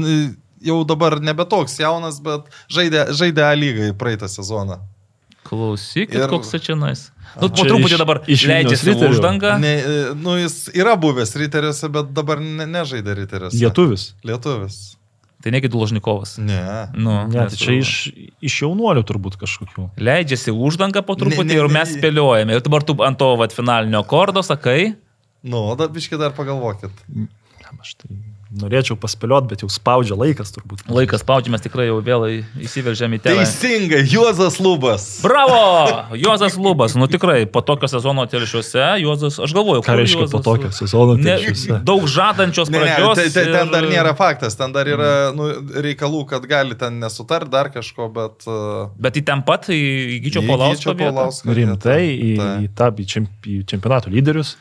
jau 0.65 0.79
dabar 0.87 1.19
nebe 1.23 1.45
toks 1.49 1.77
jaunas, 1.81 2.19
bet 2.23 2.47
žaidė, 2.71 3.07
žaidė 3.15 3.43
A 3.49 3.53
lygai 3.59 3.91
praeitą 3.97 4.29
sezoną. 4.31 4.79
Klausykit, 5.43 6.15
Ir- 6.15 6.23
ir... 6.25 6.31
koks 6.31 6.53
čia 6.63 6.75
nais. 6.79 7.09
Nu, 7.41 7.49
po 7.49 7.65
truputį 7.65 7.97
dabar 7.97 8.19
iš 8.29 8.43
Vilniaus 8.45 8.49
leidžiasi 8.69 8.89
Riterių? 8.91 9.13
uždanga. 9.15 9.53
Ne, 9.61 9.71
nu, 10.21 10.35
jis 10.37 10.67
yra 10.77 10.93
buvęs 11.01 11.31
riteriuose, 11.41 11.89
bet 11.91 12.11
dabar 12.13 12.39
ne, 12.43 12.67
nežaidė 12.69 13.15
riteriuose. 13.17 13.57
Lietuvis. 13.57 14.03
Lietuvis. 14.23 14.77
Tai 15.43 15.51
negi 15.51 15.67
Dulažnikovas. 15.73 16.37
Ne. 16.39 16.59
Nu, 16.95 17.15
Ne, 17.27 17.47
tai 17.51 17.57
čia 17.59 17.73
iš, 17.81 17.93
iš 18.39 18.59
jaunuolių 18.63 19.01
turbūt 19.09 19.35
kažkokių. 19.41 19.89
Leidžiasi 19.99 20.53
uždanga 20.55 21.01
po 21.03 21.17
truputį 21.19 21.49
Ne, 21.49 21.57
ne, 21.57 21.59
ir 21.59 21.67
ne, 21.67 21.73
mes 21.81 21.89
ne. 21.91 21.97
spėliojame. 21.97 22.55
Ir 22.55 22.63
dabar 22.63 22.85
tu 22.87 22.95
ant 23.03 23.19
to 23.19 23.33
vat, 23.41 23.51
finalinio 23.57 24.03
kordo 24.07 24.45
sakai. 24.45 24.93
Nu, 25.43 25.65
dar 25.75 25.89
biškai 25.91 26.21
dar 26.21 26.31
pagalvokit. 26.37 26.93
Aš 27.81 27.97
tai 27.99 28.13
norėčiau 28.61 28.95
paspėliot, 29.01 29.47
bet 29.49 29.63
jau 29.63 29.69
spaudžia 29.71 30.13
laikas 30.19 30.51
turbūt. 30.53 30.83
Laikas 30.93 31.23
spaudžiamas 31.23 31.63
tikrai 31.65 31.87
jau 31.87 31.97
vėl 32.05 32.25
į- 32.29 32.43
įsiveržėm 32.67 33.15
į 33.17 33.19
tėvą. 33.25 33.41
Teisingai, 33.41 34.01
Juozas 34.11 34.59
Lubas. 34.61 35.05
Bravo! 35.23 36.15
Juozas 36.19 36.57
Lubas. 36.57 36.93
Nu 36.95 37.07
tikrai, 37.09 37.45
po 37.49 37.61
tokio 37.65 37.87
sezono 37.89 38.25
telšiuose, 38.29 38.83
Juozas, 39.01 39.39
aš 39.41 39.53
galvoju, 39.57 39.81
Ką 39.85 39.95
reiškia 39.97 40.27
po 40.31 40.39
tokio 40.45 40.71
sezono? 40.71 41.15
Ne, 41.17 41.23
telšiuose? 41.37 41.79
daug 41.83 42.05
žadančios 42.07 42.69
Ne, 42.69 42.79
ne, 42.79 42.85
pradžios. 42.85 43.15
tai, 43.17 43.27
tai, 43.33 43.45
ten 43.51 43.67
ir- 43.67 43.71
dar 43.73 43.83
nėra 43.89 44.13
faktas, 44.17 44.55
ten 44.59 44.71
dar 44.75 44.85
yra 44.87 45.11
nu, 45.35 45.49
reikalų, 45.81 46.25
kad 46.29 46.45
gali 46.49 46.75
ten 46.77 46.99
nesutart 47.01 47.49
dar 47.49 47.69
kažko, 47.73 48.09
bet... 48.13 48.45
Uh, 48.45 48.89
Bet 48.99 49.17
į 49.17 49.25
ten 49.25 49.41
pat 49.43 49.67
į 49.73 50.21
Gyčio 50.27 50.45
Paulausko 50.45 50.93
vietą. 50.95 51.29
Rimtai 51.53 52.01
į, 52.13 52.31
Tai. 52.37 52.51
į 52.63 52.69
tą 52.77 52.91
į 52.93 53.05
čemp, 53.09 53.29
į 53.49 53.63
čempionato 53.65 54.09
lyderius. 54.13 54.55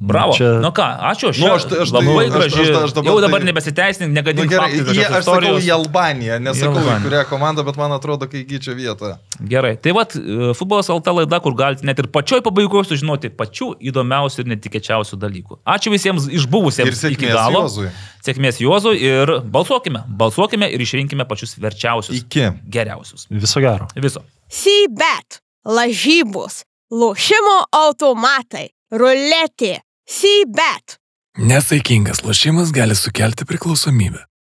Bravo. 0.00 0.32
Čia- 0.32 0.60
Nu 0.62 0.70
ką, 0.70 0.84
ačiū. 1.10 1.32
Nu, 1.40 1.54
aš 1.54 1.64
tai- 1.66 1.78
aš 1.82 1.90
tai- 1.90 1.98
labai 2.06 2.26
aš- 2.26 2.32
graži. 2.34 2.62
aš- 2.62 2.84
aš 2.84 2.92
dabar 2.94 3.08
Jau 3.10 3.20
dabar 3.20 3.40
tai- 3.40 3.48
nebesiteisink, 3.50 4.08
Nu, 4.08 4.14
negadink 4.14 4.48
gerai, 4.50 4.70
faktų, 4.70 4.94
jie, 4.94 5.06
aš 5.10 5.24
sakau 5.24 5.58
į 5.58 5.70
Albaniją, 5.74 6.34
nesakau 6.38 6.82
į 6.86 7.02
kurią 7.02 7.24
komandą, 7.26 7.64
bet 7.66 7.76
man 7.76 7.90
atrodo, 7.90 8.30
kai 8.30 8.44
gyčia 8.44 8.74
vietą. 8.78 9.18
Gerai, 9.42 9.76
tai 9.82 9.90
vad, 9.92 10.12
futbolas 10.54 10.88
LT 10.88 11.10
laida, 11.10 11.40
kur 11.40 11.52
galite 11.54 11.82
net 11.82 11.98
ir 11.98 12.06
pačioj 12.06 12.40
pabaigoje 12.46 12.84
sužinoti 12.92 13.28
pačių 13.30 13.74
įdomiausių 13.82 14.38
ir 14.38 14.46
netikėčiausių 14.56 15.16
dalykų. 15.18 15.58
Ačiū 15.66 15.90
visiems 15.90 16.28
išbuvusiems 16.30 16.94
iki 17.10 17.26
sėkmės 17.26 17.34
galo. 17.34 17.60
Juozui. 17.66 17.90
Sėkmės 18.24 18.60
Juozui 18.62 18.96
ir 19.02 19.26
balsuokime. 19.50 20.04
Balsuokime 20.08 20.70
ir 20.72 20.78
išrinkime 20.78 21.24
pačius 21.26 21.56
verčiausius. 21.58 22.22
Iki. 22.22 22.52
Geriausius. 22.70 23.26
Viso 23.30 23.58
gero. 23.60 23.88
Viso. 23.96 24.22
Sybet, 24.48 25.40
lažybos, 25.66 26.64
lošimo 26.92 27.64
automatai, 27.72 28.68
ruletė, 28.92 29.80
Sybet. 30.08 30.98
Nesaikingas 31.38 32.24
lošimas 32.24 32.72
gali 32.74 32.96
sukelti 32.96 33.44
priklausomybę. 33.44 34.28